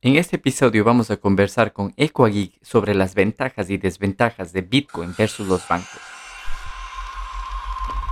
En 0.00 0.14
este 0.14 0.36
episodio 0.36 0.84
vamos 0.84 1.10
a 1.10 1.16
conversar 1.16 1.72
con 1.72 1.92
EquaGeek 1.96 2.52
sobre 2.62 2.94
las 2.94 3.16
ventajas 3.16 3.68
y 3.68 3.78
desventajas 3.78 4.52
de 4.52 4.60
Bitcoin 4.60 5.12
versus 5.18 5.48
los 5.48 5.66
bancos. 5.66 5.98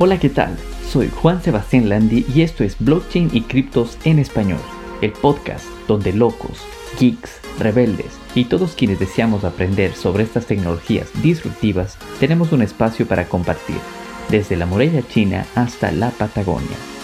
Hola, 0.01 0.19
¿qué 0.19 0.29
tal? 0.29 0.59
Soy 0.89 1.09
Juan 1.11 1.41
Sebastián 1.41 1.89
Landi 1.89 2.27
y 2.35 2.43
esto 2.43 2.65
es 2.65 2.77
Blockchain 2.81 3.31
y 3.33 3.43
Criptos 3.43 3.99
en 4.03 4.19
Español, 4.19 4.59
el 5.01 5.13
podcast 5.13 5.65
donde 5.87 6.13
locos, 6.13 6.61
geeks, 6.99 7.41
rebeldes 7.61 8.19
y 8.35 8.47
todos 8.47 8.75
quienes 8.75 8.99
deseamos 8.99 9.45
aprender 9.45 9.95
sobre 9.95 10.25
estas 10.25 10.47
tecnologías 10.47 11.09
disruptivas 11.23 11.99
tenemos 12.19 12.51
un 12.51 12.63
espacio 12.63 13.07
para 13.07 13.29
compartir, 13.29 13.79
desde 14.29 14.57
la 14.57 14.67
muralla 14.67 15.07
china 15.07 15.47
hasta 15.55 15.93
la 15.93 16.11
Patagonia. 16.11 16.96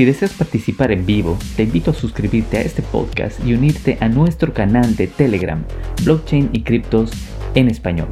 Si 0.00 0.06
deseas 0.06 0.32
participar 0.32 0.92
en 0.92 1.04
vivo, 1.04 1.38
te 1.56 1.64
invito 1.64 1.90
a 1.90 1.92
suscribirte 1.92 2.56
a 2.56 2.62
este 2.62 2.80
podcast 2.80 3.38
y 3.44 3.52
unirte 3.52 3.98
a 4.00 4.08
nuestro 4.08 4.54
canal 4.54 4.96
de 4.96 5.08
Telegram, 5.08 5.62
Blockchain 6.04 6.48
y 6.54 6.62
Criptos 6.62 7.10
en 7.54 7.68
Español. 7.68 8.08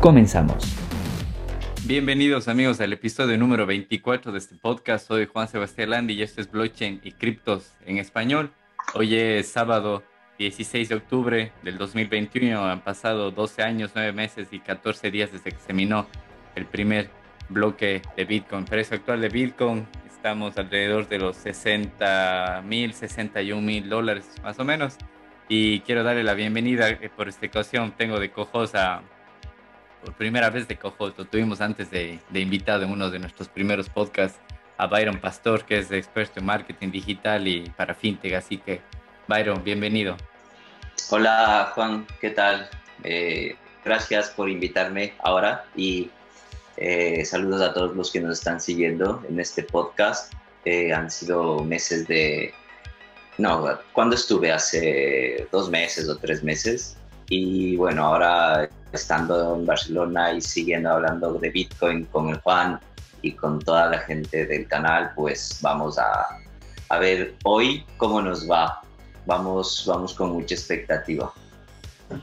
Comenzamos. 0.00 0.64
Bienvenidos 1.84 2.48
amigos 2.48 2.80
al 2.80 2.92
episodio 2.92 3.38
número 3.38 3.66
24 3.66 4.32
de 4.32 4.38
este 4.38 4.56
podcast. 4.56 5.06
Soy 5.06 5.26
Juan 5.26 5.46
Sebastián 5.46 5.90
Landi 5.90 6.14
y 6.14 6.22
esto 6.22 6.40
es 6.40 6.50
Blockchain 6.50 7.00
y 7.04 7.12
Criptos 7.12 7.70
en 7.86 7.98
Español. 7.98 8.50
Hoy 8.94 9.14
es 9.14 9.46
sábado 9.46 10.02
16 10.40 10.88
de 10.88 10.94
octubre 10.96 11.52
del 11.62 11.78
2021. 11.78 12.64
Han 12.64 12.82
pasado 12.82 13.30
12 13.30 13.62
años, 13.62 13.92
9 13.94 14.12
meses 14.12 14.48
y 14.50 14.58
14 14.58 15.12
días 15.12 15.30
desde 15.30 15.52
que 15.52 15.60
se 15.64 15.72
minó 15.72 16.08
el 16.56 16.66
primer 16.66 17.10
bloque 17.48 18.02
de 18.16 18.24
Bitcoin. 18.24 18.64
Precio 18.64 18.96
actual 18.96 19.20
de 19.20 19.28
Bitcoin 19.28 19.86
estamos 20.22 20.56
alrededor 20.56 21.08
de 21.08 21.18
los 21.18 21.36
60 21.38 22.62
mil, 22.64 22.94
61 22.94 23.60
mil 23.60 23.88
dólares 23.88 24.30
más 24.44 24.56
o 24.60 24.64
menos. 24.64 24.94
Y 25.48 25.80
quiero 25.80 26.04
darle 26.04 26.22
la 26.22 26.34
bienvenida 26.34 26.90
eh, 26.90 27.10
por 27.16 27.28
esta 27.28 27.44
ocasión. 27.44 27.90
Tengo 27.96 28.20
de 28.20 28.30
cojos 28.30 28.76
a, 28.76 29.02
por 30.00 30.14
primera 30.14 30.48
vez 30.48 30.68
de 30.68 30.76
cojos, 30.76 31.12
lo 31.16 31.24
tuvimos 31.24 31.60
antes 31.60 31.90
de, 31.90 32.20
de 32.30 32.40
invitado 32.40 32.84
en 32.84 32.92
uno 32.92 33.10
de 33.10 33.18
nuestros 33.18 33.48
primeros 33.48 33.88
podcasts 33.88 34.38
a 34.78 34.86
Byron 34.86 35.18
Pastor, 35.18 35.64
que 35.64 35.78
es 35.78 35.90
experto 35.90 36.38
en 36.38 36.46
marketing 36.46 36.92
digital 36.92 37.48
y 37.48 37.68
para 37.70 37.92
fintech. 37.92 38.34
Así 38.34 38.58
que, 38.58 38.80
Byron, 39.26 39.64
bienvenido. 39.64 40.16
Hola, 41.10 41.72
Juan, 41.74 42.06
¿qué 42.20 42.30
tal? 42.30 42.70
Eh, 43.02 43.56
gracias 43.84 44.30
por 44.30 44.48
invitarme 44.48 45.14
ahora 45.18 45.64
y 45.74 46.12
eh, 46.76 47.24
saludos 47.24 47.62
a 47.62 47.74
todos 47.74 47.94
los 47.94 48.10
que 48.10 48.20
nos 48.20 48.38
están 48.38 48.60
siguiendo 48.60 49.22
en 49.28 49.38
este 49.40 49.62
podcast. 49.62 50.32
Eh, 50.64 50.92
han 50.92 51.10
sido 51.10 51.62
meses 51.64 52.06
de... 52.08 52.52
No, 53.38 53.66
cuando 53.92 54.14
estuve 54.14 54.52
hace 54.52 55.48
dos 55.50 55.70
meses 55.70 56.08
o 56.08 56.16
tres 56.16 56.42
meses. 56.42 56.96
Y 57.28 57.76
bueno, 57.76 58.04
ahora 58.04 58.68
estando 58.92 59.56
en 59.56 59.66
Barcelona 59.66 60.32
y 60.32 60.40
siguiendo 60.40 60.90
hablando 60.90 61.34
de 61.34 61.50
Bitcoin 61.50 62.04
con 62.06 62.28
el 62.28 62.38
Juan 62.40 62.78
y 63.22 63.32
con 63.32 63.58
toda 63.58 63.88
la 63.88 63.98
gente 64.00 64.46
del 64.46 64.66
canal, 64.66 65.12
pues 65.14 65.58
vamos 65.62 65.98
a, 65.98 66.26
a 66.88 66.98
ver 66.98 67.34
hoy 67.44 67.84
cómo 67.96 68.20
nos 68.20 68.50
va. 68.50 68.82
Vamos, 69.24 69.84
vamos 69.86 70.14
con 70.14 70.32
mucha 70.32 70.54
expectativa. 70.54 71.32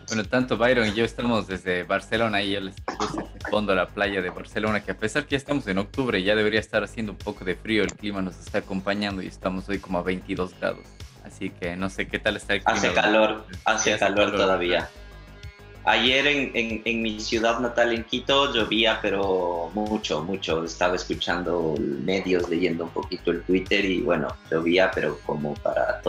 Bueno, 0.08 0.24
tanto 0.26 0.58
Byron 0.58 0.88
y 0.88 0.94
yo 0.94 1.06
estamos 1.06 1.48
desde 1.48 1.84
Barcelona 1.84 2.42
y 2.42 2.52
yo 2.52 2.60
les 2.62 2.76
puse 2.82 3.22
este 3.22 3.50
fondo 3.50 3.74
a 3.74 3.76
la 3.76 3.88
playa 3.88 4.22
de 4.22 4.30
Barcelona, 4.30 4.84
que 4.84 4.92
a 4.92 4.98
pesar 4.98 5.26
que 5.26 5.32
ya 5.32 5.38
estamos 5.38 5.68
en 5.68 5.78
octubre, 5.78 6.22
ya 6.22 6.36
debería 6.36 6.60
estar 6.60 6.84
haciendo 6.84 7.12
un 7.12 7.18
poco 7.18 7.46
de 7.46 7.56
frío, 7.56 7.84
el 7.84 7.94
clima 7.94 8.22
nos 8.22 8.40
está 8.40 8.60
acompañando 8.60 9.22
y 9.22 9.28
estamos 9.28 9.68
hoy 9.70 9.80
como 9.80 10.00
a 10.00 10.04
22 10.04 10.60
grados. 10.60 10.86
Así 11.24 11.50
que 11.50 11.76
no 11.76 11.90
sé 11.90 12.08
qué 12.08 12.20
tal 12.20 12.38
está 12.38 12.56
el 12.56 12.64
clima. 12.64 12.78
Hace 12.78 12.94
calor, 12.94 13.46
hace, 13.66 13.98
calor, 13.98 14.32
todavía. 14.32 14.90
Ayer 15.86 16.28
en, 16.28 16.52
en, 16.54 16.82
en, 16.86 17.02
mi 17.02 17.20
ciudad 17.20 17.60
natal, 17.60 17.94
en 17.94 18.04
Quito, 18.04 18.54
llovía, 18.54 19.00
pero 19.02 19.72
mucho, 19.74 20.24
mucho. 20.24 20.64
Estaba 20.64 20.96
escuchando 20.96 21.76
medios, 21.80 22.50
leyendo 22.50 22.86
un 22.86 22.90
poquito 22.92 23.32
el 23.32 23.44
Twitter 23.44 23.86
y 23.86 24.02
bueno, 24.02 24.36
llovía, 24.52 24.92
pero 24.94 25.20
como 25.26 25.54
para 25.56 26.02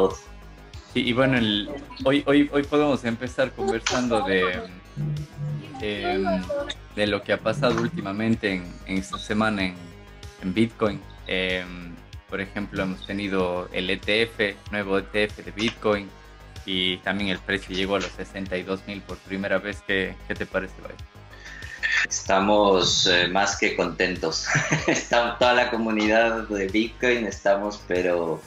todo 0.92 1.02
y 1.02 1.12
bueno, 1.12 1.38
hoy, 2.04 2.22
hoy, 2.26 2.50
hoy 2.52 2.62
podemos 2.64 3.04
empezar 3.04 3.52
conversando 3.52 4.22
de, 4.22 4.60
em, 5.80 6.24
de 6.96 7.06
lo 7.06 7.22
que 7.22 7.32
ha 7.32 7.38
pasado 7.38 7.80
últimamente 7.80 8.54
en, 8.86 8.98
esta 8.98 9.18
semana 9.18 9.74
en, 10.42 10.54
Bitcoin. 10.54 11.00
Em, 11.26 11.94
por 12.28 12.40
ejemplo, 12.40 12.82
hemos 12.82 13.06
tenido 13.06 13.68
el 13.72 13.90
ETF, 13.90 14.56
nuevo 14.70 14.98
ETF 14.98 15.44
de 15.44 15.50
Bitcoin, 15.52 16.08
y 16.66 16.98
también 16.98 17.30
el 17.30 17.38
precio 17.38 17.74
llegó 17.74 17.96
a 17.96 18.00
los 18.00 18.12
62 18.12 18.86
mil 18.86 19.00
por 19.02 19.16
primera 19.18 19.58
vez. 19.58 19.82
¿Qué, 19.86 20.14
qué 20.28 20.34
te 20.34 20.46
parece, 20.46 20.74
Bay? 20.82 20.94
Estamos 22.08 23.06
eh, 23.06 23.28
más 23.28 23.58
que 23.58 23.76
contentos. 23.76 24.46
Está, 24.86 25.36
toda 25.38 25.54
la 25.54 25.70
comunidad 25.70 26.48
de 26.48 26.66
Bitcoin 26.68 27.26
estamos, 27.26 27.82
pero 27.86 28.40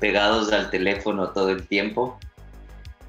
pegados 0.00 0.52
al 0.52 0.70
teléfono 0.70 1.28
todo 1.30 1.50
el 1.50 1.66
tiempo 1.66 2.18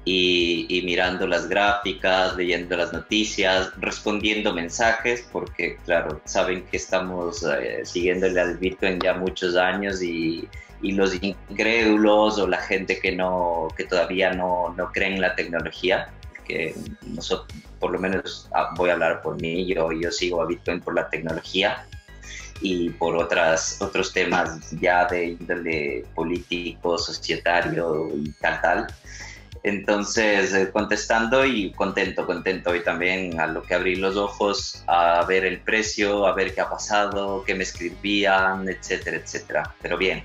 y, 0.04 0.82
mirando 0.84 1.26
las 1.26 1.48
gráficas, 1.48 2.36
leyendo 2.36 2.76
las 2.76 2.92
noticias, 2.92 3.70
respondiendo 3.78 4.52
mensajes, 4.52 5.26
porque 5.32 5.76
claro, 5.84 6.20
saben 6.24 6.64
que 6.66 6.76
estamos 6.76 7.44
eh, 7.44 7.82
siguiéndole 7.84 8.40
al 8.40 8.58
Bitcoin 8.58 8.98
ya 9.00 9.14
muchos 9.14 9.56
años 9.56 10.02
y, 10.02 10.48
y, 10.82 10.92
los 10.92 11.14
incrédulos 11.22 12.38
o 12.38 12.48
la 12.48 12.58
gente 12.58 12.98
que, 12.98 13.12
no, 13.12 13.68
que 13.76 13.84
todavía 13.84 14.32
no, 14.32 14.74
no 14.76 14.90
cree 14.92 15.14
en 15.14 15.20
la 15.20 15.36
tecnología, 15.36 16.10
que 16.46 16.74
nosotros, 17.06 17.56
por 17.78 17.92
lo 17.92 18.00
menos 18.00 18.48
ah, 18.52 18.70
voy 18.76 18.90
a 18.90 18.94
hablar 18.94 19.22
por 19.22 19.40
mí, 19.40 19.66
yo, 19.66 19.92
yo 19.92 20.10
sigo 20.10 20.42
a 20.42 20.46
Bitcoin 20.46 20.80
por 20.80 20.94
la 20.94 21.08
tecnología 21.08 21.86
y 22.62 22.90
por 22.90 23.16
otras, 23.16 23.80
otros 23.80 24.12
temas 24.12 24.70
ya 24.80 25.06
de 25.06 25.26
índole 25.26 26.04
político, 26.14 26.96
societario 26.96 28.08
y 28.14 28.30
tal, 28.40 28.60
tal. 28.60 28.86
Entonces, 29.64 30.52
eh, 30.54 30.70
contestando 30.72 31.44
y 31.44 31.72
contento, 31.72 32.26
contento. 32.26 32.74
Y 32.74 32.82
también 32.82 33.38
a 33.40 33.46
lo 33.46 33.62
que 33.62 33.74
abrí 33.74 33.96
los 33.96 34.16
ojos, 34.16 34.82
a 34.86 35.24
ver 35.24 35.44
el 35.44 35.60
precio, 35.60 36.26
a 36.26 36.34
ver 36.34 36.54
qué 36.54 36.60
ha 36.60 36.70
pasado, 36.70 37.44
qué 37.44 37.54
me 37.54 37.62
escribían, 37.62 38.68
etcétera, 38.68 39.18
etcétera. 39.18 39.74
Pero 39.80 39.96
bien, 39.96 40.24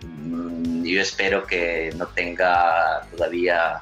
mm, 0.00 0.84
yo 0.84 1.00
espero 1.00 1.46
que 1.46 1.92
no 1.96 2.06
tenga 2.08 3.02
todavía 3.10 3.78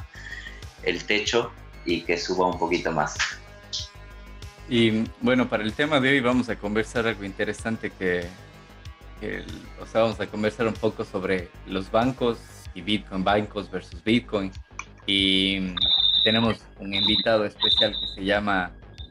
el 0.83 1.05
techo 1.05 1.53
y 1.85 2.03
que 2.03 2.17
suba 2.17 2.47
un 2.47 2.59
poquito 2.59 2.91
más. 2.91 3.17
Y 4.71 5.05
bueno, 5.21 5.49
para 5.49 5.65
el 5.65 5.73
tema 5.73 5.99
de 5.99 6.11
hoy 6.11 6.21
vamos 6.21 6.49
a 6.49 6.55
conversar 6.55 7.05
algo 7.05 7.25
interesante 7.25 7.91
que, 7.91 8.25
o 9.81 9.87
sea, 9.87 10.03
vamos 10.03 10.21
a 10.21 10.29
conversar 10.29 10.69
un 10.69 10.75
poco 10.75 11.05
sobre 11.05 11.49
los 11.67 11.91
bancos 11.91 12.39
y 12.73 12.81
Bitcoin, 12.81 13.25
bancos 13.25 13.69
versus 13.69 14.05
Bitcoin. 14.05 14.53
Y 15.07 15.75
tenemos 16.23 16.65
un 16.79 16.95
invitado 16.95 17.45
especial 17.45 17.91
que 17.91 18.15
se 18.15 18.25
llama 18.25 18.71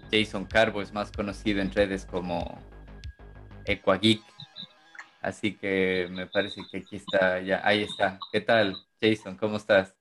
Jason 0.10 0.46
Carbo, 0.46 0.82
es 0.82 0.94
más 0.94 1.12
conocido 1.12 1.60
en 1.60 1.74
redes 1.74 2.06
como 2.06 2.58
Equageek. 3.66 4.22
Así 5.22 5.58
que 5.58 6.08
me 6.10 6.26
parece 6.26 6.62
que 6.72 6.78
aquí 6.78 6.96
está, 6.96 7.42
ya, 7.42 7.60
ahí 7.66 7.84
está. 7.84 8.18
¿Qué 8.32 8.40
tal, 8.40 8.78
Jason? 9.02 9.36
¿Cómo 9.36 9.58
estás? 9.58 9.94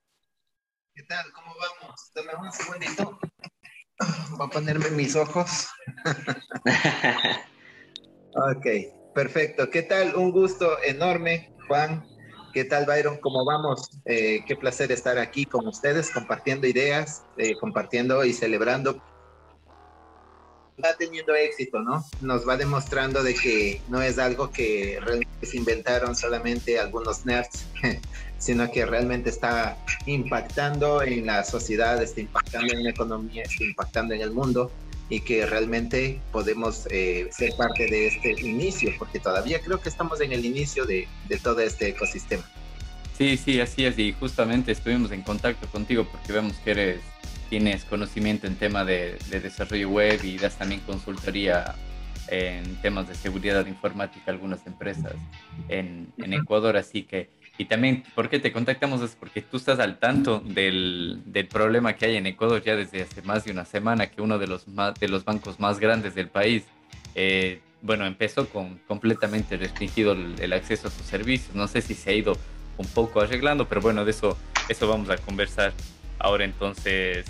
¿Qué 0.94 1.02
tal? 1.02 1.32
¿Cómo 1.32 1.52
vamos? 1.80 2.12
Dame 2.14 2.46
un 2.46 2.52
segundito. 2.52 3.18
Voy 4.36 4.46
a 4.46 4.50
ponerme 4.50 4.90
mis 4.90 5.16
ojos. 5.16 5.68
ok, 8.32 8.66
perfecto. 9.12 9.70
¿Qué 9.70 9.82
tal? 9.82 10.14
Un 10.14 10.30
gusto 10.30 10.80
enorme, 10.84 11.52
Juan. 11.66 12.04
¿Qué 12.52 12.64
tal, 12.64 12.86
Byron? 12.86 13.18
¿Cómo 13.20 13.44
vamos? 13.44 13.90
Eh, 14.04 14.44
qué 14.46 14.56
placer 14.56 14.92
estar 14.92 15.18
aquí 15.18 15.44
con 15.44 15.66
ustedes, 15.66 16.10
compartiendo 16.10 16.66
ideas, 16.66 17.26
eh, 17.36 17.56
compartiendo 17.60 18.24
y 18.24 18.32
celebrando. 18.32 19.02
Va 20.82 20.94
teniendo 20.96 21.34
éxito, 21.34 21.80
¿no? 21.80 22.04
Nos 22.20 22.48
va 22.48 22.56
demostrando 22.56 23.22
de 23.22 23.34
que 23.34 23.80
no 23.88 24.00
es 24.00 24.18
algo 24.18 24.50
que 24.50 24.98
realmente 25.00 25.46
se 25.46 25.56
inventaron 25.56 26.14
solamente 26.14 26.78
algunos 26.78 27.26
nerds, 27.26 27.66
sino 28.38 28.70
que 28.70 28.86
realmente 28.86 29.30
está 29.30 29.76
impactando 30.06 31.02
en 31.02 31.26
la 31.26 31.44
sociedad, 31.44 32.00
está 32.02 32.20
impactando 32.20 32.72
en 32.72 32.84
la 32.84 32.90
economía, 32.90 33.42
está 33.42 33.64
impactando 33.64 34.14
en 34.14 34.20
el 34.20 34.30
mundo 34.30 34.70
y 35.10 35.20
que 35.20 35.46
realmente 35.46 36.20
podemos 36.32 36.86
eh, 36.90 37.28
ser 37.32 37.56
parte 37.56 37.86
de 37.86 38.08
este 38.08 38.32
inicio, 38.40 38.92
porque 38.98 39.18
todavía 39.18 39.60
creo 39.60 39.80
que 39.80 39.88
estamos 39.88 40.20
en 40.20 40.32
el 40.32 40.44
inicio 40.44 40.84
de, 40.84 41.08
de, 41.28 41.38
todo 41.38 41.60
este 41.60 41.88
ecosistema. 41.88 42.44
Sí, 43.16 43.36
sí, 43.36 43.60
así 43.60 43.84
es, 43.84 43.98
y 43.98 44.12
justamente 44.12 44.72
estuvimos 44.72 45.10
en 45.10 45.22
contacto 45.22 45.66
contigo 45.68 46.06
porque 46.10 46.32
vemos 46.32 46.54
que 46.58 46.70
eres, 46.70 47.00
tienes 47.48 47.84
conocimiento 47.84 48.46
en 48.46 48.56
tema 48.56 48.84
de, 48.84 49.18
de 49.30 49.40
desarrollo 49.40 49.90
web 49.90 50.20
y 50.24 50.38
das 50.38 50.56
también 50.56 50.80
consultoría 50.80 51.74
en 52.30 52.76
temas 52.76 53.08
de 53.08 53.14
seguridad 53.14 53.66
informática 53.66 54.24
a 54.28 54.30
algunas 54.30 54.66
empresas 54.66 55.14
en, 55.68 56.12
en 56.18 56.34
Ecuador, 56.34 56.76
así 56.76 57.02
que 57.02 57.30
Y 57.56 57.64
también, 57.64 58.04
¿por 58.14 58.28
qué 58.28 58.38
te 58.38 58.52
contactamos? 58.52 59.02
Es 59.02 59.16
porque 59.18 59.42
tú 59.42 59.56
estás 59.56 59.80
al 59.80 59.98
tanto 59.98 60.40
del, 60.40 61.22
del, 61.26 61.48
problema 61.48 61.94
que 61.94 62.06
hay 62.06 62.16
en 62.16 62.26
Ecuador 62.26 62.62
ya 62.62 62.76
desde 62.76 63.02
hace 63.02 63.22
más 63.22 63.44
de 63.44 63.50
una 63.50 63.64
semana, 63.64 64.06
que 64.08 64.22
uno 64.22 64.38
de 64.38 64.46
los, 64.46 64.66
de 65.00 65.08
los 65.08 65.24
bancos 65.24 65.58
más 65.58 65.80
grandes 65.80 66.14
del 66.14 66.28
país, 66.28 66.64
eh, 67.14 67.60
bueno, 67.82 68.06
empezó 68.06 68.48
con 68.48 68.78
completamente 68.86 69.56
restringido 69.56 70.12
el, 70.12 70.52
acceso 70.52 70.88
a 70.88 70.90
sus 70.90 71.06
servicios. 71.06 71.54
No 71.56 71.66
sé 71.66 71.80
si 71.80 71.94
se 71.94 72.10
ha 72.10 72.12
ido 72.12 72.36
un 72.76 72.86
poco 72.86 73.20
arreglando, 73.20 73.68
pero 73.68 73.80
bueno, 73.80 74.04
de 74.04 74.12
eso, 74.12 74.36
eso 74.68 74.86
vamos 74.86 75.10
a 75.10 75.16
conversar 75.16 75.72
ahora 76.18 76.44
entonces. 76.44 77.26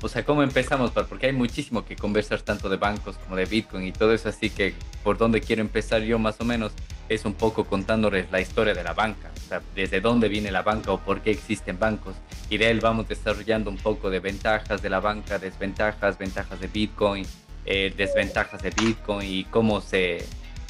O 0.00 0.08
sea, 0.08 0.24
¿cómo 0.24 0.44
empezamos? 0.44 0.92
Porque 0.92 1.26
hay 1.26 1.32
muchísimo 1.32 1.84
que 1.84 1.96
conversar 1.96 2.42
tanto 2.42 2.68
de 2.68 2.76
bancos 2.76 3.18
como 3.18 3.34
de 3.34 3.44
Bitcoin 3.44 3.84
y 3.86 3.92
todo 3.92 4.12
eso, 4.12 4.28
así 4.28 4.48
que 4.48 4.72
por 5.02 5.18
dónde 5.18 5.40
quiero 5.40 5.62
empezar 5.62 6.02
yo 6.02 6.16
más 6.20 6.40
o 6.40 6.44
menos 6.44 6.72
es 7.08 7.24
un 7.24 7.34
poco 7.34 7.64
contándoles 7.64 8.30
la 8.30 8.40
historia 8.40 8.72
de 8.72 8.84
la 8.84 8.94
banca, 8.94 9.32
o 9.36 9.48
sea, 9.48 9.62
desde 9.74 10.00
dónde 10.00 10.28
viene 10.28 10.52
la 10.52 10.62
banca 10.62 10.92
o 10.92 11.00
por 11.00 11.22
qué 11.22 11.32
existen 11.32 11.78
bancos. 11.78 12.14
Y 12.50 12.58
de 12.58 12.70
él 12.70 12.80
vamos 12.80 13.08
desarrollando 13.08 13.68
un 13.68 13.76
poco 13.76 14.10
de 14.10 14.20
ventajas 14.20 14.80
de 14.80 14.90
la 14.90 15.00
banca, 15.00 15.40
desventajas, 15.40 16.18
ventajas 16.18 16.60
de 16.60 16.68
Bitcoin, 16.68 17.26
eh, 17.66 17.92
desventajas 17.96 18.62
de 18.62 18.70
Bitcoin 18.70 19.28
y 19.28 19.44
cómo 19.44 19.80
se, 19.80 20.24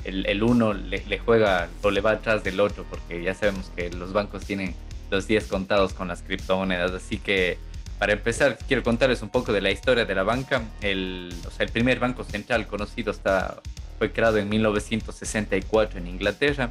el, 0.04 0.42
uno 0.42 0.74
le, 0.74 1.18
juega 1.18 1.68
o 1.82 1.90
le 1.90 2.00
va 2.00 2.12
atrás 2.12 2.44
del 2.44 2.60
otro, 2.60 2.84
porque 2.88 3.22
ya 3.22 3.34
sabemos 3.34 3.70
que 3.74 3.90
los 3.90 4.12
bancos 4.12 4.44
tienen 4.44 4.74
los 5.10 5.26
días 5.26 5.44
contados 5.44 5.92
con 5.94 6.08
las 6.08 6.22
criptomonedas. 6.22 6.92
Así 6.92 7.18
que 7.18 7.58
para 7.98 8.12
empezar, 8.12 8.58
quiero 8.66 8.82
contarles 8.82 9.22
un 9.22 9.28
poco 9.28 9.52
de 9.52 9.60
la 9.60 9.70
historia 9.70 10.04
de 10.04 10.14
la 10.14 10.22
banca. 10.22 10.62
El, 10.80 11.32
o 11.46 11.50
sea, 11.50 11.64
el 11.64 11.72
primer 11.72 11.98
banco 12.00 12.24
central 12.24 12.66
conocido 12.66 13.10
está 13.12 13.60
fue 13.98 14.12
creado 14.12 14.38
en 14.38 14.48
1964 14.48 15.98
en 15.98 16.06
Inglaterra. 16.08 16.70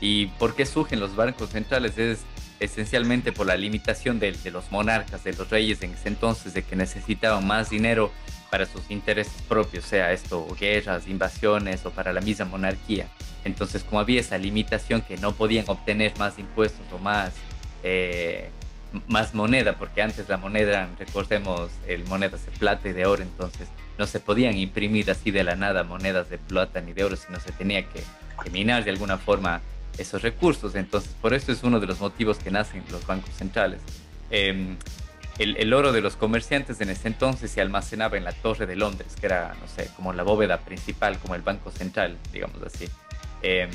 ¿Y 0.00 0.26
por 0.26 0.54
qué 0.54 0.66
surgen 0.66 1.00
los 1.00 1.16
bancos 1.16 1.50
centrales? 1.50 1.98
Es 1.98 2.20
esencialmente 2.60 3.32
por 3.32 3.46
la 3.46 3.56
limitación 3.56 4.18
de, 4.18 4.36
los 4.52 4.70
monarcas, 4.70 5.24
de 5.24 5.32
los 5.32 5.50
reyes 5.50 5.82
en 5.82 5.92
ese 5.92 6.08
entonces, 6.08 6.54
de 6.54 6.62
que 6.62 6.76
necesitaban 6.76 7.46
más 7.46 7.70
dinero 7.70 8.12
para 8.54 8.66
sus 8.66 8.88
intereses 8.88 9.42
propios, 9.48 9.84
sea 9.84 10.12
esto 10.12 10.46
guerras, 10.60 11.08
invasiones 11.08 11.84
o 11.86 11.90
para 11.90 12.12
la 12.12 12.20
misma 12.20 12.44
monarquía. 12.44 13.08
Entonces, 13.44 13.82
como 13.82 13.98
había 13.98 14.20
esa 14.20 14.38
limitación 14.38 15.00
que 15.00 15.16
no 15.16 15.32
podían 15.32 15.64
obtener 15.66 16.16
más 16.20 16.38
impuestos 16.38 16.86
o 16.92 16.98
más, 16.98 17.32
eh, 17.82 18.50
más 19.08 19.34
moneda, 19.34 19.72
porque 19.76 20.02
antes 20.02 20.28
la 20.28 20.36
moneda, 20.36 20.88
recordemos, 21.00 21.68
el 21.88 22.04
monedas 22.04 22.46
de 22.46 22.52
plata 22.52 22.88
y 22.88 22.92
de 22.92 23.06
oro, 23.06 23.24
entonces 23.24 23.66
no 23.98 24.06
se 24.06 24.20
podían 24.20 24.56
imprimir 24.56 25.10
así 25.10 25.32
de 25.32 25.42
la 25.42 25.56
nada 25.56 25.82
monedas 25.82 26.30
de 26.30 26.38
plata 26.38 26.80
ni 26.80 26.92
de 26.92 27.02
oro, 27.02 27.16
sino 27.16 27.40
se 27.40 27.50
tenía 27.50 27.82
que, 27.88 28.04
minar 28.52 28.84
de 28.84 28.92
alguna 28.92 29.18
forma 29.18 29.62
esos 29.98 30.22
recursos. 30.22 30.76
Entonces, 30.76 31.10
por 31.20 31.34
eso 31.34 31.50
es 31.50 31.64
uno 31.64 31.80
de 31.80 31.88
los 31.88 31.98
motivos 31.98 32.38
que 32.38 32.52
nacen 32.52 32.84
los 32.92 33.04
bancos 33.04 33.34
centrales. 33.34 33.80
Em, 34.30 34.76
el, 35.38 35.72
oro 35.72 35.92
de 35.92 36.00
los 36.00 36.16
comerciantes 36.16 36.80
en 36.80 36.90
ese 36.90 37.08
entonces 37.08 37.50
se 37.50 37.60
almacenaba 37.60 38.16
en 38.16 38.24
la 38.24 38.32
Torre 38.32 38.66
de 38.66 38.76
Londres, 38.76 39.16
que 39.18 39.26
era, 39.26 39.54
no 39.60 39.66
sé, 39.66 39.90
como 39.96 40.12
la 40.12 40.22
bóveda 40.22 40.58
principal, 40.58 41.18
como 41.18 41.34
el 41.34 41.42
Banco 41.42 41.70
Central, 41.70 42.18
digamos 42.32 42.62
así. 42.62 42.88
Eh, 43.42 43.68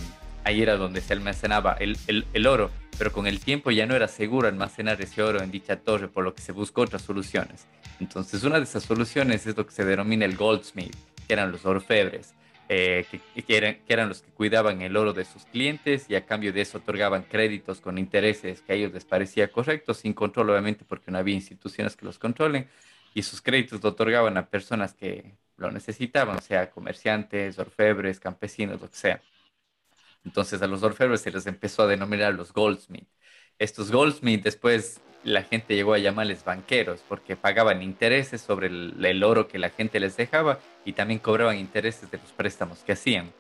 ahí 0.44 0.62
era 0.62 0.78
donde 0.78 1.02
se 1.02 1.14
almacenaba 1.14 1.74
el, 1.74 1.98
el, 2.08 2.48
oro, 2.48 2.72
pero 2.98 3.12
con 3.12 3.28
el 3.28 3.40
tiempo 3.40 3.72
ya 3.72 3.86
no 3.86 3.96
era 3.96 4.08
seguro 4.08 4.48
almacenar 4.48 5.02
ese 5.02 5.22
oro 5.22 5.42
en 5.42 5.52
dicha 5.52 5.78
torre, 5.78 6.08
por 6.08 6.24
lo 6.24 6.34
que 6.34 6.42
se 6.42 6.52
buscó 6.52 6.82
otras 6.82 7.02
soluciones. 7.02 7.68
Entonces, 8.00 8.44
una 8.44 8.58
de 8.58 8.64
esas 8.64 8.84
soluciones 8.84 9.46
es 9.46 9.58
lo 9.58 9.66
que 9.66 9.74
se 9.74 9.84
denomina 9.84 10.26
el 10.26 10.38
goldsmith, 10.38 10.96
que 11.28 11.34
eran 11.34 11.52
los 11.52 11.66
orfebres, 11.66 12.34
eh, 12.72 13.06
que, 13.48 13.58
eran, 13.58 13.80
que, 13.86 13.94
eran, 13.94 14.10
los 14.10 14.22
que 14.22 14.30
cuidaban 14.32 14.84
el 14.84 14.96
oro 14.96 15.12
de 15.12 15.26
sus 15.26 15.44
clientes 15.46 16.06
y 16.08 16.16
a 16.16 16.28
cambio 16.28 16.54
de 16.54 16.62
eso 16.62 16.78
otorgaban 16.78 17.24
créditos 17.24 17.82
con 17.82 17.98
intereses 17.98 18.62
que 18.62 18.74
a 18.74 18.76
ellos 18.76 18.94
les 18.94 19.06
parecía 19.06 19.52
correctos, 19.52 19.98
sin 19.98 20.14
control 20.14 20.52
obviamente 20.52 20.86
porque 20.88 21.10
no 21.10 21.18
había 21.18 21.34
instituciones 21.34 21.96
que 21.96 22.06
los 22.06 22.20
controlen, 22.20 22.70
y 23.16 23.24
sus 23.24 23.42
créditos 23.42 23.82
lo 23.84 23.90
otorgaban 23.90 24.38
a 24.38 24.46
personas 24.50 24.94
que 24.94 25.34
lo 25.58 25.72
necesitaban, 25.72 26.42
sea 26.44 26.70
comerciantes, 26.70 27.58
orfebres, 27.58 28.20
campesinos, 28.20 28.80
lo 28.80 28.88
que 28.88 28.98
sea. 28.98 29.22
Entonces 30.24 30.62
a 30.62 30.68
los 30.68 30.84
orfebres 30.84 31.22
se 31.22 31.32
les 31.32 31.48
empezó 31.48 31.84
a 31.84 31.88
denominar 31.88 32.36
los 32.36 32.54
goldsmith. 32.54 33.10
Estos 33.58 33.92
goldsmith 33.92 34.44
después 34.44 35.02
la 35.24 35.44
gente 35.44 35.76
llegó 35.76 35.94
a 35.94 35.98
llamarles 35.98 36.44
banqueros 36.44 37.02
porque 37.08 37.36
pagaban 37.36 37.82
intereses 37.82 38.42
sobre 38.42 38.68
el, 38.68 39.24
oro 39.24 39.48
que 39.48 39.60
la 39.60 39.70
gente 39.70 40.00
les 40.00 40.16
dejaba 40.16 40.60
y 40.86 40.94
también 40.94 41.20
cobraban 41.20 41.58
intereses 41.58 42.10
de 42.10 42.18
los 42.18 42.32
préstamos 42.32 42.80
que 42.80 42.94
hacían. 42.94 43.32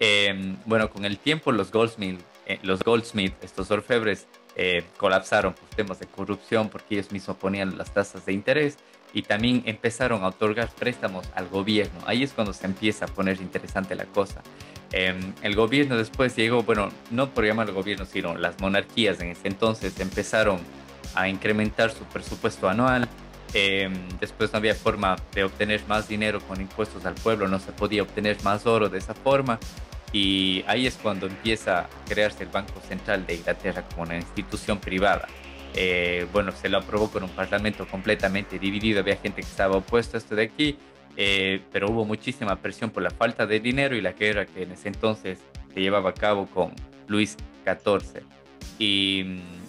Em, 0.00 0.56
bueno, 0.66 0.90
con 0.90 1.04
el 1.04 1.18
tiempo 1.18 1.52
los 1.52 1.70
goldsmith, 1.70 2.20
eh, 2.46 2.58
los 2.62 2.82
goldsmith 2.82 3.32
estos 3.42 3.70
orfebres, 3.70 4.26
eh, 4.56 4.84
colapsaron 4.98 5.52
por 5.54 5.68
temas 5.70 5.98
de 5.98 6.06
corrupción 6.06 6.68
porque 6.68 6.94
ellos 6.94 7.10
mismos 7.10 7.36
ponían 7.36 7.76
las 7.76 7.92
tasas 7.92 8.24
de 8.26 8.32
interés 8.32 8.76
y 9.12 9.22
también 9.22 9.62
empezaron 9.66 10.22
a 10.24 10.28
otorgar 10.28 10.68
préstamos 10.68 11.26
al 11.34 11.48
gobierno. 11.48 12.00
Ahí 12.06 12.22
es 12.22 12.32
cuando 12.32 12.52
se 12.52 12.66
empieza 12.66 13.06
a 13.06 13.08
poner 13.08 13.40
interesante 13.40 13.94
la 13.94 14.04
cosa. 14.04 14.42
Em, 14.92 15.32
el 15.42 15.56
gobierno 15.56 15.96
después 15.96 16.36
llegó, 16.36 16.62
bueno, 16.62 16.90
no 17.10 17.30
por 17.30 17.44
llamar 17.44 17.68
al 17.68 17.74
gobierno, 17.74 18.04
sino 18.04 18.36
las 18.36 18.60
monarquías 18.60 19.20
en 19.20 19.28
ese 19.28 19.48
entonces 19.48 19.98
empezaron 19.98 20.60
a 21.14 21.28
incrementar 21.28 21.90
su 21.90 22.04
presupuesto 22.04 22.68
anual. 22.68 23.08
Em, 23.52 23.94
después 24.20 24.52
no 24.52 24.58
había 24.58 24.74
forma 24.74 25.16
de 25.32 25.44
obtener 25.44 25.80
más 25.86 26.08
dinero 26.08 26.40
con 26.40 26.60
impuestos 26.60 27.06
al 27.06 27.14
pueblo, 27.14 27.46
no 27.46 27.60
se 27.60 27.72
podía 27.72 28.02
obtener 28.02 28.36
más 28.42 28.66
oro 28.66 28.88
de 28.88 28.98
esa 28.98 29.14
forma. 29.14 29.58
Y 30.12 30.64
ahí 30.66 30.86
es 30.86 30.96
cuando 30.96 31.26
empieza 31.26 31.80
a 31.80 31.88
crearse 32.08 32.44
el 32.44 32.48
Banco 32.48 32.80
Central 32.88 33.26
de 33.26 33.34
Inglaterra 33.34 33.82
como 33.82 34.02
una 34.02 34.16
institución 34.16 34.78
privada. 34.78 35.26
Eh, 35.74 36.26
bueno, 36.32 36.52
se 36.52 36.68
lo 36.68 36.78
aprobó 36.78 37.10
con 37.10 37.24
un 37.24 37.30
parlamento 37.30 37.86
completamente 37.88 38.60
dividido, 38.60 39.00
había 39.00 39.16
gente 39.16 39.42
que 39.42 39.48
estaba 39.48 39.76
opuesta 39.76 40.16
a 40.16 40.18
esto 40.18 40.36
de 40.36 40.44
aquí, 40.44 40.78
eh, 41.16 41.62
pero 41.72 41.90
hubo 41.90 42.04
muchísima 42.04 42.56
presión 42.56 42.90
por 42.90 43.02
la 43.02 43.10
falta 43.10 43.44
de 43.44 43.58
dinero 43.58 43.96
y 43.96 44.00
la 44.00 44.12
guerra 44.12 44.46
que 44.46 44.62
en 44.62 44.72
ese 44.72 44.88
entonces 44.88 45.40
se 45.72 45.80
llevaba 45.80 46.10
a 46.10 46.14
cabo 46.14 46.46
con 46.46 46.72
Luis 47.08 47.36
XIV. 47.64 48.22
¿Y 48.78 49.24
mm, 49.24 49.63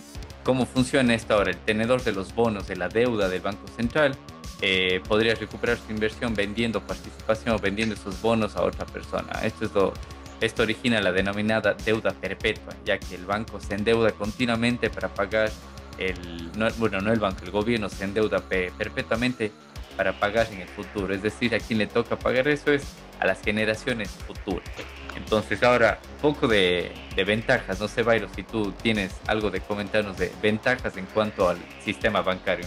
cómo 0.46 0.66
funciona 0.66 1.14
esto 1.16 1.34
ahora? 1.34 1.52
El 1.52 1.58
tenedor 1.58 2.04
de 2.04 2.14
los 2.14 2.34
bonos 2.34 2.68
de 2.68 2.78
la 2.78 2.88
deuda 2.88 3.28
del 3.28 3.42
Banco 3.42 3.68
Central 3.76 4.16
eh, 4.62 5.02
podría 5.06 5.36
recuperar 5.36 5.78
su 5.78 5.92
inversión 5.92 6.34
vendiendo 6.34 6.80
participación 6.80 7.56
o 7.56 7.60
vendiendo 7.60 7.96
esos 7.96 8.22
bonos 8.22 8.56
a 8.56 8.62
otra 8.62 8.86
persona. 8.86 9.34
Esto, 9.44 9.94
esto 10.40 10.64
origina 10.64 11.02
la 11.02 11.12
denominada 11.12 11.74
deuda 11.74 12.12
perpetua, 12.12 12.74
ya 12.86 12.98
que 13.00 13.16
el 13.16 13.26
banco 13.26 13.60
se 13.60 13.74
endeuda 13.74 14.12
continuamente 14.12 14.90
para 14.90 15.10
pagar 15.10 15.52
el, 15.98 16.52
bueno, 16.78 17.02
no 17.02 17.12
el 17.12 17.20
banco, 17.20 17.44
el 17.44 17.52
gobierno 17.52 17.90
se 17.90 18.04
endeuda 18.04 18.40
perpetuamente 18.40 19.52
para 19.98 20.14
pagar 20.14 20.48
en 20.54 20.62
el 20.62 20.68
futuro. 20.68 21.14
Es 21.14 21.24
decir, 21.24 21.56
a 21.56 21.60
quien 21.60 21.80
le 21.80 21.88
toca 21.88 22.18
pagar 22.18 22.48
eso 22.48 22.72
es 22.72 22.84
a 23.20 23.26
las 23.26 23.42
generaciones 23.42 24.10
futuras. 24.28 24.70
Entonces 25.16 25.64
ahora, 25.64 26.00
un 26.16 26.34
poco 26.34 26.48
de, 26.48 26.92
ventajas. 27.26 27.80
No 27.80 27.88
sé, 27.88 28.04
Byron, 28.04 28.30
si 28.36 28.44
tú 28.44 28.72
tienes 28.84 29.14
algo 29.28 29.50
de 29.50 29.62
comentarnos 29.62 30.18
de 30.18 30.32
ventajas 30.42 30.98
en 30.98 31.06
cuanto 31.08 31.50
al 31.50 31.58
sistema 31.84 32.22
bancario. 32.22 32.66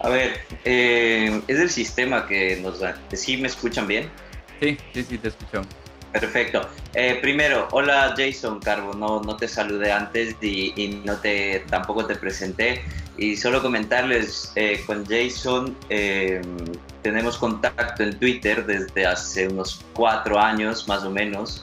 A 0.00 0.08
ver, 0.08 0.40
eh, 0.64 1.40
es 1.48 1.58
el 1.58 1.70
sistema 1.70 2.26
que 2.26 2.56
nos 2.56 2.80
da. 2.80 2.96
¿Sí 3.12 3.36
me 3.36 3.48
escuchan 3.48 3.86
bien? 3.86 4.10
Sí, 4.60 4.76
sí, 4.92 5.02
sí, 5.02 5.18
te 5.18 5.28
escucho. 5.28 5.62
Perfecto. 6.12 6.68
Eh, 6.94 7.18
primero, 7.20 7.66
hola 7.72 8.14
Jason 8.16 8.60
Carbo, 8.60 8.94
no, 8.94 9.20
no 9.20 9.36
te 9.36 9.48
saludé 9.48 9.90
antes 9.90 10.36
y, 10.40 11.00
no 11.04 11.16
te, 11.16 11.64
tampoco 11.68 12.06
te 12.06 12.14
presenté. 12.14 12.82
Y 13.18 13.36
solo 13.36 13.60
comentarles, 13.60 14.52
eh, 14.54 14.80
con 14.86 15.04
Jason 15.06 15.76
eh, 15.88 16.40
tenemos 17.04 17.36
contacto 17.36 18.02
en 18.02 18.18
Twitter 18.18 18.64
desde 18.64 19.06
hace 19.06 19.46
unos 19.46 19.84
cuatro 19.92 20.40
años 20.40 20.88
más 20.88 21.04
o 21.04 21.10
menos, 21.10 21.62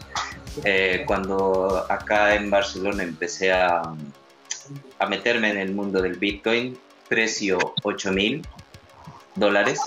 cuando 1.07 1.85
acá 1.89 2.35
en 2.35 2.51
Barcelona 2.51 3.03
empecé 3.03 3.51
a, 3.51 3.81
a 4.99 5.05
meterme 5.07 5.49
en 5.49 5.57
el 5.57 5.73
mundo 5.73 5.99
del 5.99 6.17
Bitcoin, 6.17 6.77
precio 7.09 7.57
8 7.83 8.11
mil 8.11 8.41
dólares. 9.35 9.79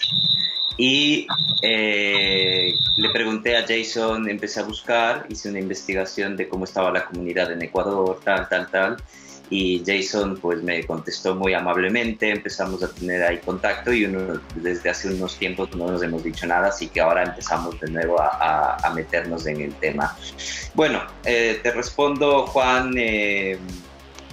Y 0.77 1.29
eh, 1.63 2.75
le 2.97 3.11
pregunté 3.11 3.57
a 3.57 3.65
Jason, 3.67 4.29
empecé 4.29 4.61
a 4.61 4.65
buscar, 4.65 5.25
hice 5.29 5.49
una 5.49 5.61
investigación 5.61 6.37
de 6.37 6.49
cómo 6.49 6.65
estaba 6.65 6.91
la 6.91 7.05
comunidad 7.05 7.53
en 7.53 7.63
Ecuador, 7.63 8.21
tal, 8.25 8.49
tal, 8.49 8.71
tal. 8.71 8.97
Y 9.51 9.83
Jason 9.85 10.39
pues 10.41 10.63
me 10.63 10.85
contestó 10.85 11.35
muy 11.35 11.55
amablemente, 11.55 12.31
empezamos 12.31 12.83
a 12.83 12.93
tener 12.93 13.23
ahí 13.23 13.39
contacto 13.39 13.93
y 13.93 14.07
uno, 14.07 14.41
desde 14.57 14.91
hace 14.91 15.09
unos 15.09 15.39
tiempos 15.39 15.75
no 15.77 15.87
nos 15.87 16.03
hemos 16.03 16.25
dicho 16.25 16.47
nada, 16.47 16.69
así 16.69 16.89
que 16.89 17.01
ahora 17.01 17.25
empezamos 17.25 17.79
de 17.81 17.91
nuevo 17.91 18.21
a, 18.21 18.77
a, 18.77 18.91
meternos 18.95 19.47
en 19.47 19.61
el 19.61 19.75
tema. 19.75 20.17
Bueno, 20.75 21.03
eh, 21.25 21.61
te 21.63 21.71
respondo 21.71 22.47
Juan. 22.47 22.95
Eh, 22.97 23.59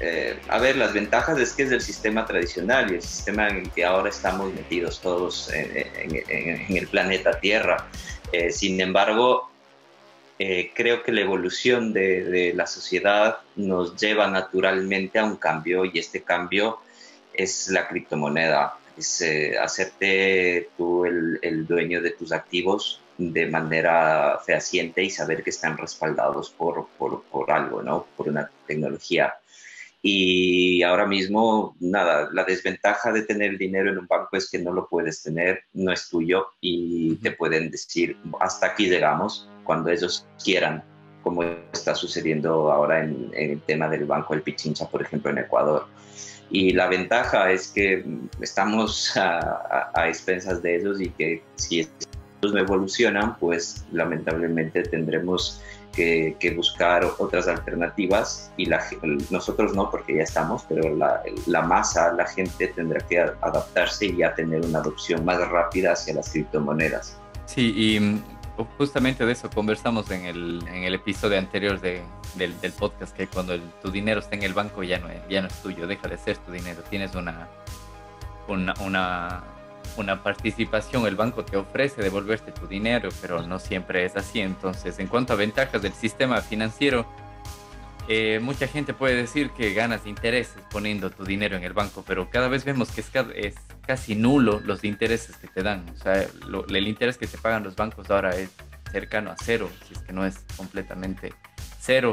eh, 0.04 0.40
a 0.50 0.58
ver, 0.58 0.78
las 0.78 0.94
ventajas 0.94 1.38
es 1.38 1.54
que 1.54 1.64
es 1.64 1.70
del 1.70 1.82
sistema 1.82 2.26
tradicional 2.26 2.92
y 2.92 2.96
el 2.96 3.04
sistema 3.04 3.48
en 3.50 3.58
el 3.58 3.70
que 3.70 3.86
ahora 3.86 4.10
estamos 4.10 4.52
metidos 4.52 5.00
todos 5.00 5.52
en, 5.54 6.76
el 6.76 6.88
planeta 6.88 7.40
Tierra. 7.40 7.88
Eh, 8.32 8.52
sin 8.52 8.82
embargo, 8.82 9.51
eh, 10.44 10.72
creo 10.74 11.04
que 11.04 11.12
la 11.12 11.22
evolución 11.22 11.94
de, 11.94 12.52
la 12.56 12.66
sociedad 12.66 13.42
nos 13.58 13.96
lleva 13.96 14.26
naturalmente 14.26 15.20
a 15.20 15.24
un 15.24 15.36
cambio 15.36 15.86
y 15.86 16.00
este 16.00 16.24
cambio 16.24 16.80
es 17.32 17.68
la 17.68 17.88
criptomoneda, 17.88 18.74
es 18.98 19.22
eh, 19.22 19.60
hacerte 19.60 20.70
tú 20.76 21.06
el, 21.06 21.38
el, 21.44 21.68
dueño 21.68 22.02
de 22.02 22.10
tus 22.10 22.32
activos 22.32 23.02
de 23.20 23.46
manera 23.46 24.40
fehaciente 24.44 25.04
y 25.04 25.12
saber 25.12 25.44
que 25.44 25.52
están 25.52 25.78
respaldados 25.78 26.50
por, 26.50 26.88
por, 26.98 27.22
por 27.26 27.52
algo, 27.52 27.84
¿no? 27.84 28.08
por 28.18 28.28
una 28.28 28.50
tecnología. 28.66 29.36
Y 30.02 30.82
ahora 30.82 31.06
mismo, 31.06 31.76
nada, 31.80 32.30
la 32.34 32.44
desventaja 32.46 33.12
de 33.12 33.22
tener 33.22 33.60
dinero 33.60 33.92
en 33.92 34.00
un 34.00 34.08
banco 34.08 34.36
es 34.36 34.50
que 34.50 34.58
no 34.58 34.74
lo 34.74 34.88
puedes 34.90 35.22
tener, 35.22 35.66
no 35.74 35.92
es 35.92 36.10
tuyo 36.10 36.48
y 36.60 37.18
te 37.18 37.30
pueden 37.30 37.70
decir, 37.70 38.18
hasta 38.40 38.66
aquí 38.66 38.88
llegamos, 38.90 39.48
cuando 39.64 39.90
ellos 39.90 40.26
quieran, 40.44 40.84
como 41.24 41.44
está 41.44 41.96
sucediendo 41.96 42.72
ahora 42.72 43.04
en, 43.04 43.32
el 43.34 43.62
tema 43.62 43.88
del 43.88 44.06
Banco 44.06 44.34
del 44.34 44.44
Pichincha, 44.44 44.88
por 44.88 45.02
ejemplo, 45.02 45.32
en 45.32 45.40
Ecuador. 45.40 45.88
Y 46.50 46.72
la 46.72 46.88
ventaja 46.88 47.52
es 47.52 47.70
que 47.70 48.06
estamos 48.42 49.16
a, 49.16 49.92
a 49.94 50.08
expensas 50.10 50.62
de 50.62 50.78
ellos 50.78 51.00
y 51.00 51.10
que 51.10 51.44
si 51.56 51.88
no 52.42 52.58
evolucionan, 52.58 53.38
pues 53.38 53.86
lamentablemente 53.92 54.84
tendremos 54.84 55.62
que, 55.92 56.54
buscar 56.56 57.04
otras 57.18 57.48
alternativas 57.48 58.52
y 58.58 58.66
la, 58.66 58.84
nosotros 59.30 59.74
no, 59.76 59.90
porque 59.90 60.16
ya 60.16 60.24
estamos, 60.24 60.64
pero 60.68 60.96
la, 60.96 61.22
la, 61.46 61.62
masa, 61.62 62.14
la 62.14 62.26
gente 62.26 62.68
tendrá 62.68 63.00
que 63.08 63.20
adaptarse 63.20 64.08
y 64.08 64.18
ya 64.18 64.34
tener 64.34 64.66
una 64.66 64.80
adopción 64.80 65.26
más 65.26 65.40
rápida 65.50 65.94
hacia 65.94 66.14
las 66.16 66.30
criptomonedas. 66.30 67.18
Sí, 67.46 67.74
y 67.76 68.22
justamente 68.78 69.26
de 69.26 69.32
eso 69.32 69.50
conversamos 69.50 70.10
en 70.12 70.26
el, 70.26 70.68
en 70.68 70.84
el 70.84 70.96
episodio 70.96 71.38
anterior 71.38 71.80
de, 71.80 72.02
del, 72.36 72.54
podcast, 72.72 73.16
que 73.16 73.28
cuando 73.28 73.60
tu 73.82 73.92
dinero 73.92 74.20
está 74.20 74.36
en 74.36 74.44
el 74.44 74.54
banco 74.54 74.84
ya 74.84 75.00
no, 75.00 75.10
es, 75.10 75.22
ya 75.30 75.42
no 75.42 75.48
es 75.48 75.62
tuyo, 75.62 75.88
deja 75.88 76.08
de 76.08 76.18
ser 76.18 76.38
tu 76.38 76.52
dinero, 76.52 76.82
tienes 76.90 77.16
una, 77.16 77.48
una, 78.48 79.44
una 79.98 80.24
participación, 80.24 81.06
el 81.06 81.16
banco 81.16 81.44
te 81.46 81.58
ofrece 81.58 82.02
devolverte 82.02 82.52
tu 82.52 82.68
dinero, 82.68 83.10
pero 83.22 83.42
no 83.46 83.60
siempre 83.60 84.06
es 84.06 84.16
así. 84.16 84.42
Entonces, 84.42 85.00
en 85.00 85.08
cuanto 85.08 85.34
a 85.34 85.36
ventajas 85.36 85.82
del 85.82 85.94
sistema 85.94 86.42
financiero, 86.42 87.06
eh, 88.08 88.40
mucha 88.42 88.68
gente 88.68 88.94
puede 88.94 89.16
decir 89.16 89.52
que 89.52 89.74
ganas 89.74 90.06
intereses 90.06 90.58
poniendo 90.72 91.12
tu 91.12 91.24
dinero 91.24 91.56
en 91.56 91.64
el 91.64 91.74
banco, 91.74 92.04
pero 92.06 92.30
cada 92.30 92.48
vez 92.48 92.66
vemos 92.66 92.92
que 92.92 93.02
es 93.02 93.56
casi 93.86 94.16
nulo 94.16 94.60
los 94.60 94.84
intereses 94.84 95.36
que 95.38 95.48
te 95.48 95.64
dan. 95.64 95.86
O 95.90 95.98
sea, 95.98 96.26
el 96.70 96.88
interés 96.88 97.18
que 97.18 97.28
te 97.28 97.38
pagan 97.38 97.64
los 97.64 97.76
bancos 97.76 98.10
ahora 98.10 98.36
es 98.36 98.50
cercano 98.92 99.32
a 99.32 99.36
cero, 99.42 99.70
si 99.88 99.94
es 99.94 100.00
que 100.00 100.14
no 100.14 100.26
es 100.26 100.40
completamente 100.58 101.34
cero. 101.80 102.12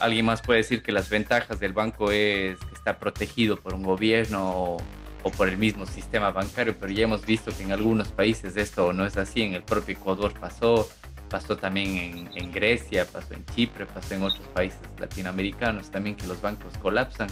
Alguien 0.00 0.24
más 0.24 0.40
puede 0.40 0.58
decir 0.58 0.82
que 0.82 0.92
las 0.92 1.10
ventajas 1.10 1.60
del 1.60 1.72
banco 1.72 2.10
es 2.10 2.58
que 2.58 2.74
está 2.74 2.98
protegido 2.98 3.60
por 3.60 3.74
un 3.74 3.82
gobierno 3.82 4.78
o 5.24 5.30
por 5.30 5.48
el 5.48 5.56
mismo 5.56 5.86
sistema 5.86 6.30
bancario, 6.30 6.76
pero 6.78 6.92
ya 6.92 7.04
hemos 7.04 7.24
visto 7.24 7.50
que 7.56 7.62
en 7.62 7.72
algunos 7.72 8.08
países 8.08 8.56
esto 8.56 8.92
no 8.92 9.06
es 9.06 9.16
así, 9.16 9.42
en 9.42 9.54
el 9.54 9.62
propio 9.62 9.94
Ecuador 9.94 10.32
pasó, 10.38 10.88
pasó 11.30 11.56
también 11.56 11.96
en, 11.96 12.30
en 12.34 12.52
Grecia, 12.52 13.06
pasó 13.06 13.34
en 13.34 13.44
Chipre, 13.46 13.86
pasó 13.86 14.14
en 14.14 14.22
otros 14.22 14.46
países 14.48 14.80
latinoamericanos 14.98 15.90
también 15.90 16.16
que 16.16 16.26
los 16.26 16.40
bancos 16.40 16.76
colapsan 16.78 17.28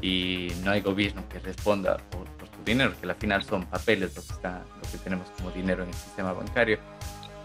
y 0.00 0.48
no 0.64 0.70
hay 0.70 0.80
gobierno 0.80 1.28
que 1.28 1.38
responda 1.38 1.98
por, 2.10 2.26
dinero, 2.66 2.92
que 3.00 3.08
al 3.08 3.14
final 3.14 3.42
son 3.42 3.64
papeles 3.64 4.14
lo 4.14 4.22
que, 4.22 4.32
está, 4.32 4.62
lo 4.82 4.90
que 4.90 4.98
tenemos 4.98 5.30
como 5.30 5.50
dinero 5.50 5.82
en 5.82 5.88
el 5.88 5.94
sistema 5.94 6.34
bancario. 6.34 6.78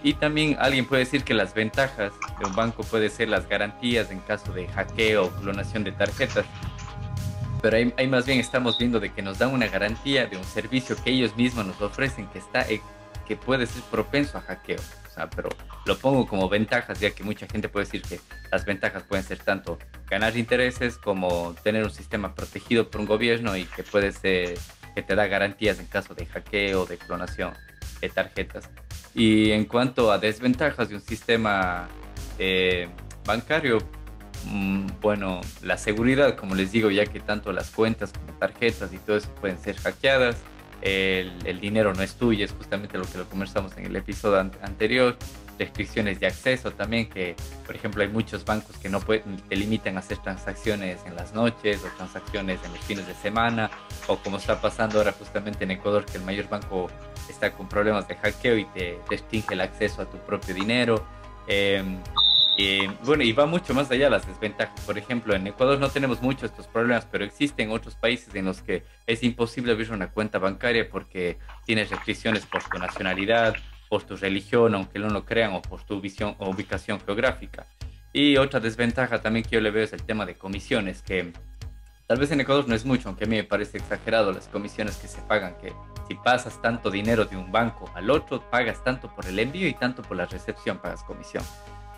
Y 0.04 0.16
también 0.16 0.58
alguien 0.60 0.86
puede 0.86 1.06
decir 1.06 1.24
que 1.24 1.34
las 1.34 1.54
ventajas 1.54 2.12
de 2.40 2.46
un 2.46 2.56
banco 2.56 2.84
puede 2.84 3.10
ser 3.10 3.30
las 3.30 3.48
garantías 3.48 4.12
en 4.12 4.20
caso 4.20 4.52
de 4.52 4.68
hackeo 4.68 5.26
o 5.26 5.30
clonación 5.30 5.84
de 5.84 5.92
tarjetas 5.92 6.46
pero 7.62 7.78
ahí, 7.78 8.08
más 8.08 8.26
bien 8.26 8.40
estamos 8.40 8.78
viendo 8.78 9.00
de 9.00 9.14
que 9.14 9.22
nos 9.22 9.38
dan 9.38 9.54
una 9.54 9.68
garantía 9.68 10.26
de 10.26 10.36
un 10.36 10.44
servicio 10.44 10.96
que 11.04 11.12
ellos 11.12 11.36
mismos 11.38 11.66
nos 11.68 11.80
ofrecen 11.82 12.28
que 12.28 12.40
está 12.40 12.68
eh, 12.68 12.82
que 13.28 13.36
puede 13.36 13.68
ser 13.68 13.84
propenso 13.84 14.40
a 14.40 14.42
hackeo. 14.42 14.80
O 14.80 15.14
sea, 15.14 15.30
pero 15.30 15.50
lo 15.86 15.98
pongo 15.98 16.28
como 16.28 16.50
ventajas, 16.50 17.00
ya 17.00 17.12
que 17.12 17.24
mucha 17.24 17.46
gente 17.48 17.70
puede 17.70 17.86
decir 17.86 18.02
que 18.02 18.20
las 18.52 18.66
ventajas 18.66 19.04
pueden 19.04 19.24
ser 19.24 19.40
tanto 19.40 19.78
ganar 20.10 20.36
intereses 20.38 20.98
como 20.98 21.54
tener 21.64 21.84
un 21.84 21.92
sistema 21.92 22.34
protegido 22.34 22.90
por 22.90 23.02
un 23.02 23.08
gobierno 23.08 23.56
y 23.56 23.66
que 23.66 23.84
puede 23.84 24.12
ser 24.12 24.58
que 24.94 25.02
te 25.02 25.16
da 25.16 25.28
garantías 25.28 25.80
en 25.80 25.86
caso 25.86 26.14
de 26.14 26.26
hackeo, 26.26 26.86
de 26.86 26.98
clonación 26.98 27.54
de 28.00 28.10
tarjetas. 28.10 28.70
Y 29.14 29.52
en 29.52 29.66
cuanto 29.66 30.12
a 30.12 30.18
desventajas 30.18 30.90
de 30.90 30.96
un 30.96 31.02
sistema 31.02 31.88
eh, 32.40 32.88
bancario, 33.26 33.80
Mm, 34.46 34.88
bueno, 35.02 35.42
la 35.62 35.78
seguridad, 35.78 36.36
como 36.36 36.56
les 36.56 36.72
digo, 36.72 36.90
ya 36.90 37.06
que 37.06 37.20
tanto 37.20 37.54
las 37.54 37.70
cuentas 37.70 38.12
como 38.12 38.38
tarjetas 38.38 38.92
y 38.94 38.98
todo 38.98 39.18
eso 39.18 39.30
pueden 39.36 39.60
ser 39.60 39.76
hackeadas, 39.78 40.38
el, 40.82 41.60
dinero 41.60 41.94
no 41.94 42.02
es 42.02 42.16
tuyo, 42.16 42.44
es 42.44 42.52
justamente 42.52 42.98
lo 42.98 43.06
que 43.06 43.20
lo 43.20 43.30
conversamos 43.30 43.78
en 43.78 43.86
el 43.86 43.96
episodio 43.96 44.40
anterior, 44.40 45.16
restricciones 45.62 46.20
de 46.20 46.28
acceso 46.28 46.72
también, 46.72 47.08
que 47.08 47.36
por 47.66 47.76
ejemplo 47.76 48.02
hay 48.02 48.10
muchos 48.10 48.44
bancos 48.44 48.78
que 48.78 48.90
no 48.90 49.00
pueden, 49.00 49.38
te 49.38 49.56
limitan 49.56 49.96
a 49.96 50.00
hacer 50.00 50.18
transacciones 50.18 51.00
en 51.06 51.16
las 51.16 51.34
noches 51.34 51.82
o 51.86 51.96
transacciones 51.98 52.60
en 52.66 52.72
los 52.74 52.82
fines 52.82 53.06
de 53.06 53.14
semana, 53.14 53.70
o 54.08 54.18
como 54.18 54.38
está 54.38 54.60
pasando 54.60 54.98
ahora 54.98 55.12
justamente 55.12 55.64
en 55.64 55.72
Ecuador, 55.72 56.06
que 56.06 56.18
el 56.18 56.24
mayor 56.24 56.50
banco 56.50 56.90
está 57.30 57.54
con 57.54 57.70
problemas 57.70 58.08
de 58.08 58.16
hackeo 58.16 58.58
y 58.58 58.66
te 58.66 58.98
restringe 59.10 59.54
el 59.54 59.62
acceso 59.62 60.02
a 60.02 60.06
tu 60.06 60.18
propio 60.18 60.54
dinero. 60.56 61.06
Eh, 61.48 61.84
bueno, 63.04 63.24
y 63.24 63.32
va 63.32 63.46
mucho 63.46 63.74
más 63.74 63.90
allá 63.92 64.10
las 64.10 64.28
desventajas. 64.28 64.80
Por 64.82 64.98
ejemplo, 64.98 65.34
en 65.34 65.48
Ecuador 65.48 65.80
no 65.80 65.90
tenemos 65.90 66.22
muchos 66.22 66.52
estos 66.52 66.68
problemas, 66.68 67.08
pero 67.12 67.24
existen 67.24 67.72
otros 67.72 67.96
países 67.96 68.34
en 68.36 68.46
los 68.46 68.62
que 68.62 68.84
es 69.08 69.24
imposible 69.24 69.72
abrir 69.72 69.92
una 69.92 70.12
cuenta 70.12 70.38
bancaria 70.38 70.88
porque 70.90 71.38
tienes 71.66 71.90
restricciones 71.90 72.46
por 72.46 72.64
tu 72.64 72.78
nacionalidad, 72.78 73.56
por 73.92 74.04
tu 74.04 74.16
religión, 74.16 74.74
aunque 74.74 75.00
no 75.00 75.10
lo 75.10 75.26
crean, 75.26 75.52
o 75.52 75.62
por 75.62 75.84
tu 75.84 76.00
visión, 76.00 76.34
o 76.40 76.50
ubicación 76.50 77.02
geográfica. 77.02 77.68
Y 78.14 78.38
otra 78.38 78.62
desventaja 78.62 79.22
también 79.22 79.44
que 79.44 79.58
yo 79.58 79.60
le 79.60 79.70
veo 79.70 79.84
es 79.84 79.92
el 79.92 80.02
tema 80.04 80.26
de 80.26 80.36
comisiones, 80.36 81.02
que 81.02 81.34
tal 82.08 82.18
vez 82.18 82.32
en 82.32 82.40
Ecuador 82.40 82.70
no 82.70 82.74
es 82.74 82.86
mucho, 82.86 83.10
aunque 83.10 83.26
a 83.26 83.28
mí 83.28 83.36
me 83.36 83.44
parece 83.44 83.80
exagerado 83.80 84.32
las 84.32 84.48
comisiones 84.48 84.96
que 84.96 85.10
se 85.10 85.22
pagan, 85.24 85.58
que 85.62 85.74
si 86.08 86.16
pasas 86.16 86.62
tanto 86.62 86.90
dinero 86.90 87.26
de 87.26 87.36
un 87.36 87.52
banco 87.52 87.92
al 87.94 88.10
otro, 88.10 88.42
pagas 88.50 88.82
tanto 88.82 89.14
por 89.14 89.26
el 89.26 89.38
envío 89.38 89.68
y 89.68 89.74
tanto 89.74 90.04
por 90.04 90.16
la 90.16 90.26
recepción, 90.26 90.78
pagas 90.78 91.04
comisión 91.04 91.44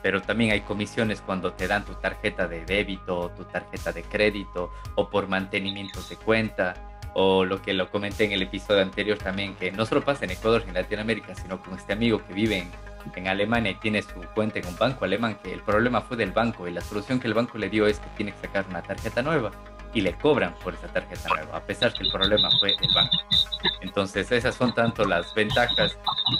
pero 0.01 0.21
también 0.21 0.51
hay 0.51 0.59
comisiones 0.59 1.21
cuando 1.21 1.53
te 1.53 1.65
dan 1.65 1.85
tu 1.85 1.93
tarjeta 1.93 2.45
de 2.45 2.65
débito, 2.65 3.31
tu 3.37 3.45
tarjeta 3.45 3.93
de 3.93 4.03
crédito 4.03 4.69
o 4.95 5.09
por 5.09 5.29
mantenimientos 5.29 6.09
de 6.09 6.17
cuenta 6.17 6.73
o 7.13 7.45
lo 7.45 7.61
que 7.61 7.73
lo 7.73 7.89
comenté 7.89 8.25
en 8.25 8.31
el 8.31 8.41
episodio 8.41 8.81
anterior 8.81 9.17
también, 9.17 9.55
que 9.55 9.71
no 9.71 9.85
solo 9.85 10.03
pasa 10.03 10.25
en 10.25 10.31
Ecuador 10.31 10.63
y 10.65 10.69
en 10.69 10.75
Latinoamérica, 10.75 11.35
sino 11.35 11.61
con 11.61 11.75
este 11.75 11.93
amigo 11.93 12.21
que 12.25 12.33
vive 12.33 12.59
en, 12.59 12.71
en, 13.15 13.27
Alemania 13.27 13.71
y 13.71 13.75
tiene 13.75 14.01
su 14.01 14.15
cuenta 14.33 14.59
en 14.59 14.67
un 14.67 14.75
banco 14.77 15.05
alemán, 15.05 15.37
que 15.43 15.53
el 15.53 15.61
problema 15.61 16.01
fue 16.01 16.17
del 16.17 16.31
banco 16.31 16.67
y 16.67 16.71
la 16.71 16.81
solución 16.81 17.19
que 17.19 17.27
el 17.27 17.33
banco 17.33 17.57
le 17.57 17.69
dio 17.69 17.85
es 17.85 17.99
que 17.99 18.07
tiene 18.17 18.31
que 18.31 18.47
sacar 18.47 18.65
una 18.69 18.81
tarjeta 18.81 19.21
nueva 19.21 19.51
y 19.93 20.01
le 20.01 20.13
cobran 20.13 20.55
por 20.63 20.73
esa 20.73 20.87
tarjeta 20.87 21.29
nueva, 21.29 21.57
a 21.57 21.61
pesar 21.61 21.93
que 21.93 22.03
el 22.03 22.11
problema 22.11 22.49
fue 22.59 22.69
el 22.69 22.93
banco. 22.93 23.17
Entonces 23.81 24.31
esas 24.31 24.55
son 24.55 24.73
tanto 24.73 25.05
las 25.05 25.33
ventajas 25.35 25.97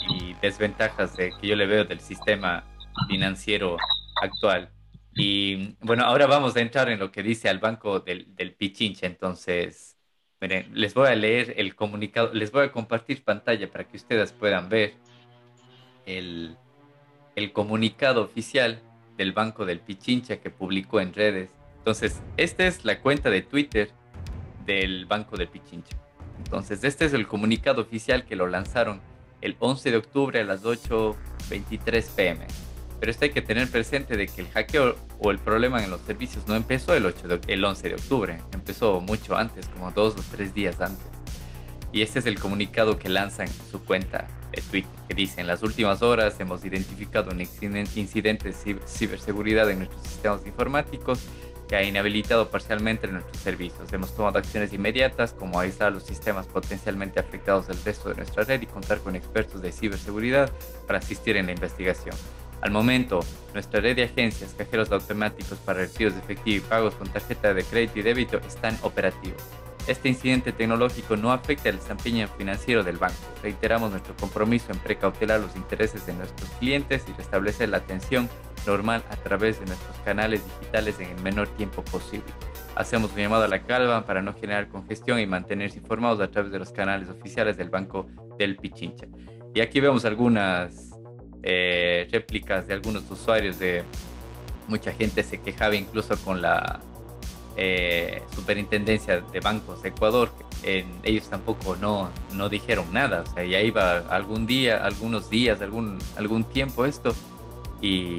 y 0.08 0.34
desventajas 0.34 1.16
de, 1.16 1.30
que 1.40 1.46
yo 1.46 1.56
le 1.56 1.66
veo 1.66 1.84
del 1.84 2.00
sistema 2.00 2.64
financiero 3.08 3.76
actual. 4.20 4.70
Y 5.14 5.76
bueno, 5.80 6.04
ahora 6.04 6.26
vamos 6.26 6.56
a 6.56 6.60
entrar 6.60 6.88
en 6.88 6.98
lo 6.98 7.12
que 7.12 7.22
dice 7.22 7.48
al 7.48 7.60
banco 7.60 8.00
del, 8.00 8.34
del 8.34 8.54
Pichincha. 8.54 9.06
Entonces, 9.06 9.93
miren, 10.44 10.66
les 10.74 10.92
voy 10.92 11.08
a 11.08 11.14
leer 11.14 11.54
el 11.56 11.74
comunicado, 11.74 12.34
les 12.34 12.52
voy 12.52 12.66
a 12.66 12.70
compartir 12.70 13.24
pantalla 13.24 13.70
para 13.70 13.84
que 13.84 13.96
ustedes 13.96 14.30
puedan 14.32 14.68
ver 14.68 14.92
el, 16.04 16.54
el 17.34 17.50
comunicado 17.52 18.22
oficial 18.22 18.82
del 19.16 19.32
banco 19.32 19.64
del 19.64 19.80
Pichincha 19.80 20.36
que 20.36 20.50
publicó 20.50 21.00
en 21.00 21.14
redes. 21.14 21.48
Entonces, 21.78 22.20
esta 22.36 22.66
es 22.66 22.84
la 22.84 23.00
cuenta 23.00 23.30
de 23.30 23.40
Twitter 23.40 23.90
del 24.66 25.06
banco 25.06 25.38
del 25.38 25.48
Pichincha. 25.48 25.96
Entonces, 26.36 26.84
este 26.84 27.06
es 27.06 27.14
el 27.14 27.26
comunicado 27.26 27.80
oficial 27.80 28.26
que 28.26 28.36
lo 28.36 28.46
lanzaron 28.46 29.00
el 29.40 29.56
11 29.58 29.92
de 29.92 29.96
octubre 29.96 30.40
a 30.40 30.44
las 30.44 30.62
8.23 30.62 32.14
pm. 32.14 32.46
Pero 33.04 33.12
esto 33.12 33.26
hay 33.26 33.32
que 33.32 33.42
tener 33.42 33.70
presente 33.70 34.16
de 34.16 34.26
que 34.26 34.40
el 34.40 34.48
hackeo 34.48 34.96
o 35.18 35.30
el 35.30 35.38
problema 35.38 35.84
en 35.84 35.90
los 35.90 36.00
servicios 36.00 36.48
no 36.48 36.54
empezó 36.54 36.94
el, 36.94 37.04
8 37.04 37.40
el 37.48 37.62
11 37.62 37.88
de 37.90 37.94
octubre, 37.96 38.38
empezó 38.54 38.98
mucho 39.02 39.36
antes, 39.36 39.68
como 39.68 39.90
dos 39.90 40.14
o 40.16 40.22
tres 40.30 40.54
días 40.54 40.80
antes. 40.80 41.04
Y 41.92 42.00
este 42.00 42.20
es 42.20 42.24
el 42.24 42.40
comunicado 42.40 42.98
que 42.98 43.10
lanzan 43.10 43.48
en 43.48 43.70
su 43.70 43.84
cuenta 43.84 44.26
de 44.52 44.62
Twitter, 44.62 44.90
que 45.06 45.14
dice, 45.14 45.42
en 45.42 45.48
las 45.48 45.62
últimas 45.62 46.00
horas 46.00 46.40
hemos 46.40 46.64
identificado 46.64 47.30
un 47.30 47.42
incidente 47.42 48.48
de 48.48 48.78
ciberseguridad 48.86 49.70
en 49.70 49.80
nuestros 49.80 50.02
sistemas 50.06 50.46
informáticos 50.46 51.20
que 51.68 51.76
ha 51.76 51.82
inhabilitado 51.82 52.48
parcialmente 52.48 53.06
nuestros 53.06 53.36
servicios. 53.36 53.92
Hemos 53.92 54.16
tomado 54.16 54.38
acciones 54.38 54.72
inmediatas 54.72 55.34
como 55.34 55.60
aislar 55.60 55.92
los 55.92 56.04
sistemas 56.04 56.46
potencialmente 56.46 57.20
afectados 57.20 57.66
del 57.66 57.76
resto 57.84 58.08
de 58.08 58.14
nuestra 58.14 58.44
red 58.44 58.62
y 58.62 58.66
contar 58.66 59.00
con 59.00 59.14
expertos 59.14 59.60
de 59.60 59.72
ciberseguridad 59.72 60.50
para 60.86 61.00
asistir 61.00 61.36
en 61.36 61.44
la 61.44 61.52
investigación. 61.52 62.16
Al 62.64 62.70
momento, 62.70 63.20
nuestra 63.52 63.80
red 63.80 63.94
de 63.94 64.04
agencias, 64.04 64.54
cajeros 64.54 64.90
automáticos 64.90 65.58
para 65.58 65.80
retiros 65.80 66.14
de 66.14 66.20
efectivo 66.20 66.64
y 66.64 66.68
pagos 66.68 66.94
con 66.94 67.06
tarjeta 67.08 67.52
de 67.52 67.62
crédito 67.62 67.98
y 67.98 68.02
débito 68.02 68.38
están 68.38 68.78
operativos. 68.80 69.42
Este 69.86 70.08
incidente 70.08 70.50
tecnológico 70.50 71.14
no 71.14 71.30
afecta 71.30 71.68
el 71.68 71.76
desempeño 71.76 72.26
financiero 72.38 72.82
del 72.82 72.96
banco. 72.96 73.18
Reiteramos 73.42 73.90
nuestro 73.90 74.16
compromiso 74.16 74.72
en 74.72 74.78
precautelar 74.78 75.40
los 75.40 75.54
intereses 75.56 76.06
de 76.06 76.14
nuestros 76.14 76.48
clientes 76.52 77.04
y 77.06 77.12
restablecer 77.12 77.68
la 77.68 77.76
atención 77.76 78.30
normal 78.66 79.04
a 79.10 79.16
través 79.16 79.60
de 79.60 79.66
nuestros 79.66 79.98
canales 79.98 80.42
digitales 80.42 80.98
en 81.00 81.10
el 81.10 81.22
menor 81.22 81.48
tiempo 81.48 81.84
posible. 81.84 82.32
Hacemos 82.76 83.12
un 83.12 83.18
llamado 83.18 83.44
a 83.44 83.48
la 83.48 83.62
calma 83.62 84.06
para 84.06 84.22
no 84.22 84.32
generar 84.32 84.68
congestión 84.68 85.20
y 85.20 85.26
mantenerse 85.26 85.80
informados 85.80 86.18
a 86.22 86.30
través 86.30 86.50
de 86.50 86.60
los 86.60 86.72
canales 86.72 87.10
oficiales 87.10 87.58
del 87.58 87.68
Banco 87.68 88.06
del 88.38 88.56
Pichincha. 88.56 89.06
Y 89.54 89.60
aquí 89.60 89.80
vemos 89.80 90.06
algunas 90.06 90.93
eh, 91.44 92.08
réplicas 92.10 92.66
de 92.66 92.74
algunos 92.74 93.08
usuarios 93.10 93.58
de 93.58 93.84
mucha 94.66 94.92
gente 94.92 95.22
se 95.22 95.40
quejaba 95.40 95.76
incluso 95.76 96.16
con 96.18 96.40
la 96.42 96.80
eh, 97.56 98.22
superintendencia 98.34 99.20
de 99.20 99.40
bancos 99.40 99.82
de 99.82 99.90
Ecuador 99.90 100.32
ellos 101.02 101.28
tampoco 101.28 101.76
no, 101.76 102.10
no 102.32 102.48
dijeron 102.48 102.86
nada 102.90 103.22
o 103.22 103.34
sea 103.34 103.44
ya 103.44 103.60
iba 103.60 103.98
algún 104.08 104.46
día 104.46 104.82
algunos 104.82 105.28
días 105.28 105.60
algún 105.60 105.98
algún 106.16 106.44
tiempo 106.44 106.86
esto 106.86 107.14
y, 107.82 108.18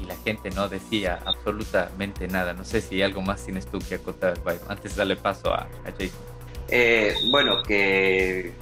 y 0.00 0.04
la 0.06 0.16
gente 0.16 0.50
no 0.50 0.68
decía 0.68 1.20
absolutamente 1.24 2.28
nada. 2.28 2.52
No 2.52 2.64
sé 2.64 2.80
si 2.80 3.02
algo 3.02 3.22
más 3.22 3.44
tienes 3.44 3.66
tú 3.66 3.78
que 3.78 3.96
acotar 3.96 4.34
antes 4.68 4.92
de 4.92 4.98
darle 4.98 5.16
paso 5.16 5.52
a, 5.52 5.68
a 5.84 5.92
Jason. 5.92 6.36
Eh, 6.68 7.14
bueno 7.30 7.62
que 7.62 8.52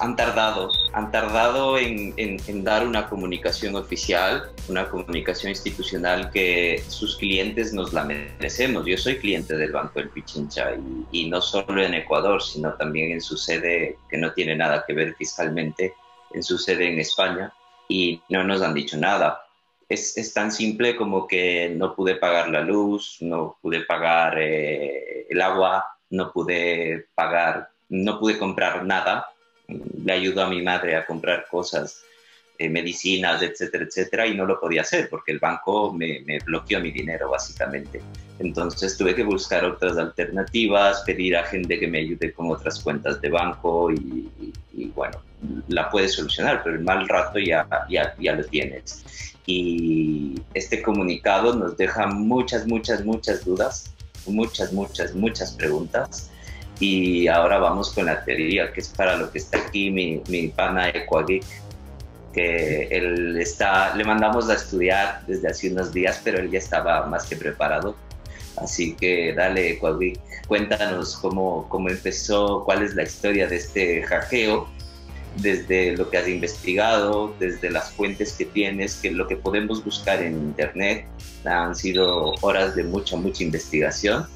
han 0.00 0.16
tardado, 0.16 0.70
han 0.92 1.10
tardado 1.10 1.78
en, 1.78 2.34
dar 2.64 2.86
una 2.86 3.08
comunicación 3.08 3.76
oficial, 3.76 4.50
una 4.68 4.88
comunicación 4.88 5.50
institucional 5.50 6.30
que 6.30 6.82
sus 6.88 7.16
clientes 7.16 7.72
nos 7.72 7.92
la 7.92 8.04
merecemos. 8.04 8.84
Yo 8.86 8.96
soy 8.96 9.18
cliente 9.18 9.56
del 9.56 9.72
Banco 9.72 9.98
del 9.98 10.10
Pichincha 10.10 10.72
y, 11.12 11.28
no 11.28 11.40
solo 11.40 11.82
en 11.82 11.94
Ecuador, 11.94 12.42
sino 12.42 12.74
también 12.74 13.12
en 13.12 13.20
su 13.20 13.36
sede, 13.36 13.96
que 14.10 14.18
no 14.18 14.32
tiene 14.32 14.56
nada 14.56 14.84
que 14.86 14.92
ver 14.92 15.14
fiscalmente, 15.14 15.94
en 16.32 16.42
su 16.42 16.58
sede 16.58 16.92
en 16.92 16.98
España 16.98 17.52
y 17.88 18.20
no 18.28 18.44
nos 18.44 18.62
han 18.62 18.74
dicho 18.74 18.96
nada. 18.96 19.42
Es, 19.88 20.16
es 20.18 20.34
tan 20.34 20.50
simple 20.50 20.96
como 20.96 21.28
que 21.28 21.72
no 21.74 21.94
pude 21.94 22.16
pagar 22.16 22.48
la 22.48 22.60
luz, 22.60 23.18
no 23.20 23.56
pude 23.62 23.82
pagar 23.82 24.36
eh, 24.38 25.26
el 25.30 25.40
agua, 25.40 25.86
no 26.10 26.32
pude 26.32 27.06
pagar, 27.14 27.70
no 27.88 28.18
pude 28.18 28.36
comprar 28.36 28.84
nada 28.84 29.28
le 29.68 30.12
ayudó 30.12 30.42
a 30.42 30.48
mi 30.48 30.62
madre 30.62 30.96
a 30.96 31.06
comprar 31.06 31.46
cosas, 31.50 32.02
eh, 32.58 32.70
medicinas, 32.70 33.42
etcétera, 33.42 33.84
etcétera, 33.84 34.26
y 34.26 34.34
no 34.34 34.46
lo 34.46 34.58
podía 34.58 34.80
hacer 34.80 35.10
porque 35.10 35.32
el 35.32 35.38
banco 35.38 35.92
me, 35.92 36.24
bloqueó 36.44 36.80
mi 36.80 36.90
dinero 36.90 37.30
básicamente. 37.30 38.00
Entonces 38.38 38.96
tuve 38.96 39.14
que 39.14 39.24
buscar 39.24 39.64
otras 39.64 39.98
alternativas, 39.98 41.02
pedir 41.02 41.36
a 41.36 41.44
gente 41.44 41.78
que 41.78 41.86
me 41.86 41.98
ayude 41.98 42.32
con 42.32 42.50
otras 42.50 42.80
cuentas 42.80 43.20
de 43.20 43.28
banco 43.28 43.90
y, 43.92 44.30
bueno, 44.94 45.18
la 45.68 45.90
puedes 45.90 46.14
solucionar, 46.14 46.62
pero 46.62 46.76
el 46.76 46.82
mal 46.82 47.06
rato 47.08 47.38
ya, 47.38 47.66
ya, 47.90 48.14
ya 48.18 48.34
lo 48.34 48.44
tienes. 48.44 49.04
Y 49.44 50.40
este 50.54 50.82
comunicado 50.82 51.54
nos 51.54 51.76
deja 51.76 52.06
muchas, 52.06 52.66
muchas, 52.66 53.04
muchas 53.04 53.44
dudas, 53.44 53.94
muchas, 54.26 54.72
muchas, 54.72 55.14
muchas 55.14 55.52
preguntas 55.52 56.30
y 56.78 57.26
ahora 57.28 57.58
vamos 57.58 57.90
con 57.92 58.06
la 58.06 58.24
teoría, 58.24 58.72
que 58.72 58.80
es 58.80 58.88
para 58.88 59.16
lo 59.16 59.30
que 59.30 59.38
está 59.38 59.58
aquí 59.58 59.90
mi, 59.90 60.22
mi 60.28 60.48
pana 60.48 60.90
Equageek, 60.90 61.44
que 62.34 62.88
él 62.90 63.38
está, 63.38 63.94
le 63.96 64.04
mandamos 64.04 64.50
a 64.50 64.54
estudiar 64.54 65.22
desde 65.26 65.48
hace 65.48 65.72
unos 65.72 65.92
días, 65.92 66.20
pero 66.22 66.38
él 66.38 66.50
ya 66.50 66.58
estaba 66.58 67.06
más 67.06 67.26
que 67.26 67.36
preparado. 67.36 67.96
Así 68.56 68.94
que 68.94 69.32
dale, 69.34 69.72
Equageek, 69.72 70.20
cuéntanos 70.46 71.16
cómo, 71.16 71.66
cómo 71.68 71.88
empezó, 71.88 72.62
cuál 72.64 72.82
es 72.82 72.94
la 72.94 73.04
historia 73.04 73.46
de 73.48 73.56
este 73.56 74.02
hackeo, 74.02 74.68
desde 75.36 75.96
lo 75.96 76.10
que 76.10 76.18
has 76.18 76.28
investigado, 76.28 77.34
desde 77.38 77.70
las 77.70 77.90
fuentes 77.92 78.32
que 78.32 78.46
tienes, 78.46 78.96
que 78.96 79.10
lo 79.10 79.26
que 79.28 79.36
podemos 79.36 79.84
buscar 79.84 80.22
en 80.22 80.34
internet. 80.34 81.06
Han 81.44 81.74
sido 81.74 82.34
horas 82.40 82.74
de 82.74 82.84
mucha, 82.84 83.16
mucha 83.16 83.44
investigación 83.44 84.26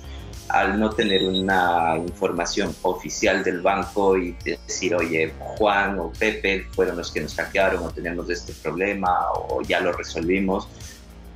al 0.53 0.79
no 0.79 0.91
tener 0.91 1.23
una 1.25 1.97
información 1.97 2.75
oficial 2.83 3.45
del 3.45 3.61
banco 3.61 4.17
y 4.17 4.37
decir, 4.45 4.95
oye, 4.95 5.33
Juan 5.39 5.99
o 5.99 6.13
Pepe 6.13 6.67
fueron 6.73 6.97
los 6.97 7.11
que 7.11 7.21
nos 7.21 7.35
hackearon 7.35 7.85
o 7.85 7.91
tenemos 7.91 8.29
este 8.31 8.53
problema 8.55 9.31
o 9.33 9.63
ya 9.63 9.81
lo 9.81 9.93
resolvimos, 9.93 10.69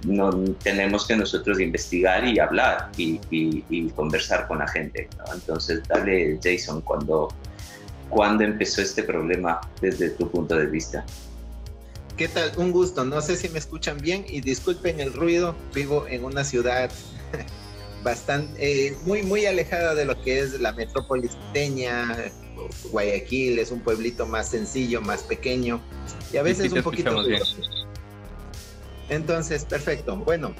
no, 0.07 0.31
tenemos 0.63 1.07
que 1.07 1.17
nosotros 1.17 1.61
investigar 1.61 2.27
y 2.27 2.39
hablar 2.39 2.91
y, 2.97 3.91
conversar 3.91 4.47
con 4.47 4.59
la 4.59 4.69
gente. 4.69 5.09
Entonces, 5.33 5.83
dale, 5.89 6.39
Jason, 6.43 6.81
cuando, 6.83 7.29
cuando 8.11 8.45
empezó 8.45 8.83
este 8.83 9.03
problema 9.03 9.61
desde 9.81 10.11
tu 10.11 10.31
punto 10.31 10.57
de 10.57 10.67
vista. 10.67 11.05
¿Qué 12.17 12.29
tal? 12.29 12.53
Un 12.57 12.71
gusto. 12.71 13.05
No 13.05 13.21
sé 13.21 13.37
si 13.37 13.49
me 13.49 13.59
escuchan 13.59 13.99
bien 13.99 14.25
y 14.29 14.41
disculpen 14.41 15.01
el 15.01 15.13
ruido. 15.13 15.55
Vivo 15.75 16.07
en 16.07 16.25
una 16.25 16.45
ciudad 16.45 16.91
bastante, 18.05 18.87
eh, 18.89 18.97
muy, 19.05 19.23
muy 19.25 19.47
alejada 19.47 19.97
de 19.97 20.05
lo 20.05 20.21
que 20.23 20.39
es 20.39 20.61
la 20.61 20.73
metrópolis 20.73 21.33
teña. 21.53 22.17
Guayaquil 22.93 23.59
es 23.59 23.71
un 23.71 23.81
pueblito 23.81 24.27
más 24.27 24.51
sencillo, 24.51 25.01
más 25.01 25.23
pequeño 25.23 25.83
y 26.33 26.37
a 26.37 26.43
veces 26.43 26.73
un 26.73 26.83
poquito. 26.83 27.13
Entonces, 29.09 29.65
perfecto. 29.65 30.17
Bueno, 30.17 30.55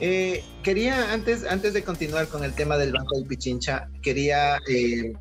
eh, 0.00 0.42
quería 0.62 1.12
antes, 1.12 1.44
antes 1.44 1.74
de 1.74 1.84
continuar 1.84 2.28
con 2.28 2.44
el 2.44 2.54
tema 2.54 2.76
del 2.76 2.92
Banco 2.92 3.16
del 3.16 3.26
Pichincha, 3.26 3.88
quería 4.02 4.58
eh, 4.68 5.12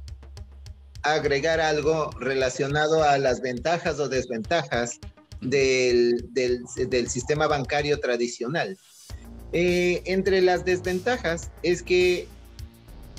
agregar 1.03 1.59
algo 1.59 2.09
relacionado 2.19 3.03
a 3.03 3.17
las 3.17 3.41
ventajas 3.41 3.99
o 3.99 4.09
desventajas 4.09 4.99
del, 5.41 6.33
del, 6.33 6.63
del 6.87 7.09
sistema 7.09 7.47
bancario 7.47 7.99
tradicional. 7.99 8.77
Eh, 9.53 10.01
entre 10.05 10.41
las 10.41 10.65
desventajas 10.65 11.51
es 11.61 11.83
que 11.83 12.27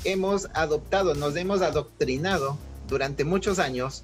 hemos 0.02 0.48
adoptado, 0.52 1.14
nos 1.14 1.36
hemos 1.36 1.62
adoctrinado 1.62 2.58
durante 2.88 3.22
muchos 3.24 3.60
años 3.60 4.02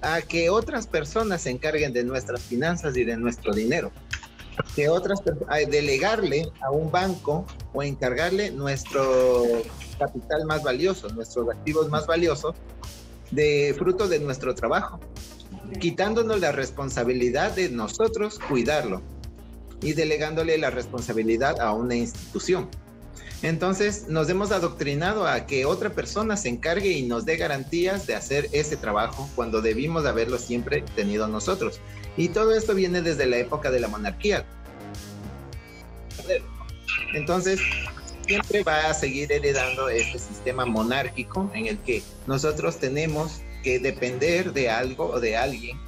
a 0.00 0.22
que 0.22 0.50
otras 0.50 0.86
personas 0.86 1.42
se 1.42 1.50
encarguen 1.50 1.92
de 1.92 2.04
nuestras 2.04 2.42
finanzas 2.42 2.96
y 2.96 3.02
de 3.04 3.16
nuestro 3.16 3.52
dinero. 3.52 3.90
Que 4.76 4.88
otras 4.88 5.20
delegarle 5.68 6.48
a 6.60 6.70
un 6.70 6.92
banco 6.92 7.44
o 7.72 7.82
encargarle 7.82 8.52
nuestro 8.52 9.42
capital 9.98 10.44
más 10.44 10.62
valioso, 10.62 11.08
nuestros 11.08 11.48
activos 11.50 11.88
más 11.88 12.06
valiosos, 12.06 12.54
de 13.32 13.74
fruto 13.76 14.06
de 14.06 14.20
nuestro 14.20 14.54
trabajo, 14.54 15.00
quitándonos 15.80 16.38
la 16.38 16.52
responsabilidad 16.52 17.50
de 17.50 17.68
nosotros 17.68 18.38
cuidarlo 18.38 19.02
y 19.82 19.92
delegándole 19.92 20.58
la 20.58 20.70
responsabilidad 20.70 21.60
a 21.60 21.72
una 21.72 21.94
institución. 21.94 22.68
Entonces 23.42 24.08
nos 24.08 24.28
hemos 24.30 24.52
adoctrinado 24.52 25.26
a 25.26 25.46
que 25.46 25.66
otra 25.66 25.90
persona 25.90 26.36
se 26.36 26.48
encargue 26.48 26.92
y 26.92 27.02
nos 27.02 27.26
dé 27.26 27.36
garantías 27.36 28.06
de 28.06 28.14
hacer 28.14 28.48
ese 28.52 28.76
trabajo 28.76 29.28
cuando 29.34 29.60
debimos 29.60 30.06
haberlo 30.06 30.38
siempre 30.38 30.82
tenido 30.96 31.28
nosotros. 31.28 31.80
Y 32.16 32.28
todo 32.28 32.54
esto 32.54 32.74
viene 32.74 33.02
desde 33.02 33.26
la 33.26 33.36
época 33.36 33.70
de 33.70 33.80
la 33.80 33.88
monarquía. 33.88 34.46
Entonces, 37.12 37.60
siempre 38.26 38.62
va 38.62 38.88
a 38.88 38.94
seguir 38.94 39.30
heredando 39.30 39.88
este 39.88 40.18
sistema 40.18 40.64
monárquico 40.64 41.50
en 41.54 41.66
el 41.66 41.78
que 41.78 42.02
nosotros 42.26 42.78
tenemos 42.78 43.42
que 43.62 43.78
depender 43.78 44.52
de 44.52 44.70
algo 44.70 45.06
o 45.06 45.20
de 45.20 45.36
alguien 45.36 45.78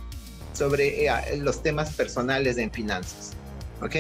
sobre 0.53 1.07
eh, 1.07 1.37
los 1.39 1.63
temas 1.63 1.95
personales 1.95 2.59
en 2.59 2.71
finanzas. 2.71 3.36
¿Ok? 3.83 3.97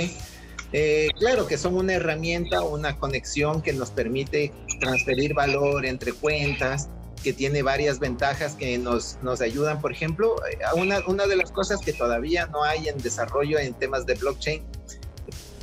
Eh, 0.73 1.09
claro 1.19 1.47
que 1.47 1.59
son 1.59 1.77
una 1.77 1.95
herramienta, 1.95 2.62
una 2.62 2.97
conexión 2.97 3.62
que 3.62 3.73
nos 3.73 3.91
permite 3.91 4.53
transferir 4.81 5.33
valor 5.35 5.87
entre 5.87 6.12
cuentas, 6.12 6.89
que 7.23 7.33
tiene 7.33 7.62
varias 7.62 7.99
ventajas 7.99 8.55
que 8.55 8.77
nos, 8.79 9.19
nos 9.23 9.41
ayudan. 9.41 9.81
Por 9.81 9.93
ejemplo, 9.93 10.37
eh, 10.47 10.59
una, 10.75 11.01
una 11.07 11.27
de 11.27 11.37
las 11.37 11.51
cosas 11.51 11.81
que 11.81 11.93
todavía 11.93 12.47
no 12.47 12.62
hay 12.62 12.89
en 12.89 12.99
desarrollo 12.99 13.59
en 13.59 13.75
temas 13.75 14.07
de 14.07 14.15
blockchain, 14.15 14.62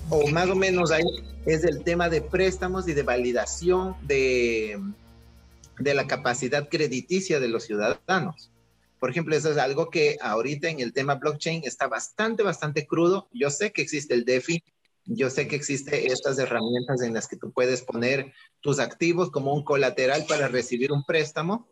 o 0.09 0.27
más 0.27 0.49
o 0.49 0.55
menos 0.55 0.91
ahí, 0.91 1.03
es 1.45 1.63
el 1.63 1.83
tema 1.83 2.09
de 2.09 2.21
préstamos 2.21 2.87
y 2.87 2.93
de 2.93 3.03
validación 3.03 3.95
de, 4.03 4.79
de 5.79 5.93
la 5.93 6.07
capacidad 6.07 6.69
crediticia 6.69 7.39
de 7.39 7.47
los 7.49 7.63
ciudadanos. 7.63 8.49
Por 9.03 9.09
ejemplo, 9.09 9.35
eso 9.35 9.51
es 9.51 9.57
algo 9.57 9.89
que 9.89 10.15
ahorita 10.21 10.69
en 10.69 10.79
el 10.79 10.93
tema 10.93 11.15
blockchain 11.15 11.63
está 11.65 11.89
bastante, 11.89 12.41
bastante 12.41 12.87
crudo. 12.87 13.27
Yo 13.33 13.49
sé 13.49 13.73
que 13.73 13.81
existe 13.81 14.13
el 14.13 14.23
DeFi, 14.23 14.63
yo 15.03 15.29
sé 15.29 15.45
que 15.45 15.57
existe 15.57 16.09
estas 16.09 16.39
herramientas 16.39 17.01
en 17.01 17.13
las 17.13 17.27
que 17.27 17.35
tú 17.35 17.51
puedes 17.51 17.81
poner 17.81 18.31
tus 18.61 18.79
activos 18.79 19.29
como 19.29 19.53
un 19.53 19.65
colateral 19.65 20.25
para 20.25 20.47
recibir 20.47 20.93
un 20.93 21.03
préstamo, 21.03 21.67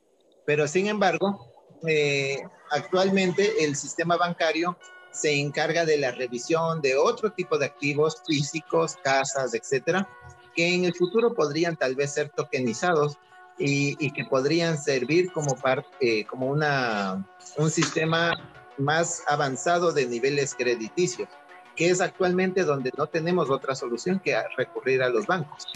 pero 0.46 0.68
sin 0.68 0.88
embargo, 0.88 1.54
eh, 1.88 2.38
actualmente 2.70 3.64
el 3.64 3.78
sistema 3.78 4.18
bancario 4.18 4.78
se 5.14 5.40
encarga 5.40 5.86
de 5.86 6.00
la 6.00 6.12
revisión 6.12 6.82
de 6.82 6.98
otro 6.98 7.32
tipo 7.32 7.58
de 7.58 7.68
activos 7.68 8.22
físicos, 8.28 8.98
casas, 9.02 9.54
etcétera, 9.54 10.06
que 10.54 10.76
en 10.76 10.84
el 10.84 10.94
futuro 10.94 11.34
podrían 11.34 11.78
tal 11.78 11.96
vez 11.96 12.14
ser 12.14 12.30
tokenizados 12.36 13.16
y, 13.62 14.12
que 14.12 14.26
podrían 14.26 14.78
servir 14.78 15.32
como, 15.32 15.56
parte, 15.56 15.88
eh, 16.02 16.26
como 16.26 16.48
una, 16.48 17.26
un 17.58 17.70
sistema 17.70 18.32
más 18.78 19.24
avanzado 19.28 19.92
de 19.92 20.08
niveles 20.08 20.56
crediticios, 20.56 21.30
que 21.76 21.90
es 21.90 22.02
actualmente 22.02 22.64
donde 22.64 22.92
no 22.98 23.08
tenemos 23.08 23.50
otra 23.50 23.76
solución 23.76 24.20
que 24.20 24.36
recurrir 24.58 25.04
a 25.04 25.10
los 25.10 25.28
bancos. 25.28 25.68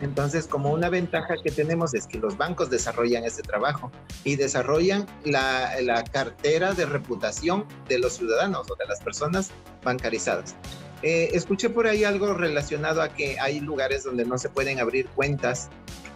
Entonces, 0.00 0.46
como 0.46 0.72
una 0.72 0.90
ventaja 0.90 1.34
que 1.42 1.50
tenemos 1.50 1.94
es 1.94 2.06
que 2.06 2.18
los 2.18 2.36
bancos 2.36 2.70
desarrollan 2.70 3.24
ese 3.24 3.42
trabajo 3.42 3.90
y 4.24 4.36
desarrollan 4.36 5.06
la, 5.24 5.80
la 5.80 6.04
cartera 6.04 6.72
de 6.72 6.86
reputación 6.86 7.64
de 7.88 7.98
los 7.98 8.14
ciudadanos 8.14 8.70
o 8.70 8.76
de 8.76 8.86
las 8.86 9.00
personas 9.00 9.50
bancarizadas. 9.82 10.54
Eh, 11.02 11.30
escuché 11.32 11.70
por 11.70 11.86
ahí 11.86 12.02
algo 12.02 12.34
relacionado 12.34 13.02
a 13.02 13.10
que 13.10 13.38
hay 13.38 13.60
lugares 13.60 14.02
donde 14.02 14.24
no 14.24 14.36
se 14.36 14.48
pueden 14.48 14.80
abrir 14.80 15.06
cuentas 15.06 15.68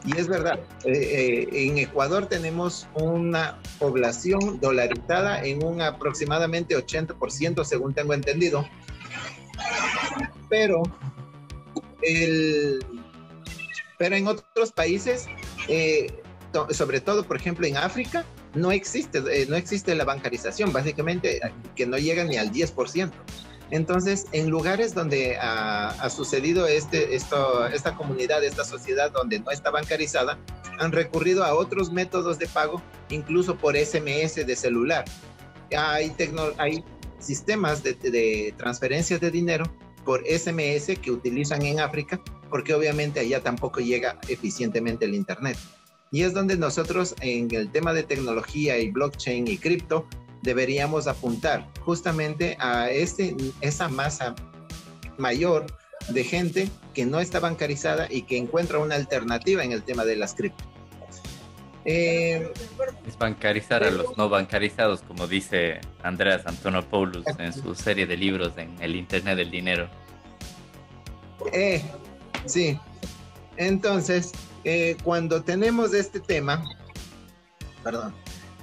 y 0.04 0.18
es 0.18 0.26
verdad, 0.26 0.58
eh, 0.84 0.90
eh, 0.90 1.48
en 1.52 1.78
Ecuador 1.78 2.26
tenemos 2.26 2.88
una 2.94 3.60
población 3.78 4.58
dolarizada 4.60 5.44
en 5.44 5.64
un 5.64 5.80
aproximadamente 5.80 6.76
80% 6.76 7.64
según 7.64 7.94
tengo 7.94 8.12
entendido, 8.12 8.68
pero, 10.48 10.82
el, 12.02 12.84
pero 13.96 14.16
en 14.16 14.26
otros 14.26 14.72
países, 14.72 15.28
sobre 16.70 17.00
todo 17.00 17.22
por 17.22 17.36
ejemplo 17.36 17.64
en 17.68 17.76
África, 17.76 18.24
no 18.54 18.72
existe, 18.72 19.20
no 19.48 19.54
existe 19.54 19.94
la 19.94 20.04
bancarización, 20.04 20.72
básicamente 20.72 21.40
que 21.76 21.86
no 21.86 21.96
llega 21.96 22.24
ni 22.24 22.38
al 22.38 22.50
10%. 22.50 23.12
Entonces, 23.70 24.26
en 24.32 24.50
lugares 24.50 24.94
donde 24.94 25.38
ha, 25.40 26.08
sucedido 26.10 26.66
este, 26.66 27.14
esto, 27.14 27.66
esta 27.66 27.94
comunidad, 27.94 28.44
esta 28.44 28.64
sociedad 28.64 29.10
donde 29.10 29.40
no 29.40 29.50
está 29.50 29.70
bancarizada, 29.70 30.38
han 30.78 30.92
recurrido 30.92 31.44
a 31.44 31.54
otros 31.54 31.90
métodos 31.90 32.38
de 32.38 32.46
pago, 32.48 32.82
incluso 33.08 33.56
por 33.56 33.76
SMS 33.76 34.34
de 34.46 34.56
celular. 34.56 35.04
Hay, 35.76 36.14
hay 36.58 36.84
sistemas 37.18 37.82
de, 37.82 37.94
de 37.94 38.54
transferencias 38.58 39.20
de 39.20 39.30
dinero 39.30 39.64
por 40.04 40.22
SMS 40.26 40.98
que 41.00 41.10
utilizan 41.10 41.62
en 41.62 41.80
África, 41.80 42.20
porque 42.50 42.74
obviamente 42.74 43.20
allá 43.20 43.42
tampoco 43.42 43.80
llega 43.80 44.18
eficientemente 44.28 45.04
el 45.04 45.14
Internet. 45.14 45.56
Y 46.10 46.24
es 46.24 46.34
donde 46.34 46.58
nosotros 46.58 47.14
en 47.20 47.52
el 47.54 47.70
tema 47.70 47.94
de 47.94 48.02
tecnología 48.02 48.78
y 48.78 48.90
blockchain 48.90 49.48
y 49.48 49.56
cripto 49.56 50.06
deberíamos 50.42 51.06
apuntar 51.06 51.66
justamente 51.80 52.56
a 52.60 52.90
este, 52.90 53.36
esa 53.60 53.88
masa 53.88 54.34
mayor 55.18 55.66
de 56.08 56.24
gente 56.24 56.68
que 56.94 57.06
no 57.06 57.20
está 57.20 57.40
bancarizada 57.40 58.08
y 58.10 58.22
que 58.22 58.36
encuentra 58.36 58.78
una 58.78 58.96
alternativa 58.96 59.64
en 59.64 59.72
el 59.72 59.82
tema 59.82 60.04
de 60.04 60.16
las 60.16 60.34
cripto. 60.34 60.64
Eh, 61.84 62.52
es 63.08 63.18
bancarizar 63.18 63.82
a 63.82 63.90
los 63.90 64.16
no 64.16 64.28
bancarizados, 64.28 65.02
como 65.02 65.26
dice 65.26 65.80
Andreas 66.02 66.46
Antonopoulos 66.46 67.24
en 67.38 67.52
su 67.52 67.74
serie 67.74 68.06
de 68.06 68.16
libros 68.16 68.52
en 68.56 68.80
el 68.80 68.94
Internet 68.94 69.36
del 69.36 69.50
Dinero. 69.50 69.88
Eh, 71.52 71.82
sí. 72.46 72.78
Entonces, 73.56 74.32
eh, 74.64 74.96
cuando 75.02 75.42
tenemos 75.42 75.92
este 75.92 76.20
tema, 76.20 76.64
perdón, 77.82 78.14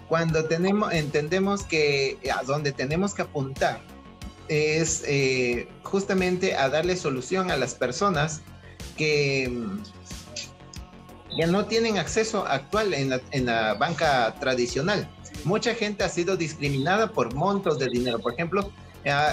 cuando 0.09 0.45
tenemos, 0.45 0.91
entendemos 0.91 1.63
que 1.63 2.17
a 2.35 2.43
donde 2.43 2.71
tenemos 2.71 3.13
que 3.13 3.21
apuntar 3.21 3.79
es 4.47 5.03
eh, 5.05 5.69
justamente 5.83 6.55
a 6.55 6.67
darle 6.67 6.97
solución 6.97 7.51
a 7.51 7.57
las 7.57 7.75
personas 7.75 8.41
que 8.97 9.53
ya 11.37 11.45
no 11.45 11.67
tienen 11.67 11.99
acceso 11.99 12.45
actual 12.47 12.95
en 12.95 13.11
la, 13.11 13.21
en 13.31 13.45
la 13.45 13.75
banca 13.75 14.33
tradicional. 14.39 15.07
Mucha 15.43 15.75
gente 15.75 16.03
ha 16.03 16.09
sido 16.09 16.35
discriminada 16.35 17.11
por 17.11 17.35
montos 17.35 17.77
de 17.77 17.87
dinero. 17.87 18.17
Por 18.17 18.33
ejemplo, 18.33 18.71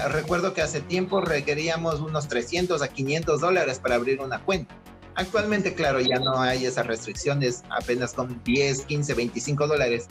recuerdo 0.09 0.53
que 0.53 0.61
hace 0.61 0.79
tiempo 0.79 1.21
requeríamos 1.21 1.99
unos 1.99 2.27
300 2.27 2.83
a 2.83 2.87
500 2.87 3.41
dólares 3.41 3.79
para 3.79 3.95
abrir 3.95 4.21
una 4.21 4.39
cuenta. 4.43 4.75
Actualmente, 5.15 5.73
claro, 5.73 5.99
ya 5.99 6.19
no 6.19 6.39
hay 6.39 6.67
esas 6.67 6.85
restricciones, 6.85 7.63
apenas 7.71 8.13
con 8.13 8.39
10, 8.43 8.85
15, 8.85 9.15
25 9.15 9.67
dólares 9.67 10.07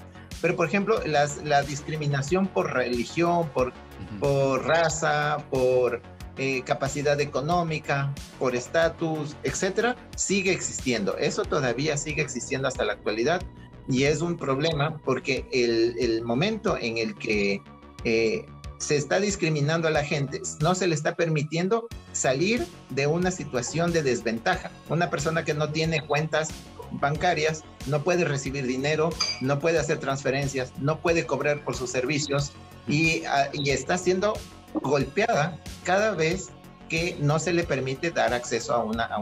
pero, 0.47 0.55
por 0.55 0.69
ejemplo, 0.69 1.01
la 1.05 1.63
discriminación 1.63 2.47
por 2.47 2.73
religión, 2.73 3.49
por, 3.49 3.73
por 4.21 4.65
raza, 4.65 5.39
por 5.51 6.01
eh, 6.39 6.63
capacidad 6.65 7.21
económica, 7.21 8.15
por 8.39 8.55
estatus, 8.55 9.35
etcétera, 9.43 9.97
sigue 10.15 10.53
existiendo. 10.53 11.19
Eso 11.19 11.43
todavía 11.43 11.97
sigue 11.97 12.23
existiendo 12.23 12.69
hasta 12.69 12.85
la 12.85 12.93
actualidad 12.93 13.43
y 13.89 14.05
es 14.05 14.23
un 14.23 14.37
problema 14.37 14.99
porque 15.05 15.49
el, 15.51 15.97
el 15.99 16.23
momento 16.23 16.79
en 16.81 16.99
el 16.99 17.17
que 17.17 17.61
eh, 18.05 18.47
se 18.79 18.97
está 18.97 19.19
discriminando 19.19 19.89
a 19.89 19.91
la 19.91 20.05
gente, 20.05 20.43
no 20.61 20.77
se 20.77 20.87
le 20.87 20.95
está 20.95 21.17
permitiendo 21.17 21.89
salir 22.13 22.65
de 22.91 23.09
una 23.09 23.33
situación 23.33 23.93
de 23.93 24.05
desventaja. 24.05 24.71
Una 24.89 25.11
persona 25.11 25.45
que 25.45 25.55
no 25.55 25.71
tiene 25.71 26.07
cuentas 26.07 26.51
bancarias, 26.93 27.65
no 27.87 28.03
puede 28.03 28.25
recibir 28.25 28.67
dinero, 28.67 29.11
no 29.41 29.59
puede 29.59 29.79
hacer 29.79 29.99
transferencias, 29.99 30.73
no 30.79 30.99
puede 30.99 31.27
cobrar 31.27 31.65
por 31.65 31.77
sus 31.77 31.91
servicios 31.91 32.53
y, 32.89 33.25
ah, 33.25 33.49
está 33.65 33.99
siendo 33.99 34.35
golpeada 34.75 35.59
cada 35.85 36.13
vez 36.13 36.51
que 36.89 37.17
no 37.21 37.39
se 37.39 37.53
le 37.53 37.65
permite 37.65 38.11
dar 38.11 38.33
acceso 38.33 38.75
a, 38.75 39.19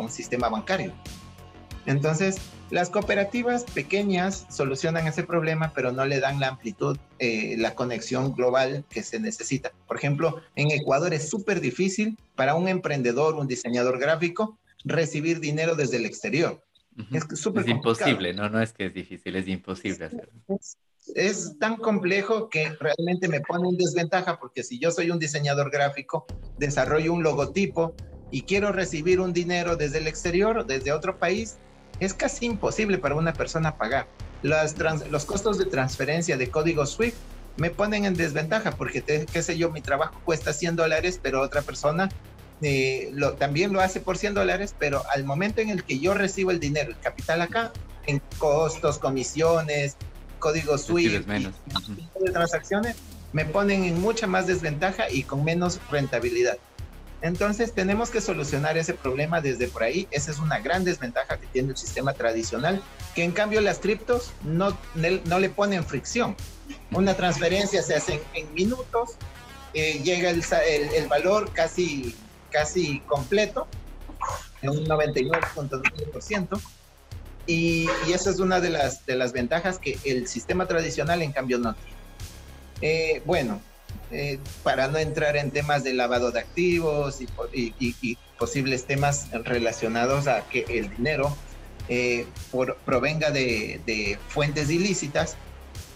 un 0.00 0.10
sistema 0.10 0.48
bancario. 0.48 0.92
Entonces, 1.86 2.36
las 2.70 2.88
cooperativas 2.88 3.64
pequeñas 3.64 4.46
solucionan 4.48 5.06
ese 5.06 5.24
problema, 5.24 5.72
pero 5.74 5.92
no 5.92 6.06
le 6.06 6.20
dan 6.20 6.40
la 6.40 6.48
amplitud, 6.48 6.96
eh, 7.18 7.56
la 7.58 7.74
conexión 7.74 8.34
global 8.34 8.84
que 8.88 9.02
se 9.02 9.20
necesita. 9.20 9.72
Por 9.86 9.96
ejemplo, 9.98 10.40
en 10.54 10.70
Ecuador 10.70 11.12
es 11.12 11.28
súper 11.28 11.60
difícil 11.60 12.16
para 12.34 12.54
un 12.54 12.68
emprendedor, 12.68 13.34
un 13.34 13.46
diseñador 13.46 13.98
gráfico, 13.98 14.58
recibir 14.84 15.40
dinero 15.40 15.74
desde 15.74 15.98
el 15.98 16.06
exterior. 16.06 16.62
Es, 17.12 17.24
es 17.32 17.68
imposible, 17.68 18.34
no, 18.34 18.48
no 18.50 18.60
es 18.60 18.72
que 18.72 18.86
es 18.86 18.94
difícil, 18.94 19.36
es 19.36 19.48
imposible 19.48 20.06
hacerlo. 20.06 20.32
Es, 21.14 21.58
tan 21.58 21.76
complejo 21.76 22.48
que 22.48 22.70
realmente 22.78 23.28
me 23.28 23.40
pone 23.40 23.68
en 23.68 23.76
desventaja 23.76 24.38
porque 24.38 24.62
si 24.62 24.78
yo 24.78 24.90
soy 24.90 25.10
un 25.10 25.18
diseñador 25.18 25.70
gráfico, 25.70 26.26
desarrollo 26.58 27.12
un 27.12 27.22
logotipo 27.22 27.94
y 28.30 28.42
quiero 28.42 28.72
recibir 28.72 29.20
un 29.20 29.32
dinero 29.32 29.76
desde 29.76 29.98
el 29.98 30.06
exterior, 30.06 30.66
desde 30.66 30.92
otro 30.92 31.18
país, 31.18 31.56
es 31.98 32.14
casi 32.14 32.46
imposible 32.46 32.98
para 32.98 33.14
una 33.14 33.32
persona 33.32 33.76
pagar. 33.76 34.06
Las 34.42 34.76
los 35.10 35.24
costos 35.24 35.58
de 35.58 35.66
transferencia 35.66 36.36
de 36.36 36.50
código 36.50 36.84
SWIFT 36.84 37.16
me 37.56 37.70
ponen 37.70 38.04
en 38.04 38.14
desventaja 38.14 38.72
porque, 38.72 39.02
qué 39.02 39.42
sé 39.42 39.58
yo, 39.58 39.70
mi 39.70 39.80
trabajo 39.80 40.20
cuesta 40.24 40.52
100 40.52 40.76
dólares, 40.76 41.20
pero 41.22 41.40
otra 41.40 41.62
persona 41.62 42.08
eh, 42.62 43.10
lo, 43.12 43.34
también 43.34 43.72
lo 43.72 43.80
hace 43.80 44.00
por 44.00 44.16
100 44.16 44.34
dólares, 44.34 44.74
pero 44.78 45.02
al 45.12 45.24
momento 45.24 45.60
en 45.60 45.70
el 45.70 45.84
que 45.84 45.98
yo 45.98 46.14
recibo 46.14 46.50
el 46.50 46.60
dinero, 46.60 46.90
el 46.90 46.98
capital 46.98 47.42
acá, 47.42 47.72
en 48.06 48.22
costos, 48.38 48.98
comisiones, 48.98 49.96
código 50.38 50.78
SWIFT, 50.78 51.26
menos. 51.26 51.54
de 52.20 52.30
transacciones, 52.30 52.96
me 53.32 53.44
ponen 53.44 53.84
en 53.84 54.00
mucha 54.00 54.26
más 54.26 54.46
desventaja 54.46 55.10
y 55.10 55.24
con 55.24 55.44
menos 55.44 55.80
rentabilidad. 55.90 56.58
Entonces 57.20 57.72
tenemos 57.72 58.10
que 58.10 58.20
solucionar 58.20 58.76
ese 58.76 58.94
problema 58.94 59.40
desde 59.40 59.68
por 59.68 59.84
ahí. 59.84 60.08
Esa 60.10 60.32
es 60.32 60.40
una 60.40 60.58
gran 60.58 60.84
desventaja 60.84 61.38
que 61.38 61.46
tiene 61.46 61.70
el 61.70 61.76
sistema 61.76 62.12
tradicional, 62.14 62.82
que 63.14 63.22
en 63.22 63.30
cambio 63.30 63.60
las 63.60 63.78
criptos 63.78 64.32
no, 64.42 64.76
no 64.94 65.38
le 65.38 65.48
ponen 65.48 65.84
fricción. 65.84 66.36
Una 66.90 67.14
transferencia 67.14 67.82
se 67.82 67.94
hace 67.94 68.20
en, 68.34 68.52
minutos, 68.54 69.10
eh, 69.72 70.00
llega 70.02 70.30
el, 70.30 70.42
el, 70.68 70.94
el, 70.94 71.08
valor 71.08 71.52
casi 71.52 72.14
casi 72.52 73.00
completo, 73.00 73.66
en 74.60 74.70
un 74.70 74.86
99.9%. 74.86 76.60
Y, 77.46 77.88
y 78.06 78.12
esa 78.12 78.30
es 78.30 78.38
una 78.38 78.60
de 78.60 78.70
las, 78.70 79.04
de 79.04 79.16
las 79.16 79.32
ventajas 79.32 79.78
que 79.78 79.98
el 80.04 80.28
sistema 80.28 80.66
tradicional 80.66 81.22
en 81.22 81.32
cambio 81.32 81.58
no 81.58 81.74
tiene. 81.74 81.96
Eh, 82.82 83.22
bueno, 83.24 83.60
eh, 84.10 84.38
para 84.62 84.88
no 84.88 84.98
entrar 84.98 85.36
en 85.36 85.50
temas 85.50 85.84
de 85.84 85.94
lavado 85.94 86.30
de 86.32 86.40
activos 86.40 87.20
y, 87.20 87.74
y, 87.78 88.18
posibles 88.38 88.84
temas 88.86 89.28
relacionados 89.44 90.26
a 90.26 90.42
que 90.48 90.64
el 90.68 90.90
dinero 90.90 91.36
eh, 91.88 92.26
provenga 92.84 93.30
de, 93.30 93.80
de, 93.86 94.18
fuentes 94.28 94.68
ilícitas, 94.68 95.36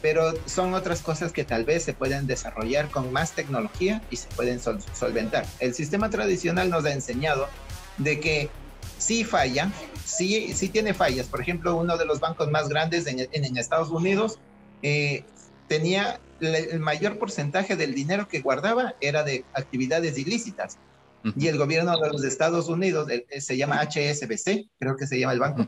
pero 0.03 0.35
son 0.47 0.75
otras 0.75 1.03
cosas 1.03 1.33
que 1.33 1.45
tal 1.45 1.65
vez 1.65 1.83
se 1.83 1.95
pueden 1.95 2.27
desarrollar 2.27 2.89
con 2.91 3.13
más 3.13 3.33
tecnología 3.33 4.03
y 4.11 4.17
se 4.17 4.29
pueden 4.29 4.61
solventar. 4.61 5.47
El 5.59 5.75
sistema 5.75 6.11
tradicional 6.11 6.71
nos 6.71 6.85
ha 6.85 6.93
enseñado 6.93 7.49
de 7.99 8.21
que 8.21 8.51
sí 8.99 9.25
falla, 9.25 9.73
sí, 10.05 10.53
sí 10.55 10.69
tiene 10.69 10.95
fallas. 10.95 11.27
Por 11.27 11.41
ejemplo, 11.41 11.77
uno 11.77 11.97
de 11.97 12.05
los 12.05 12.21
bancos 12.21 12.51
más 12.51 12.69
grandes 12.69 13.07
en, 13.07 13.57
Estados 13.57 13.91
Unidos 13.91 14.39
eh, 14.83 15.25
tenía 15.69 16.21
el 16.41 16.81
mayor 16.81 17.19
porcentaje 17.19 17.77
del 17.77 17.95
dinero 17.95 18.29
que 18.29 18.41
guardaba 18.41 18.95
era 19.01 19.23
de 19.23 19.45
actividades 19.55 20.19
ilícitas. 20.19 20.79
Y 21.37 21.49
el 21.49 21.59
gobierno 21.59 21.99
de 21.99 22.09
los 22.09 22.23
Estados 22.23 22.69
Unidos, 22.69 23.09
se 23.41 23.57
llama 23.57 23.83
HSBC, 23.83 24.69
creo 24.79 24.97
que 24.97 25.09
se 25.09 25.19
llama 25.19 25.33
el 25.33 25.41
banco, 25.41 25.67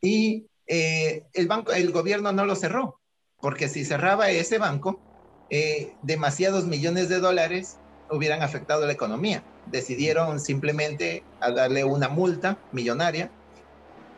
y 0.00 0.46
eh, 0.66 1.26
el 1.32 1.46
banco, 1.46 1.72
el 1.72 1.92
gobierno 1.92 2.32
no 2.32 2.44
lo 2.44 2.56
cerró, 2.56 2.99
porque 3.40 3.68
si 3.68 3.84
cerraba 3.84 4.30
ese 4.30 4.58
banco, 4.58 5.00
eh, 5.50 5.94
demasiados 6.02 6.66
millones 6.66 7.08
de 7.08 7.18
dólares 7.18 7.78
hubieran 8.10 8.42
afectado 8.42 8.86
la 8.86 8.92
economía. 8.92 9.42
Decidieron 9.66 10.40
simplemente 10.40 11.24
a 11.40 11.50
darle 11.50 11.84
una 11.84 12.08
multa 12.08 12.58
millonaria, 12.72 13.30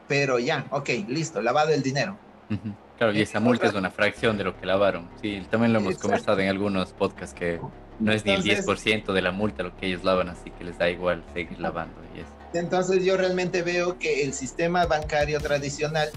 pero 0.08 0.38
ya, 0.38 0.66
ok, 0.70 0.88
listo, 1.08 1.40
lavado 1.42 1.70
el 1.70 1.82
dinero. 1.82 2.18
Claro, 2.98 3.14
y 3.14 3.22
esa 3.22 3.40
multa 3.40 3.66
es 3.66 3.74
una 3.74 3.90
fracción 3.90 4.36
de 4.36 4.44
lo 4.44 4.58
que 4.58 4.66
lavaron. 4.66 5.08
Sí, 5.20 5.44
también 5.50 5.72
lo 5.72 5.78
hemos 5.78 5.98
conversado 5.98 6.38
en 6.40 6.48
algunos 6.48 6.92
podcasts 6.92 7.34
que 7.34 7.60
no 7.98 8.12
es 8.12 8.24
ni 8.24 8.32
el 8.32 8.42
10% 8.42 9.12
de 9.12 9.22
la 9.22 9.32
multa 9.32 9.62
lo 9.62 9.76
que 9.76 9.86
ellos 9.86 10.04
lavan, 10.04 10.28
así 10.28 10.50
que 10.50 10.64
les 10.64 10.78
da 10.78 10.90
igual 10.90 11.24
seguir 11.32 11.58
lavando. 11.60 11.94
Y 12.14 12.20
eso. 12.20 12.30
Entonces 12.52 13.04
yo 13.04 13.16
realmente 13.16 13.62
veo 13.62 13.98
que 13.98 14.22
el 14.22 14.34
sistema 14.34 14.84
bancario 14.86 15.40
tradicional 15.40 16.10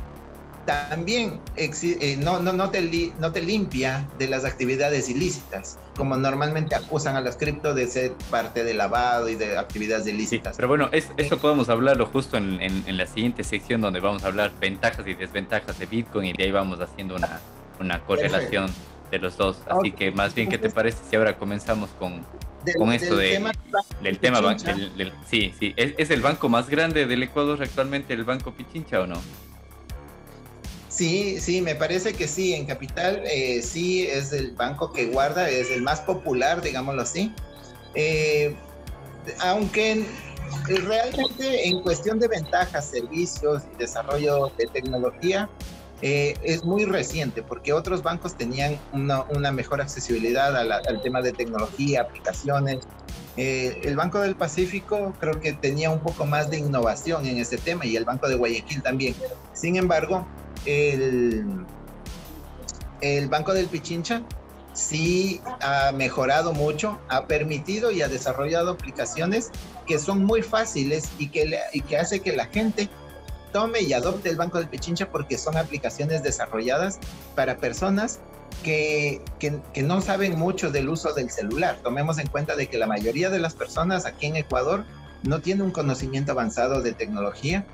también 0.65 1.39
eh, 1.56 2.17
no, 2.19 2.39
no, 2.39 2.54
no, 2.54 2.69
te 2.71 3.12
no 3.19 3.32
te 3.32 3.41
limpia 3.41 4.08
de 4.17 4.28
las 4.28 4.45
actividades 4.45 5.10
ilícitas, 5.10 5.78
como 5.95 6.17
normalmente 6.17 6.75
acusan 6.75 7.15
a 7.15 7.21
las 7.21 7.38
cripto 7.38 7.73
de 7.73 7.88
ser 7.88 8.13
parte 8.30 8.63
de 8.63 8.73
lavado 8.73 9.30
y 9.30 9.36
de 9.36 9.58
actividades 9.58 10.08
ilícitas. 10.08 10.56
pero 10.56 10.67
bueno, 10.67 10.89
es, 10.91 11.10
esto 11.17 11.38
podemos 11.38 11.69
hablarlo 11.69 12.08
justo 12.08 12.38
en, 12.38 12.60
en, 12.62 12.97
la 12.97 13.06
siguiente 13.06 13.43
sección 13.43 13.82
donde 13.82 13.99
vamos 13.99 14.23
a 14.23 14.28
hablar 14.28 14.51
ventajas 14.60 15.06
y 15.08 15.13
desventajas 15.13 15.78
de 15.78 15.86
Bitcoin 15.86 16.25
y 16.28 16.34
de 16.34 16.45
ahí 16.45 16.51
vamos 16.51 16.80
haciendo 16.80 17.15
una, 17.15 17.39
una 17.80 18.01
correlación 18.01 18.71
de 19.12 19.19
los 19.19 19.38
dos. 19.38 19.58
Así 19.67 19.91
que 19.91 20.12
más 20.12 20.34
bien, 20.34 20.49
¿qué 20.49 20.58
te 20.58 20.69
parece 20.69 20.97
si 21.10 21.15
ahora 21.15 21.38
comenzamos 21.38 21.89
con, 21.99 22.25
con 22.78 22.91
esto 22.91 23.15
del 23.15 23.34
tema, 23.34 23.51
del 24.01 24.19
tema 24.19 24.58
sí, 25.30 25.54
sí, 25.60 25.73
¿Es, 25.75 25.93
¿Es 25.97 26.10
el 26.10 26.21
banco 26.21 26.49
más 26.49 26.69
grande 26.69 27.06
del 27.06 27.21
Ecuador 27.21 27.62
actualmente 27.62 28.13
el 28.13 28.23
Banco 28.23 28.51
Pichincha 28.51 29.01
o 29.01 29.08
no? 29.08 29.21
Sí, 30.95 31.41
sí, 31.41 31.62
me 31.62 31.75
parece 31.75 32.13
que 32.13 32.25
sí, 32.25 32.53
en 32.53 32.65
Capital 32.65 33.21
eh, 33.25 33.62
sí 33.62 34.08
es 34.08 34.31
el 34.31 34.51
banco 34.51 34.93
que 34.93 35.08
guarda, 35.08 35.49
es 35.49 35.69
el 35.69 35.81
más 35.81 35.99
popular, 35.99 36.62
digámoslo 36.62 37.01
así. 37.01 37.34
Eh, 37.95 38.55
aunque 39.39 40.05
realmente 40.65 41.67
en 41.67 41.81
cuestión 41.81 42.17
de 42.17 42.29
ventajas, 42.29 42.91
servicios 42.91 43.63
y 43.73 43.77
desarrollo 43.77 44.53
de 44.58 44.67
tecnología, 44.67 45.49
eh, 46.01 46.38
es 46.43 46.63
muy 46.63 46.86
reciente 46.86 47.43
porque 47.43 47.73
otros 47.73 48.01
bancos 48.01 48.38
tenían 48.38 48.79
una, 48.93 49.51
mejor 49.51 49.81
accesibilidad 49.81 50.55
al 50.55 51.01
tema 51.01 51.21
de 51.21 51.34
tecnología, 51.34 52.03
aplicaciones. 52.03 52.88
el 53.36 53.97
Banco 53.97 54.21
del 54.21 54.38
Pacífico 54.38 55.13
creo 55.19 55.41
que 55.41 55.51
tenía 55.51 55.89
un 55.89 55.99
poco 55.99 56.25
más 56.25 56.49
de 56.49 56.60
innovación 56.60 57.25
en 57.25 57.38
ese 57.38 57.58
tema 57.58 57.86
y 57.86 57.97
el 57.97 58.05
Banco 58.05 58.29
de 58.29 58.36
Guayaquil 58.36 58.81
también. 58.81 59.13
Sin 59.51 59.75
embargo, 59.75 60.25
el, 60.65 61.65
el 63.01 63.28
Banco 63.28 63.54
del 63.54 63.67
Pichincha 63.67 64.21
sí 64.73 65.41
ha 65.62 65.91
mejorado 65.93 66.54
mucho, 66.54 66.99
ha 67.08 67.25
permitido 67.25 67.91
y 67.91 68.01
ha 68.01 68.08
desarrollado 68.08 68.71
aplicaciones 68.71 69.51
que 69.88 69.97
son 69.99 70.25
muy 70.25 70.41
fáciles 70.41 71.10
y 71.17 71.30
que, 71.30 71.58
y 71.73 71.82
que 71.82 71.97
hace 71.97 72.19
que 72.19 72.36
la 72.36 72.45
gente 72.45 72.89
tome 73.54 73.82
y 73.82 73.93
adopte 73.93 74.30
el 74.30 74.36
Banco 74.36 74.58
del 74.58 74.67
Pichincha 74.67 75.10
porque 75.10 75.38
son 75.38 75.58
aplicaciones 75.58 76.23
desarrolladas 76.23 76.99
para 77.36 77.58
personas 77.58 78.19
que, 78.63 79.21
que, 79.39 79.60
que, 79.73 79.82
no 79.82 80.01
saben 80.01 80.38
mucho 80.38 80.71
del 80.71 80.89
uso 80.89 81.13
del 81.13 81.30
celular. 81.30 81.78
Tomemos 81.82 82.17
en 82.17 82.28
cuenta 82.28 82.56
de 82.56 82.67
que 82.67 82.78
la 82.78 82.88
mayoría 82.88 83.30
de 83.30 83.39
las 83.39 83.54
personas 83.54 84.06
aquí 84.06 84.25
en 84.25 84.36
Ecuador 84.36 84.84
no 85.23 85.39
tiene 85.39 85.63
un 85.63 85.71
conocimiento 85.71 86.34
avanzado 86.34 86.82
de 86.82 86.93
tecnología 86.93 87.65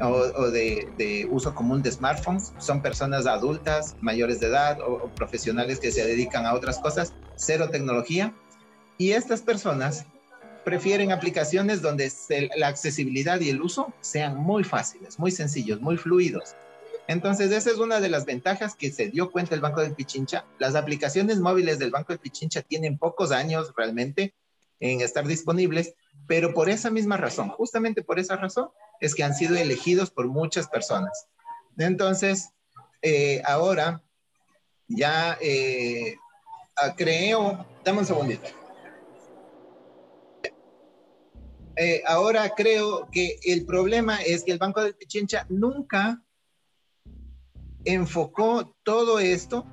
o, 0.00 0.50
de, 0.50 1.28
uso 1.30 1.54
común 1.54 1.82
de 1.82 1.90
smartphones. 1.90 2.52
Son 2.58 2.82
personas 2.82 3.26
adultas, 3.26 3.96
mayores 4.00 4.40
de 4.40 4.48
edad 4.48 4.80
o, 4.80 5.08
profesionales 5.14 5.80
que 5.80 5.92
se 5.92 6.04
dedican 6.04 6.46
a 6.46 6.54
otras 6.54 6.78
cosas, 6.78 7.12
cero 7.36 7.68
tecnología. 7.70 8.32
Y 8.98 9.12
estas 9.12 9.42
personas 9.42 10.06
prefieren 10.64 11.12
aplicaciones 11.12 11.82
donde 11.82 12.10
la 12.56 12.68
accesibilidad 12.68 13.40
y 13.40 13.50
el 13.50 13.60
uso 13.60 13.92
sean 14.00 14.36
muy 14.36 14.64
fáciles, 14.64 15.18
muy 15.18 15.30
sencillos, 15.30 15.80
muy 15.80 15.96
fluidos. 15.96 16.56
Entonces, 17.06 17.52
esa 17.52 17.70
es 17.70 17.76
una 17.76 18.00
de 18.00 18.08
las 18.08 18.24
ventajas 18.24 18.74
que 18.74 18.90
se 18.90 19.08
dio 19.08 19.30
cuenta 19.30 19.54
el 19.54 19.60
Banco 19.60 19.82
del 19.82 19.94
Pichincha. 19.94 20.46
Las 20.58 20.74
aplicaciones 20.74 21.38
móviles 21.38 21.78
del 21.78 21.90
Banco 21.90 22.14
del 22.14 22.18
Pichincha 22.18 22.62
tienen 22.62 22.96
pocos 22.96 23.30
años 23.30 23.74
realmente 23.76 24.34
en 24.80 25.02
estar 25.02 25.26
disponibles, 25.26 25.94
pero 26.26 26.54
por 26.54 26.70
esa 26.70 26.90
misma 26.90 27.16
razón, 27.16 27.50
justamente 27.50 28.02
por 28.02 28.18
esa 28.18 28.36
razón, 28.36 28.68
es 29.04 29.14
que 29.14 29.22
han 29.22 29.34
sido 29.34 29.54
elegidos 29.56 30.10
por 30.10 30.28
muchas 30.28 30.66
personas. 30.66 31.26
Entonces, 31.76 32.50
eh, 33.02 33.42
ahora 33.44 34.02
ya 34.88 35.36
eh, 35.42 36.16
ah, 36.76 36.94
creo, 36.96 37.66
dame 37.84 37.98
un 37.98 38.06
segundito. 38.06 38.48
Eh, 41.76 42.02
ahora 42.06 42.50
creo 42.56 43.08
que 43.10 43.38
el 43.44 43.66
problema 43.66 44.22
es 44.22 44.42
que 44.44 44.52
el 44.52 44.58
Banco 44.58 44.82
de 44.82 44.94
Pichincha 44.94 45.44
nunca 45.50 46.22
enfocó 47.84 48.74
todo 48.84 49.18
esto 49.18 49.66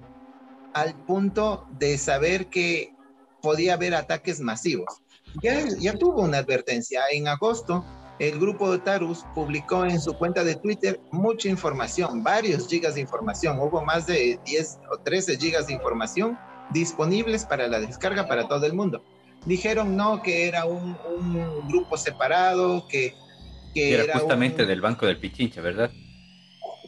al 0.74 0.94
punto 1.06 1.68
de 1.80 1.98
saber 1.98 2.48
que 2.48 2.94
podía 3.42 3.76
haber 3.76 3.96
ataques 3.96 4.42
masivos. 4.42 5.02
Ya, 5.42 5.64
ya 5.80 5.94
tuvo 5.94 6.24
una 6.24 6.40
advertencia 6.40 7.04
en 7.12 7.30
agosto 7.30 7.86
el 8.22 8.40
grupo 8.40 8.72
de 8.72 8.78
Tarus 8.78 9.26
publicó 9.34 9.84
en 9.84 10.00
su 10.00 10.14
cuenta 10.14 10.44
de 10.44 10.54
Twitter 10.56 11.00
mucha 11.12 11.50
información, 11.50 12.24
varios 12.24 12.68
gigas 12.68 12.94
de 12.94 13.02
información. 13.02 13.58
Hubo 13.60 13.84
más 13.84 14.06
de 14.06 14.40
10 14.46 14.80
o 14.92 15.00
13 15.00 15.38
gigas 15.40 15.66
de 15.66 15.74
información 15.74 16.38
disponibles 16.72 17.46
para 17.46 17.68
la 17.68 17.80
descarga 17.80 18.28
para 18.28 18.48
todo 18.48 18.68
el 18.68 18.74
mundo. 18.74 19.04
Dijeron 19.48 19.98
no, 19.98 20.22
que 20.22 20.48
era 20.48 20.66
un, 20.66 20.96
grupo 21.68 21.98
separado, 21.98 22.88
que, 22.88 23.16
era, 23.74 24.20
justamente 24.20 24.68
del 24.68 24.82
Banco 24.82 25.08
del 25.08 25.18
Pichincha, 25.18 25.60
¿verdad? 25.62 25.90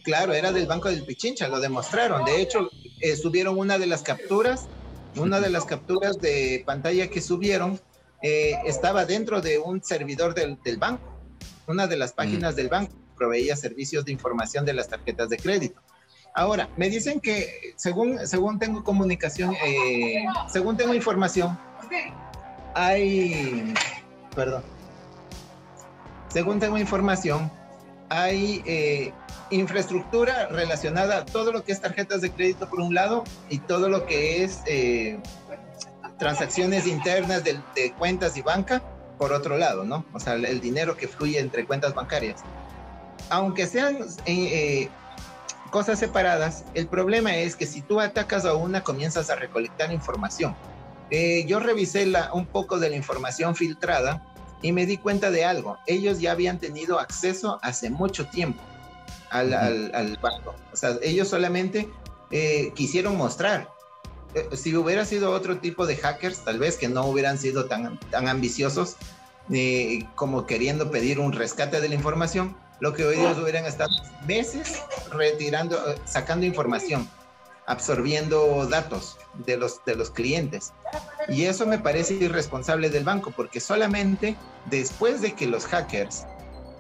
Claro, 0.04 0.34
era 0.34 0.52
del 0.52 0.67
Banco 0.67 0.89
del 0.89 1.04
Pichincha, 1.04 1.48
lo 1.48 1.60
demostraron. 1.60 2.26
De 2.26 2.43
hecho, 2.43 2.69
eh, 3.02 3.15
subieron 3.15 3.58
una 3.58 3.80
de 3.80 3.88
las 3.88 4.04
capturas, 4.04 4.67
una 5.15 5.39
de 5.39 5.50
las 5.50 5.65
capturas 5.65 6.19
de 6.19 6.62
pantalla 6.63 7.08
que 7.08 7.22
subieron 7.22 7.82
eh, 8.22 8.54
estaba 8.67 9.06
dentro 9.06 9.41
de 9.41 9.58
un 9.58 9.84
servidor 9.84 10.36
del 10.36 10.78
banco 10.78 11.12
una 11.67 11.88
de 11.88 11.97
las 11.97 12.12
mm. 12.12 12.15
páginas 12.15 12.56
del 12.56 12.69
banco 12.69 12.93
proveía 13.15 13.56
servicios 13.56 14.06
de 14.06 14.12
información 14.12 14.65
de 14.65 14.73
las 14.73 14.88
tarjetas 14.89 15.30
de 15.30 15.38
crédito. 15.38 15.82
Ahora, 16.36 16.67
me 16.78 16.89
dicen 16.89 17.19
que 17.19 17.73
según, 17.76 18.26
según 18.28 18.58
tengo 18.58 18.84
comunicación, 18.84 19.54
eh, 19.65 20.26
según 20.52 20.76
tengo 20.78 20.95
información, 20.95 21.58
hay, 22.73 23.73
perdón, 24.36 24.63
según 26.30 26.60
tengo 26.60 26.80
información, 26.80 27.52
hay 28.10 28.63
eh, 28.65 29.13
infraestructura 29.52 30.47
relacionada 30.47 31.19
a 31.19 31.26
todo 31.26 31.52
lo 31.52 31.63
que 31.63 31.71
es 31.71 31.82
tarjetas 31.82 32.21
de 32.21 32.32
crédito 32.32 32.67
por 32.67 32.80
un 32.80 32.95
lado 32.95 33.23
y 33.49 33.60
todo 33.60 33.88
lo 33.88 34.08
que 34.08 34.43
es 34.43 34.62
eh, 34.65 35.19
transacciones 36.17 36.88
internas 36.88 37.43
de, 37.43 37.60
de 37.76 37.93
cuentas 37.93 38.36
y 38.38 38.41
banca 38.41 38.82
por 39.17 39.34
otro 39.34 39.58
lado, 39.58 39.84
¿no? 39.84 40.06
O 40.13 40.19
sea, 40.19 40.34
el 40.34 40.62
dinero 40.62 40.97
que 40.97 41.08
fluye 41.08 41.39
entre 41.39 41.65
cuentas 41.65 41.93
bancarias. 41.93 42.41
Aunque 43.30 43.67
sean 43.67 43.97
eh, 43.97 44.04
eh, 44.26 44.89
cosas 45.71 45.99
separadas, 45.99 46.65
el 46.73 46.88
problema 46.88 47.36
es 47.36 47.56
que 47.56 47.65
si 47.65 47.82
tú 47.82 47.99
atacas 47.99 48.45
a 48.45 48.54
una, 48.56 48.84
comienzas 48.84 49.30
a 49.30 49.36
recolectar 49.36 49.91
información. 49.91 50.56
Eh, 51.10 51.45
yo 51.45 51.60
revisé 51.60 52.06
la, 52.06 52.34
un 52.34 52.45
poco 52.45 52.80
de 52.80 52.89
la 52.89 52.95
información 52.95 53.56
filtrada 53.56 54.26
y 54.62 54.71
me 54.71 54.86
di 54.86 54.97
cuenta 54.97 55.30
de 55.30 55.45
algo. 55.45 55.78
Ellos 55.86 56.19
ya 56.19 56.32
habían 56.32 56.60
tenido 56.60 56.99
acceso 56.99 57.60
hace 57.62 57.89
mucho 57.89 58.28
tiempo 58.28 58.62
al, 59.30 59.54
al, 59.54 60.17
banco. 60.21 60.56
O 60.71 60.76
sea, 60.76 60.97
ellos 61.02 61.28
solamente 61.28 61.89
quisieron 62.73 63.15
mostrar. 63.15 63.73
Si 64.54 64.76
hubiera 64.76 65.06
sido 65.06 65.32
otro 65.32 65.58
tipo 65.58 65.86
de 65.86 65.96
hackers, 65.98 66.43
tal 66.43 66.60
vez 66.60 66.78
que 66.78 66.88
no 66.88 67.06
hubieran 67.06 67.38
sido 67.38 67.65
tan, 67.65 68.00
tan 68.10 68.28
ambiciosos, 68.28 68.96
eh, 69.52 70.06
como 70.15 70.46
queriendo 70.46 70.89
pedir 70.89 71.19
un 71.19 71.34
rescate 71.34 71.82
de 71.82 71.89
la 71.89 71.96
información, 71.96 72.56
lo 72.80 72.93
que 72.93 73.06
hoy 73.06 73.17
ellos 73.17 73.38
hubieran 73.38 73.65
estado 73.65 73.91
meses 74.28 74.82
retirando, 75.12 75.76
eh, 75.76 75.96
sacando 76.06 76.46
información, 76.46 77.10
absorbiendo 77.65 78.67
datos 78.67 79.17
de 79.46 79.58
los, 79.58 79.84
de 79.86 79.96
los 79.96 80.12
clientes. 80.12 80.74
Y 81.28 81.43
eso 81.43 81.65
me 81.65 81.80
parece 81.80 82.15
irresponsable 82.15 82.89
del 82.89 83.04
banco, 83.04 83.32
porque 83.32 83.60
solamente 83.60 84.36
después 84.65 85.22
de 85.22 85.34
que 85.34 85.48
los 85.48 85.65
hackers 85.65 86.26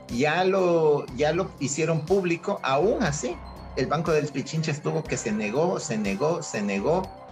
ya 0.07 0.43
lo, 0.43 1.05
ya 1.15 1.31
lo 1.31 1.51
hicieron 1.59 2.05
público, 2.05 2.59
aún 2.63 3.03
así 3.03 3.35
el 3.75 3.87
Banco 3.87 4.11
del 4.11 4.27
Pichincha 4.27 4.71
estuvo 4.71 5.03
que 5.03 5.17
se 5.17 5.31
negó, 5.31 5.79
se 5.79 5.97
negó, 5.97 6.43
se 6.43 6.61
negó 6.61 7.22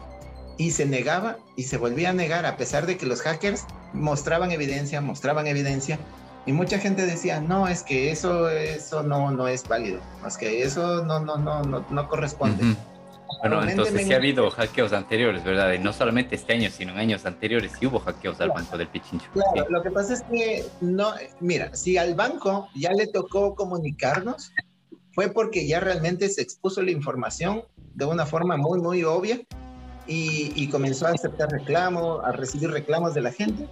y 0.62 0.69
se 0.69 0.86
negaba 0.86 1.38
y 1.56 1.63
se 1.63 1.78
volvía 1.78 2.12
a 2.12 2.13
negar 2.13 2.45
a 2.45 2.56
pesar 2.56 2.86
de 2.86 2.95
que 2.95 3.08
los 3.08 3.21
hackers 3.21 3.65
mostraban 3.93 4.52
evidencia, 4.52 5.02
mostraban 5.02 5.47
evidencia 5.47 5.97
y 6.45 6.54
mucha 6.54 6.78
gente 6.78 7.08
decía, 7.08 7.41
no, 7.41 7.67
es 7.67 7.82
que 7.82 8.12
eso, 8.12 8.47
eso 8.47 9.02
no, 9.02 9.32
no 9.32 9.47
es 9.47 9.67
válido, 9.67 10.00
es 10.26 10.38
que 10.38 10.62
eso 10.62 11.04
no, 11.04 11.19
no, 11.19 11.38
no, 11.38 11.63
no, 11.63 11.84
no 11.89 12.08
corresponde. 12.08 12.76
Bueno, 13.39 13.67
entonces 13.67 14.06
sí 14.06 14.13
ha 14.13 14.17
habido 14.17 14.52
hackeos 14.52 14.93
anteriores, 14.93 15.43
¿verdad? 15.43 15.74
Y 15.74 15.80
no 15.80 15.93
solamente 15.93 16.36
este 16.36 16.54
año, 16.54 16.69
sino 16.69 16.91
en 16.91 17.00
años 17.00 17.26
anteriores 17.26 17.71
sí 17.80 17.88
hubo 17.88 18.00
hackeos 18.00 18.39
al 18.39 18.50
Banco 18.50 18.78
del 18.78 18.88
Pichincho. 18.88 19.26
Claro, 19.34 19.67
lo 19.67 19.82
que 19.82 19.89
pasa 19.89 20.13
es 20.13 20.21
que 20.24 20.63
no, 20.80 21.12
mira, 21.39 21.74
si 21.74 21.97
al 21.97 22.13
banco 22.13 22.67
ya 22.76 22.91
le 22.91 23.08
tocó 23.08 23.56
comunicarnos, 23.56 24.52
fue 25.13 25.30
porque 25.30 25.67
ya 25.67 25.80
realmente 25.80 26.30
se 26.30 26.43
expuso 26.43 26.84
la 26.84 26.91
información 26.91 27.63
de 27.95 28.06
una 28.06 28.28
forma 28.28 28.58
muy, 28.58 28.80
muy 28.80 29.04
obvia 29.04 29.41
y, 30.07 30.51
y 30.55 30.69
comenzó 30.69 31.07
a 31.07 31.11
aceptar 31.11 31.49
reclamos, 31.49 32.23
a 32.23 32.31
recibir 32.31 32.71
reclamos 32.71 33.13
de 33.13 33.21
la 33.21 33.31
gente. 33.31 33.67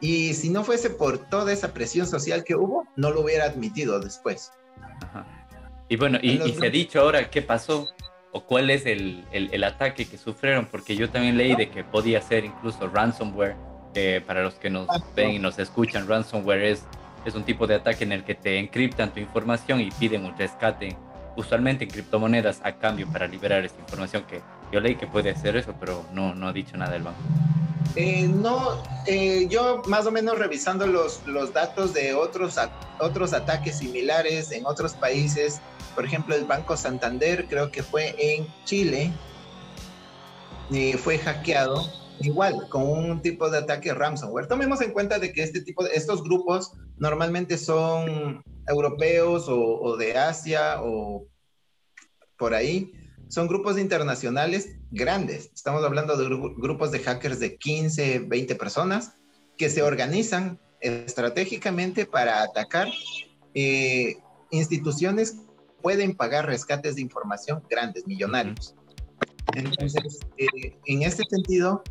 Y 0.00 0.34
si 0.34 0.50
no 0.50 0.62
fuese 0.62 0.90
por 0.90 1.18
toda 1.18 1.52
esa 1.52 1.72
presión 1.72 2.06
social 2.06 2.44
que 2.44 2.54
hubo, 2.54 2.86
no 2.96 3.10
lo 3.10 3.22
hubiera 3.22 3.44
admitido 3.46 3.98
después. 3.98 4.52
Ajá. 5.02 5.26
Y 5.88 5.96
bueno, 5.96 6.18
y, 6.20 6.42
y 6.42 6.54
se 6.54 6.66
ha 6.66 6.70
dicho 6.70 7.00
ahora 7.00 7.30
qué 7.30 7.42
pasó 7.42 7.88
o 8.32 8.44
cuál 8.44 8.70
es 8.70 8.84
el, 8.84 9.24
el, 9.32 9.48
el, 9.52 9.64
ataque 9.64 10.06
que 10.06 10.18
sufrieron, 10.18 10.66
porque 10.66 10.94
yo 10.94 11.08
también 11.08 11.38
leí 11.38 11.56
de 11.56 11.70
que 11.70 11.82
podía 11.82 12.20
ser 12.20 12.44
incluso 12.44 12.88
ransomware, 12.88 13.56
que 13.94 14.20
para 14.20 14.42
los 14.42 14.54
que 14.54 14.68
nos 14.68 14.86
ven 15.16 15.30
y 15.30 15.38
nos 15.38 15.58
escuchan, 15.58 16.06
ransomware 16.06 16.62
es, 16.64 16.84
es 17.24 17.34
un 17.34 17.44
tipo 17.44 17.66
de 17.66 17.76
ataque 17.76 18.04
en 18.04 18.12
el 18.12 18.24
que 18.24 18.34
te 18.34 18.58
encriptan 18.58 19.12
tu 19.12 19.20
información 19.20 19.80
y 19.80 19.90
piden 19.90 20.26
un 20.26 20.36
rescate, 20.36 20.94
usualmente 21.36 21.84
en 21.84 21.90
criptomonedas, 21.90 22.60
a 22.64 22.72
cambio 22.72 23.08
para 23.10 23.26
liberar 23.26 23.64
esa 23.64 23.78
información, 23.80 24.24
que 24.24 24.42
yo 24.72 24.80
leí 24.80 24.96
que 24.96 25.06
puede 25.06 25.30
hacer 25.30 25.56
eso, 25.56 25.74
pero 25.78 26.04
no, 26.12 26.34
no 26.34 26.48
ha 26.48 26.52
dicho 26.52 26.76
nada 26.76 26.92
del 26.92 27.02
banco. 27.02 27.20
Eh, 27.96 28.28
no, 28.28 28.82
eh, 29.06 29.46
yo 29.48 29.82
más 29.86 30.06
o 30.06 30.10
menos 30.10 30.38
revisando 30.38 30.86
los, 30.86 31.26
los 31.26 31.52
datos 31.52 31.94
de 31.94 32.14
otros, 32.14 32.56
otros 33.00 33.32
ataques 33.32 33.78
similares 33.78 34.52
en 34.52 34.66
otros 34.66 34.92
países, 34.94 35.60
por 35.94 36.04
ejemplo, 36.04 36.34
el 36.34 36.44
Banco 36.44 36.76
Santander, 36.76 37.46
creo 37.48 37.70
que 37.70 37.82
fue 37.82 38.14
en 38.18 38.46
Chile, 38.64 39.12
y 40.70 40.92
fue 40.92 41.18
hackeado 41.18 41.82
igual 42.20 42.68
con 42.68 42.82
un 42.82 43.22
tipo 43.22 43.48
de 43.48 43.58
ataque 43.58 43.94
ransomware. 43.94 44.48
Tomemos 44.48 44.80
en 44.80 44.92
cuenta 44.92 45.18
de 45.18 45.32
que 45.32 45.42
este 45.42 45.62
tipo 45.62 45.82
de 45.82 45.94
estos 45.94 46.22
grupos 46.22 46.72
normalmente 46.98 47.56
son 47.56 48.42
europeos 48.66 49.46
o 49.48 49.96
de 49.96 50.18
Asia 50.18 50.82
o 50.82 51.26
por 52.36 52.54
ahí. 52.54 52.92
Son 53.28 53.46
grupos 53.46 53.78
internacionales 53.78 54.76
grandes. 54.90 55.50
Estamos 55.54 55.84
hablando 55.84 56.16
de 56.16 56.24
gru 56.24 56.54
grupos 56.56 56.90
de 56.90 57.00
hackers 57.00 57.38
de 57.40 57.56
15, 57.56 58.20
20 58.20 58.54
personas 58.54 59.12
que 59.56 59.68
se 59.68 59.82
organizan 59.82 60.58
estratégicamente 60.80 62.06
para 62.06 62.42
atacar 62.42 62.88
eh, 63.54 64.16
instituciones 64.50 65.38
pueden 65.82 66.14
pagar 66.14 66.46
rescates 66.46 66.96
de 66.96 67.02
información 67.02 67.62
grandes, 67.68 68.06
millonarios. 68.06 68.74
Entonces, 69.54 70.20
eh, 70.36 70.76
en 70.86 71.02
este 71.02 71.24
sentido, 71.28 71.82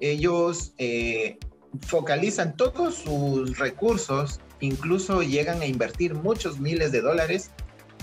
ellos 0.00 0.74
eh, 0.78 1.38
focalizan 1.86 2.56
todos 2.56 2.96
sus 2.96 3.58
recursos, 3.58 4.40
incluso 4.60 5.22
llegan 5.22 5.60
a 5.60 5.66
invertir 5.66 6.14
muchos 6.14 6.58
miles 6.60 6.92
de 6.92 7.00
dólares 7.00 7.50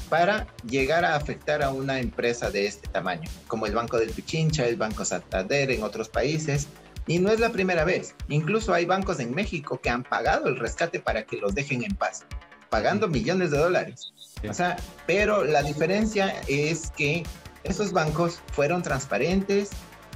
para 0.05 0.47
llegar 0.67 1.05
a 1.05 1.15
afectar 1.15 1.63
a 1.63 1.69
una 1.69 1.99
empresa 1.99 2.49
de 2.51 2.67
este 2.67 2.87
tamaño, 2.87 3.29
como 3.47 3.65
el 3.65 3.73
Banco 3.73 3.97
del 3.97 4.11
Pichincha, 4.11 4.65
el 4.65 4.77
Banco 4.77 5.05
Santander 5.05 5.71
en 5.71 5.83
otros 5.83 6.09
países. 6.09 6.67
Y 7.07 7.19
no 7.19 7.29
es 7.29 7.39
la 7.39 7.51
primera 7.51 7.83
vez. 7.83 8.15
Incluso 8.29 8.73
hay 8.73 8.85
bancos 8.85 9.19
en 9.19 9.35
México 9.35 9.79
que 9.79 9.89
han 9.89 10.03
pagado 10.03 10.47
el 10.47 10.57
rescate 10.57 10.99
para 10.99 11.23
que 11.23 11.37
los 11.37 11.53
dejen 11.53 11.83
en 11.83 11.95
paz, 11.95 12.25
pagando 12.69 13.07
millones 13.07 13.51
de 13.51 13.57
dólares. 13.57 14.13
O 14.49 14.53
sea, 14.53 14.77
pero 15.05 15.43
la 15.43 15.61
diferencia 15.63 16.33
es 16.47 16.91
que 16.91 17.23
esos 17.63 17.91
bancos 17.91 18.41
fueron 18.51 18.83
transparentes, 18.83 19.69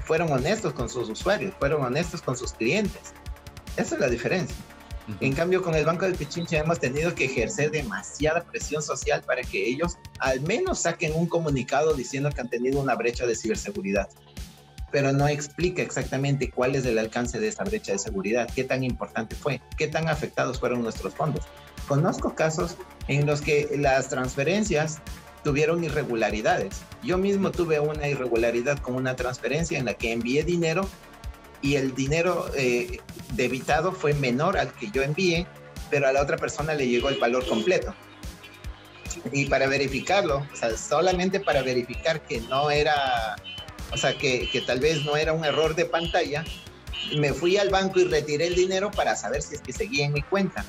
fueron 0.04 0.32
honestos 0.32 0.73
con 0.73 0.89
sus 0.89 1.10
usuarios, 1.10 1.54
fueron 1.60 1.84
honestos 1.84 2.21
con 2.21 2.36
sus 2.36 2.54
clientes. 2.54 3.13
Esa 3.78 3.95
es 3.95 4.02
la 4.02 4.10
diferencia. 4.10 4.56
En 5.22 5.34
cambio, 5.34 5.62
con 5.62 5.76
el 5.76 5.86
Banco 5.86 6.06
del 6.06 6.15
Pichincha 6.15 6.58
hemos 6.58 6.80
tenido 6.80 7.15
que 7.15 7.26
ejercer 7.26 7.72
demasiada 7.72 8.43
presión 8.43 8.82
social 8.82 9.22
para 9.26 9.41
que 9.41 9.67
ellos 9.67 9.98
al 10.19 10.41
menos 10.41 10.80
saquen 10.80 11.13
un 11.15 11.28
comunicado 11.28 11.93
diciendo 11.93 12.30
que 12.30 12.41
han 12.41 12.50
tenido 12.50 12.80
una 12.80 12.95
brecha 12.95 13.26
de 13.26 13.36
ciberseguridad. 13.36 14.10
Pero 14.91 15.12
no 15.12 15.28
explica 15.28 15.82
exactamente 15.82 16.50
cuál 16.50 16.76
es 16.76 16.86
el 16.86 16.98
alcance 16.98 17.39
de 17.39 17.48
esa 17.48 17.63
brecha 17.63 17.91
de 17.91 18.00
seguridad, 18.00 18.50
qué 18.54 18.63
tan 18.63 18.84
importante 18.84 19.36
fue, 19.36 19.62
qué 19.78 19.88
tan 19.88 20.08
afectados 20.08 20.60
fueron 20.60 20.82
nuestros 20.82 21.13
fondos. 21.13 21.45
Conozco 21.88 22.36
casos 22.36 22.78
en 23.08 23.26
los 23.26 23.41
que 23.41 23.69
las 23.78 24.10
transferencias 24.10 25.00
tuvieron 25.43 25.84
irregularidades. 25.84 26.82
Yo 27.04 27.17
mismo 27.17 27.52
tuve 27.52 27.80
una 27.80 28.08
irregularidad 28.08 28.80
con 28.80 28.95
una 28.95 29.15
transferencia 29.15 29.78
en 29.78 29.86
la 29.86 29.93
que 29.93 30.12
envié 30.12 30.43
dinero 30.43 30.88
y 31.62 31.76
el 31.76 31.93
dinero 31.93 32.50
eh, 32.56 33.00
debitado 33.34 33.91
fue 33.91 34.13
menor 34.13 34.58
al 34.58 34.74
que 34.74 34.89
yo 34.91 35.02
envié, 35.04 35.48
pero 35.89 36.08
a 36.08 36.13
la 36.13 36.22
otra 36.22 36.38
persona 36.38 36.74
le 36.74 36.88
llegó 36.88 37.10
el 37.10 37.19
valor 37.19 37.48
completo. 37.48 37.93
Y 39.32 39.45
para 39.45 39.67
verificarlo, 39.67 40.48
o 40.52 40.56
sea, 40.56 40.78
solamente 40.78 41.39
para 41.39 41.62
verificar 41.62 42.22
que 42.22 42.41
no 42.41 42.72
era, 42.72 43.36
o 43.91 43.98
sea, 43.98 44.17
que, 44.17 44.50
que 44.50 44.62
tal 44.62 44.80
vez 44.80 45.04
no 45.04 45.17
era 45.17 45.34
un 45.34 45.43
error 45.43 45.76
de 45.76 45.86
pantalla, 45.86 46.45
me 47.17 47.34
fui 47.34 47.58
al 47.58 47.69
banco 47.69 48.00
y 48.00 48.06
retiré 48.06 48.48
el 48.48 48.56
dinero 48.56 48.91
para 48.91 49.15
saber 49.15 49.41
si 49.41 49.56
es 49.56 49.62
que 49.62 49.74
seguía 49.74 50.06
en 50.06 50.13
mi 50.13 50.22
cuenta 50.22 50.63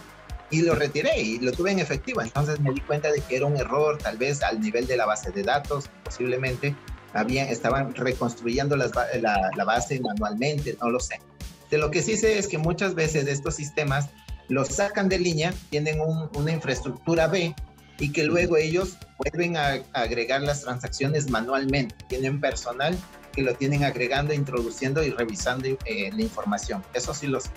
y 0.51 0.63
lo 0.63 0.75
retiré 0.75 1.21
y 1.21 1.39
lo 1.39 1.53
tuve 1.53 1.71
en 1.71 1.79
efectivo. 1.79 2.21
Entonces 2.21 2.61
me 2.61 2.73
di 2.73 2.81
cuenta 2.81 3.11
de 3.13 3.21
que 3.21 3.37
era 3.37 3.47
un 3.47 3.57
error, 3.57 3.99
tal 3.99 4.19
vez 4.19 4.43
al 4.43 4.61
nivel 4.61 4.87
de 4.87 4.97
la 4.97 5.07
base 5.07 5.31
de 5.31 5.43
datos, 5.43 5.89
posiblemente 6.05 6.75
habían, 7.15 7.49
estaban 7.49 7.95
reconstruyendo 7.95 8.77
las, 8.77 8.93
la, 8.95 9.51
la, 9.57 9.65
base 9.65 10.01
manualmente, 10.01 10.77
no 10.81 10.91
lo 10.91 11.01
sé. 11.01 11.21
De 11.71 11.79
lo 11.79 11.91
que 11.91 12.03
sí 12.03 12.17
sé 12.17 12.39
es 12.39 12.49
que 12.49 12.59
muchas 12.59 12.95
veces 12.95 13.27
estos 13.27 13.55
sistemas 13.55 14.09
los 14.49 14.69
sacan 14.69 15.09
de 15.09 15.19
línea, 15.19 15.55
tienen 15.71 16.01
un, 16.01 16.29
una 16.35 16.53
infraestructura 16.53 17.29
B 17.29 17.55
y 17.99 18.13
que 18.13 18.25
luego 18.25 18.57
ellos 18.57 18.97
vuelven 19.19 19.57
a, 19.57 19.75
a 19.93 20.03
agregar 20.03 20.41
las 20.43 20.63
transacciones 20.63 21.31
manualmente. 21.31 21.95
Tienen 22.09 22.41
personal 22.41 22.99
que 23.33 23.43
lo 23.43 23.55
tienen 23.55 23.85
agregando, 23.85 24.33
introduciendo 24.35 25.03
y 25.03 25.11
revisando 25.11 25.69
eh, 25.85 26.11
la 26.13 26.23
información. 26.23 26.83
Eso 26.95 27.15
sí 27.15 27.27
lo 27.27 27.41
sé. 27.41 27.51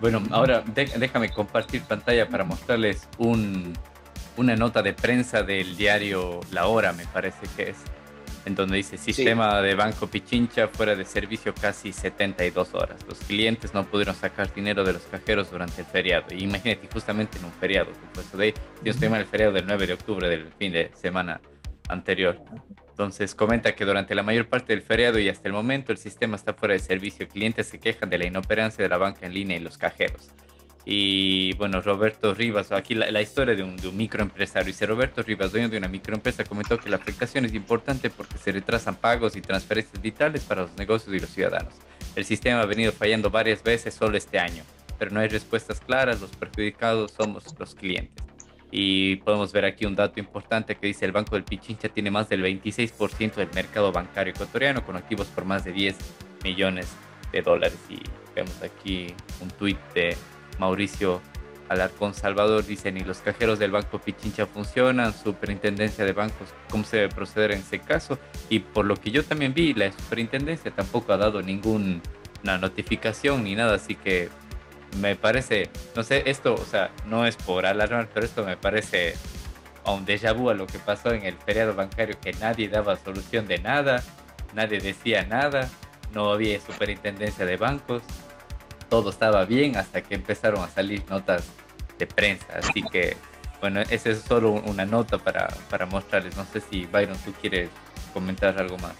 Bueno, 0.00 0.22
ahora 0.30 0.62
déjame 0.74 1.30
compartir 1.30 1.82
pantalla 1.82 2.28
para 2.28 2.44
mostrarles 2.44 3.08
un, 3.18 3.72
una 4.36 4.54
nota 4.54 4.82
de 4.82 4.92
prensa 4.92 5.42
del 5.42 5.76
diario 5.76 6.40
La 6.50 6.66
Hora, 6.66 6.92
me 6.92 7.06
parece 7.06 7.46
que 7.56 7.70
es, 7.70 7.76
en 8.46 8.54
donde 8.54 8.76
dice 8.76 8.96
sistema 8.96 9.58
sí. 9.60 9.66
de 9.66 9.74
Banco 9.74 10.06
Pichincha 10.06 10.68
fuera 10.68 10.94
de 10.94 11.04
servicio 11.04 11.52
casi 11.52 11.92
72 11.92 12.74
horas. 12.74 13.04
Los 13.06 13.18
clientes 13.18 13.74
no 13.74 13.84
pudieron 13.84 14.14
sacar 14.14 14.54
dinero 14.54 14.84
de 14.84 14.94
los 14.94 15.02
cajeros 15.02 15.50
durante 15.50 15.82
el 15.82 15.86
feriado. 15.86 16.26
Imagínate, 16.30 16.88
justamente 16.92 17.38
en 17.38 17.44
un 17.44 17.52
feriado, 17.52 17.90
supuesto 17.92 18.36
de, 18.36 18.54
si 18.82 18.88
estoy 18.88 19.08
mal, 19.08 19.20
el 19.20 19.26
feriado 19.26 19.52
del 19.52 19.66
9 19.66 19.88
de 19.88 19.92
octubre 19.92 20.28
del 20.28 20.46
fin 20.58 20.72
de 20.72 20.92
semana 20.94 21.40
anterior. 21.88 22.40
Entonces 22.88 23.34
comenta 23.34 23.74
que 23.74 23.84
durante 23.84 24.14
la 24.14 24.22
mayor 24.22 24.48
parte 24.48 24.72
del 24.72 24.82
feriado 24.82 25.18
y 25.18 25.28
hasta 25.28 25.48
el 25.48 25.52
momento 25.52 25.90
el 25.92 25.98
sistema 25.98 26.36
está 26.36 26.54
fuera 26.54 26.74
de 26.74 26.80
servicio. 26.80 27.28
Clientes 27.28 27.66
se 27.66 27.80
quejan 27.80 28.08
de 28.08 28.18
la 28.18 28.26
inoperancia 28.26 28.82
de 28.82 28.88
la 28.88 28.96
banca 28.96 29.26
en 29.26 29.34
línea 29.34 29.56
y 29.56 29.60
los 29.60 29.76
cajeros. 29.76 30.30
Y 30.88 31.52
bueno, 31.54 31.80
Roberto 31.80 32.32
Rivas, 32.32 32.70
aquí 32.70 32.94
la, 32.94 33.10
la 33.10 33.20
historia 33.20 33.56
de 33.56 33.64
un, 33.64 33.76
de 33.76 33.88
un, 33.88 33.96
microempresario. 33.96 34.68
Dice 34.68 34.86
Roberto 34.86 35.20
Rivas, 35.20 35.50
dueño 35.50 35.68
de 35.68 35.78
una 35.78 35.88
microempresa, 35.88 36.44
comentó 36.44 36.78
que 36.78 36.88
la 36.88 36.96
afectación 36.96 37.44
es 37.44 37.52
importante 37.54 38.08
porque 38.08 38.38
se 38.38 38.52
retrasan 38.52 38.94
pagos 38.94 39.34
y 39.34 39.40
transferencias 39.40 40.00
vitales 40.00 40.44
para 40.44 40.62
los 40.62 40.76
negocios 40.76 41.12
y 41.16 41.18
los 41.18 41.30
ciudadanos. 41.30 41.74
El 42.14 42.24
sistema 42.24 42.60
ha 42.60 42.66
venido 42.66 42.92
fallando 42.92 43.30
varias 43.30 43.64
veces 43.64 43.94
solo 43.94 44.16
este 44.16 44.38
año, 44.38 44.62
pero 44.96 45.10
no 45.10 45.18
hay 45.18 45.26
respuestas 45.26 45.80
claras. 45.80 46.20
Los 46.20 46.30
perjudicados 46.30 47.10
somos 47.10 47.44
los 47.58 47.74
clientes. 47.74 48.24
Y 48.70 49.16
podemos 49.16 49.52
ver 49.52 49.64
aquí 49.64 49.86
un 49.86 49.96
dato 49.96 50.20
importante 50.20 50.76
que 50.76 50.86
dice 50.86 51.04
el 51.04 51.12
Banco 51.12 51.34
del 51.34 51.42
Pichincha 51.42 51.88
tiene 51.88 52.12
más 52.12 52.28
del 52.28 52.44
26% 52.44 53.34
del 53.34 53.48
mercado 53.52 53.90
bancario 53.90 54.32
ecuatoriano 54.32 54.86
con 54.86 54.96
activos 54.96 55.26
por 55.28 55.44
más 55.44 55.64
de 55.64 55.72
10 55.72 55.96
millones 56.44 56.86
de 57.32 57.42
dólares. 57.42 57.78
Y 57.88 57.98
vemos 58.36 58.62
aquí 58.62 59.12
un 59.40 59.48
tuit 59.50 59.78
de 59.94 60.16
Mauricio 60.58 61.20
Alarcón 61.68 62.14
Salvador. 62.14 62.64
Dice, 62.64 62.92
ni 62.92 63.00
los 63.00 63.18
cajeros 63.18 63.58
del 63.58 63.70
Banco 63.70 63.98
Pichincha 63.98 64.46
funcionan, 64.46 65.12
superintendencia 65.12 66.04
de 66.04 66.12
bancos, 66.12 66.48
¿cómo 66.70 66.84
se 66.84 66.98
debe 66.98 67.14
proceder 67.14 67.52
en 67.52 67.60
ese 67.60 67.78
caso? 67.80 68.18
Y 68.48 68.60
por 68.60 68.84
lo 68.84 68.96
que 68.96 69.10
yo 69.10 69.24
también 69.24 69.54
vi, 69.54 69.74
la 69.74 69.90
superintendencia 69.92 70.70
tampoco 70.70 71.12
ha 71.12 71.16
dado 71.16 71.42
ninguna 71.42 72.00
notificación 72.44 73.44
ni 73.44 73.54
nada, 73.54 73.74
así 73.74 73.94
que 73.94 74.28
me 75.00 75.16
parece, 75.16 75.68
no 75.94 76.02
sé, 76.02 76.22
esto, 76.26 76.54
o 76.54 76.64
sea, 76.64 76.90
no 77.06 77.26
es 77.26 77.36
por 77.36 77.66
alarmar, 77.66 78.08
pero 78.12 78.24
esto 78.24 78.44
me 78.44 78.56
parece 78.56 79.14
a 79.84 79.92
un 79.92 80.06
déjà 80.06 80.32
vu 80.32 80.50
a 80.50 80.54
lo 80.54 80.66
que 80.66 80.78
pasó 80.78 81.12
en 81.12 81.24
el 81.24 81.34
feriado 81.34 81.74
bancario, 81.74 82.18
que 82.20 82.32
nadie 82.34 82.68
daba 82.68 82.96
solución 82.96 83.46
de 83.46 83.58
nada, 83.58 84.02
nadie 84.54 84.80
decía 84.80 85.24
nada, 85.24 85.68
no 86.12 86.30
había 86.32 86.60
superintendencia 86.60 87.44
de 87.44 87.56
bancos, 87.56 88.02
todo 88.88 89.10
estaba 89.10 89.44
bien 89.44 89.76
hasta 89.76 90.02
que 90.02 90.14
empezaron 90.14 90.62
a 90.62 90.68
salir 90.68 91.02
notas 91.08 91.44
de 91.98 92.06
prensa. 92.06 92.46
Así 92.54 92.82
que, 92.82 93.16
bueno, 93.60 93.80
esa 93.80 94.10
es 94.10 94.20
solo 94.20 94.52
una 94.52 94.84
nota 94.84 95.18
para, 95.18 95.48
para 95.70 95.86
mostrarles. 95.86 96.36
No 96.36 96.44
sé 96.44 96.60
si 96.60 96.86
Byron, 96.86 97.16
tú 97.18 97.32
quieres 97.40 97.68
comentar 98.12 98.58
algo 98.58 98.78
más. 98.78 98.94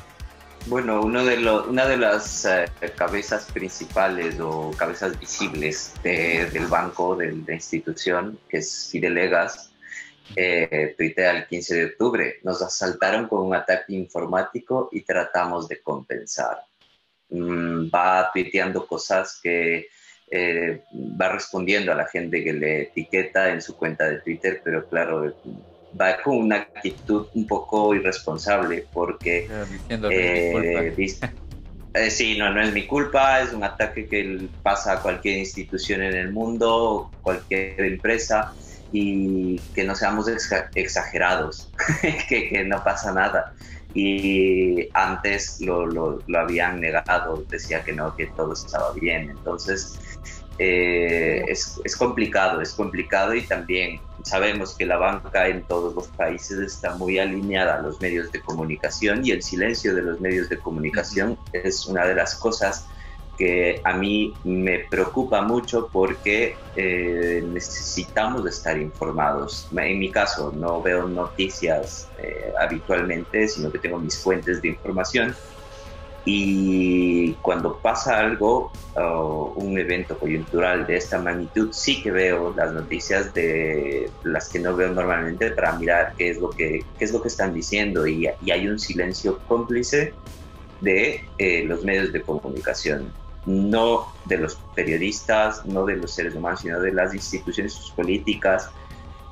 Bueno, 0.66 1.00
uno 1.00 1.24
de 1.24 1.38
una 1.68 1.86
de 1.86 1.96
las 1.96 2.44
eh, 2.44 2.66
cabezas 2.96 3.46
principales 3.52 4.40
o 4.40 4.72
cabezas 4.76 5.18
visibles 5.18 5.94
del 6.02 6.66
banco, 6.66 7.14
de 7.14 7.36
la 7.46 7.54
institución, 7.54 8.36
que 8.48 8.58
es 8.58 8.88
Fidelegas, 8.90 9.70
eh, 10.34 10.94
tuitea 10.98 11.30
el 11.30 11.46
15 11.46 11.74
de 11.74 11.84
octubre, 11.84 12.40
nos 12.42 12.60
asaltaron 12.62 13.28
con 13.28 13.46
un 13.46 13.54
ataque 13.54 13.92
informático 13.92 14.88
y 14.90 15.02
tratamos 15.02 15.68
de 15.68 15.80
compensar. 15.80 16.64
Mm, 17.28 17.88
va 17.92 18.30
tuiteando 18.32 18.86
cosas 18.86 19.40
que 19.42 19.88
eh, 20.30 20.82
va 20.92 21.28
respondiendo 21.28 21.92
a 21.92 21.96
la 21.96 22.06
gente 22.06 22.42
que 22.42 22.52
le 22.52 22.82
etiqueta 22.82 23.50
en 23.50 23.60
su 23.60 23.76
cuenta 23.76 24.04
de 24.04 24.20
Twitter, 24.20 24.60
pero 24.64 24.88
claro, 24.88 25.34
va 26.00 26.20
con 26.22 26.36
una 26.36 26.56
actitud 26.56 27.26
un 27.34 27.46
poco 27.46 27.94
irresponsable 27.94 28.86
porque... 28.92 29.48
Eh, 29.88 30.94
eh, 31.94 32.10
sí, 32.10 32.36
no, 32.38 32.52
no 32.52 32.60
es 32.60 32.72
mi 32.72 32.86
culpa, 32.86 33.40
es 33.40 33.52
un 33.52 33.64
ataque 33.64 34.06
que 34.06 34.48
pasa 34.62 34.94
a 34.94 35.02
cualquier 35.02 35.38
institución 35.38 36.02
en 36.02 36.14
el 36.14 36.32
mundo, 36.32 37.10
cualquier 37.22 37.80
empresa, 37.80 38.52
y 38.92 39.58
que 39.74 39.84
no 39.84 39.94
seamos 39.94 40.26
exagerados, 40.74 41.70
que, 42.28 42.48
que, 42.48 42.64
no 42.64 42.82
pasa 42.84 43.12
nada. 43.12 43.52
Y 43.98 44.90
antes 44.92 45.58
lo, 45.62 45.86
lo, 45.86 46.22
lo, 46.26 46.38
habían 46.38 46.80
negado, 46.80 47.42
decía 47.48 47.82
que 47.82 47.94
no, 47.94 48.14
que 48.14 48.26
todo 48.26 48.52
estaba 48.52 48.92
bien. 48.92 49.30
Entonces, 49.30 49.98
eh, 50.58 51.42
es, 51.48 51.80
es, 51.82 51.96
complicado, 51.96 52.60
es 52.60 52.74
complicado 52.74 53.34
y 53.34 53.40
también 53.40 53.98
sabemos 54.22 54.74
que 54.76 54.84
la 54.84 54.98
banca 54.98 55.48
en 55.48 55.62
todos 55.62 55.94
los 55.94 56.08
países 56.08 56.58
está 56.58 56.94
muy 56.96 57.18
alineada 57.18 57.76
a 57.76 57.80
los 57.80 57.98
medios 58.02 58.30
de 58.32 58.40
comunicación 58.40 59.24
y 59.24 59.30
el 59.30 59.42
silencio 59.42 59.94
de 59.94 60.02
los 60.02 60.20
medios 60.20 60.50
de 60.50 60.58
comunicación 60.58 61.38
es 61.54 61.86
una 61.86 62.04
de 62.04 62.16
las 62.16 62.34
cosas 62.34 62.86
que 63.36 63.80
a 63.84 63.92
mí 63.94 64.34
me 64.44 64.80
preocupa 64.80 65.42
mucho 65.42 65.88
porque 65.92 66.56
eh, 66.74 67.44
necesitamos 67.46 68.46
estar 68.46 68.78
informados. 68.78 69.68
En 69.76 69.98
mi 69.98 70.10
caso, 70.10 70.52
no 70.56 70.82
veo 70.82 71.08
noticias 71.08 72.08
eh, 72.18 72.52
habitualmente, 72.60 73.48
sino 73.48 73.70
que 73.70 73.78
tengo 73.78 73.98
mis 73.98 74.18
fuentes 74.18 74.62
de 74.62 74.68
información 74.68 75.34
y 76.28 77.34
cuando 77.34 77.78
pasa 77.78 78.18
algo, 78.18 78.72
un 79.54 79.78
evento 79.78 80.18
coyuntural 80.18 80.84
de 80.84 80.96
esta 80.96 81.20
magnitud, 81.20 81.68
sí 81.70 82.02
que 82.02 82.10
veo 82.10 82.52
las 82.56 82.72
noticias 82.72 83.32
de 83.32 84.10
las 84.24 84.48
que 84.48 84.58
no 84.58 84.74
veo 84.74 84.92
normalmente 84.92 85.52
para 85.52 85.78
mirar 85.78 86.14
qué 86.18 86.30
es 86.30 86.38
lo 86.38 86.50
que, 86.50 86.84
qué 86.98 87.04
es 87.04 87.12
lo 87.12 87.22
que 87.22 87.28
están 87.28 87.54
diciendo. 87.54 88.08
Y, 88.08 88.26
hay 88.26 88.66
un 88.66 88.80
silencio 88.80 89.38
cómplice 89.46 90.14
de 90.80 91.24
eh, 91.38 91.62
los 91.64 91.84
medios 91.84 92.12
de 92.12 92.20
comunicación, 92.20 93.12
no 93.46 94.12
de 94.24 94.38
los 94.38 94.56
periodistas, 94.74 95.64
no 95.64 95.86
de 95.86 95.96
los 95.96 96.12
seres 96.12 96.34
humanos, 96.34 96.60
sino 96.60 96.80
de 96.80 96.92
las 96.92 97.14
instituciones, 97.14 97.72
sus 97.72 97.92
políticas, 97.92 98.70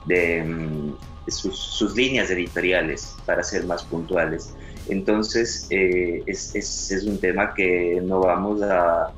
de, 0.06 0.44
mm, 0.44 0.94
sus, 1.28 1.94
líneas 1.96 2.30
editoriales, 2.30 3.14
para 3.26 3.42
ser 3.42 3.64
más 3.64 3.82
puntuales. 3.82 4.54
Entonces, 4.88 5.66
eh, 5.70 6.22
es, 6.26 7.04
un 7.06 7.18
tema 7.18 7.54
que 7.54 8.00
no 8.02 8.20
vamos 8.20 8.62
a, 8.62 9.12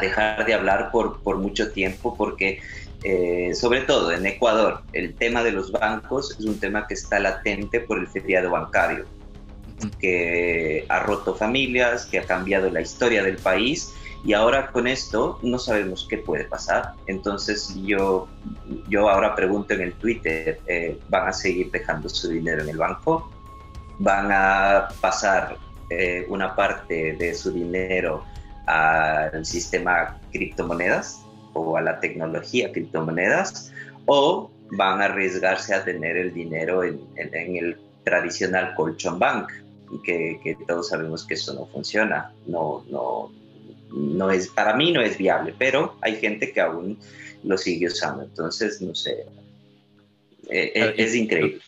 dejar 0.00 0.46
de 0.46 0.54
hablar 0.54 0.90
por, 0.92 1.20
por 1.22 1.38
mucho 1.38 1.72
tiempo 1.72 2.14
porque, 2.16 2.60
eh, 3.02 3.52
sobre 3.54 3.80
todo 3.80 4.12
en 4.12 4.24
Ecuador, 4.24 4.82
el 4.92 5.14
tema 5.14 5.42
de 5.42 5.50
los 5.50 5.72
bancos 5.72 6.36
es 6.38 6.44
un 6.44 6.58
tema 6.58 6.86
que 6.86 6.94
está 6.94 7.18
latente 7.18 7.80
por 7.80 7.98
el 7.98 8.06
feriado 8.06 8.50
bancario, 8.50 9.04
que 9.98 10.86
ha 10.88 11.00
roto 11.00 11.34
familias, 11.34 12.06
que 12.06 12.20
ha 12.20 12.24
cambiado 12.24 12.70
la 12.70 12.80
historia 12.80 13.24
del 13.24 13.36
país 13.38 13.92
y 14.24 14.34
ahora 14.34 14.70
con 14.70 14.86
esto 14.86 15.38
no 15.42 15.58
sabemos 15.58 16.06
qué 16.08 16.18
puede 16.18 16.44
pasar. 16.44 16.94
Entonces 17.06 17.74
yo, 17.82 18.28
yo 18.88 19.08
ahora 19.08 19.34
pregunto 19.34 19.74
en 19.74 19.80
el 19.80 19.92
Twitter, 19.94 20.60
eh, 20.66 20.98
¿van 21.08 21.28
a 21.28 21.32
seguir 21.32 21.70
dejando 21.70 22.08
su 22.08 22.28
dinero 22.28 22.62
en 22.62 22.68
el 22.68 22.76
banco? 22.76 23.30
van 24.02 24.30
a 24.32 24.88
pasar 25.00 25.56
eh, 25.90 26.26
una 26.28 26.56
parte 26.56 27.14
de 27.14 27.34
su 27.34 27.52
dinero 27.52 28.24
al 28.66 29.44
sistema 29.44 30.20
criptomonedas 30.32 31.22
o 31.52 31.76
a 31.76 31.82
la 31.82 32.00
tecnología 32.00 32.72
criptomonedas 32.72 33.72
o 34.06 34.50
van 34.72 35.02
a 35.02 35.06
arriesgarse 35.06 35.74
a 35.74 35.84
tener 35.84 36.16
el 36.16 36.32
dinero 36.32 36.82
en, 36.82 37.00
el 37.16 37.78
tradicional 38.04 38.74
colchón 38.74 39.18
bank, 39.18 39.50
que, 40.02 40.40
que, 40.42 40.56
todos 40.66 40.88
sabemos 40.88 41.24
que 41.26 41.34
eso 41.34 41.52
no 41.54 41.66
funciona, 41.66 42.32
no, 42.46 42.82
no, 42.90 43.30
no 43.94 44.30
es, 44.30 44.48
para 44.48 44.74
mí 44.74 44.92
no 44.92 45.00
es 45.00 45.18
viable, 45.18 45.54
pero 45.58 45.96
hay 46.00 46.16
gente 46.16 46.52
que 46.52 46.60
aún 46.60 46.98
lo 47.44 47.58
sigue 47.58 47.86
usando, 47.86 48.22
entonces 48.22 48.80
no 48.80 48.94
sé, 48.94 49.26
eh, 50.50 50.94
es 50.96 51.14
increíble. 51.14 51.60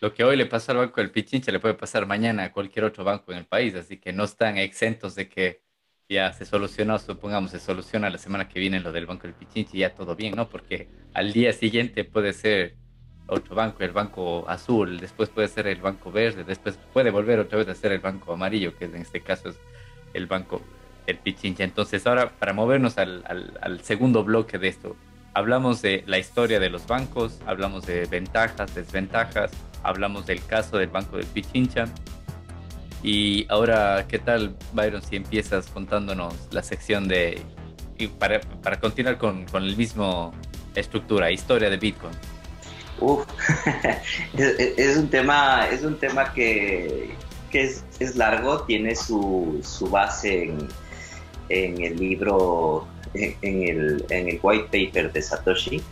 lo 0.00 0.12
que 0.12 0.24
hoy 0.24 0.36
le 0.36 0.46
pasa 0.46 0.72
al 0.72 0.78
Banco 0.78 1.00
del 1.00 1.10
Pichincha 1.10 1.52
le 1.52 1.60
puede 1.60 1.74
pasar 1.74 2.06
mañana 2.06 2.44
a 2.44 2.52
cualquier 2.52 2.84
otro 2.84 3.04
banco 3.04 3.32
en 3.32 3.38
el 3.38 3.46
país, 3.46 3.74
así 3.74 3.98
que 3.98 4.12
no 4.12 4.24
están 4.24 4.58
exentos 4.58 5.14
de 5.14 5.28
que 5.28 5.60
ya 6.08 6.32
se 6.32 6.44
solucionó, 6.44 6.98
supongamos, 6.98 7.52
se 7.52 7.60
soluciona 7.60 8.10
la 8.10 8.18
semana 8.18 8.48
que 8.48 8.60
viene 8.60 8.80
lo 8.80 8.92
del 8.92 9.06
Banco 9.06 9.22
del 9.22 9.34
Pichincha 9.34 9.76
y 9.76 9.80
ya 9.80 9.94
todo 9.94 10.14
bien, 10.14 10.34
¿no? 10.34 10.48
Porque 10.48 10.88
al 11.14 11.32
día 11.32 11.52
siguiente 11.52 12.04
puede 12.04 12.32
ser 12.32 12.76
otro 13.26 13.54
banco, 13.54 13.82
el 13.82 13.92
Banco 13.92 14.46
Azul, 14.48 15.00
después 15.00 15.30
puede 15.30 15.48
ser 15.48 15.66
el 15.66 15.80
Banco 15.80 16.12
Verde, 16.12 16.44
después 16.44 16.78
puede 16.92 17.10
volver 17.10 17.38
otra 17.38 17.58
vez 17.58 17.68
a 17.68 17.74
ser 17.74 17.92
el 17.92 18.00
Banco 18.00 18.32
Amarillo, 18.34 18.76
que 18.76 18.84
en 18.84 18.96
este 18.96 19.20
caso 19.20 19.48
es 19.48 19.58
el 20.12 20.26
Banco 20.26 20.60
del 21.06 21.18
Pichincha. 21.18 21.64
Entonces 21.64 22.06
ahora, 22.06 22.30
para 22.30 22.52
movernos 22.52 22.98
al, 22.98 23.24
al, 23.60 23.80
segundo 23.82 24.24
bloque 24.24 24.58
de 24.58 24.68
esto, 24.68 24.96
hablamos 25.34 25.82
de 25.82 26.04
la 26.06 26.18
historia 26.18 26.60
de 26.60 26.70
los 26.70 26.86
bancos, 26.86 27.40
hablamos 27.46 27.86
de 27.86 28.06
ventajas, 28.06 28.74
desventajas, 28.74 29.50
hablamos 29.82 30.26
del 30.26 30.44
caso 30.44 30.78
del 30.78 30.88
Banco 30.88 31.16
del 31.16 31.26
Pichincha. 31.26 31.86
Y 33.02 33.46
ahora, 33.48 34.06
¿qué 34.08 34.18
tal, 34.18 34.56
Byron, 34.72 35.02
si 35.02 35.16
empiezas 35.16 35.66
contándonos 35.68 36.34
la 36.52 36.62
sección 36.62 37.08
de... 37.08 37.42
para, 38.18 38.40
para 38.40 38.78
continuar 38.78 39.18
con, 39.18 39.44
con 39.46 39.64
el 39.64 39.76
mismo 39.76 40.32
estructura, 40.74 41.30
historia 41.30 41.70
de 41.70 41.76
Bitcoin. 41.76 42.14
Uf, 43.00 43.26
es, 44.38 44.96
un 44.96 45.08
tema, 45.08 45.66
es 45.68 45.82
un 45.82 45.98
tema 45.98 46.32
que, 46.32 47.14
que 47.50 47.64
es, 47.64 47.84
es, 47.98 48.16
largo, 48.16 48.62
tiene 48.62 48.94
su, 48.94 49.60
su 49.62 49.88
base 49.88 50.44
en, 50.44 50.68
en, 51.52 51.82
el 51.82 51.96
libro, 51.96 52.86
en 53.14 53.62
el, 53.62 54.04
en 54.10 54.28
el 54.28 54.40
white 54.42 54.64
paper 54.64 55.12
de 55.12 55.22
Satoshi 55.22 55.82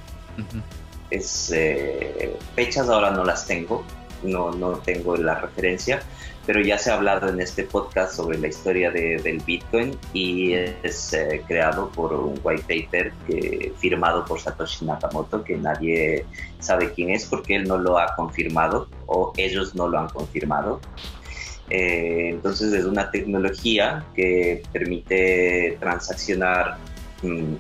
es, 1.10 1.52
eh, 1.54 2.36
fechas 2.54 2.88
ahora 2.88 3.10
no 3.10 3.24
las 3.24 3.46
tengo, 3.46 3.84
no, 4.22 4.52
no 4.52 4.72
tengo 4.78 5.16
la 5.16 5.34
referencia, 5.40 6.02
pero 6.46 6.60
ya 6.60 6.78
se 6.78 6.90
ha 6.90 6.94
hablado 6.94 7.28
en 7.28 7.40
este 7.40 7.64
podcast 7.64 8.14
sobre 8.14 8.38
la 8.38 8.48
historia 8.48 8.90
de, 8.90 9.18
del 9.18 9.38
Bitcoin 9.40 9.96
y 10.12 10.54
es 10.54 11.12
eh, 11.12 11.42
creado 11.46 11.90
por 11.90 12.12
un 12.12 12.40
white 12.42 12.62
paper 12.62 13.12
que, 13.26 13.72
firmado 13.78 14.24
por 14.24 14.40
Satoshi 14.40 14.84
Nakamoto, 14.84 15.44
que 15.44 15.56
nadie 15.56 16.24
sabe 16.58 16.92
quién 16.92 17.10
es 17.10 17.26
porque 17.26 17.56
él 17.56 17.68
no 17.68 17.76
lo 17.78 17.98
ha 17.98 18.14
confirmado 18.16 18.88
o 19.06 19.32
ellos 19.36 19.74
no 19.74 19.88
lo 19.88 19.98
han 19.98 20.08
confirmado. 20.08 20.80
Eh, 21.70 22.30
entonces 22.30 22.72
es 22.72 22.84
una 22.84 23.10
tecnología 23.10 24.04
que 24.14 24.62
permite 24.72 25.76
transaccionar 25.80 26.78
mm, 27.22 27.54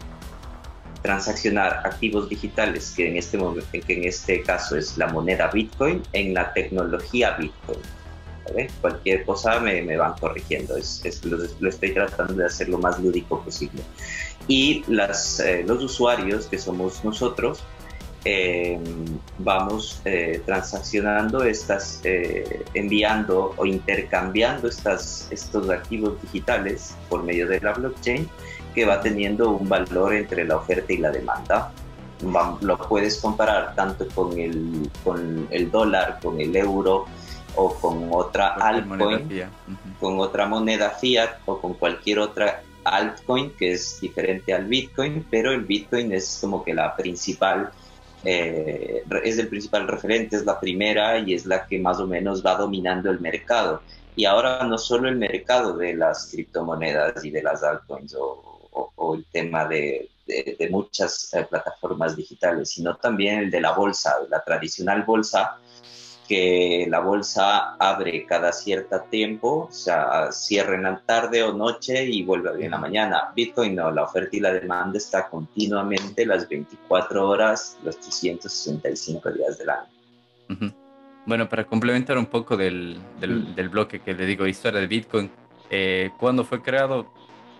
transaccionar 1.02 1.80
activos 1.86 2.28
digitales, 2.28 2.92
que 2.96 3.08
en 3.08 3.16
este, 3.16 3.38
momento, 3.38 3.66
que 3.70 3.92
en 3.94 4.04
este 4.04 4.42
caso 4.42 4.76
es 4.76 4.98
la 4.98 5.06
moneda 5.08 5.48
Bitcoin, 5.48 6.02
en 6.12 6.34
la 6.34 6.52
tecnología 6.52 7.36
Bitcoin. 7.38 7.78
Cualquier 8.80 9.24
cosa 9.24 9.60
me, 9.60 9.80
me, 9.82 9.96
van 9.96 10.14
corrigiendo, 10.14 10.76
es, 10.76 11.00
es 11.04 11.24
lo, 11.24 11.38
lo, 11.60 11.68
estoy 11.68 11.94
tratando 11.94 12.34
de 12.34 12.46
hacer 12.46 12.68
lo 12.68 12.78
más 12.78 12.98
lúdico 12.98 13.42
posible. 13.42 13.80
Y 14.48 14.82
las, 14.88 15.38
eh, 15.40 15.62
los 15.66 15.82
usuarios, 15.82 16.46
que 16.46 16.58
somos 16.58 17.04
nosotros, 17.04 17.62
eh, 18.24 18.78
vamos 19.38 20.02
eh, 20.04 20.42
transaccionando 20.44 21.42
estas, 21.42 22.00
eh, 22.04 22.64
enviando 22.74 23.54
o 23.56 23.64
intercambiando 23.64 24.68
estas, 24.68 25.28
estos 25.30 25.70
activos 25.70 26.20
digitales 26.22 26.94
por 27.08 27.22
medio 27.22 27.48
de 27.48 27.60
la 27.60 27.72
blockchain 27.72 28.28
que 28.74 28.84
va 28.84 29.00
teniendo 29.00 29.50
un 29.50 29.68
valor 29.68 30.14
entre 30.14 30.44
la 30.44 30.56
oferta 30.56 30.92
y 30.92 30.98
la 30.98 31.10
demanda. 31.10 31.72
lo 32.60 32.78
puedes 32.78 33.18
comparar 33.18 33.74
tanto 33.74 34.06
con 34.14 34.38
el, 34.38 34.90
con 35.02 35.48
el 35.50 35.70
dólar, 35.70 36.18
con 36.22 36.40
el 36.40 36.54
euro 36.54 37.06
o 37.56 37.74
con 37.74 38.08
otra 38.12 38.48
altcoin, 38.48 39.48
con 39.98 40.20
otra 40.20 40.46
moneda 40.46 40.90
fiat 40.90 41.38
o 41.46 41.58
con 41.58 41.74
cualquier 41.74 42.20
otra 42.20 42.62
altcoin 42.84 43.50
que 43.58 43.72
es 43.72 44.00
diferente 44.00 44.52
al 44.54 44.66
Bitcoin, 44.66 45.26
pero 45.30 45.52
el 45.52 45.62
Bitcoin 45.62 46.12
es 46.12 46.38
como 46.40 46.64
que 46.64 46.74
la 46.74 46.96
principal, 46.96 47.70
eh, 48.24 49.02
es 49.24 49.38
el 49.38 49.48
principal 49.48 49.88
referente, 49.88 50.36
es 50.36 50.44
la 50.44 50.60
primera 50.60 51.18
y 51.18 51.34
es 51.34 51.46
la 51.46 51.66
que 51.66 51.78
más 51.78 51.98
o 52.00 52.06
menos 52.06 52.44
va 52.44 52.56
dominando 52.56 53.10
el 53.10 53.20
mercado. 53.20 53.82
Y 54.16 54.24
ahora 54.24 54.64
no 54.64 54.76
solo 54.76 55.08
el 55.08 55.16
mercado 55.16 55.76
de 55.76 55.94
las 55.94 56.26
criptomonedas 56.30 57.24
y 57.24 57.30
de 57.30 57.42
las 57.42 57.62
altcoins 57.62 58.14
o, 58.18 58.46
el 59.14 59.24
tema 59.32 59.66
de, 59.66 60.08
muchas 60.70 61.34
eh, 61.34 61.44
plataformas 61.48 62.14
digitales, 62.14 62.70
sino 62.70 62.96
también 62.96 63.38
el 63.38 63.50
de 63.50 63.60
la 63.60 63.72
bolsa, 63.72 64.14
la 64.28 64.44
tradicional 64.44 65.02
bolsa, 65.02 65.58
que 66.30 66.86
la 66.88 67.00
bolsa 67.00 67.74
abre 67.74 68.24
cada 68.24 68.52
cierto 68.52 69.00
tiempo, 69.10 69.66
o 69.68 69.72
sea, 69.72 70.30
cierra 70.30 70.76
en 70.76 70.84
la 70.84 71.02
tarde 71.04 71.42
o 71.42 71.52
noche 71.52 72.04
y 72.04 72.22
vuelve 72.22 72.46
a 72.46 72.52
abrir 72.52 72.66
en 72.66 72.70
la 72.70 72.78
mañana. 72.78 73.32
Bitcoin 73.34 73.74
no, 73.74 73.90
la 73.90 74.04
oferta 74.04 74.36
y 74.36 74.38
la 74.38 74.52
demanda 74.52 74.96
está 74.96 75.28
continuamente 75.28 76.24
las 76.24 76.48
24 76.48 77.28
horas, 77.28 77.76
los 77.82 77.98
365 77.98 79.28
días 79.32 79.58
del 79.58 79.70
año. 79.70 80.72
Bueno, 81.26 81.48
para 81.48 81.64
complementar 81.64 82.16
un 82.16 82.26
poco 82.26 82.56
del, 82.56 83.00
del, 83.18 83.52
del, 83.56 83.68
bloque 83.68 83.98
que 83.98 84.14
le 84.14 84.24
digo, 84.24 84.46
historia 84.46 84.78
de 84.78 84.86
Bitcoin, 84.86 85.28
eh, 85.68 86.10
¿cuándo 86.16 86.44
fue 86.44 86.62
creado? 86.62 87.12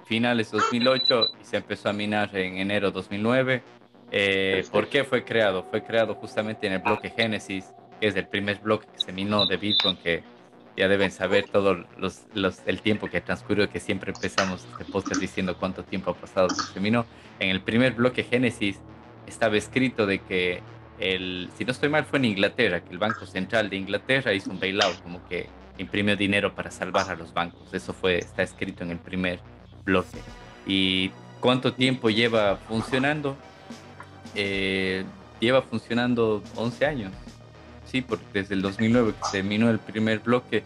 Finales 0.04 0.52
2008 0.52 1.22
y 1.40 1.44
se 1.44 1.56
empezó 1.56 1.88
a 1.88 1.92
minar 1.92 2.36
en 2.36 2.58
enero 2.58 2.92
2009. 2.92 3.64
Eh, 4.12 4.64
¿Por 4.70 4.86
qué 4.86 5.02
fue 5.02 5.24
creado? 5.24 5.64
Fue 5.64 5.82
creado 5.82 6.14
justamente 6.14 6.68
en 6.68 6.74
el 6.74 6.78
bloque 6.78 7.10
Génesis 7.10 7.64
es 8.06 8.16
el 8.16 8.26
primer 8.26 8.58
bloque 8.60 8.86
que 8.92 9.00
se 9.04 9.12
minó 9.12 9.46
de 9.46 9.56
Bitcoin, 9.56 9.96
que 9.96 10.22
ya 10.76 10.88
deben 10.88 11.10
saber 11.10 11.48
todo 11.48 11.84
los, 11.98 12.22
los, 12.34 12.60
el 12.66 12.80
tiempo 12.80 13.08
que 13.08 13.20
transcurrió, 13.20 13.68
que 13.68 13.80
siempre 13.80 14.12
empezamos 14.14 14.66
este 14.70 14.90
podcast 14.90 15.20
diciendo 15.20 15.56
cuánto 15.58 15.84
tiempo 15.84 16.10
ha 16.10 16.14
pasado 16.14 16.48
desde 16.48 16.72
que 16.72 16.80
minó. 16.80 17.04
En 17.38 17.50
el 17.50 17.60
primer 17.60 17.94
bloque 17.94 18.24
Génesis 18.24 18.78
estaba 19.26 19.56
escrito 19.56 20.06
de 20.06 20.20
que, 20.20 20.62
el, 20.98 21.50
si 21.56 21.64
no 21.64 21.72
estoy 21.72 21.88
mal, 21.88 22.04
fue 22.04 22.18
en 22.18 22.26
Inglaterra, 22.26 22.80
que 22.80 22.90
el 22.90 22.98
Banco 22.98 23.26
Central 23.26 23.68
de 23.68 23.76
Inglaterra 23.76 24.32
hizo 24.32 24.50
un 24.50 24.60
bailout, 24.60 25.02
como 25.02 25.26
que 25.28 25.48
imprimió 25.78 26.16
dinero 26.16 26.54
para 26.54 26.70
salvar 26.70 27.10
a 27.10 27.14
los 27.14 27.32
bancos. 27.32 27.72
Eso 27.72 27.92
fue, 27.92 28.18
está 28.18 28.42
escrito 28.42 28.84
en 28.84 28.90
el 28.90 28.98
primer 28.98 29.40
bloque. 29.84 30.18
¿Y 30.66 31.10
cuánto 31.40 31.72
tiempo 31.72 32.10
lleva 32.10 32.56
funcionando? 32.56 33.36
Eh, 34.34 35.04
lleva 35.40 35.62
funcionando 35.62 36.42
11 36.56 36.86
años 36.86 37.12
sí, 37.90 38.02
porque 38.02 38.24
desde 38.32 38.54
el 38.54 38.62
2009 38.62 39.14
que 39.20 39.28
se 39.28 39.42
minó 39.42 39.68
el 39.70 39.78
primer 39.78 40.20
bloque 40.20 40.62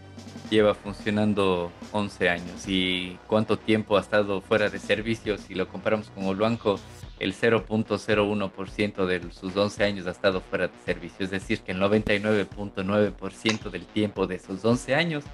lleva 0.50 0.74
funcionando 0.74 1.72
11 1.92 2.28
años. 2.28 2.68
¿Y 2.68 3.18
cuánto 3.26 3.58
tiempo 3.58 3.96
ha 3.96 4.00
estado 4.00 4.40
fuera 4.40 4.68
de 4.68 4.78
servicio? 4.78 5.38
Si 5.38 5.54
lo 5.54 5.68
comparamos 5.68 6.10
con 6.10 6.24
el 6.24 6.36
banco, 6.36 6.78
el 7.18 7.34
0.01% 7.34 9.06
de 9.06 9.32
sus 9.32 9.56
11 9.56 9.84
años 9.84 10.06
ha 10.06 10.10
estado 10.10 10.40
fuera 10.40 10.68
de 10.68 10.74
servicio. 10.84 11.24
Es 11.24 11.30
decir, 11.30 11.60
que 11.60 11.72
el 11.72 11.80
99.9% 11.80 13.70
del 13.70 13.86
tiempo 13.86 14.26
de 14.26 14.38
sus 14.38 14.64
11 14.64 14.94
años 14.94 15.24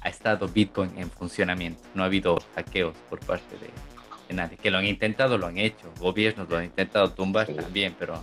ha 0.00 0.08
estado 0.08 0.48
Bitcoin 0.48 0.92
en 0.96 1.10
funcionamiento. 1.10 1.82
No 1.94 2.02
ha 2.02 2.06
habido 2.06 2.38
hackeos 2.54 2.96
por 3.10 3.20
parte 3.20 3.56
de, 3.58 4.34
nadie. 4.34 4.56
Que 4.56 4.70
lo 4.70 4.78
han 4.78 4.86
intentado, 4.86 5.36
lo 5.36 5.46
han 5.46 5.58
hecho. 5.58 5.92
Gobiernos 6.00 6.48
lo 6.48 6.56
han 6.56 6.64
intentado 6.64 7.10
tumbar 7.12 7.46
también, 7.48 7.94
pero 7.98 8.22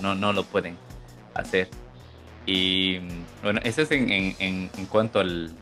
no, 0.00 0.14
no 0.14 0.32
lo 0.32 0.44
pueden 0.44 0.76
hacer. 1.34 1.68
Y 2.46 3.00
bueno, 3.42 3.60
eso 3.64 3.82
es 3.82 3.90
en, 3.90 4.10
en, 4.10 4.34
en 4.38 4.86
cuanto 4.86 5.20
al 5.20 5.52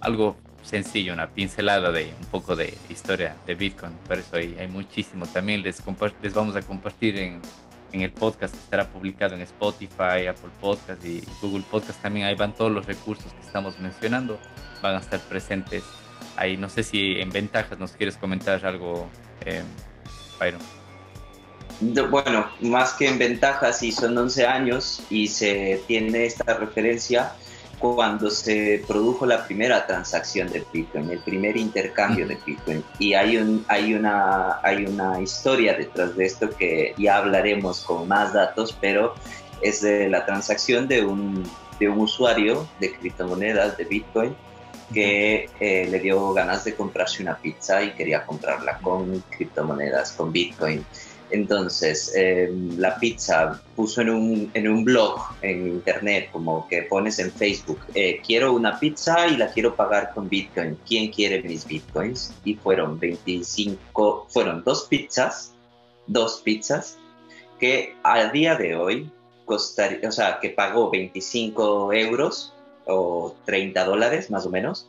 algo 0.00 0.36
sencillo, 0.62 1.12
una 1.12 1.28
pincelada 1.28 1.90
de 1.90 2.12
un 2.20 2.26
poco 2.26 2.54
de 2.54 2.76
historia 2.88 3.36
de 3.46 3.54
Bitcoin. 3.54 3.92
Por 4.06 4.18
eso 4.18 4.36
hay, 4.36 4.56
hay 4.58 4.68
muchísimo. 4.68 5.26
También 5.26 5.62
les, 5.62 5.82
les 6.22 6.34
vamos 6.34 6.56
a 6.56 6.62
compartir 6.62 7.16
en, 7.18 7.40
en 7.92 8.02
el 8.02 8.12
podcast 8.12 8.54
que 8.54 8.60
estará 8.60 8.86
publicado 8.88 9.34
en 9.34 9.40
Spotify, 9.42 10.26
Apple 10.28 10.50
Podcast 10.60 11.04
y 11.04 11.22
Google 11.40 11.64
Podcast. 11.70 12.00
También 12.02 12.26
ahí 12.26 12.34
van 12.34 12.54
todos 12.54 12.70
los 12.70 12.86
recursos 12.86 13.32
que 13.32 13.40
estamos 13.40 13.78
mencionando. 13.78 14.38
Van 14.82 14.96
a 14.96 14.98
estar 14.98 15.20
presentes 15.20 15.84
ahí. 16.36 16.56
No 16.56 16.68
sé 16.68 16.82
si 16.82 17.18
en 17.18 17.30
ventajas 17.30 17.78
nos 17.78 17.92
quieres 17.92 18.16
comentar 18.16 18.64
algo, 18.64 19.08
eh, 19.44 19.62
Byron. 20.38 20.77
Bueno, 21.80 22.46
más 22.60 22.94
que 22.94 23.08
en 23.08 23.18
ventajas, 23.18 23.82
y 23.82 23.92
son 23.92 24.18
11 24.18 24.46
años 24.46 25.00
y 25.10 25.28
se 25.28 25.80
tiene 25.86 26.26
esta 26.26 26.54
referencia 26.54 27.32
cuando 27.78 28.30
se 28.30 28.82
produjo 28.88 29.24
la 29.26 29.46
primera 29.46 29.86
transacción 29.86 30.48
de 30.50 30.64
Bitcoin, 30.72 31.10
el 31.10 31.20
primer 31.20 31.56
intercambio 31.56 32.26
de 32.26 32.36
Bitcoin. 32.44 32.82
Y 32.98 33.14
hay, 33.14 33.36
un, 33.36 33.64
hay, 33.68 33.94
una, 33.94 34.58
hay 34.62 34.86
una 34.86 35.20
historia 35.20 35.74
detrás 35.74 36.16
de 36.16 36.24
esto 36.24 36.50
que 36.50 36.94
ya 36.98 37.18
hablaremos 37.18 37.82
con 37.82 38.08
más 38.08 38.32
datos, 38.32 38.76
pero 38.80 39.14
es 39.62 39.80
de 39.80 40.08
la 40.08 40.26
transacción 40.26 40.88
de 40.88 41.04
un, 41.04 41.48
de 41.78 41.88
un 41.88 42.00
usuario 42.00 42.66
de 42.80 42.92
criptomonedas 42.92 43.76
de 43.76 43.84
Bitcoin 43.84 44.36
que 44.92 45.50
eh, 45.60 45.86
le 45.90 46.00
dio 46.00 46.32
ganas 46.32 46.64
de 46.64 46.74
comprarse 46.74 47.22
una 47.22 47.36
pizza 47.36 47.82
y 47.82 47.90
quería 47.92 48.24
comprarla 48.24 48.78
con 48.78 49.22
criptomonedas, 49.30 50.12
con 50.12 50.32
Bitcoin. 50.32 50.84
Entonces, 51.30 52.12
em, 52.14 52.78
la 52.78 52.98
pizza 52.98 53.60
puso 53.76 54.00
en 54.00 54.10
un, 54.10 54.50
en 54.54 54.68
un 54.68 54.84
blog 54.84 55.20
en 55.42 55.68
internet, 55.68 56.30
como 56.32 56.66
que 56.68 56.82
pones 56.82 57.18
en 57.18 57.30
Facebook, 57.30 57.80
eh, 57.94 58.20
quiero 58.26 58.52
una 58.54 58.78
pizza 58.78 59.28
y 59.28 59.36
la 59.36 59.52
quiero 59.52 59.76
pagar 59.76 60.12
con 60.14 60.28
Bitcoin. 60.28 60.78
¿Quién 60.86 61.12
quiere 61.12 61.42
mis 61.42 61.66
Bitcoins? 61.66 62.34
Y 62.44 62.54
fueron 62.54 62.98
25, 62.98 64.26
fueron 64.30 64.64
dos 64.64 64.86
pizzas, 64.88 65.52
dos 66.06 66.40
pizzas, 66.42 66.96
que 67.60 67.94
a 68.02 68.30
día 68.30 68.54
de 68.56 68.74
hoy 68.74 69.10
costaría, 69.44 70.08
o 70.08 70.12
sea, 70.12 70.38
que 70.40 70.50
pagó 70.50 70.90
25 70.90 71.92
euros 71.92 72.54
o 72.86 73.34
30 73.44 73.84
dólares 73.84 74.30
más 74.30 74.46
o 74.46 74.50
menos. 74.50 74.88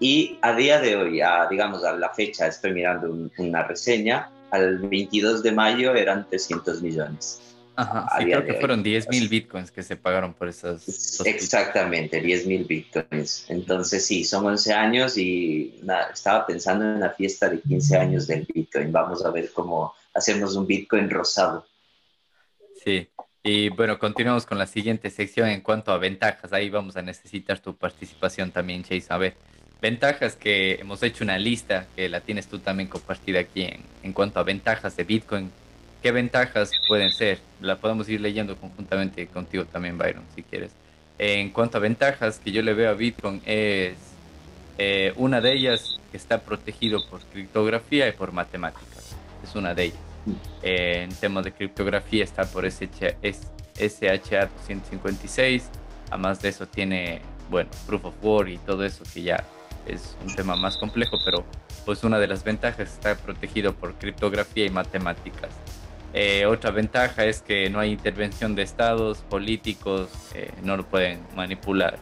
Y 0.00 0.38
a 0.42 0.54
día 0.54 0.80
de 0.80 0.96
hoy, 0.96 1.20
digamos 1.50 1.84
a 1.84 1.92
la 1.92 2.10
fecha, 2.10 2.46
estoy 2.46 2.72
mirando 2.72 3.30
una 3.38 3.62
reseña, 3.62 4.30
al 4.54 4.78
22 4.78 5.42
de 5.42 5.52
mayo 5.52 5.94
eran 5.94 6.28
300 6.28 6.80
millones. 6.82 7.40
Ajá, 7.76 8.06
sí, 8.18 8.26
creo 8.26 8.44
que 8.44 8.54
fueron 8.54 8.84
10 8.84 9.08
mil 9.08 9.28
bitcoins 9.28 9.72
que 9.72 9.82
se 9.82 9.96
pagaron 9.96 10.32
por 10.32 10.48
esas. 10.48 10.88
Exactamente, 11.26 12.20
10 12.20 12.46
mil 12.46 12.64
bitcoins. 12.64 13.46
Entonces, 13.48 14.06
sí, 14.06 14.24
son 14.24 14.46
11 14.46 14.72
años 14.72 15.18
y 15.18 15.80
estaba 16.12 16.46
pensando 16.46 16.84
en 16.84 16.90
una 16.98 17.10
fiesta 17.10 17.48
de 17.48 17.60
15 17.60 17.96
años 17.96 18.26
del 18.28 18.46
bitcoin. 18.52 18.92
Vamos 18.92 19.24
a 19.24 19.30
ver 19.30 19.50
cómo 19.52 19.92
hacemos 20.14 20.54
un 20.54 20.68
bitcoin 20.68 21.10
rosado. 21.10 21.66
Sí, 22.84 23.08
y 23.42 23.70
bueno, 23.70 23.98
continuamos 23.98 24.46
con 24.46 24.56
la 24.56 24.66
siguiente 24.66 25.10
sección 25.10 25.48
en 25.48 25.60
cuanto 25.60 25.90
a 25.90 25.98
ventajas. 25.98 26.52
Ahí 26.52 26.70
vamos 26.70 26.96
a 26.96 27.02
necesitar 27.02 27.58
tu 27.58 27.76
participación 27.76 28.52
también, 28.52 28.84
Chase. 28.84 29.06
A 29.08 29.18
ver, 29.18 29.36
ventajas 29.84 30.34
que 30.34 30.76
hemos 30.80 31.02
hecho 31.02 31.24
una 31.24 31.36
lista 31.36 31.86
que 31.94 32.08
la 32.08 32.22
tienes 32.22 32.46
tú 32.46 32.58
también 32.58 32.88
compartida 32.88 33.40
aquí 33.40 33.68
en, 34.02 34.12
cuanto 34.14 34.40
a 34.40 34.42
ventajas 34.42 34.96
de 34.96 35.04
Bitcoin. 35.04 35.50
¿Qué 36.02 36.10
ventajas 36.10 36.70
pueden 36.88 37.12
ser? 37.12 37.38
La 37.60 37.76
podemos 37.76 38.08
ir 38.08 38.22
leyendo 38.22 38.56
conjuntamente 38.56 39.26
contigo 39.26 39.66
también, 39.66 39.98
Byron, 39.98 40.24
si 40.34 40.42
quieres. 40.42 40.70
En 41.18 41.50
cuanto 41.50 41.76
a 41.76 41.80
ventajas 41.82 42.38
que 42.42 42.50
yo 42.50 42.62
le 42.62 42.72
veo 42.72 42.88
a 42.90 42.94
Bitcoin 42.94 43.42
es 43.44 43.96
eh, 44.78 45.12
una 45.16 45.42
de 45.42 45.52
ellas 45.52 46.00
que 46.10 46.16
está 46.16 46.40
protegido 46.40 47.06
por 47.10 47.20
criptografía 47.20 48.08
y 48.08 48.12
por 48.12 48.32
matemáticas. 48.32 49.14
Es 49.46 49.54
una 49.54 49.74
de 49.74 49.84
ellas. 49.84 49.98
Eh, 50.62 51.02
en 51.02 51.14
temas 51.14 51.44
de 51.44 51.52
criptografía 51.52 52.24
está 52.24 52.46
por 52.46 52.64
SHA, 52.64 53.16
SHA 53.22 54.46
256. 54.46 55.68
Además 56.08 56.40
de 56.40 56.48
eso 56.48 56.66
tiene, 56.66 57.20
bueno, 57.50 57.68
Proof 57.86 58.06
of 58.06 58.14
Work 58.22 58.48
y 58.48 58.56
todo 58.56 58.82
eso 58.82 59.04
que 59.12 59.20
ya 59.20 59.44
es 59.86 60.16
un 60.22 60.34
tema 60.34 60.56
más 60.56 60.76
complejo, 60.76 61.18
pero 61.24 61.44
pues 61.84 62.04
una 62.04 62.18
de 62.18 62.26
las 62.26 62.44
ventajas 62.44 62.92
está 62.92 63.16
protegido 63.16 63.74
por 63.74 63.94
criptografía 63.94 64.66
y 64.66 64.70
matemáticas. 64.70 65.50
Eh, 66.12 66.46
otra 66.46 66.70
ventaja 66.70 67.24
es 67.24 67.42
que 67.42 67.68
no 67.70 67.80
hay 67.80 67.90
intervención 67.90 68.54
de 68.54 68.62
estados, 68.62 69.18
políticos, 69.22 70.08
eh, 70.34 70.52
no 70.62 70.76
lo 70.76 70.86
pueden 70.86 71.20
manipular. 71.34 71.98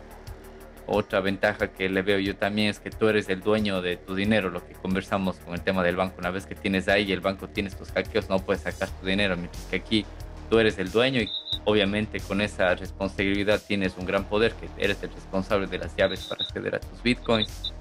Otra 0.87 1.20
ventaja 1.20 1.72
que 1.72 1.89
le 1.89 2.03
veo 2.03 2.18
yo 2.18 2.37
también 2.37 2.68
es 2.68 2.80
que 2.80 2.91
tú 2.91 3.09
eres 3.09 3.28
el 3.28 3.41
dueño 3.41 3.80
de 3.80 3.97
tu 3.97 4.14
dinero, 4.14 4.51
lo 4.51 4.66
que 4.66 4.74
conversamos 4.74 5.37
con 5.37 5.55
el 5.55 5.62
tema 5.62 5.83
del 5.83 5.97
banco. 5.97 6.16
Una 6.18 6.30
vez 6.30 6.45
que 6.45 6.55
tienes 6.55 6.89
ahí 6.89 7.11
el 7.12 7.20
banco 7.20 7.49
tiene 7.49 7.70
estos 7.70 7.91
hackeos, 7.93 8.28
no 8.28 8.39
puedes 8.41 8.62
sacar 8.62 8.91
tu 8.91 9.07
dinero, 9.07 9.37
mientras 9.37 9.64
que 9.66 9.76
aquí 9.76 10.05
tú 10.53 10.59
eres 10.59 10.76
el 10.76 10.92
dueño 10.92 11.22
y 11.22 11.30
obviamente 11.64 12.20
con 12.20 12.42
esa 12.42 12.74
responsabilidad 12.74 13.62
tienes 13.66 13.96
un 13.96 14.05
gran 14.05 14.24
poder, 14.24 14.53
que 14.53 14.68
eres 14.76 15.03
el 15.03 15.11
responsable 15.11 15.66
de 15.66 15.78
las 15.78 15.96
llaves 15.96 16.26
para 16.26 16.44
acceder 16.44 16.74
a 16.74 16.78
tus 16.78 17.03
bitcoins. 17.03 17.72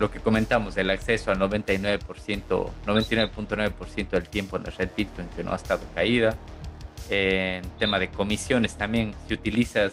lo 0.00 0.10
que 0.10 0.18
comentamos, 0.18 0.76
el 0.76 0.90
acceso 0.90 1.30
al 1.30 1.38
99%, 1.38 2.00
99.9% 2.86 4.10
del 4.10 4.28
tiempo 4.28 4.56
en 4.56 4.64
la 4.64 4.70
red 4.70 4.90
Bitcoin 4.96 5.28
que 5.36 5.44
no 5.44 5.52
ha 5.52 5.56
estado 5.56 5.82
caída. 5.94 6.36
En 7.08 7.62
tema 7.78 8.00
de 8.00 8.08
comisiones 8.08 8.76
también, 8.76 9.14
si 9.28 9.34
utilizas 9.34 9.92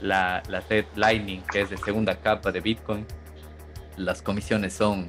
la, 0.00 0.42
la 0.48 0.60
red 0.60 0.86
Lightning, 0.96 1.42
que 1.42 1.60
es 1.60 1.68
de 1.68 1.76
segunda 1.76 2.16
capa 2.16 2.50
de 2.50 2.60
Bitcoin, 2.60 3.04
las 3.98 4.22
comisiones 4.22 4.72
son 4.72 5.04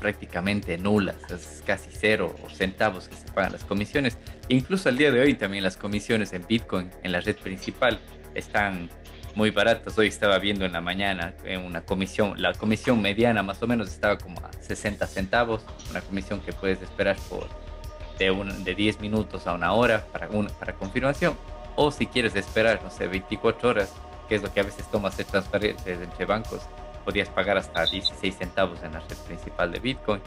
prácticamente 0.00 0.78
nulas, 0.78 1.16
es 1.30 1.62
casi 1.66 1.90
cero 1.92 2.34
centavos 2.54 3.08
que 3.08 3.16
se 3.16 3.30
pagan 3.32 3.52
las 3.52 3.64
comisiones. 3.64 4.18
Incluso 4.48 4.88
al 4.88 4.96
día 4.96 5.10
de 5.10 5.20
hoy 5.20 5.34
también 5.34 5.64
las 5.64 5.76
comisiones 5.76 6.32
en 6.32 6.46
Bitcoin, 6.46 6.90
en 7.02 7.12
la 7.12 7.20
red 7.20 7.36
principal, 7.36 7.98
están 8.34 8.90
muy 9.34 9.50
baratas. 9.50 9.96
Hoy 9.98 10.08
estaba 10.08 10.38
viendo 10.38 10.64
en 10.64 10.72
la 10.72 10.80
mañana 10.80 11.34
en 11.44 11.62
una 11.62 11.82
comisión, 11.82 12.40
la 12.40 12.52
comisión 12.54 13.00
mediana 13.02 13.42
más 13.42 13.62
o 13.62 13.66
menos 13.66 13.88
estaba 13.88 14.16
como 14.16 14.38
a 14.40 14.52
60 14.52 15.06
centavos, 15.06 15.64
una 15.90 16.00
comisión 16.00 16.40
que 16.40 16.52
puedes 16.52 16.80
esperar 16.82 17.16
por 17.28 17.46
de, 18.18 18.30
un, 18.30 18.64
de 18.64 18.74
10 18.74 19.00
minutos 19.00 19.46
a 19.46 19.54
una 19.54 19.72
hora 19.72 20.06
para, 20.12 20.28
para 20.28 20.72
confirmación. 20.74 21.36
O 21.76 21.90
si 21.90 22.06
quieres 22.06 22.34
esperar, 22.34 22.80
no 22.82 22.90
sé, 22.90 23.06
24 23.06 23.68
horas, 23.68 23.92
que 24.28 24.36
es 24.36 24.42
lo 24.42 24.52
que 24.52 24.60
a 24.60 24.62
veces 24.62 24.90
tomas 24.90 25.16
de 25.16 25.24
transferencias 25.24 26.00
entre 26.00 26.24
bancos, 26.24 26.62
podías 27.06 27.28
pagar 27.28 27.56
hasta 27.56 27.86
16 27.86 28.36
centavos 28.36 28.82
en 28.82 28.92
la 28.92 29.00
red 29.00 29.16
principal 29.26 29.70
de 29.70 29.78
Bitcoin. 29.78 30.20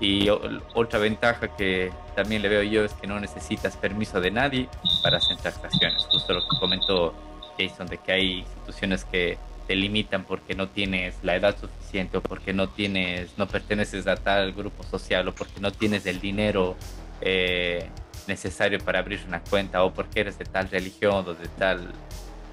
Y 0.00 0.28
otra 0.28 0.98
ventaja 0.98 1.54
que 1.56 1.92
también 2.16 2.42
le 2.42 2.48
veo 2.48 2.62
yo 2.62 2.84
es 2.84 2.92
que 2.94 3.06
no 3.06 3.20
necesitas 3.20 3.76
permiso 3.76 4.20
de 4.20 4.30
nadie 4.30 4.68
para 5.02 5.18
hacer 5.18 5.36
transacciones. 5.36 6.02
Justo 6.10 6.32
lo 6.32 6.40
que 6.40 6.56
comentó 6.58 7.14
Jason, 7.58 7.86
de 7.86 7.98
que 7.98 8.12
hay 8.12 8.38
instituciones 8.40 9.04
que 9.04 9.38
te 9.68 9.76
limitan 9.76 10.24
porque 10.24 10.54
no 10.54 10.68
tienes 10.68 11.14
la 11.22 11.36
edad 11.36 11.56
suficiente 11.58 12.18
o 12.18 12.22
porque 12.22 12.52
no 12.52 12.68
tienes, 12.68 13.38
no 13.38 13.46
perteneces 13.46 14.06
a 14.06 14.16
tal 14.16 14.52
grupo 14.52 14.82
social 14.82 15.28
o 15.28 15.34
porque 15.34 15.60
no 15.60 15.70
tienes 15.72 16.06
el 16.06 16.20
dinero 16.20 16.76
eh, 17.20 17.88
necesario 18.26 18.78
para 18.80 18.98
abrir 18.98 19.20
una 19.26 19.40
cuenta 19.40 19.84
o 19.84 19.92
porque 19.92 20.20
eres 20.20 20.38
de 20.38 20.44
tal 20.44 20.68
religión 20.70 21.24
o 21.28 21.34
de 21.34 21.48
tal 21.58 21.92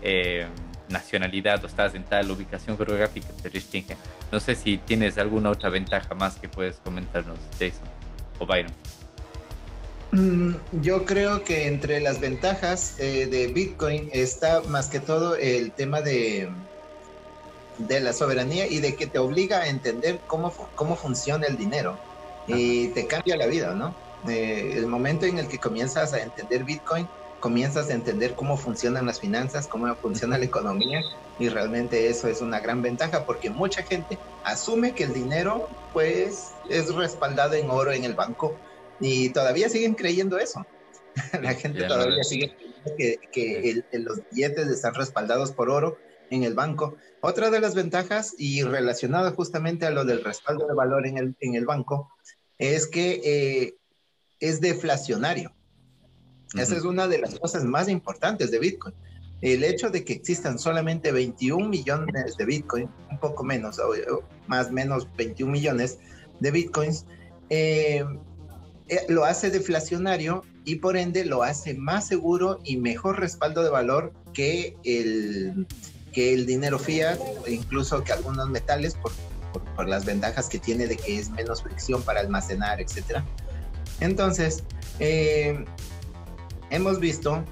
eh, 0.04 0.46
nacionalidad 0.92 1.64
o 1.64 1.68
estás 1.68 1.96
en 1.96 2.04
tal 2.04 2.30
ubicación 2.32 2.78
geográfica 2.78 3.30
te 3.42 3.50
restringen. 3.50 3.98
No 4.32 4.40
sé 4.40 4.56
si 4.56 4.78
tienes 4.78 5.18
alguna 5.18 5.50
otra 5.50 5.70
ventaja 5.70 6.14
más 6.16 6.36
que 6.36 6.50
puedes 6.50 6.78
comentarnos, 6.78 7.38
Jason 7.54 7.88
o 8.40 8.46
Byron. 8.46 8.72
Mm, 10.12 10.56
yo 10.82 11.06
creo 11.06 11.44
que 11.44 11.68
entre 11.68 12.02
las 12.02 12.20
ventajas 12.20 12.96
eh, 13.00 13.28
de 13.28 13.48
Bitcoin 13.48 14.10
está 14.12 14.62
más 14.62 14.88
que 14.88 15.00
todo 15.00 15.36
el 15.38 15.72
tema 15.72 16.02
de, 16.02 16.50
de 17.78 18.00
la 18.02 18.12
soberanía 18.12 18.68
y 18.68 18.80
de 18.80 18.96
que 18.96 19.08
te 19.08 19.20
obliga 19.20 19.60
a 19.60 19.68
entender 19.68 20.20
cómo, 20.28 20.52
cómo 20.76 20.96
funciona 20.96 21.48
el 21.48 21.58
dinero 21.58 21.98
y 22.48 22.90
te 22.90 23.08
cambia 23.08 23.38
la 23.38 23.48
vida, 23.48 23.74
¿no? 23.74 23.96
Eh, 24.28 24.74
el 24.76 24.88
momento 24.88 25.26
en 25.26 25.40
el 25.40 25.48
que 25.48 25.58
comienzas 25.58 26.14
a 26.14 26.22
entender 26.22 26.64
Bitcoin, 26.64 27.08
comienzas 27.42 27.90
a 27.90 27.94
entender 27.94 28.36
cómo 28.36 28.56
funcionan 28.56 29.08
las 29.08 29.20
finanzas, 29.20 29.68
cómo 29.68 29.94
funciona 29.96 30.38
la 30.38 30.46
economía 30.46 31.02
y 31.40 31.50
realmente 31.50 32.08
eso 32.08 32.28
es 32.30 32.40
una 32.40 32.62
gran 32.62 32.82
ventaja 32.82 33.26
porque 33.26 33.50
mucha 33.50 33.84
gente 33.84 34.18
asume 34.46 34.94
que 34.94 35.04
el 35.04 35.14
dinero 35.14 35.68
pues 35.92 36.52
es 36.70 36.94
respaldado 36.96 37.56
en 37.56 37.70
oro 37.70 37.92
en 37.92 38.06
el 38.06 38.14
banco 38.14 38.56
y 39.02 39.30
todavía 39.30 39.68
siguen 39.68 39.96
creyendo 39.96 40.38
eso. 40.38 40.66
la 41.42 41.54
gente 41.56 41.84
todavía 41.84 42.24
sigue 42.24 42.56
creyendo 42.56 43.22
que, 43.34 43.84
los 44.00 44.20
billetes 44.32 44.68
están 44.68 44.94
respaldados 44.94 45.52
por 45.52 45.70
oro 45.70 45.98
en 46.30 46.44
el 46.44 46.54
banco. 46.54 46.96
Otra 47.22 47.50
de 47.50 47.60
las 47.60 47.76
ventajas 47.76 48.36
y 48.38 48.62
relacionada 48.62 49.32
justamente 49.32 49.86
a 49.86 49.92
lo 49.92 50.06
del 50.06 50.24
respaldo 50.24 50.68
de 50.68 50.76
valor 50.76 51.08
en 51.08 51.18
el, 51.18 51.36
en 51.40 51.56
el 51.56 51.66
banco 51.66 52.12
es 52.60 52.88
que 52.88 53.20
eh, 53.26 53.76
es 54.40 54.62
deflacionario. 54.62 55.52
Esa 56.56 56.76
es 56.76 56.84
una 56.84 57.08
de 57.08 57.20
las 57.20 57.40
cosas 57.40 57.64
más 57.64 57.88
importantes 57.88 58.52
de 58.52 58.60
Bitcoin. 58.60 58.94
El 59.42 59.64
hecho 59.64 59.90
de 59.90 60.04
que 60.04 60.14
existan 60.14 60.60
solamente 60.60 61.12
21 61.12 61.68
millones 61.68 62.38
de 62.38 62.46
Bitcoin, 62.46 62.90
un 63.10 63.20
poco 63.20 63.44
menos, 63.44 63.80
o, 63.80 64.24
más 64.48 64.68
o 64.68 64.72
menos 64.72 65.08
21 65.18 65.52
millones 65.52 65.98
de 66.40 66.52
Bitcoins, 66.52 67.06
eh, 67.50 68.06
eh, 68.88 69.06
lo 69.08 69.26
hace 69.26 69.50
deflacionario 69.50 70.44
y 70.66 70.76
por 70.76 70.98
ende 70.98 71.26
lo 71.26 71.44
hace 71.44 71.74
más 71.74 72.08
seguro 72.08 72.60
y 72.64 72.78
mejor 72.78 73.20
respaldo 73.20 73.64
de 73.64 73.70
valor 73.70 74.14
que 74.34 74.76
el, 74.84 75.66
que 76.14 76.34
el 76.34 76.46
dinero 76.46 76.78
fiat, 76.78 77.18
incluso 77.48 78.04
que 78.04 78.12
algunos 78.12 78.50
metales, 78.50 78.96
por, 78.96 79.12
por, 79.76 79.88
las 79.88 80.06
ventajas 80.06 80.50
que 80.50 80.60
tiene 80.60 80.88
de 80.88 80.98
que 80.98 81.18
es 81.18 81.30
menos 81.30 81.64
fricción 81.64 82.04
para 82.04 82.20
almacenar, 82.20 82.80
etc. 82.80 83.24
Entonces, 84.02 84.64
eh, 85.00 85.66
hemos 86.72 87.00
visto 87.00 87.44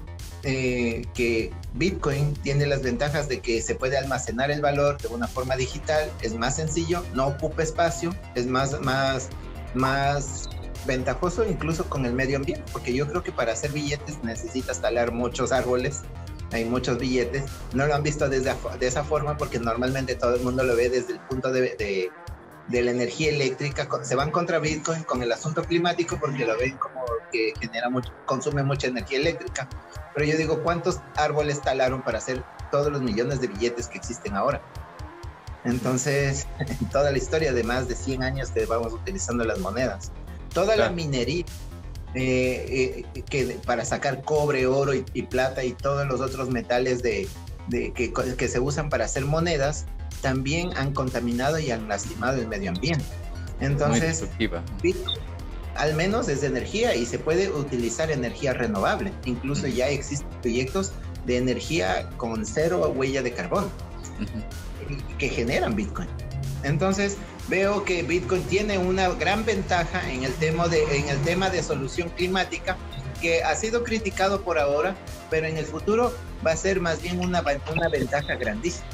eh, 0.42 1.02
que 1.14 1.52
Bitcoin 1.74 2.34
tiene 2.42 2.66
las 2.66 2.82
ventajas 2.82 3.28
de 3.28 3.40
que 3.40 3.62
se 3.62 3.74
puede 3.74 3.96
almacenar 3.96 4.50
el 4.50 4.60
valor 4.60 5.00
de 5.00 5.08
una 5.08 5.28
forma 5.28 5.54
digital, 5.56 6.10
es 6.22 6.34
más 6.34 6.56
sencillo, 6.56 7.04
no 7.14 7.28
ocupa 7.28 7.62
espacio, 7.62 8.14
es 8.34 8.46
más, 8.46 8.80
más, 8.80 9.28
más 9.74 10.48
ventajoso 10.86 11.44
incluso 11.46 11.84
con 11.88 12.06
el 12.06 12.14
medio 12.14 12.38
ambiente, 12.38 12.64
porque 12.72 12.94
yo 12.94 13.06
creo 13.06 13.22
que 13.22 13.32
para 13.32 13.52
hacer 13.52 13.70
billetes 13.72 14.22
necesitas 14.24 14.80
talar 14.80 15.12
muchos 15.12 15.52
árboles, 15.52 16.00
hay 16.52 16.64
muchos 16.64 16.98
billetes, 16.98 17.44
no 17.74 17.86
lo 17.86 17.94
han 17.94 18.02
visto 18.02 18.28
desde 18.28 18.52
de 18.78 18.86
esa 18.86 19.04
forma 19.04 19.36
porque 19.36 19.58
normalmente 19.58 20.14
todo 20.16 20.34
el 20.34 20.42
mundo 20.42 20.64
lo 20.64 20.74
ve 20.74 20.88
desde 20.88 21.12
el 21.12 21.20
punto 21.20 21.52
de, 21.52 21.76
de, 21.76 22.10
de 22.70 22.82
la 22.82 22.92
energía 22.92 23.30
eléctrica, 23.30 23.88
se 24.02 24.14
van 24.14 24.30
contra 24.30 24.58
Bitcoin 24.58 25.02
con 25.02 25.22
el 25.22 25.32
asunto 25.32 25.62
climático 25.64 26.18
porque 26.20 26.44
lo 26.46 26.56
ven 26.56 26.76
como 26.76 27.04
que 27.32 27.52
genera 27.60 27.90
mucho, 27.90 28.12
consume 28.26 28.62
mucha 28.62 28.86
energía 28.86 29.18
eléctrica. 29.18 29.68
Pero 30.14 30.26
yo 30.26 30.36
digo, 30.36 30.62
¿cuántos 30.62 31.00
árboles 31.16 31.60
talaron 31.60 32.02
para 32.02 32.18
hacer 32.18 32.44
todos 32.70 32.92
los 32.92 33.02
millones 33.02 33.40
de 33.40 33.48
billetes 33.48 33.88
que 33.88 33.98
existen 33.98 34.36
ahora? 34.36 34.62
Entonces, 35.64 36.46
toda 36.92 37.10
la 37.10 37.18
historia 37.18 37.52
de 37.52 37.64
más 37.64 37.88
de 37.88 37.96
100 37.96 38.22
años 38.22 38.50
que 38.50 38.64
vamos 38.66 38.92
utilizando 38.92 39.44
las 39.44 39.58
monedas, 39.58 40.12
toda 40.54 40.76
la 40.76 40.90
minería 40.90 41.44
eh, 42.14 43.04
eh, 43.14 43.22
que 43.22 43.58
para 43.64 43.84
sacar 43.84 44.22
cobre, 44.22 44.66
oro 44.66 44.94
y, 44.94 45.22
plata 45.22 45.62
y 45.62 45.72
todos 45.72 46.06
los 46.08 46.20
otros 46.20 46.50
metales 46.50 47.02
de, 47.02 47.28
de 47.68 47.92
que, 47.92 48.12
que, 48.12 48.48
se 48.48 48.58
usan 48.58 48.90
para 48.90 49.04
hacer 49.04 49.24
monedas, 49.24 49.86
también 50.20 50.70
han 50.76 50.92
contaminado 50.92 51.58
y 51.58 51.70
han 51.70 51.88
lastimado 51.88 52.40
el 52.40 52.48
medio 52.48 52.70
ambiente. 52.70 53.04
Entonces, 53.60 54.24
al 55.76 55.94
menos 55.94 56.28
es 56.28 56.40
de 56.40 56.48
energía 56.48 56.94
y 56.94 57.06
se 57.06 57.18
puede 57.18 57.50
utilizar 57.50 58.10
energía 58.10 58.52
renovable. 58.52 59.12
Incluso 59.24 59.66
ya 59.66 59.88
existen 59.88 60.28
proyectos 60.40 60.92
de 61.26 61.36
energía 61.36 62.08
con 62.16 62.44
cero 62.46 62.92
huella 62.94 63.22
de 63.22 63.32
carbono 63.32 63.68
que 65.18 65.28
generan 65.28 65.76
Bitcoin. 65.76 66.08
Entonces, 66.62 67.16
veo 67.48 67.84
que 67.84 68.02
Bitcoin 68.02 68.42
tiene 68.44 68.78
una 68.78 69.08
gran 69.10 69.44
ventaja 69.44 70.10
en 70.10 70.24
el 70.24 70.32
tema 70.34 70.68
de, 70.68 70.82
en 70.96 71.08
el 71.08 71.18
tema 71.22 71.50
de 71.50 71.62
solución 71.62 72.10
climática 72.10 72.76
que 73.20 73.42
ha 73.42 73.54
sido 73.54 73.84
criticado 73.84 74.42
por 74.42 74.58
ahora, 74.58 74.94
pero 75.30 75.46
en 75.46 75.56
el 75.56 75.66
futuro 75.66 76.12
va 76.46 76.52
a 76.52 76.56
ser 76.56 76.80
más 76.80 77.02
bien 77.02 77.20
una, 77.20 77.42
una 77.72 77.88
ventaja 77.88 78.34
grandísima. 78.36 78.86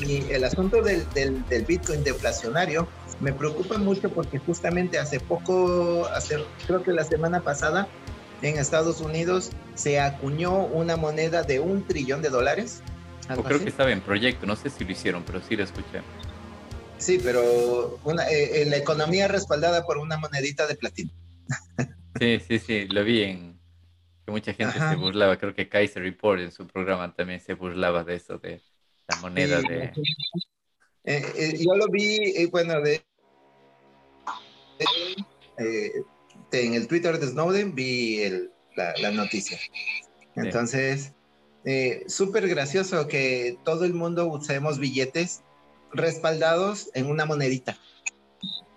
Y 0.00 0.30
el 0.30 0.44
asunto 0.44 0.82
del, 0.82 1.08
del, 1.14 1.46
del 1.48 1.64
Bitcoin 1.64 2.02
deflacionario 2.02 2.88
me 3.20 3.32
preocupa 3.32 3.78
mucho 3.78 4.10
porque 4.10 4.38
justamente 4.38 4.98
hace 4.98 5.20
poco, 5.20 6.06
hace, 6.06 6.44
creo 6.66 6.82
que 6.82 6.92
la 6.92 7.04
semana 7.04 7.40
pasada, 7.40 7.88
en 8.42 8.58
Estados 8.58 9.00
Unidos 9.00 9.50
se 9.74 10.00
acuñó 10.00 10.66
una 10.66 10.96
moneda 10.96 11.42
de 11.42 11.60
un 11.60 11.86
trillón 11.86 12.22
de 12.22 12.28
dólares. 12.28 12.82
O 13.34 13.42
creo 13.42 13.58
que 13.58 13.68
estaba 13.68 13.90
en 13.90 14.00
proyecto, 14.00 14.46
no 14.46 14.56
sé 14.56 14.68
si 14.68 14.84
lo 14.84 14.92
hicieron, 14.92 15.22
pero 15.22 15.40
sí 15.40 15.56
lo 15.56 15.64
escuché. 15.64 16.02
Sí, 16.98 17.18
pero 17.22 17.98
una, 18.04 18.28
eh, 18.28 18.62
eh, 18.62 18.66
la 18.66 18.76
economía 18.76 19.28
respaldada 19.28 19.84
por 19.84 19.98
una 19.98 20.16
monedita 20.18 20.66
de 20.66 20.74
platino. 20.74 21.10
sí, 22.20 22.40
sí, 22.46 22.58
sí, 22.58 22.86
lo 22.88 23.04
vi 23.04 23.22
en 23.22 23.60
que 24.24 24.30
mucha 24.30 24.54
gente 24.54 24.78
se 24.78 24.96
burlaba, 24.96 25.36
creo 25.36 25.54
que 25.54 25.68
Kaiser 25.68 26.02
Report 26.02 26.40
en 26.40 26.50
su 26.50 26.66
programa 26.66 27.14
también 27.14 27.40
se 27.40 27.54
burlaba 27.54 28.04
de 28.04 28.16
eso, 28.16 28.38
de 28.38 28.60
la 29.08 29.16
moneda 29.16 29.60
de... 29.60 29.92
Eh, 31.06 31.22
eh, 31.36 31.58
yo 31.58 31.76
lo 31.76 31.88
vi, 31.88 32.16
eh, 32.34 32.48
bueno, 32.50 32.80
de, 32.80 33.04
en 36.52 36.74
el 36.74 36.88
Twitter 36.88 37.18
de 37.18 37.26
Snowden 37.26 37.74
vi 37.74 38.22
la, 38.74 39.10
noticia. 39.10 39.58
Entonces, 40.34 41.12
súper 42.06 42.48
gracioso 42.48 43.06
que 43.06 43.58
todo 43.64 43.84
el 43.84 43.92
mundo 43.92 44.26
usemos 44.26 44.78
billetes 44.78 45.42
respaldados 45.92 46.90
en 46.94 47.06
una 47.06 47.26
monedita. 47.26 47.76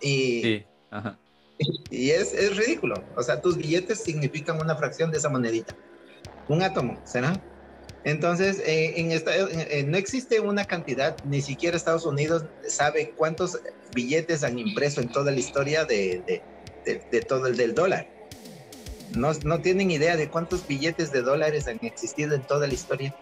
Y, 0.02 0.42
sí. 0.42 0.66
y 1.90 2.10
es, 2.12 2.34
es 2.34 2.58
ridículo. 2.58 3.04
O 3.16 3.24
sea, 3.24 3.42
tus 3.42 3.58
billetes 3.58 4.04
significan 4.04 4.60
una 4.60 4.76
fracción 4.76 5.12
de 5.12 5.18
esa 5.18 5.30
monedita. 5.30 5.76
Un 6.50 6.62
átomo, 6.62 7.00
¿será? 7.06 7.42
Entonces, 8.04 8.60
eh, 8.66 8.94
en 8.98 9.12
esta, 9.12 9.36
eh, 9.36 9.84
no 9.86 9.98
existe 9.98 10.40
una 10.40 10.66
cantidad, 10.66 11.18
ni 11.26 11.42
siquiera 11.42 11.76
Estados 11.76 12.06
Unidos 12.06 12.46
sabe 12.68 13.12
cuántos 13.12 13.60
billetes 13.94 14.44
han 14.44 14.60
impreso 14.60 15.02
en 15.02 15.10
toda 15.10 15.32
la 15.32 15.40
historia 15.40 15.86
de, 15.86 16.42
de, 16.86 17.22
todo 17.22 17.48
el 17.48 17.58
del 17.58 17.76
dólar. 17.76 18.08
No, 19.16 19.32
no, 19.44 19.62
tienen 19.62 19.92
idea 19.92 20.16
de 20.16 20.30
cuántos 20.30 20.68
billetes 20.68 21.12
de 21.12 21.22
dólares 21.22 21.68
han 21.68 21.80
existido 21.82 22.36
en 22.36 22.42
toda 22.42 22.68
la 22.68 22.74
historia. 22.74 23.16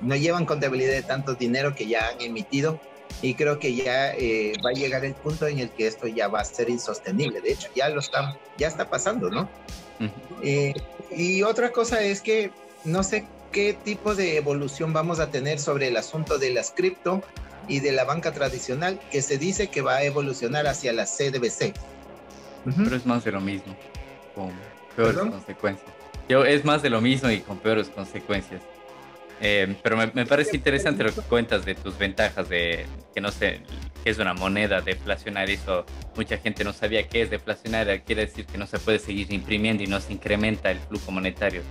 No 0.00 0.14
llevan 0.14 0.46
contabilidad 0.46 0.92
de 0.92 1.02
tanto 1.02 1.34
dinero 1.34 1.74
que 1.74 1.86
ya 1.86 2.08
han 2.08 2.20
emitido 2.20 2.80
y 3.20 3.34
creo 3.34 3.58
que 3.58 3.74
ya 3.74 4.12
eh, 4.12 4.52
va 4.64 4.70
a 4.70 4.74
llegar 4.74 5.04
el 5.04 5.14
punto 5.14 5.46
en 5.46 5.58
el 5.58 5.70
que 5.70 5.86
esto 5.86 6.06
ya 6.06 6.28
va 6.28 6.40
a 6.40 6.44
ser 6.44 6.70
insostenible. 6.70 7.40
De 7.40 7.52
hecho, 7.52 7.68
ya 7.74 7.88
lo 7.88 8.00
está, 8.00 8.38
ya 8.56 8.68
está 8.68 8.88
pasando, 8.88 9.30
¿no? 9.30 9.48
y 11.10 11.42
otra 11.42 11.72
cosa 11.72 12.00
es 12.02 12.20
que 12.20 12.52
no 12.84 13.02
sé 13.02 13.26
qué 13.52 13.74
tipo 13.74 14.14
de 14.14 14.36
evolución 14.36 14.92
vamos 14.92 15.20
a 15.20 15.30
tener 15.30 15.58
sobre 15.58 15.88
el 15.88 15.96
asunto 15.96 16.38
de 16.38 16.50
las 16.50 16.70
cripto 16.70 17.22
y 17.68 17.80
de 17.80 17.92
la 17.92 18.04
banca 18.04 18.32
tradicional, 18.32 18.98
que 19.10 19.22
se 19.22 19.38
dice 19.38 19.68
que 19.68 19.82
va 19.82 19.96
a 19.96 20.02
evolucionar 20.02 20.66
hacia 20.66 20.92
la 20.92 21.04
CDBC. 21.04 21.74
Pero 22.64 22.96
es 22.96 23.06
más 23.06 23.24
de 23.24 23.32
lo 23.32 23.40
mismo, 23.40 23.76
con 24.34 24.52
peores 24.96 25.18
consecuencias. 25.18 25.90
Yo, 26.28 26.44
es 26.44 26.64
más 26.64 26.82
de 26.82 26.90
lo 26.90 27.00
mismo 27.00 27.30
y 27.30 27.40
con 27.40 27.58
peores 27.58 27.88
consecuencias. 27.88 28.60
Eh, 29.40 29.76
pero 29.82 29.96
me, 29.96 30.10
me, 30.14 30.26
parece 30.26 30.56
interesante 30.56 31.04
lo 31.04 31.14
que 31.14 31.20
cuentas 31.20 31.64
de 31.64 31.76
tus 31.76 31.96
ventajas 31.96 32.48
de 32.48 32.86
que 33.14 33.20
no 33.20 33.30
sé 33.30 33.62
qué 34.02 34.10
es 34.10 34.18
una 34.18 34.34
moneda 34.34 34.80
deflacionaria. 34.80 35.54
Eso 35.54 35.86
mucha 36.16 36.38
gente 36.38 36.64
no 36.64 36.72
sabía 36.72 37.06
qué 37.06 37.22
es 37.22 37.30
deflacionaria. 37.30 38.00
Quiere 38.02 38.26
decir 38.26 38.46
que 38.46 38.58
no 38.58 38.66
se 38.66 38.78
puede 38.78 38.98
seguir 38.98 39.32
imprimiendo 39.32 39.82
y 39.84 39.86
no 39.86 40.00
se 40.00 40.12
incrementa 40.12 40.70
el 40.70 40.80
flujo 40.80 41.12
monetario 41.12 41.62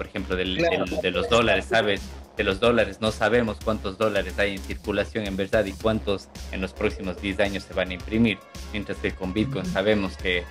por 0.00 0.06
ejemplo, 0.06 0.34
del, 0.34 0.56
de 0.56 1.10
los 1.10 1.28
dólares, 1.28 1.66
¿sabes? 1.68 2.00
De 2.34 2.42
los 2.42 2.58
dólares, 2.58 3.02
no 3.02 3.12
sabemos 3.12 3.58
cuántos 3.62 3.98
dólares 3.98 4.38
hay 4.38 4.52
en 4.52 4.58
circulación 4.62 5.26
en 5.26 5.36
verdad 5.36 5.66
y 5.66 5.72
cuántos 5.72 6.30
en 6.52 6.62
los 6.62 6.72
próximos 6.72 7.20
10 7.20 7.40
años 7.40 7.64
se 7.64 7.74
van 7.74 7.90
a 7.90 7.92
imprimir. 7.92 8.38
Mientras 8.72 8.96
que 8.96 9.12
con 9.12 9.34
Bitcoin 9.34 9.66
sabemos 9.66 10.16
que 10.16 10.44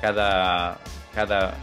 cada, 0.00 0.78
cada 1.16 1.56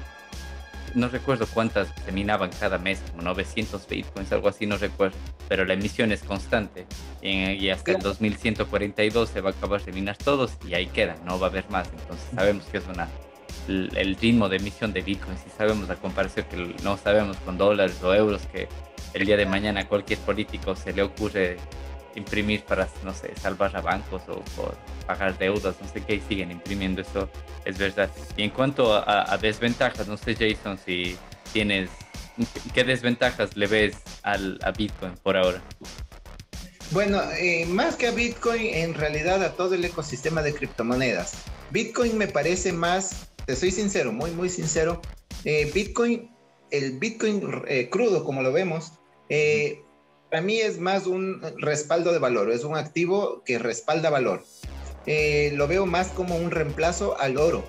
no 0.95 1.07
recuerdo 1.07 1.47
cuántas 1.53 1.87
se 2.03 2.11
minaban 2.11 2.49
cada 2.59 2.77
mes, 2.77 3.01
como 3.09 3.23
900 3.23 3.87
bitcoins, 3.87 4.33
algo 4.33 4.49
así, 4.49 4.65
no 4.65 4.75
recuerdo, 4.77 5.15
pero 5.47 5.63
la 5.63 5.75
emisión 5.75 6.11
es 6.11 6.23
constante 6.23 6.87
y, 7.21 7.69
hasta 7.69 7.91
el 7.91 7.99
2142 7.99 9.29
se 9.29 9.39
va 9.39 9.51
a 9.51 9.53
acabar 9.53 9.81
de 9.81 9.93
minar 9.93 10.17
todos 10.17 10.57
y 10.67 10.73
ahí 10.73 10.87
queda, 10.87 11.15
no 11.23 11.39
va 11.39 11.47
a 11.47 11.49
haber 11.51 11.69
más, 11.69 11.87
entonces 11.87 12.27
sabemos 12.35 12.65
que 12.65 12.79
es 12.79 12.87
una 12.93 13.07
el, 13.69 14.17
ritmo 14.19 14.49
de 14.49 14.57
emisión 14.57 14.91
de 14.93 15.01
Bitcoin, 15.01 15.37
si 15.37 15.49
sabemos 15.55 15.87
la 15.87 15.95
comparación 15.95 16.45
que 16.49 16.57
no 16.83 16.97
sabemos 16.97 17.37
con 17.37 17.57
dólares 17.57 18.01
o 18.03 18.13
euros, 18.13 18.41
que 18.51 18.67
el 19.13 19.25
día 19.25 19.37
de 19.37 19.45
mañana 19.45 19.81
a 19.81 19.87
cualquier 19.87 20.19
político 20.19 20.75
se 20.75 20.93
le 20.93 21.03
ocurre 21.03 21.57
imprimir 22.15 22.63
para, 22.63 22.87
no 23.03 23.13
sé, 23.13 23.33
salvar 23.39 23.75
a 23.75 23.81
bancos 23.81 24.23
o 24.27 24.43
pagar 25.05 25.37
deudas, 25.37 25.75
no 25.81 25.87
sé 25.87 26.01
qué, 26.01 26.21
siguen 26.27 26.51
imprimiendo, 26.51 27.01
eso 27.01 27.29
es 27.65 27.77
verdad. 27.77 28.09
Y 28.35 28.43
en 28.43 28.49
cuanto 28.49 28.93
a, 28.93 29.37
desventajas, 29.37 30.07
no 30.07 30.17
sé, 30.17 30.35
Jason, 30.35 30.77
si 30.83 31.17
tienes, 31.53 31.89
¿qué 32.73 32.83
desventajas 32.83 33.55
le 33.55 33.67
ves 33.67 33.97
al, 34.23 34.59
a 34.63 34.71
Bitcoin 34.71 35.13
por 35.23 35.37
ahora? 35.37 35.61
Bueno, 36.91 37.21
eh, 37.37 37.65
más 37.67 37.95
que 37.95 38.07
a 38.07 38.11
Bitcoin, 38.11 38.73
en 38.73 38.95
realidad 38.95 39.43
a 39.43 39.53
todo 39.53 39.75
el 39.75 39.85
ecosistema 39.85 40.41
de 40.41 40.55
criptomonedas. 40.55 41.43
Bitcoin 41.69 42.17
me 42.17 42.27
parece 42.27 42.73
más 42.73 43.29
te 43.49 43.55
soy 43.55 43.71
sincero, 43.71 44.11
muy, 44.11 44.29
muy 44.29 44.47
sincero. 44.47 45.01
Eh, 45.43 45.71
Bitcoin, 45.73 46.29
el 46.69 46.99
Bitcoin 46.99 47.41
eh, 47.67 47.89
crudo, 47.89 48.23
como 48.23 48.43
lo 48.43 48.53
vemos, 48.53 48.91
eh, 49.27 49.81
para 50.29 50.43
mí 50.43 50.59
es 50.59 50.77
más 50.77 51.07
un 51.07 51.41
respaldo 51.57 52.13
de 52.13 52.19
valor, 52.19 52.51
es 52.51 52.63
un 52.63 52.77
activo 52.77 53.41
que 53.43 53.57
respalda 53.57 54.11
valor. 54.11 54.45
lo 55.07 55.67
veo 55.67 55.87
más 55.87 56.09
como 56.09 56.35
un 56.35 56.51
reemplazo 56.51 57.19
al 57.19 57.37
oro, 57.37 57.63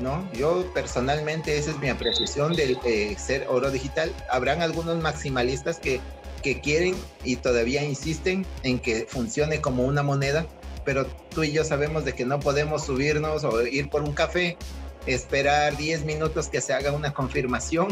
¿no? 0.00 0.26
Yo 0.32 0.72
personalmente, 0.72 1.58
esa 1.58 1.72
es 1.72 1.78
mi 1.80 1.90
apreciación 1.90 2.54
del 2.54 2.78
ser 3.18 3.44
oro 3.46 3.70
digital. 3.70 4.10
Habrán 4.30 4.62
algunos 4.62 5.02
maximalistas 5.02 5.78
que, 5.78 6.00
que 6.42 6.62
quieren 6.62 6.94
y 7.24 7.36
todavía 7.36 7.84
insisten 7.84 8.46
en 8.62 8.78
que 8.78 9.04
funcione 9.06 9.60
como 9.60 9.84
una 9.84 10.02
moneda, 10.02 10.46
pero 10.86 11.04
tú 11.28 11.44
y 11.44 11.52
yo 11.52 11.62
sabemos 11.62 12.06
de 12.06 12.14
que 12.14 12.24
no 12.24 12.40
podemos 12.40 12.86
subirnos 12.86 13.44
o 13.44 13.66
ir 13.66 13.90
por 13.90 14.00
un 14.00 14.14
café 14.14 14.56
esperar 15.06 15.76
10 15.76 16.04
minutos 16.04 16.48
que 16.48 16.60
se 16.60 16.72
haga 16.72 16.92
una 16.92 17.12
confirmación 17.12 17.88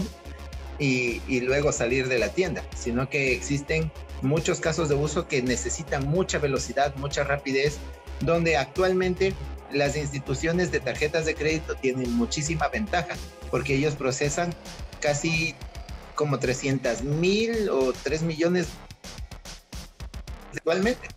y, 0.78 1.40
luego 1.40 1.72
salir 1.72 2.08
de 2.08 2.18
la 2.18 2.28
tienda, 2.30 2.64
sino 2.76 3.08
que 3.08 3.32
existen 3.32 3.92
muchos 4.22 4.60
casos 4.60 4.88
de 4.88 4.94
uso 4.94 5.28
que 5.28 5.42
necesitan 5.42 6.06
mucha 6.06 6.38
velocidad, 6.38 6.94
mucha 6.96 7.24
rapidez, 7.24 7.78
donde 8.20 8.56
actualmente 8.56 9.34
las 9.72 9.96
instituciones 9.96 10.72
de 10.72 10.80
tarjetas 10.80 11.26
de 11.26 11.34
crédito 11.34 11.74
tienen 11.76 12.12
muchísima 12.12 12.68
ventaja, 12.68 13.14
porque 13.50 13.74
ellos 13.74 13.94
procesan 13.94 14.54
casi 15.00 15.54
como 16.14 16.38
300 16.38 17.02
mil 17.02 17.68
o 17.70 17.92
3 17.92 18.22
millones 18.22 18.68
actualmente. 20.52 21.08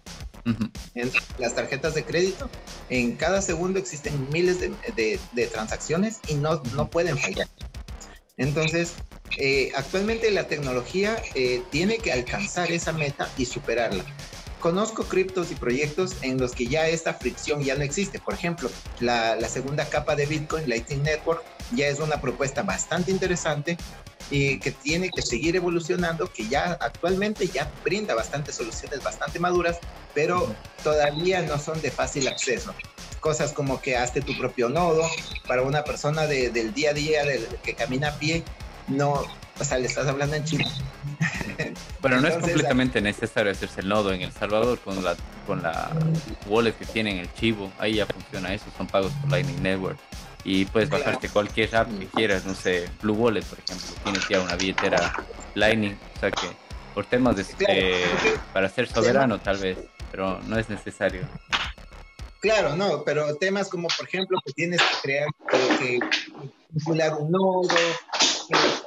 En 0.96 1.12
las 1.38 1.56
tarjetas 1.56 1.94
de 1.94 2.04
crédito, 2.04 2.50
en 2.90 3.16
cada 3.16 3.42
segundo 3.42 3.80
existen 3.80 4.30
miles 4.32 4.60
de, 4.60 5.48
transacciones 5.48 6.20
y 6.28 6.36
no, 6.36 6.62
no 6.76 6.90
pueden 6.90 7.18
fallar. 7.18 7.48
Entonces, 8.38 8.94
eh, 9.38 9.72
actualmente 9.76 10.32
la 10.32 10.48
tecnología 10.48 11.22
eh, 11.36 11.62
tiene 11.72 11.98
que 11.98 12.12
alcanzar 12.12 12.72
esa 12.72 12.94
meta 12.94 13.30
y 13.38 13.46
superarla. 13.46 14.04
Conozco 14.60 15.04
criptos 15.04 15.52
y 15.52 15.56
proyectos 15.56 16.16
en 16.22 16.40
los 16.40 16.54
que 16.54 16.68
ya 16.68 16.88
esta 16.88 17.14
fricción 17.14 17.64
ya 17.64 17.76
no 17.76 17.84
existe. 17.84 18.20
Por 18.20 18.34
ejemplo, 18.34 18.70
la, 19.00 19.36
la 19.36 19.50
segunda 19.50 19.86
capa 19.86 20.16
de 20.16 20.26
Bitcoin, 20.26 20.68
Lightning 20.68 21.04
Network, 21.04 21.44
ya 21.76 21.88
es 21.88 22.00
una 22.00 22.22
propuesta 22.22 22.64
bastante 22.64 23.12
interesante 23.12 23.78
y 24.30 24.60
que 24.60 24.72
tiene 24.72 25.10
que 25.10 25.22
seguir 25.22 25.56
evolucionando, 25.56 26.32
que 26.32 26.48
ya 26.48 26.78
actualmente 26.82 27.48
ya 27.48 27.72
brinda 27.84 28.14
bastantes 28.14 28.56
soluciones 28.56 29.04
bastante 29.04 29.40
maduras, 29.40 29.80
pero 30.14 30.54
todavía 30.84 31.42
no 31.42 31.58
son 31.58 31.82
de 31.82 31.92
fácil 31.92 32.28
acceso. 32.28 32.74
Cosas 33.20 33.54
como 33.54 33.82
que 33.82 33.98
hazte 33.98 34.22
tu 34.22 34.38
propio 34.38 34.70
nodo 34.70 35.04
para 35.48 35.62
una 35.62 35.84
persona 35.84 36.28
del 36.28 36.74
día 36.74 36.92
a 36.92 36.94
día 36.94 37.22
que 37.64 37.74
camina 37.74 38.10
a 38.10 38.20
pie, 38.20 38.44
no, 38.88 39.26
o 39.60 39.64
sea, 39.64 39.80
le 39.80 39.88
estás 39.88 40.08
hablando 40.08 40.36
en 40.36 40.44
chino. 40.44 40.66
Bueno, 42.00 42.22
no 42.22 42.28
es 42.28 42.36
completamente 42.36 43.02
necesario 43.02 43.52
hacerse 43.52 43.82
el 43.82 43.90
nodo 43.90 44.14
en 44.14 44.22
El 44.22 44.32
Salvador 44.32 44.80
con 44.80 45.04
la, 45.04 45.16
con 45.48 45.64
la 45.64 45.90
wallet 46.46 46.74
que 46.74 46.86
tienen 46.86 47.18
el 47.18 47.34
chivo, 47.34 47.72
ahí 47.80 47.96
ya 47.96 48.06
funciona 48.06 48.54
eso, 48.54 48.66
son 48.78 48.86
pagos 48.86 49.12
por 49.14 49.32
Lightning 49.32 49.64
Network 49.64 49.98
y 50.44 50.66
puedes 50.66 50.90
bajarte 50.90 51.30
cualquier 51.30 51.76
app 51.76 51.90
que 52.00 52.08
quieras, 52.08 52.46
no 52.46 52.56
sé, 52.56 52.90
Blue 53.02 53.14
Wallet, 53.14 53.44
por 53.44 53.60
ejemplo, 53.60 53.88
tienes 54.04 54.28
ya 54.30 54.42
una 54.42 54.56
billetera 54.56 55.14
Lightning, 55.56 55.98
o 56.16 56.20
sea 56.20 56.32
que 56.32 56.48
por 56.94 57.06
temas 57.06 57.36
de, 57.36 58.06
para 58.54 58.70
ser 58.70 58.88
soberano 58.88 59.40
tal 59.40 59.58
vez, 59.58 59.78
pero 60.10 60.42
no 60.42 60.58
es 60.58 60.68
necesario. 60.70 61.28
Claro, 62.40 62.76
no, 62.76 63.04
pero 63.04 63.36
temas 63.36 63.70
como 63.70 63.88
por 63.96 64.08
ejemplo 64.08 64.40
que 64.46 64.54
tienes 64.54 64.82
que 64.82 64.96
crear, 65.04 65.28
que, 65.80 66.00
vincular 66.70 67.16
un 67.16 67.32
nodo, 67.32 67.68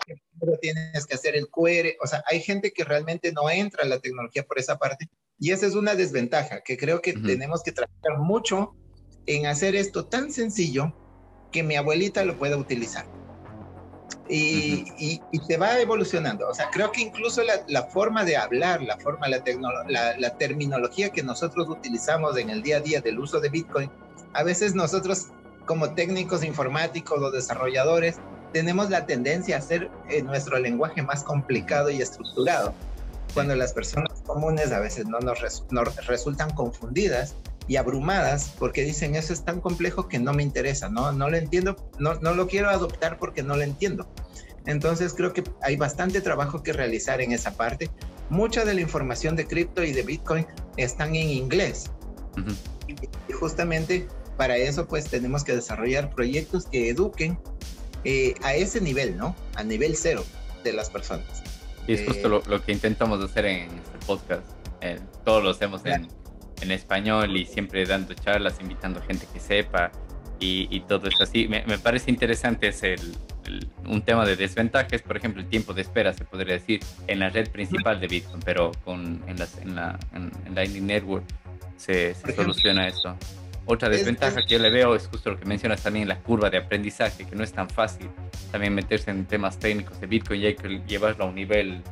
que, 0.07 0.17
tienes 0.61 1.07
que 1.07 1.15
hacer 1.15 1.37
el 1.37 1.49
QR, 1.49 1.97
o 2.03 2.07
sea, 2.07 2.25
hay 2.27 2.41
gente 2.41 2.73
que 2.73 2.83
realmente 2.83 3.33
no 3.33 3.51
entra 3.51 3.85
a 3.85 3.87
la 3.87 4.01
tecnología 4.01 4.43
por 4.43 4.59
esa 4.59 4.79
parte 4.79 5.09
y 5.39 5.53
esa 5.53 5.67
es 5.67 5.75
una 5.75 5.95
desventaja 5.95 6.63
que 6.63 6.77
creo 6.77 7.03
que 7.03 7.13
tenemos 7.13 7.63
que 7.63 7.73
trabajar 7.73 8.19
mucho 8.19 8.75
en 9.27 9.47
hacer 9.47 9.77
esto 9.77 10.07
tan 10.07 10.33
sencillo 10.33 10.95
que 11.51 11.63
mi 11.63 11.77
abuelita 11.77 12.25
lo 12.25 12.37
pueda 12.39 12.57
utilizar. 12.57 13.05
Y, 14.29 14.85
y, 14.99 15.21
se 15.47 15.57
va 15.57 15.81
evolucionando. 15.81 16.49
O 16.49 16.55
sea, 16.55 16.71
creo 16.71 16.93
que 16.93 17.01
incluso 17.01 17.43
la, 17.43 17.65
la 17.67 17.85
forma 17.85 18.25
de 18.25 18.37
hablar, 18.37 18.81
la 18.81 18.97
forma, 18.97 19.27
la, 19.27 19.43
la, 19.89 20.17
la, 20.17 20.39
terminología 20.39 21.11
que 21.11 21.25
nosotros 21.25 21.69
utilizamos 21.69 22.39
en 22.39 22.49
el 22.49 22.63
día 22.63 22.77
a 22.77 22.81
día 22.81 23.01
del 23.01 23.19
uso 23.19 23.41
de 23.41 23.49
Bitcoin, 23.49 23.91
a 24.33 24.45
veces 24.45 24.77
nosotros 24.77 25.29
como 25.67 25.95
técnicos 25.95 26.45
informáticos 26.45 27.21
o 27.21 27.31
desarrolladores 27.33 28.19
tenemos 28.53 28.91
la 28.91 29.07
tendencia 29.07 29.57
a 29.57 29.59
hacer 29.59 29.91
eh, 30.09 30.23
nuestro 30.23 30.59
lenguaje 30.59 31.03
más 31.03 31.23
complicado 31.25 31.91
y 31.91 32.01
estructurado, 32.01 32.73
cuando 33.35 33.55
las 33.55 33.73
personas 33.73 34.21
comunes 34.27 34.73
a 34.73 34.81
veces 34.81 35.07
no 35.07 35.19
nos, 35.21 35.65
nos 35.71 36.07
resultan 36.07 36.51
confundidas 36.55 37.35
y 37.71 37.77
abrumadas 37.77 38.53
porque 38.59 38.83
dicen 38.83 39.15
eso 39.15 39.33
es 39.33 39.45
tan 39.45 39.61
complejo 39.61 40.09
que 40.09 40.19
no 40.19 40.33
me 40.33 40.43
interesa, 40.43 40.89
no, 40.89 41.13
no 41.13 41.31
lo 41.31 41.37
entiendo, 41.37 41.77
no, 42.01 42.15
no 42.17 42.35
lo 42.35 42.49
quiero 42.49 42.69
adoptar 42.69 43.17
porque 43.17 43.45
no 43.45 43.55
lo 43.55 43.63
entiendo. 43.63 44.13
Entonces 44.67 45.15
creo 45.15 45.33
que 45.33 45.45
hay 45.63 45.77
bastante 45.77 46.21
trabajo 46.21 46.65
que 46.65 46.73
realizar 46.73 47.21
en 47.21 47.31
esa 47.31 47.57
parte. 47.57 47.89
Mucha 48.29 48.65
de 48.65 48.75
la 48.75 48.81
información 48.81 49.37
de 49.37 49.47
cripto 49.47 49.85
y 49.85 49.93
de 49.93 50.03
Bitcoin 50.03 50.49
están 50.79 51.15
en 51.15 51.29
inglés. 51.29 51.93
Y 52.89 53.33
justamente 53.35 54.09
para 54.37 54.57
eso 54.57 54.89
pues 54.89 55.05
tenemos 55.05 55.45
que 55.45 55.55
desarrollar 55.55 56.11
proyectos 56.11 56.67
que 56.67 56.89
eduquen 56.89 57.39
eh, 58.03 58.35
a 58.43 58.53
ese 58.53 58.81
nivel, 58.81 59.17
¿no? 59.17 59.37
A 59.55 59.63
nivel 59.63 59.95
cero 59.95 60.25
de 60.65 60.73
las 60.73 60.91
personas. 60.91 61.45
Y 61.87 61.93
es 61.93 62.05
justo 62.05 62.29
lo, 62.29 62.43
lo, 62.49 62.65
que 62.65 62.73
intentamos 62.73 63.23
hacer 63.23 63.47
en 63.47 63.71
este 63.71 64.07
podcast. 64.09 64.43
Eh, 64.81 64.99
todos 65.25 65.45
lo 65.45 65.51
hacemos 65.51 65.87
en, 65.87 66.09
en, 66.61 66.71
español 66.71 67.37
y 67.37 67.47
siempre 67.47 67.85
dando 67.85 68.15
charlas, 68.15 68.59
invitando 68.61 69.01
gente 69.03 69.27
que 69.33 69.41
sepa 69.41 69.91
y, 70.39 70.69
y 70.71 70.81
todo 70.81 71.09
es 71.09 71.21
así. 71.21 71.49
Me, 71.49 71.65
me, 71.67 71.79
parece 71.79 72.11
interesante 72.11 72.69
es 72.69 72.83
el, 72.83 73.17
el, 73.47 73.69
un 73.87 74.03
tema 74.03 74.25
de 74.25 74.37
desventajas, 74.37 75.03
por 75.03 75.17
ejemplo, 75.17 75.43
el 75.43 75.49
tiempo 75.49 75.75
de 75.75 75.83
espera, 75.83 76.13
se 76.13 76.25
podría 76.25 76.55
decir, 76.55 76.81
en 77.07 77.19
la 77.19 77.31
red 77.31 77.51
principal 77.51 78.01
de 78.01 78.07
Bitcoin, 78.07 78.41
pero 78.45 78.73
con, 78.85 79.23
en, 79.27 79.39
las, 79.39 79.59
en, 79.59 79.75
la, 79.75 79.99
en, 80.15 80.31
en 80.47 80.55
Lightning 80.55 80.87
Network 80.87 81.25
se, 81.77 82.15
se 82.15 82.35
soluciona 82.35 82.87
esto. 82.89 83.17
Otra 83.67 83.89
desventaja 83.89 84.41
que 84.43 84.55
yo 84.55 84.59
le 84.59 84.71
veo 84.71 84.97
es 84.97 85.07
justo 85.07 85.31
lo 85.31 85.39
que 85.39 85.45
mencionas 85.45 85.83
también, 85.83 86.09
la 86.09 86.19
curva 86.19 86.51
de 86.51 86.59
aprendizaje, 86.59 87.27
que 87.27 87.37
no 87.37 87.45
es 87.45 87.53
tan 87.53 87.69
fácil 87.69 88.09
también 88.51 88.75
meterse 88.75 89.11
en 89.11 89.27
temas 89.27 89.59
técnicos 89.59 90.01
de 90.01 90.07
Bitcoin 90.07 90.43
y 90.43 90.47
hay 90.47 90.57
que 90.57 90.81
llevarlo 90.89 91.25
a 91.25 91.29
un 91.29 91.35
nivel 91.35 91.83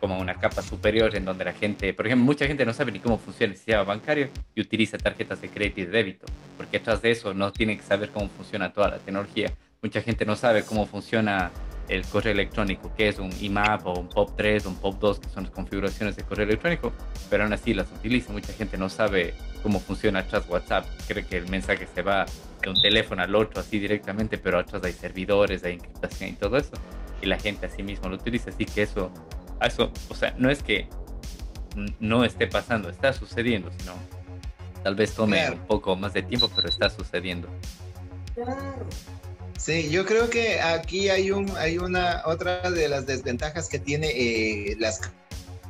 como 0.00 0.18
una 0.18 0.34
capa 0.34 0.62
superior 0.62 1.14
en 1.16 1.24
donde 1.24 1.44
la 1.44 1.52
gente, 1.52 1.92
por 1.94 2.06
ejemplo, 2.06 2.24
mucha 2.24 2.46
gente 2.46 2.64
no 2.64 2.72
sabe 2.72 2.92
ni 2.92 3.00
cómo 3.00 3.18
funciona 3.18 3.52
el 3.52 3.56
sistema 3.56 3.82
bancario 3.82 4.28
y 4.54 4.60
utiliza 4.60 4.98
tarjetas 4.98 5.40
de 5.40 5.48
crédito 5.48 5.80
y 5.80 5.84
de 5.84 5.90
débito, 5.90 6.26
porque 6.56 6.78
detrás 6.78 7.02
de 7.02 7.10
eso 7.10 7.34
no 7.34 7.52
tiene 7.52 7.76
que 7.76 7.82
saber 7.82 8.10
cómo 8.10 8.28
funciona 8.28 8.72
toda 8.72 8.88
la 8.88 8.98
tecnología. 8.98 9.52
Mucha 9.82 10.02
gente 10.02 10.24
no 10.24 10.36
sabe 10.36 10.64
cómo 10.64 10.86
funciona 10.86 11.50
el 11.88 12.04
correo 12.04 12.32
electrónico, 12.32 12.92
que 12.96 13.08
es 13.08 13.18
un 13.18 13.30
IMAP 13.40 13.86
o 13.86 13.92
un 14.00 14.08
POP3 14.08 14.66
o 14.66 14.70
un 14.70 14.80
POP2, 14.80 15.20
que 15.20 15.28
son 15.28 15.44
las 15.44 15.52
configuraciones 15.52 16.16
de 16.16 16.24
correo 16.24 16.44
electrónico, 16.44 16.92
pero 17.30 17.44
aún 17.44 17.52
así 17.52 17.74
las 17.74 17.90
utiliza. 17.92 18.32
Mucha 18.32 18.52
gente 18.52 18.76
no 18.76 18.88
sabe 18.88 19.34
cómo 19.62 19.80
funciona 19.80 20.20
atrás 20.20 20.44
WhatsApp, 20.48 20.86
cree 21.06 21.24
que 21.24 21.36
el 21.36 21.48
mensaje 21.48 21.86
se 21.94 22.02
va 22.02 22.26
de 22.62 22.70
un 22.70 22.80
teléfono 22.80 23.22
al 23.22 23.34
otro 23.34 23.60
así 23.60 23.78
directamente, 23.78 24.38
pero 24.38 24.58
atrás 24.58 24.82
hay 24.84 24.92
servidores, 24.92 25.62
hay 25.64 25.74
encriptación 25.74 26.30
y 26.30 26.32
todo 26.32 26.56
eso, 26.56 26.72
y 27.22 27.26
la 27.26 27.38
gente 27.38 27.66
así 27.66 27.82
mismo 27.82 28.08
lo 28.08 28.16
utiliza, 28.16 28.50
así 28.50 28.64
que 28.64 28.82
eso, 28.82 29.12
eso 29.60 29.92
o 30.08 30.14
sea, 30.14 30.34
no 30.38 30.50
es 30.50 30.62
que 30.62 30.88
no 32.00 32.24
esté 32.24 32.46
pasando, 32.46 32.88
está 32.88 33.12
sucediendo, 33.12 33.70
sino 33.78 33.94
tal 34.82 34.94
vez 34.94 35.12
tome 35.14 35.38
claro. 35.38 35.54
un 35.54 35.66
poco 35.66 35.96
más 35.96 36.12
de 36.14 36.22
tiempo, 36.22 36.50
pero 36.54 36.68
está 36.68 36.88
sucediendo. 36.88 37.48
Claro. 38.34 38.86
Sí, 39.58 39.90
yo 39.90 40.04
creo 40.04 40.28
que 40.28 40.60
aquí 40.60 41.08
hay 41.08 41.30
un 41.30 41.50
hay 41.56 41.78
una 41.78 42.22
otra 42.26 42.70
de 42.70 42.88
las 42.88 43.06
desventajas 43.06 43.68
que 43.68 43.78
tiene 43.78 44.10
eh, 44.10 44.76
las 44.78 45.00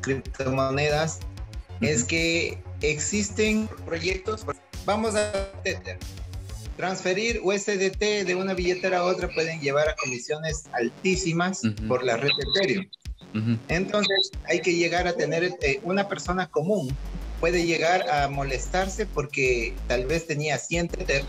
criptomonedas 0.00 1.20
uh 1.80 1.84
-huh. 1.84 1.88
es 1.88 2.04
que 2.04 2.62
existen 2.82 3.68
proyectos. 3.84 4.44
Vamos 4.84 5.14
a 5.14 5.32
transferir 6.76 7.40
USDT 7.42 8.26
de 8.26 8.34
una 8.34 8.54
billetera 8.54 8.98
a 8.98 9.04
otra 9.04 9.28
pueden 9.28 9.60
llevar 9.60 9.88
a 9.88 9.96
comisiones 9.96 10.64
altísimas 10.72 11.64
uh 11.64 11.68
-huh. 11.68 11.88
por 11.88 12.04
la 12.04 12.16
red 12.16 12.30
Ethereum. 12.38 12.86
Uh 13.34 13.38
-huh. 13.38 13.58
Entonces 13.68 14.30
hay 14.48 14.60
que 14.60 14.74
llegar 14.74 15.06
a 15.06 15.12
tener 15.12 15.44
eh, 15.60 15.80
una 15.82 16.08
persona 16.08 16.48
común 16.48 16.94
puede 17.40 17.66
llegar 17.66 18.08
a 18.08 18.28
molestarse 18.28 19.06
porque 19.06 19.74
tal 19.88 20.06
vez 20.06 20.26
tenía 20.26 20.58
100 20.58 20.88
Tether 20.88 21.22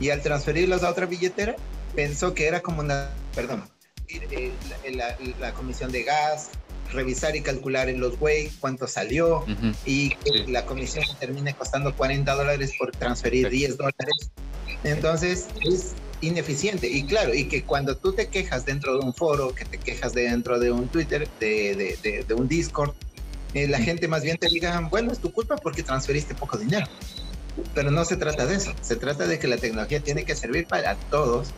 y 0.00 0.10
al 0.10 0.22
transferirlos 0.22 0.82
a 0.82 0.90
otra 0.90 1.06
billetera 1.06 1.56
pensó 1.94 2.34
que 2.34 2.46
era 2.46 2.60
como 2.60 2.80
una, 2.80 3.10
perdón, 3.34 3.64
eh, 4.08 4.52
la, 4.84 4.90
la, 4.90 5.16
la, 5.40 5.52
comisión 5.52 5.90
de 5.90 6.04
gas, 6.04 6.50
revisar 6.92 7.36
y 7.36 7.42
calcular 7.42 7.88
en 7.88 8.00
los 8.00 8.20
way 8.20 8.50
cuánto 8.60 8.86
salió 8.86 9.40
uh 9.40 9.46
-huh. 9.46 9.74
y 9.84 10.10
que 10.10 10.44
sí. 10.44 10.52
la 10.52 10.64
comisión 10.64 11.04
termine 11.18 11.54
costando 11.54 11.94
40 11.94 12.34
dólares 12.34 12.72
por 12.78 12.92
transferir 12.92 13.50
sí. 13.50 13.58
10 13.58 13.76
dólares. 13.76 14.30
Entonces 14.84 15.48
es 15.64 15.94
ineficiente. 16.20 16.88
Y 16.88 17.04
claro, 17.04 17.34
y 17.34 17.48
que 17.48 17.64
cuando 17.64 17.96
tú 17.96 18.12
te 18.12 18.28
quejas 18.28 18.64
dentro 18.64 18.98
de 18.98 19.04
un 19.04 19.14
foro, 19.14 19.54
que 19.54 19.64
te 19.64 19.78
quejas 19.78 20.12
dentro 20.12 20.58
de 20.58 20.70
un 20.70 20.88
Twitter, 20.88 21.28
de, 21.38 21.74
de, 21.74 21.98
de, 22.02 22.24
de 22.24 22.34
un 22.34 22.48
Discord, 22.48 22.94
eh, 23.54 23.66
la 23.66 23.78
gente 23.78 24.08
más 24.08 24.22
bien 24.22 24.36
te 24.36 24.48
diga, 24.48 24.80
bueno, 24.90 25.12
es 25.12 25.20
tu 25.20 25.32
culpa 25.32 25.56
porque 25.56 25.82
transferiste 25.82 26.34
poco 26.34 26.58
dinero. 26.58 26.86
Pero 27.74 27.90
no 27.90 28.04
se 28.04 28.16
trata 28.16 28.46
de 28.46 28.54
eso, 28.54 28.72
se 28.80 28.96
trata 28.96 29.26
de 29.26 29.38
que 29.38 29.48
la 29.48 29.56
tecnología 29.56 30.00
tiene 30.00 30.24
que 30.24 30.36
servir 30.36 30.66
para 30.66 30.94
todos 31.10 31.48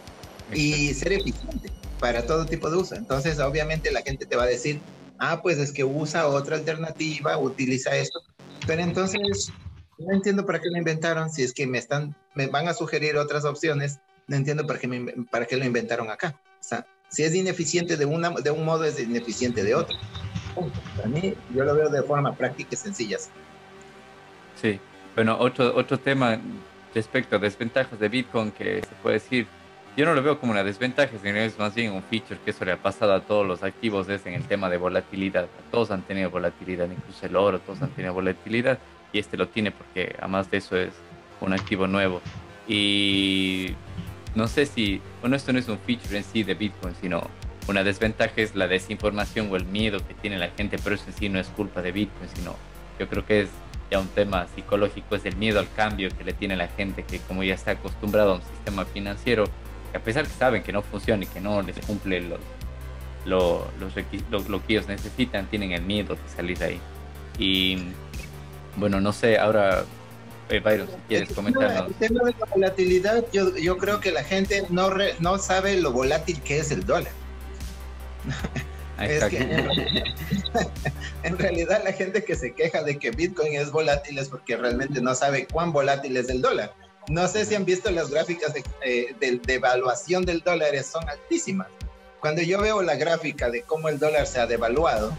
y 0.52 0.94
ser 0.94 1.12
eficiente 1.12 1.70
para 1.98 2.26
todo 2.26 2.46
tipo 2.46 2.70
de 2.70 2.78
uso. 2.78 2.94
Entonces, 2.94 3.38
obviamente 3.38 3.90
la 3.90 4.02
gente 4.02 4.24
te 4.24 4.36
va 4.36 4.44
a 4.44 4.46
decir, 4.46 4.80
ah, 5.18 5.40
pues 5.42 5.58
es 5.58 5.72
que 5.72 5.84
usa 5.84 6.26
otra 6.26 6.56
alternativa, 6.56 7.36
utiliza 7.38 7.94
esto, 7.96 8.20
pero 8.66 8.82
entonces 8.82 9.52
no 9.98 10.14
entiendo 10.14 10.46
para 10.46 10.60
qué 10.60 10.70
lo 10.70 10.78
inventaron, 10.78 11.30
si 11.30 11.42
es 11.42 11.52
que 11.52 11.66
me 11.66 11.78
están, 11.78 12.16
me 12.34 12.46
van 12.46 12.68
a 12.68 12.74
sugerir 12.74 13.16
otras 13.18 13.44
opciones, 13.44 13.98
no 14.30 14.36
entiendo 14.36 14.64
para 14.64 14.78
qué, 14.78 14.86
me, 14.86 15.12
para 15.24 15.44
qué 15.44 15.56
lo 15.56 15.64
inventaron 15.64 16.08
acá. 16.08 16.36
O 16.38 16.62
sea, 16.62 16.86
si 17.08 17.24
es 17.24 17.34
ineficiente 17.34 17.96
de, 17.96 18.06
una, 18.06 18.30
de 18.30 18.50
un 18.52 18.64
modo, 18.64 18.84
es 18.84 19.00
ineficiente 19.00 19.64
de 19.64 19.74
otro. 19.74 19.98
Para 20.96 21.08
mí, 21.08 21.34
yo 21.52 21.64
lo 21.64 21.74
veo 21.74 21.88
de 21.88 22.00
forma 22.04 22.32
práctica 22.36 22.70
y 22.72 22.76
sencilla. 22.76 23.18
Sí, 24.54 24.78
bueno, 25.16 25.36
otro, 25.36 25.74
otro 25.74 25.98
tema 25.98 26.40
respecto 26.94 27.34
a 27.34 27.38
desventajas 27.40 27.98
de 27.98 28.08
Bitcoin 28.08 28.52
que 28.52 28.82
se 28.82 28.94
puede 29.02 29.14
decir 29.14 29.46
yo 29.96 30.06
no 30.06 30.14
lo 30.14 30.22
veo 30.22 30.38
como 30.38 30.52
una 30.52 30.62
desventaja, 30.62 31.10
sino 31.20 31.36
es 31.38 31.58
más 31.58 31.74
bien 31.74 31.92
un 31.92 32.02
feature 32.04 32.38
que 32.44 32.52
eso 32.52 32.64
le 32.64 32.70
ha 32.72 32.76
pasado 32.76 33.12
a 33.12 33.20
todos 33.20 33.44
los 33.44 33.64
activos 33.64 34.08
es 34.08 34.24
en 34.24 34.34
el 34.34 34.44
tema 34.44 34.70
de 34.70 34.76
volatilidad. 34.76 35.48
Todos 35.72 35.90
han 35.90 36.02
tenido 36.02 36.30
volatilidad, 36.30 36.88
incluso 36.88 37.26
el 37.26 37.34
oro, 37.34 37.58
todos 37.58 37.82
han 37.82 37.90
tenido 37.90 38.14
volatilidad 38.14 38.78
y 39.12 39.18
este 39.18 39.36
lo 39.36 39.48
tiene 39.48 39.72
porque 39.72 40.14
además 40.20 40.48
de 40.48 40.58
eso 40.58 40.76
es 40.76 40.92
un 41.40 41.52
activo 41.52 41.88
nuevo. 41.88 42.22
Y 42.68 43.74
no 44.34 44.46
sé 44.46 44.66
si, 44.66 45.00
bueno, 45.20 45.36
esto 45.36 45.52
no 45.52 45.58
es 45.58 45.68
un 45.68 45.78
feature 45.78 46.18
en 46.18 46.24
sí 46.24 46.42
de 46.42 46.54
Bitcoin, 46.54 46.94
sino 47.00 47.28
una 47.68 47.84
desventaja 47.84 48.34
es 48.36 48.54
la 48.54 48.66
desinformación 48.68 49.48
o 49.50 49.56
el 49.56 49.64
miedo 49.64 50.06
que 50.06 50.14
tiene 50.14 50.38
la 50.38 50.50
gente, 50.50 50.78
pero 50.82 50.94
eso 50.94 51.04
en 51.06 51.14
sí 51.14 51.28
no 51.28 51.38
es 51.38 51.48
culpa 51.48 51.82
de 51.82 51.92
Bitcoin, 51.92 52.28
sino 52.34 52.56
yo 52.98 53.08
creo 53.08 53.24
que 53.24 53.42
es 53.42 53.48
ya 53.90 53.98
un 53.98 54.08
tema 54.08 54.46
psicológico, 54.54 55.16
es 55.16 55.24
el 55.24 55.36
miedo 55.36 55.58
al 55.58 55.72
cambio 55.74 56.10
que 56.16 56.24
le 56.24 56.32
tiene 56.32 56.56
la 56.56 56.68
gente 56.68 57.02
que 57.02 57.18
como 57.20 57.42
ya 57.42 57.54
está 57.54 57.72
acostumbrado 57.72 58.32
a 58.32 58.34
un 58.36 58.42
sistema 58.42 58.84
financiero, 58.84 59.44
que 59.90 59.98
a 59.98 60.00
pesar 60.00 60.24
que 60.24 60.32
saben 60.32 60.62
que 60.62 60.72
no 60.72 60.82
funciona 60.82 61.24
y 61.24 61.26
que 61.26 61.40
no 61.40 61.62
les 61.62 61.78
cumple 61.84 62.20
los, 62.20 62.38
lo, 63.24 63.66
los 63.80 63.92
lo, 64.48 64.66
que 64.66 64.72
ellos 64.74 64.86
necesitan, 64.86 65.46
tienen 65.46 65.72
el 65.72 65.82
miedo 65.82 66.14
de 66.14 66.28
salir 66.34 66.58
de 66.58 66.64
ahí. 66.64 66.80
Y 67.38 67.78
bueno, 68.76 69.00
no 69.00 69.12
sé, 69.12 69.38
ahora, 69.38 69.84
eh, 70.50 70.60
Byron, 70.60 70.88
quieres 71.08 71.32
comentarnos. 71.32 71.88
El 71.88 71.94
tema 71.94 72.24
de 72.24 72.34
la 72.38 72.46
volatilidad, 72.46 73.24
yo, 73.32 73.56
yo 73.56 73.78
creo 73.78 74.00
que 74.00 74.12
la 74.12 74.24
gente 74.24 74.64
no, 74.68 74.90
re, 74.90 75.14
no 75.20 75.38
sabe 75.38 75.80
lo 75.80 75.92
volátil 75.92 76.40
que 76.42 76.58
es 76.58 76.70
el 76.70 76.84
dólar. 76.84 77.12
Es 79.00 79.24
que 79.24 79.38
en, 79.38 79.48
realidad, 79.48 80.04
en 81.22 81.38
realidad 81.38 81.82
la 81.82 81.92
gente 81.94 82.22
que 82.22 82.36
se 82.36 82.52
queja 82.52 82.82
de 82.82 82.98
que 82.98 83.10
Bitcoin 83.10 83.54
es 83.54 83.70
volátil 83.70 84.18
es 84.18 84.28
porque 84.28 84.58
realmente 84.58 85.00
no 85.00 85.14
sabe 85.14 85.46
cuán 85.46 85.72
volátil 85.72 86.18
es 86.18 86.28
el 86.28 86.42
dólar 86.42 86.74
no 87.10 87.26
sé 87.26 87.44
si 87.44 87.54
han 87.54 87.64
visto 87.64 87.90
las 87.90 88.10
gráficas 88.10 88.54
de, 88.54 88.62
eh, 88.84 89.14
de, 89.18 89.38
de, 89.38 89.54
evaluación 89.54 90.24
del 90.24 90.40
dólar, 90.40 90.80
son 90.84 91.08
altísimas. 91.08 91.66
Cuando 92.20 92.40
yo 92.42 92.60
veo 92.60 92.82
la 92.82 92.94
gráfica 92.94 93.50
de 93.50 93.62
cómo 93.62 93.88
el 93.88 93.98
dólar 93.98 94.26
se 94.26 94.38
ha 94.38 94.46
devaluado 94.46 95.16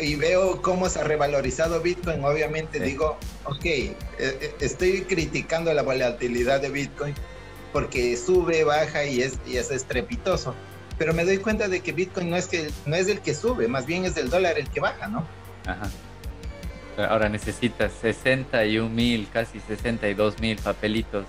y 0.00 0.14
veo 0.16 0.60
cómo 0.60 0.88
se 0.88 1.00
ha 1.00 1.04
revalorizado 1.04 1.80
Bitcoin, 1.80 2.24
obviamente 2.24 2.78
sí. 2.78 2.84
digo, 2.84 3.16
ok, 3.44 3.64
eh, 3.64 3.94
eh, 4.18 4.54
estoy 4.60 5.02
criticando 5.02 5.72
la 5.72 5.82
volatilidad 5.82 6.60
de 6.60 6.70
Bitcoin 6.70 7.14
porque 7.72 8.16
sube, 8.16 8.64
baja 8.64 9.04
y 9.04 9.22
es, 9.22 9.38
y 9.46 9.56
es 9.56 9.70
estrepitoso. 9.70 10.54
Pero 10.98 11.14
me 11.14 11.24
doy 11.24 11.38
cuenta 11.38 11.68
de 11.68 11.80
que 11.80 11.92
Bitcoin 11.92 12.28
no 12.28 12.36
es, 12.36 12.46
que, 12.46 12.70
no 12.84 12.96
es 12.96 13.08
el 13.08 13.20
que 13.20 13.34
sube, 13.34 13.66
más 13.66 13.86
bien 13.86 14.04
es 14.04 14.16
el 14.18 14.28
dólar 14.28 14.58
el 14.58 14.68
que 14.68 14.80
baja, 14.80 15.08
¿no? 15.08 15.26
Ajá. 15.66 15.90
Ahora 17.08 17.30
necesitas 17.30 17.92
61 18.02 18.90
mil, 18.90 19.26
casi 19.32 19.58
62 19.60 20.38
mil 20.40 20.58
papelitos 20.58 21.24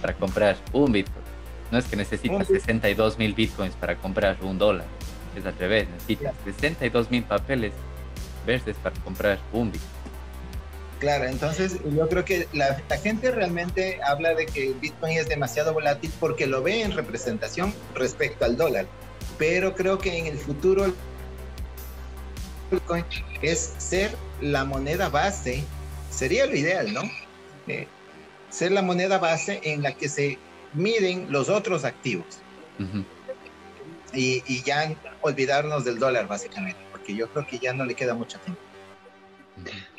para 0.00 0.14
comprar 0.14 0.56
un 0.72 0.90
Bitcoin. 0.90 1.24
No 1.70 1.78
es 1.78 1.84
que 1.84 1.96
necesitas 1.96 2.46
62 2.46 3.18
mil 3.18 3.34
Bitcoins 3.34 3.74
para 3.74 3.96
comprar 3.96 4.38
un 4.42 4.56
dólar. 4.56 4.86
Es 5.36 5.46
al 5.46 5.58
revés, 5.58 5.88
necesitas 5.88 6.34
62 6.44 7.10
mil 7.10 7.24
papeles 7.24 7.72
verdes 8.46 8.76
para 8.82 8.94
comprar 9.00 9.38
un 9.52 9.72
Bitcoin. 9.72 9.94
Claro, 11.00 11.24
entonces 11.24 11.78
yo 11.84 12.08
creo 12.08 12.24
que 12.24 12.46
la, 12.52 12.80
la, 12.88 12.96
gente 12.96 13.30
realmente 13.30 14.00
habla 14.02 14.34
de 14.34 14.46
que 14.46 14.72
Bitcoin 14.80 15.18
es 15.18 15.28
demasiado 15.28 15.74
volátil 15.74 16.10
porque 16.20 16.46
lo 16.46 16.62
ve 16.62 16.82
en 16.82 16.92
representación 16.92 17.74
respecto 17.94 18.44
al 18.44 18.56
dólar. 18.56 18.86
Pero 19.36 19.74
creo 19.74 19.98
que 19.98 20.16
en 20.16 20.26
el 20.26 20.38
futuro 20.38 20.94
Bitcoin 22.70 23.04
es 23.42 23.74
ser 23.78 24.12
la 24.40 24.64
moneda 24.64 25.08
base, 25.08 25.64
sería 26.10 26.46
lo 26.46 26.56
ideal, 26.56 26.92
¿no? 26.92 27.02
Eh, 27.66 27.86
ser 28.50 28.72
la 28.72 28.82
moneda 28.82 29.18
base 29.18 29.60
en 29.64 29.82
la 29.82 29.92
que 29.92 30.08
se 30.08 30.38
miden 30.72 31.26
los 31.30 31.48
otros 31.48 31.84
activos. 31.84 32.26
Uh 32.78 32.82
-huh. 32.82 33.04
Y, 34.14 34.42
y, 34.46 34.62
ya 34.62 34.94
olvidarnos 35.20 35.84
del 35.84 35.98
dólar, 35.98 36.28
básicamente, 36.28 36.80
porque 36.90 37.14
yo 37.14 37.28
creo 37.28 37.46
que 37.46 37.58
ya 37.58 37.72
no 37.72 37.84
le 37.84 37.94
queda 37.94 38.14
mucho 38.14 38.38
tiempo. 38.40 38.60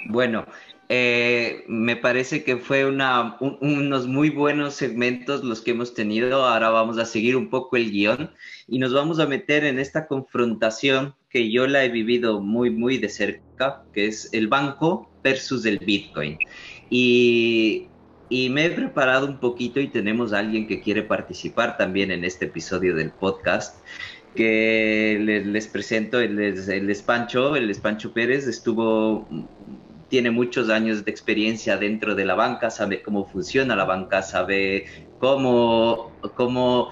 Bueno, 0.08 0.46
eh, 0.88 1.64
me 1.68 1.96
parece 1.96 2.44
que 2.44 2.58
fue 2.58 2.86
una, 2.86 3.38
un, 3.40 3.58
unos 3.62 4.08
muy 4.08 4.30
buenos 4.30 4.76
segmentos 4.76 5.44
los 5.44 5.62
que 5.62 5.72
hemos 5.72 5.94
tenido. 5.94 6.46
Ahora 6.46 6.70
vamos 6.70 6.98
a 6.98 7.06
seguir 7.06 7.36
un 7.36 7.50
poco 7.50 7.78
el 7.78 7.92
guion 7.92 8.32
y 8.68 8.78
nos 8.80 8.94
vamos 8.94 9.20
a 9.20 9.26
meter 9.26 9.64
en 9.64 9.80
esta 9.80 10.08
confrontación 10.08 11.16
que 11.30 11.52
yo 11.52 11.68
la 11.68 11.84
he 11.84 11.90
vivido 11.90 12.40
muy, 12.40 12.70
muy 12.70 12.98
de 12.98 13.10
cerca, 13.10 13.84
que 13.94 14.08
es 14.08 14.30
el 14.34 14.48
banco 14.48 15.10
versus 15.24 15.66
el 15.66 15.80
Bitcoin. 15.80 16.38
Y, 16.90 17.88
y 18.30 18.50
me 18.50 18.66
he 18.66 18.70
preparado 18.70 19.28
un 19.28 19.38
poquito 19.40 19.80
y 19.80 19.88
tenemos 19.88 20.34
a 20.34 20.40
alguien 20.40 20.68
que 20.68 20.82
quiere 20.82 21.04
participar 21.04 21.78
también 21.78 22.12
en 22.12 22.24
este 22.24 22.46
episodio 22.46 22.96
del 22.96 23.12
podcast 23.12 23.78
que 24.36 25.44
les, 25.46 25.68
presento, 25.68 26.20
el 26.20 26.38
el 26.40 26.90
Espancho, 26.90 27.56
el 27.56 27.70
Espancho 27.70 28.12
Pérez 28.12 28.48
estuvo 28.48 29.26
tiene 30.10 30.32
muchos 30.32 30.70
años 30.70 31.04
de 31.04 31.12
experiencia 31.12 31.78
dentro 31.78 32.16
de 32.16 32.26
la 32.26 32.36
banca, 32.36 32.70
sabe 32.70 33.02
cómo 33.02 33.26
funciona 33.26 33.76
la 33.76 33.86
banca, 33.86 34.22
sabe 34.22 34.86
cómo, 35.20 36.12
cómo, 36.36 36.90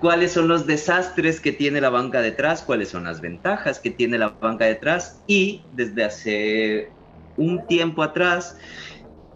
cuáles 0.00 0.32
son 0.32 0.48
los 0.48 0.66
desastres 0.66 1.40
que 1.40 1.52
tiene 1.52 1.80
la 1.80 1.90
banca 1.90 2.20
detrás, 2.20 2.62
cuáles 2.62 2.90
son 2.90 3.04
las 3.04 3.20
ventajas 3.20 3.78
que 3.78 3.90
tiene 3.90 4.18
la 4.18 4.28
banca 4.28 4.66
detrás 4.66 5.22
y 5.26 5.62
desde 5.72 6.04
hace 6.04 6.90
un 7.36 7.66
tiempo 7.66 8.02
atrás 8.02 8.56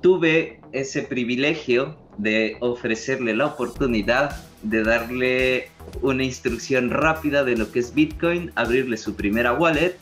tuve 0.01 0.61
ese 0.73 1.03
privilegio 1.03 1.97
de 2.19 2.57
ofrecerle 2.61 3.35
la 3.35 3.47
oportunidad 3.47 4.37
de 4.63 4.83
darle 4.83 5.71
una 6.03 6.25
instrucción 6.25 6.91
rápida 6.91 7.45
de 7.45 7.57
lo 7.57 7.71
que 7.71 7.79
es 7.79 7.95
Bitcoin, 7.95 8.53
abrirle 8.57 8.97
su 8.97 9.15
primera 9.15 9.53
wallet 9.53 9.97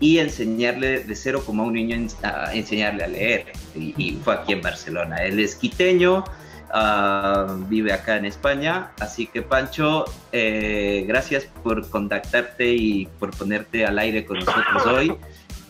y 0.00 0.18
enseñarle 0.18 1.00
de 1.00 1.14
cero 1.16 1.42
como 1.44 1.62
a 1.62 1.66
un 1.66 1.74
niño 1.74 2.06
a 2.22 2.54
enseñarle 2.54 3.04
a 3.04 3.08
leer. 3.08 3.46
Y, 3.74 4.18
fue 4.22 4.34
aquí 4.34 4.52
en 4.52 4.60
Barcelona. 4.60 5.16
Él 5.24 5.40
es 5.40 5.56
quiteño, 5.56 6.24
ah, 6.72 7.56
vive 7.68 7.92
acá 7.92 8.16
en 8.16 8.26
España. 8.26 8.90
Así 9.00 9.26
que 9.26 9.42
Pancho, 9.42 10.04
eh, 10.32 11.04
gracias 11.08 11.48
por 11.62 11.88
contactarte 11.88 12.74
y 12.74 13.06
por 13.18 13.30
ponerte 13.30 13.86
al 13.86 13.98
aire 13.98 14.26
con 14.26 14.38
nosotros 14.40 14.86
hoy. 14.86 15.16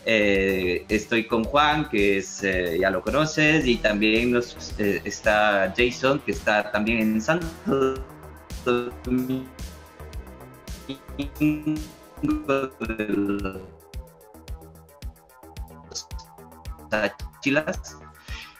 Eh, 0.07 0.85
estoy 0.87 1.25
con 1.25 1.43
Juan, 1.43 1.89
que 1.89 2.23
eh, 2.43 2.77
ya 2.79 2.91
lo 2.91 3.01
conoces, 3.01 3.65
y 3.65 3.77
también 3.77 4.33
nos, 4.33 4.55
está 4.79 5.73
Jason, 5.75 6.19
que 6.19 6.31
está 6.31 6.71
también 6.71 6.99
en 6.99 7.21
Santo 7.21 7.47
Chilas. 17.41 17.97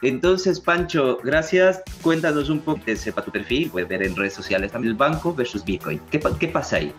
Entonces, 0.02 0.60
Pancho, 0.60 1.18
gracias. 1.22 1.82
Cuéntanos 2.02 2.50
un 2.50 2.60
poco, 2.60 2.82
sepa 2.96 3.22
tu 3.22 3.30
perfil, 3.30 3.70
puedes 3.70 3.88
ver 3.88 4.02
en 4.02 4.16
redes 4.16 4.34
sociales 4.34 4.72
también 4.72 4.92
el 4.92 4.98
banco 4.98 5.32
versus 5.32 5.64
Bitcoin. 5.64 6.00
¿Qué, 6.10 6.20
qué 6.38 6.48
pasa 6.48 6.76
ahí? 6.76 6.92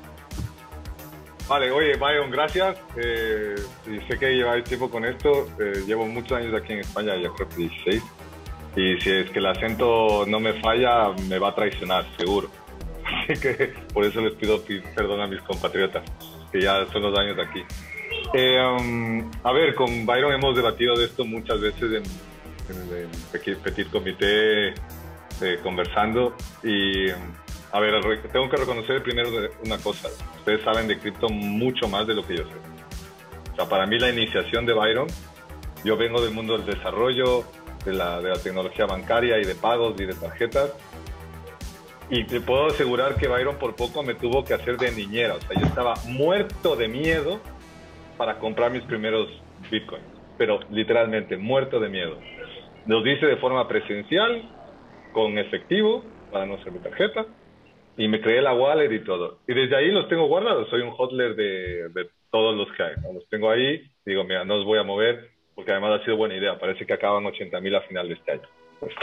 Vale, 1.47 1.71
oye, 1.71 1.95
Byron, 1.95 2.29
gracias. 2.29 2.77
Eh, 2.97 3.55
sé 3.85 4.19
que 4.19 4.35
lleváis 4.35 4.65
tiempo 4.65 4.89
con 4.89 5.05
esto. 5.05 5.47
Eh, 5.59 5.83
llevo 5.87 6.05
muchos 6.05 6.33
años 6.33 6.53
aquí 6.53 6.73
en 6.73 6.79
España, 6.79 7.15
ya 7.15 7.29
creo 7.29 7.47
que 7.47 7.55
16. 7.55 8.03
Y 8.75 8.99
si 8.99 9.09
es 9.09 9.29
que 9.31 9.39
el 9.39 9.45
acento 9.45 10.25
no 10.27 10.39
me 10.39 10.53
falla, 10.53 11.13
me 11.29 11.39
va 11.39 11.49
a 11.49 11.55
traicionar, 11.55 12.05
seguro. 12.17 12.49
Así 13.05 13.39
que 13.39 13.73
por 13.93 14.03
eso 14.03 14.19
les 14.19 14.33
pido 14.33 14.61
perdón 14.93 15.21
a 15.21 15.27
mis 15.27 15.41
compatriotas, 15.41 16.03
que 16.51 16.61
ya 16.61 16.85
son 16.91 17.01
los 17.01 17.17
años 17.17 17.37
de 17.37 17.43
aquí. 17.43 17.63
Eh, 18.33 18.61
um, 18.61 19.31
a 19.43 19.51
ver, 19.53 19.73
con 19.73 20.05
Byron 20.05 20.33
hemos 20.33 20.55
debatido 20.55 20.97
de 20.97 21.05
esto 21.05 21.23
muchas 21.23 21.61
veces 21.61 22.03
en, 22.69 22.75
el 22.91 23.57
Petit 23.57 23.89
Comité, 23.89 24.69
eh, 24.69 25.59
conversando. 25.63 26.35
Y, 26.61 27.09
um, 27.09 27.33
a 27.71 27.79
ver, 27.79 27.93
tengo 28.31 28.49
que 28.49 28.57
reconocer 28.57 29.03
primero 29.03 29.29
una 29.65 29.77
cosa. 29.77 30.09
Ustedes 30.37 30.63
saben 30.63 30.87
de 30.87 30.97
cripto 30.97 31.29
mucho 31.29 31.87
más 31.87 32.07
de 32.07 32.13
lo 32.13 32.25
que 32.25 32.37
yo 32.37 32.43
sé. 32.43 32.55
O 33.53 33.55
sea, 33.55 33.69
para 33.69 33.85
mí 33.85 33.99
la 33.99 34.09
iniciación 34.09 34.65
de 34.65 34.73
Byron, 34.73 35.07
yo 35.83 35.97
vengo 35.97 36.21
del 36.21 36.33
mundo 36.33 36.57
del 36.57 36.65
desarrollo, 36.65 37.43
de 37.83 37.93
la, 37.93 38.21
de 38.21 38.29
la 38.29 38.41
tecnología 38.41 38.85
bancaria 38.85 39.37
y 39.39 39.45
de 39.45 39.55
pagos 39.55 39.99
y 39.99 40.05
de 40.05 40.13
tarjetas. 40.13 40.73
Y 42.09 42.23
te 42.23 42.39
puedo 42.39 42.67
asegurar 42.67 43.15
que 43.15 43.27
Byron 43.27 43.57
por 43.57 43.75
poco 43.75 44.01
me 44.01 44.15
tuvo 44.15 44.45
que 44.45 44.53
hacer 44.53 44.77
de 44.77 44.91
niñera. 44.91 45.35
O 45.35 45.41
sea, 45.41 45.59
yo 45.59 45.65
estaba 45.65 45.95
muerto 46.05 46.75
de 46.77 46.87
miedo 46.87 47.41
para 48.17 48.39
comprar 48.39 48.71
mis 48.71 48.83
primeros 48.83 49.27
bitcoins, 49.69 50.05
pero 50.37 50.59
literalmente 50.71 51.35
muerto 51.35 51.79
de 51.79 51.89
miedo. 51.89 52.17
Los 52.85 53.05
hice 53.05 53.25
de 53.25 53.35
forma 53.37 53.67
presencial, 53.67 54.49
con 55.11 55.37
efectivo, 55.37 56.05
para 56.31 56.45
no 56.45 56.57
ser 56.63 56.71
mi 56.71 56.79
tarjeta, 56.79 57.25
y 57.97 58.07
me 58.07 58.21
creé 58.21 58.41
la 58.41 58.53
wallet 58.53 58.91
y 58.93 59.03
todo. 59.03 59.39
Y 59.47 59.53
desde 59.53 59.75
ahí 59.75 59.91
los 59.91 60.07
tengo 60.07 60.27
guardados, 60.27 60.69
soy 60.69 60.81
un 60.81 60.91
hotler 60.91 61.35
de, 61.35 61.89
de 61.89 62.09
todos 62.31 62.55
los 62.55 62.71
que 62.73 62.83
hay. 62.83 62.93
Los 63.13 63.27
tengo 63.29 63.49
ahí, 63.49 63.81
digo, 64.05 64.23
mira, 64.23 64.45
no 64.45 64.55
os 64.55 64.65
voy 64.65 64.79
a 64.79 64.83
mover, 64.83 65.31
porque 65.55 65.71
además 65.71 65.99
ha 65.99 66.05
sido 66.05 66.17
buena 66.17 66.35
idea, 66.35 66.59
parece 66.59 66.85
que 66.85 66.93
acaban 66.93 67.25
80 67.25 67.59
mil 67.59 67.75
a 67.75 67.81
final 67.81 68.07
de 68.07 68.13
este 68.13 68.31
año. 68.33 68.47
Pues, 68.79 68.93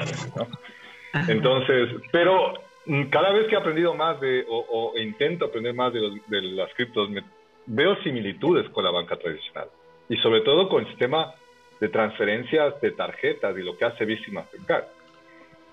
Entonces, 1.29 1.91
pero 2.13 2.55
mm, 2.87 3.05
cada 3.05 3.33
vez 3.33 3.49
que 3.49 3.57
he 3.57 3.59
aprendido 3.59 3.95
más 3.95 4.21
de, 4.21 4.45
o, 4.49 4.93
intento 4.97 5.47
aprender 5.47 5.75
más 5.75 5.93
de, 5.93 6.01
de 6.29 6.43
las 6.43 6.73
criptos, 6.75 7.11
me 7.11 7.25
veo 7.67 7.97
similitudes 8.03 8.69
con 8.71 8.85
la 8.85 8.91
banca 8.91 9.17
tradicional 9.17 9.69
y 10.09 10.17
sobre 10.19 10.43
todo 10.43 10.69
con 10.69 10.83
el 10.83 10.89
sistema 10.89 11.35
de 11.81 11.89
transferencias 11.89 12.81
de 12.81 12.93
tarjetas 12.93 13.57
y 13.59 13.63
lo 13.63 13.77
que 13.77 13.85
hace 13.85 14.05
Visa 14.05 14.25
y 14.29 14.33
Mastercard. 14.33 14.85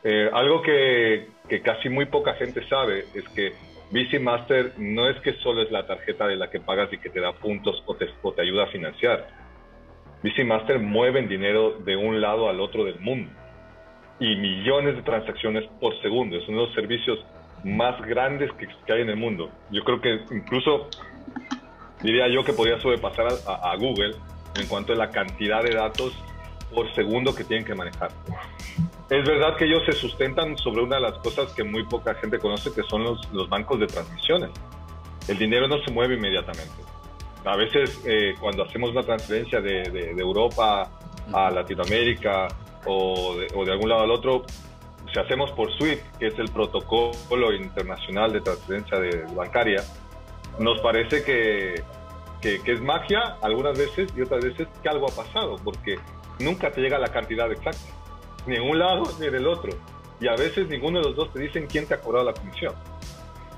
Eh, 0.04 0.30
algo 0.34 0.62
que, 0.62 1.28
casi 1.64 1.90
muy 1.90 2.06
poca 2.06 2.34
gente 2.36 2.68
sabe 2.68 3.06
es 3.14 3.28
que 3.30 3.54
Visa 3.92 4.20
Master 4.20 4.74
no 4.78 5.10
es 5.10 5.20
que 5.22 5.34
solo 5.34 5.62
es 5.62 5.72
la 5.72 5.86
tarjeta 5.86 6.28
de 6.28 6.38
la 6.38 6.50
que 6.50 6.60
pagas 6.60 6.92
y 6.94 6.98
que 6.98 7.10
te 7.10 7.20
da 7.20 7.34
puntos 7.34 7.84
o 7.86 7.96
te, 7.96 8.08
o 8.22 8.32
te 8.32 8.42
ayuda 8.42 8.64
a 8.64 8.68
financiar. 8.68 9.28
Visa 10.24 10.44
Master 10.44 10.80
mueven 10.80 11.28
dinero 11.28 11.78
de 11.80 11.96
un 11.96 12.22
lado 12.22 12.50
al 12.50 12.60
otro 12.60 12.86
del 12.86 13.00
mundo 13.00 13.32
y 14.20 14.36
millones 14.36 14.96
de 14.96 15.02
transacciones 15.02 15.68
por 15.80 16.00
segundo. 16.02 16.38
Es 16.38 16.48
uno 16.48 16.62
de 16.62 16.66
los 16.68 16.76
servicios 16.76 17.20
más 17.64 18.00
grandes 18.02 18.52
que, 18.54 18.68
que 18.86 18.94
hay 18.94 19.02
en 19.02 19.10
el 19.10 19.18
mundo. 19.18 19.50
Yo 19.72 19.84
creo 19.84 20.00
que 20.00 20.22
incluso 20.32 20.88
diría 22.04 22.28
yo 22.28 22.44
que 22.44 22.54
podría 22.54 22.80
sobrepasar 22.80 23.28
a, 23.48 23.76
Google 23.78 24.16
en 24.56 24.68
cuanto 24.68 24.94
a 24.94 24.96
la 24.96 25.10
cantidad 25.10 25.64
de 25.64 25.72
datos 25.72 26.14
por 26.74 26.94
segundo 26.94 27.34
que 27.36 27.44
tienen 27.44 27.66
que 27.66 27.76
manejar. 27.76 28.12
Es 29.12 29.26
verdad 29.26 29.58
que 29.58 29.66
ellos 29.66 29.84
se 29.86 29.92
sustentan 29.92 30.58
sobre 30.58 30.84
una 30.84 30.96
de 30.96 31.02
las 31.02 31.18
cosas 31.18 31.52
que 31.52 31.66
muy 31.66 31.84
poca 31.84 32.16
gente 32.16 32.40
conoce, 32.40 32.72
que 32.74 32.82
son 32.84 33.04
los, 33.04 33.30
los 33.34 33.50
bancos 33.50 33.78
de 33.82 33.88
transmisiones. 33.88 34.52
El 35.28 35.38
dinero 35.38 35.68
no 35.68 35.84
se 35.84 35.92
mueve 35.92 36.16
inmediatamente. 36.16 36.82
A 37.44 37.58
veces 37.58 38.02
eh, 38.06 38.36
cuando 38.40 38.64
hacemos 38.64 38.92
una 38.92 39.04
transferencia 39.04 39.60
de, 39.60 39.84
de, 39.92 40.12
Europa 40.12 40.90
a 41.34 41.52
Latinoamérica 41.52 42.48
o 42.86 43.36
de, 43.36 43.48
o 43.54 43.66
de, 43.66 43.74
algún 43.74 43.90
lado 43.90 44.04
al 44.04 44.12
otro, 44.12 44.46
si 45.12 45.20
hacemos 45.20 45.52
por 45.52 45.74
SWIFT, 45.74 46.18
que 46.18 46.28
es 46.28 46.40
el 46.40 46.50
protocolo 46.50 47.54
internacional 47.54 48.32
de 48.32 48.40
transferencia 48.40 48.98
bancaria, 49.36 49.84
nos 50.58 50.80
parece 50.80 51.22
que, 51.22 51.84
que, 52.40 52.62
es 52.64 52.82
magia 52.82 53.36
algunas 53.42 53.78
veces 53.78 54.10
y 54.16 54.22
otras 54.22 54.42
veces 54.42 54.70
que 54.82 54.88
algo 54.88 55.08
ha 55.12 55.14
pasado, 55.14 55.58
porque 55.62 56.00
nunca 56.40 56.72
te 56.72 56.80
llega 56.80 56.98
la 56.98 57.10
cantidad 57.10 57.52
exacta, 57.52 58.01
ni 58.46 58.56
en 58.56 58.64
un 58.64 58.80
lado 58.80 59.04
ni 59.20 59.28
en 59.28 59.36
el 59.36 59.48
otro. 59.48 59.72
Y 60.20 60.28
a 60.28 60.36
veces 60.36 60.68
ninguno 60.68 61.00
de 61.00 61.06
los 61.06 61.16
dos 61.16 61.34
te 61.34 61.40
dicen 61.40 61.68
quién 61.68 61.88
te 61.88 61.96
ha 61.96 62.02
cobrado 62.02 62.26
la 62.26 62.34
comisión. 62.34 62.74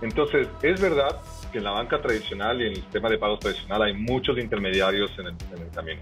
Entonces, 0.01 0.47
es 0.61 0.81
verdad 0.81 1.21
que 1.51 1.59
en 1.59 1.63
la 1.63 1.71
banca 1.71 2.01
tradicional 2.01 2.61
y 2.61 2.65
en 2.65 2.69
el 2.71 2.75
sistema 2.77 3.09
de 3.09 3.17
pagos 3.17 3.39
tradicional 3.39 3.83
hay 3.83 3.93
muchos 3.93 4.37
intermediarios 4.37 5.11
en 5.19 5.27
el, 5.27 5.35
en 5.55 5.61
el 5.61 5.69
camino. 5.71 6.01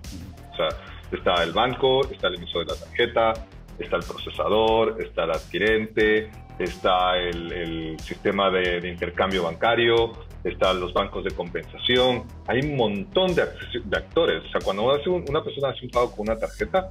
O 0.51 0.55
sea, 0.55 0.69
está 1.11 1.43
el 1.43 1.51
banco, 1.51 2.07
está 2.09 2.27
el 2.27 2.35
emisor 2.35 2.65
de 2.65 2.73
la 2.73 2.79
tarjeta, 2.79 3.33
está 3.77 3.97
el 3.97 4.03
procesador, 4.03 4.97
está 5.01 5.25
el 5.25 5.31
adquirente, 5.31 6.31
está 6.57 7.17
el, 7.17 7.51
el 7.51 7.99
sistema 7.99 8.49
de, 8.49 8.81
de, 8.81 8.89
intercambio 8.89 9.43
bancario, 9.43 10.13
están 10.43 10.79
los 10.79 10.93
bancos 10.93 11.23
de 11.23 11.31
compensación, 11.31 12.25
hay 12.47 12.59
un 12.61 12.75
montón 12.75 13.35
de, 13.35 13.43
de 13.83 13.97
actores. 13.97 14.43
O 14.45 14.49
sea, 14.49 14.61
cuando 14.63 14.83
una 14.83 15.43
persona 15.43 15.69
hace 15.69 15.85
un 15.85 15.91
pago 15.91 16.11
con 16.11 16.29
una 16.29 16.37
tarjeta, 16.37 16.89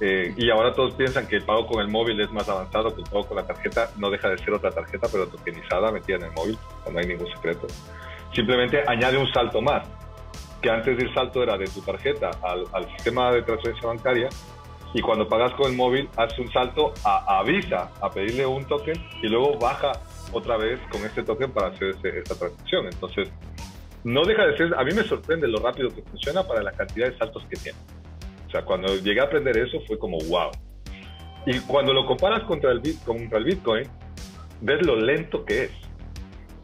eh, 0.00 0.32
y 0.34 0.48
ahora 0.50 0.72
todos 0.72 0.94
piensan 0.94 1.26
que 1.26 1.36
el 1.36 1.42
pago 1.42 1.66
con 1.66 1.82
el 1.82 1.88
móvil 1.88 2.18
es 2.20 2.32
más 2.32 2.48
avanzado 2.48 2.94
que 2.94 3.02
el 3.02 3.08
pago 3.08 3.26
con 3.26 3.36
la 3.36 3.46
tarjeta, 3.46 3.90
no 3.98 4.10
deja 4.10 4.30
de 4.30 4.38
ser 4.38 4.54
otra 4.54 4.70
tarjeta, 4.70 5.08
pero 5.12 5.28
tokenizada, 5.28 5.92
metida 5.92 6.16
en 6.16 6.24
el 6.24 6.32
móvil, 6.32 6.58
no 6.90 6.98
hay 6.98 7.06
ningún 7.06 7.26
secreto. 7.28 7.66
Simplemente 8.34 8.82
añade 8.86 9.18
un 9.18 9.30
salto 9.30 9.60
más, 9.60 9.86
que 10.62 10.70
antes 10.70 10.98
el 10.98 11.12
salto 11.12 11.42
era 11.42 11.58
de 11.58 11.66
tu 11.66 11.82
tarjeta 11.82 12.30
al, 12.42 12.66
sistema 12.96 13.30
de 13.32 13.42
transferencia 13.42 13.88
bancaria, 13.88 14.28
y 14.94 15.02
cuando 15.02 15.28
pagas 15.28 15.52
con 15.52 15.70
el 15.70 15.76
móvil, 15.76 16.08
hace 16.16 16.40
un 16.40 16.50
salto 16.50 16.94
a, 17.04 17.38
a 17.38 17.42
Visa, 17.44 17.92
a 18.00 18.10
pedirle 18.10 18.46
un 18.46 18.64
token, 18.64 18.96
y 19.22 19.28
luego 19.28 19.58
baja 19.58 19.92
otra 20.32 20.56
vez 20.56 20.80
con 20.90 21.02
este 21.04 21.22
token 21.22 21.52
para 21.52 21.68
hacer 21.68 21.94
esta 22.02 22.34
transacción. 22.34 22.86
Entonces, 22.86 23.30
no 24.02 24.24
deja 24.24 24.46
de 24.46 24.56
ser, 24.56 24.74
a 24.74 24.82
mí 24.82 24.92
me 24.94 25.02
sorprende 25.04 25.46
lo 25.46 25.58
rápido 25.58 25.90
que 25.90 26.02
funciona 26.02 26.42
para 26.42 26.62
la 26.62 26.72
cantidad 26.72 27.08
de 27.08 27.18
saltos 27.18 27.44
que 27.50 27.56
tiene. 27.56 27.78
O 28.50 28.52
sea, 28.52 28.62
cuando 28.62 28.96
llegué 28.96 29.20
a 29.20 29.24
aprender 29.24 29.56
eso 29.56 29.80
fue 29.86 29.96
como 29.96 30.18
wow. 30.28 30.50
Y 31.46 31.60
cuando 31.60 31.92
lo 31.92 32.04
comparas 32.04 32.42
contra 32.42 32.72
el, 32.72 32.82
contra 33.06 33.38
el 33.38 33.44
Bitcoin, 33.44 33.84
ves 34.60 34.84
lo 34.84 34.96
lento 34.96 35.44
que 35.44 35.64
es. 35.64 35.70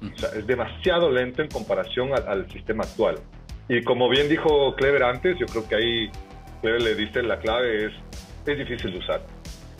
O 0.02 0.18
sea, 0.18 0.30
es 0.30 0.44
demasiado 0.48 1.08
lento 1.12 1.42
en 1.42 1.48
comparación 1.48 2.10
al, 2.12 2.50
sistema 2.50 2.82
actual. 2.82 3.20
Y 3.68 3.82
como 3.82 4.08
bien 4.08 4.28
dijo 4.28 4.74
Clever 4.74 5.04
antes, 5.04 5.38
yo 5.38 5.46
creo 5.46 5.68
que 5.68 5.76
ahí 5.76 6.10
Clever 6.60 6.82
le 6.82 6.96
diste 6.96 7.22
la 7.22 7.38
clave, 7.38 7.86
es, 7.86 7.92
es 8.44 8.58
difícil 8.58 8.90
de 8.90 8.98
usar. 8.98 9.22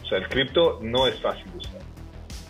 O 0.05 0.07
sea, 0.07 0.19
el 0.19 0.29
cripto 0.29 0.79
no 0.83 1.09
es 1.09 1.21
fácil 1.21 1.51
de 1.51 1.59
usar. 1.59 1.81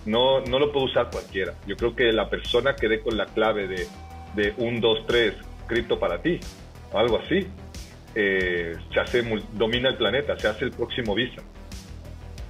No, 0.04 0.42
no 0.42 0.58
lo 0.58 0.70
puede 0.70 0.84
usar 0.84 1.08
cualquiera. 1.10 1.54
Yo 1.66 1.76
creo 1.76 1.96
que 1.96 2.12
la 2.12 2.28
persona 2.28 2.76
que 2.76 2.88
dé 2.88 3.00
con 3.00 3.16
la 3.16 3.24
clave 3.24 3.68
de, 3.68 3.86
de 4.34 4.52
1, 4.58 4.80
2, 4.80 5.06
3, 5.06 5.34
cripto 5.66 5.98
para 5.98 6.20
ti, 6.20 6.40
o 6.92 6.98
algo 6.98 7.18
así, 7.18 7.48
eh, 8.18 8.74
se 8.92 8.98
hace, 8.98 9.22
domina 9.52 9.90
el 9.90 9.96
planeta, 9.96 10.38
se 10.38 10.48
hace 10.48 10.64
el 10.64 10.70
próximo 10.70 11.14
Visa. 11.14 11.42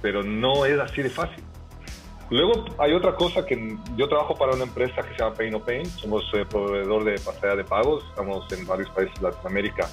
Pero 0.01 0.23
no 0.23 0.65
es 0.65 0.79
así 0.79 1.01
de 1.01 1.09
fácil. 1.09 1.43
Luego 2.29 2.65
hay 2.77 2.93
otra 2.93 3.15
cosa 3.15 3.45
que 3.45 3.77
yo 3.95 4.07
trabajo 4.07 4.35
para 4.35 4.53
una 4.53 4.63
empresa 4.63 5.01
que 5.01 5.09
se 5.15 5.19
llama 5.19 5.35
Pay 5.35 5.51
No 5.51 5.59
Pain, 5.59 5.85
somos 5.85 6.23
eh, 6.33 6.45
proveedor 6.49 7.03
de 7.03 7.19
pasarela 7.19 7.57
de 7.57 7.63
pagos, 7.63 8.03
estamos 8.09 8.51
en 8.51 8.65
varios 8.65 8.89
países 8.91 9.13
de 9.15 9.29
Latinoamérica 9.29 9.89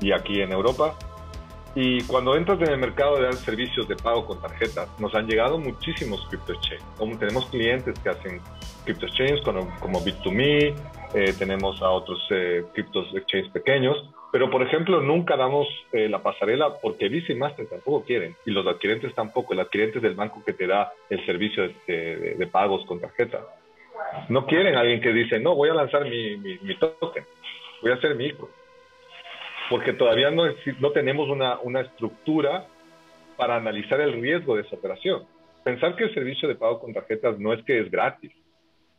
y 0.00 0.12
aquí 0.12 0.40
en 0.40 0.52
Europa. 0.52 0.94
Y 1.74 2.02
cuando 2.04 2.34
entras 2.34 2.60
en 2.62 2.70
el 2.70 2.78
mercado 2.78 3.16
de 3.16 3.24
dar 3.24 3.34
servicios 3.34 3.86
de 3.88 3.96
pago 3.96 4.26
con 4.26 4.40
tarjetas, 4.40 4.88
nos 4.98 5.14
han 5.14 5.26
llegado 5.26 5.58
muchísimos 5.58 6.26
crypto 6.28 6.52
exchange. 6.52 6.82
Como 6.98 7.16
tenemos 7.18 7.46
clientes 7.46 7.98
que 8.00 8.08
hacen 8.08 8.40
crypto 8.84 9.06
exchange 9.06 9.42
como, 9.42 9.70
como 9.80 10.00
Bit2Me, 10.00 10.74
eh, 11.14 11.34
tenemos 11.38 11.80
a 11.82 11.90
otros 11.90 12.18
eh, 12.30 12.64
crypto 12.74 13.04
exchange 13.14 13.52
pequeños, 13.52 14.10
pero 14.32 14.50
por 14.50 14.62
ejemplo 14.62 15.00
nunca 15.00 15.36
damos 15.36 15.66
eh, 15.92 16.08
la 16.08 16.22
pasarela 16.22 16.78
porque 16.80 17.08
Visa 17.08 17.32
y 17.32 17.36
Master 17.36 17.66
tampoco 17.66 18.04
quieren 18.04 18.36
y 18.46 18.50
los 18.50 18.66
adquirentes 18.66 19.14
tampoco, 19.14 19.52
el 19.52 19.60
adquirente 19.60 20.00
del 20.00 20.14
banco 20.14 20.42
que 20.44 20.52
te 20.52 20.66
da 20.66 20.92
el 21.08 21.24
servicio 21.26 21.70
de, 21.86 22.36
de, 22.38 22.46
pagos 22.46 22.84
con 22.86 23.00
tarjeta. 23.00 23.40
No 24.28 24.46
quieren 24.46 24.76
a 24.76 24.80
alguien 24.80 25.00
que 25.00 25.12
dice, 25.12 25.38
no, 25.40 25.54
voy 25.54 25.68
a 25.68 25.74
lanzar 25.74 26.04
mi, 26.04 26.36
mi, 26.36 26.74
token, 26.76 27.24
voy 27.82 27.90
a 27.90 27.94
hacer 27.94 28.14
mi 28.14 28.26
ICO 28.26 28.50
porque 29.68 29.92
todavía 29.92 30.32
no, 30.32 30.44
no 30.80 30.90
tenemos 30.90 31.28
una, 31.28 31.60
una 31.60 31.82
estructura 31.82 32.66
para 33.36 33.56
analizar 33.56 34.00
el 34.00 34.20
riesgo 34.20 34.56
de 34.56 34.62
esa 34.62 34.76
operación. 34.76 35.24
Pensar 35.64 35.94
que 35.94 36.04
el 36.04 36.14
servicio 36.14 36.48
de 36.48 36.56
pago 36.56 36.80
con 36.80 36.92
tarjetas 36.92 37.38
no 37.38 37.52
es 37.52 37.62
que 37.64 37.78
es 37.78 37.90
gratis, 37.90 38.32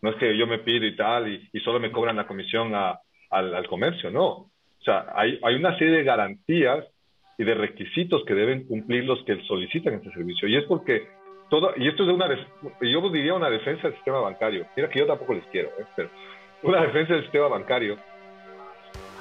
no 0.01 0.11
es 0.11 0.15
que 0.15 0.37
yo 0.37 0.47
me 0.47 0.59
pido 0.59 0.85
y 0.85 0.95
tal 0.95 1.27
y, 1.27 1.59
solo 1.59 1.79
me 1.79 1.91
cobran 1.91 2.15
la 2.15 2.27
comisión 2.27 2.73
al, 2.73 3.67
comercio, 3.67 4.11
no. 4.11 4.50
O 4.81 4.83
sea, 4.83 5.05
hay, 5.15 5.39
hay 5.43 5.55
una 5.55 5.77
serie 5.77 5.97
de 5.97 6.03
garantías 6.03 6.85
y 7.37 7.43
de 7.43 7.53
requisitos 7.53 8.23
que 8.25 8.33
deben 8.33 8.65
cumplir 8.65 9.05
los 9.05 9.23
que 9.25 9.41
solicitan 9.43 9.93
este 9.93 10.11
servicio. 10.11 10.47
Y 10.47 10.57
es 10.57 10.65
porque 10.65 11.07
todo, 11.49 11.73
y 11.75 11.87
esto 11.87 12.03
es 12.03 12.09
una, 12.09 12.27
yo 12.81 13.09
diría 13.09 13.33
una 13.33 13.49
defensa 13.49 13.83
del 13.83 13.95
sistema 13.95 14.19
bancario. 14.19 14.65
Mira 14.75 14.89
que 14.89 14.99
yo 14.99 15.05
tampoco 15.05 15.33
les 15.33 15.45
quiero, 15.45 15.69
¿eh? 15.79 15.85
pero 15.95 16.09
una 16.63 16.81
defensa 16.81 17.13
del 17.13 17.23
sistema 17.23 17.47
bancario 17.47 17.97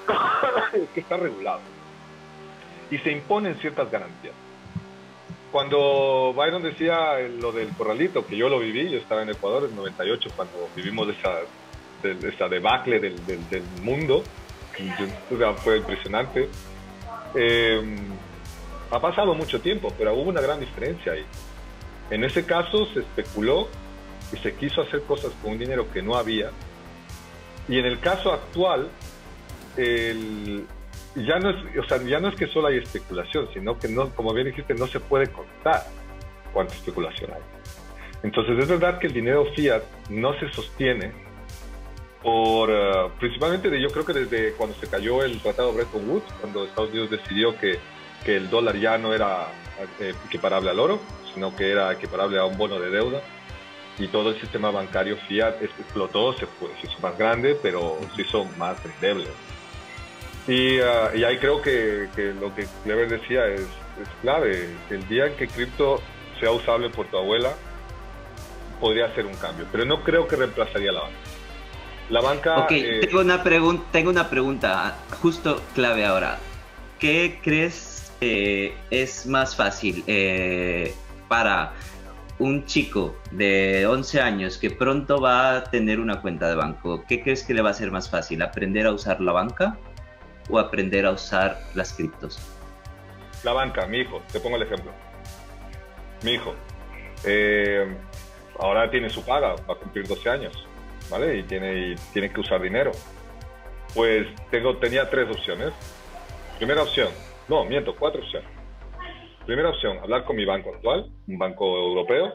que 0.94 1.00
está 1.00 1.16
regulado. 1.16 1.60
Y 2.90 2.98
se 2.98 3.12
imponen 3.12 3.54
ciertas 3.56 3.90
garantías. 3.90 4.34
Cuando 5.52 6.32
Byron 6.34 6.62
decía 6.62 7.18
lo 7.40 7.50
del 7.50 7.70
corralito, 7.70 8.24
que 8.26 8.36
yo 8.36 8.48
lo 8.48 8.60
viví, 8.60 8.90
yo 8.90 8.98
estaba 8.98 9.22
en 9.22 9.30
Ecuador 9.30 9.68
en 9.68 9.74
98 9.74 10.30
cuando 10.36 10.68
vivimos 10.76 11.08
esa, 11.08 11.40
esa 12.04 12.48
debacle 12.48 13.00
del, 13.00 13.16
del, 13.26 13.62
mundo, 13.82 14.22
fue 15.58 15.78
impresionante. 15.78 16.48
Em, 17.34 17.96
ha 18.90 19.00
pasado 19.00 19.34
mucho 19.34 19.60
tiempo, 19.60 19.92
pero 19.96 20.14
hubo 20.14 20.30
una 20.30 20.40
gran 20.40 20.60
diferencia 20.60 21.12
ahí. 21.12 21.24
En 22.10 22.24
ese 22.24 22.44
caso 22.44 22.86
se 22.92 23.00
especuló 23.00 23.68
y 24.32 24.36
se 24.38 24.54
quiso 24.54 24.82
hacer 24.82 25.02
cosas 25.02 25.32
con 25.42 25.52
un 25.52 25.58
dinero 25.58 25.90
que 25.92 26.02
no 26.02 26.16
había. 26.16 26.50
Y 27.68 27.78
en 27.78 27.86
el 27.86 28.00
caso 28.00 28.32
actual, 28.32 28.88
el, 29.76 30.66
ya 31.14 31.38
no 31.38 31.50
es, 31.50 31.56
o 31.78 31.84
sea, 31.88 32.02
ya 32.02 32.18
no 32.20 32.28
es 32.28 32.36
que 32.36 32.48
solo 32.48 32.68
hay 32.68 32.78
especulación, 32.78 33.48
sino 33.52 33.78
que 33.78 33.88
no, 33.88 34.10
como 34.10 34.32
bien 34.32 34.48
dijiste, 34.48 34.74
no 34.74 34.86
se 34.86 34.98
puede 35.00 35.28
contar 35.28 35.84
cuánta 36.52 36.74
especulación 36.74 37.32
hay. 37.32 37.42
Entonces 38.22 38.58
es 38.58 38.68
verdad 38.68 38.98
que 38.98 39.06
el 39.06 39.12
dinero 39.12 39.46
fiat 39.54 39.82
no 40.08 40.38
se 40.38 40.50
sostiene 40.52 41.12
por, 42.22 42.70
eh, 42.70 43.10
principalmente 43.18 43.70
de, 43.70 43.80
yo 43.80 43.88
creo 43.90 44.04
que 44.04 44.12
desde 44.12 44.52
cuando 44.54 44.76
se 44.76 44.88
cayó 44.88 45.22
el 45.22 45.40
Tratado 45.40 45.72
Bretton 45.72 46.08
Woods, 46.08 46.32
cuando 46.40 46.64
Estados 46.64 46.90
Unidos 46.90 47.10
decidió 47.10 47.56
que, 47.58 47.78
el 48.26 48.48
dólar 48.48 48.76
ya 48.76 48.96
no 48.96 49.12
era 49.12 49.48
eh, 49.98 50.14
equiparable 50.26 50.70
al 50.70 50.78
oro, 50.78 51.00
sino 51.34 51.56
que 51.56 51.70
era 51.70 51.92
equiparable 51.92 52.38
a 52.38 52.44
un 52.44 52.56
bono 52.56 52.78
de 52.78 52.90
deuda, 52.90 53.22
y 53.98 54.06
todo 54.08 54.30
el 54.30 54.40
sistema 54.40 54.70
bancario 54.70 55.16
fiat 55.26 55.60
explotó, 55.62 56.32
se, 56.34 56.46
fue, 56.46 56.68
se 56.80 56.86
hizo 56.86 57.00
más 57.00 57.18
grande, 57.18 57.58
pero 57.60 57.98
se 58.14 58.22
hizo 58.22 58.44
más 58.56 58.76
endeble. 58.84 59.26
Y, 60.46 60.80
ahí 60.80 61.38
creo 61.38 61.60
que, 61.62 62.08
lo 62.40 62.54
que 62.54 62.66
Clever 62.82 63.08
decía 63.08 63.46
es, 63.46 63.66
clave. 64.22 64.68
El 64.88 65.06
día 65.08 65.26
en 65.26 65.36
que 65.36 65.46
cripto 65.46 66.00
sea 66.38 66.50
usable 66.50 66.88
por 66.88 67.06
tu 67.06 67.18
abuela, 67.18 67.52
podría 68.80 69.14
ser 69.14 69.26
un 69.26 69.34
cambio, 69.34 69.66
pero 69.70 69.84
no 69.84 70.02
creo 70.02 70.26
que 70.26 70.36
reemplazaría 70.36 70.90
la 70.90 71.02
banca. 71.02 71.29
La 72.10 72.20
banca... 72.20 72.58
Ok, 72.58 72.72
eh, 72.72 73.00
tengo, 73.00 73.20
una 73.20 73.42
tengo 73.92 74.10
una 74.10 74.28
pregunta 74.28 74.96
justo 75.22 75.62
clave 75.74 76.04
ahora. 76.04 76.38
¿Qué 76.98 77.38
crees 77.42 78.12
es 78.20 79.26
más 79.26 79.56
fácil 79.56 80.04
eh, 80.06 80.92
para 81.28 81.72
un 82.38 82.66
chico 82.66 83.14
de 83.30 83.86
11 83.86 84.20
años 84.20 84.58
que 84.58 84.70
pronto 84.70 85.20
va 85.20 85.56
a 85.56 85.64
tener 85.64 86.00
una 86.00 86.20
cuenta 86.20 86.48
de 86.48 86.56
banco? 86.56 87.04
¿Qué 87.08 87.22
crees 87.22 87.44
que 87.44 87.54
le 87.54 87.62
va 87.62 87.70
a 87.70 87.74
ser 87.74 87.92
más 87.92 88.10
fácil? 88.10 88.42
¿Aprender 88.42 88.86
a 88.86 88.92
usar 88.92 89.20
la 89.20 89.30
banca 89.30 89.78
o 90.50 90.58
aprender 90.58 91.06
a 91.06 91.12
usar 91.12 91.60
las 91.74 91.92
criptos? 91.92 92.40
La 93.44 93.52
banca, 93.52 93.86
mi 93.86 93.98
hijo, 93.98 94.20
te 94.32 94.40
pongo 94.40 94.56
el 94.56 94.62
ejemplo. 94.62 94.90
Mi 96.22 96.32
hijo, 96.32 96.54
eh, 97.24 97.96
ahora 98.58 98.90
tiene 98.90 99.08
su 99.08 99.24
paga, 99.24 99.54
va 99.54 99.74
a 99.74 99.76
cumplir 99.76 100.06
12 100.06 100.28
años, 100.28 100.66
¿vale? 101.10 101.38
Y 101.38 101.42
tiene, 101.42 101.96
tiene 102.12 102.32
que 102.32 102.40
usar 102.40 102.60
dinero. 102.62 102.92
Pues 103.94 104.26
tengo, 104.50 104.76
tenía 104.76 105.10
tres 105.10 105.28
opciones. 105.28 105.72
Primera 106.58 106.82
opción, 106.82 107.08
no, 107.48 107.64
miento, 107.64 107.96
cuatro 107.96 108.22
opciones. 108.22 108.48
Primera 109.46 109.70
opción, 109.70 109.98
hablar 109.98 110.24
con 110.24 110.36
mi 110.36 110.44
banco 110.44 110.74
actual, 110.74 111.10
un 111.26 111.38
banco 111.38 111.76
europeo, 111.76 112.32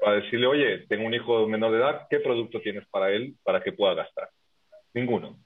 para 0.00 0.16
decirle, 0.16 0.46
oye, 0.46 0.78
tengo 0.88 1.06
un 1.06 1.14
hijo 1.14 1.46
menor 1.46 1.72
de 1.72 1.78
edad, 1.78 2.06
¿qué 2.08 2.18
producto 2.20 2.60
tienes 2.60 2.86
para 2.90 3.10
él 3.10 3.34
para 3.42 3.60
que 3.62 3.72
pueda 3.72 3.94
gastar? 3.94 4.30
Ninguno. 4.94 5.38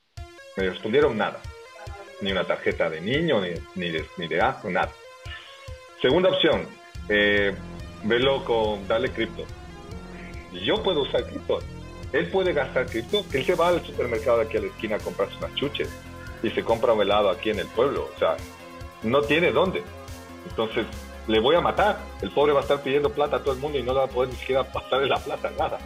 Me 0.57 0.70
respondieron 0.70 1.16
nada 1.18 1.40
ni 2.20 2.32
una 2.32 2.44
tarjeta 2.44 2.88
de 2.88 3.01
niño, 3.01 3.40
ni, 3.40 3.51
ni, 3.74 3.90
de, 3.90 4.05
ni 4.16 4.26
de 4.26 4.38
nada. 4.38 4.90
Segunda 6.01 6.30
opción, 6.30 6.66
eh, 7.09 7.55
verlo 8.05 8.44
con, 8.44 8.86
darle 8.88 9.11
cripto. 9.11 9.44
Yo 10.64 10.82
puedo 10.82 11.03
usar 11.03 11.24
cripto. 11.24 11.59
Él 12.17 12.29
puede 12.29 12.53
gastar 12.53 12.87
cripto, 12.87 13.25
él 13.33 13.45
se 13.45 13.55
va 13.55 13.69
al 13.69 13.85
supermercado 13.85 14.41
aquí 14.41 14.57
a 14.57 14.61
la 14.61 14.69
esquina 14.69 14.97
a 14.97 14.99
comprarse 14.99 15.37
unas 15.37 15.55
chuches 15.55 15.89
y 16.43 16.51
se 16.51 16.64
compra 16.64 16.95
un 16.95 17.03
helado 17.03 17.29
aquí 17.29 17.51
en 17.51 17.59
el 17.59 17.67
pueblo. 17.67 18.09
O 18.14 18.19
sea, 18.19 18.37
no 19.03 19.21
tiene 19.23 19.53
dónde. 19.53 19.83
Entonces, 20.49 20.87
le 21.27 21.41
voy 21.41 21.57
a 21.57 21.61
matar. 21.61 21.99
El 22.23 22.31
pobre 22.31 22.53
va 22.53 22.61
a 22.61 22.62
estar 22.62 22.83
pidiendo 22.83 23.11
plata 23.11 23.37
a 23.37 23.41
todo 23.41 23.53
el 23.53 23.61
mundo 23.61 23.79
y 23.79 23.83
no 23.83 23.93
le 23.93 23.99
va 23.99 24.05
a 24.07 24.09
poder 24.09 24.30
ni 24.30 24.37
siquiera 24.37 24.64
pasarle 24.64 25.09
la 25.09 25.18
plata, 25.18 25.51
nada. 25.59 25.79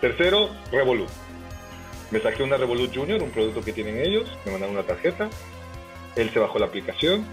Tercero, 0.00 0.48
Revolut. 0.72 1.08
Me 2.10 2.20
saqué 2.20 2.42
una 2.42 2.56
Revolut 2.56 2.94
Junior, 2.94 3.22
un 3.22 3.30
producto 3.30 3.62
que 3.62 3.72
tienen 3.72 3.98
ellos, 3.98 4.28
me 4.44 4.52
mandaron 4.52 4.76
una 4.76 4.84
tarjeta, 4.84 5.28
él 6.16 6.30
se 6.30 6.38
bajó 6.38 6.58
la 6.58 6.66
aplicación. 6.66 7.24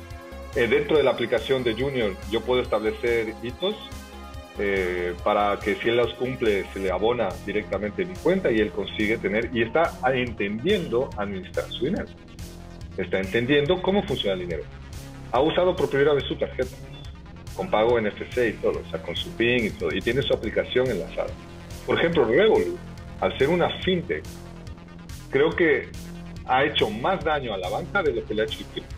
Eh, 0.56 0.68
dentro 0.68 0.98
de 0.98 1.03
la 1.03 1.11
aplicación 1.11 1.64
de 1.64 1.73
Junior 1.73 2.14
yo 2.30 2.41
puedo 2.41 2.61
establecer 2.61 3.34
hitos 3.41 3.76
eh, 4.63 5.15
para 5.23 5.57
que 5.59 5.73
si 5.75 5.89
él 5.89 5.97
los 5.97 6.13
cumple 6.13 6.65
se 6.71 6.79
le 6.79 6.91
abona 6.91 7.29
directamente 7.47 8.03
en 8.03 8.09
mi 8.09 8.15
cuenta 8.15 8.51
y 8.51 8.59
él 8.59 8.69
consigue 8.71 9.17
tener 9.17 9.49
y 9.51 9.63
está 9.63 9.91
entendiendo 10.13 11.09
administrar 11.17 11.65
su 11.71 11.85
dinero. 11.85 12.05
Está 12.95 13.19
entendiendo 13.19 13.81
cómo 13.81 14.03
funciona 14.03 14.33
el 14.33 14.41
dinero. 14.41 14.63
Ha 15.31 15.41
usado 15.41 15.75
por 15.75 15.89
primera 15.89 16.13
vez 16.13 16.25
su 16.25 16.35
tarjeta 16.35 16.75
con 17.55 17.69
pago 17.71 17.99
NFC 17.99 18.38
y 18.49 18.53
todo, 18.53 18.81
o 18.85 18.89
sea, 18.91 19.01
con 19.01 19.15
su 19.15 19.29
PIN 19.31 19.65
y 19.65 19.69
todo, 19.71 19.93
y 19.93 19.99
tiene 19.99 20.21
su 20.21 20.33
aplicación 20.33 20.88
enlazada. 20.89 21.31
Por 21.88 21.97
ejemplo, 21.97 22.25
Revolut, 22.25 22.77
al 23.19 23.38
ser 23.38 23.49
una 23.49 23.69
fintech, 23.81 24.23
creo 25.31 25.49
que 25.49 25.89
ha 26.45 26.63
hecho 26.65 26.89
más 26.89 27.23
daño 27.23 27.53
a 27.53 27.57
la 27.57 27.69
banca 27.69 28.03
de 28.03 28.13
lo 28.13 28.25
que 28.25 28.35
le 28.35 28.43
ha 28.43 28.45
hecho 28.45 28.59
el 28.59 28.65
cripto. 28.65 28.95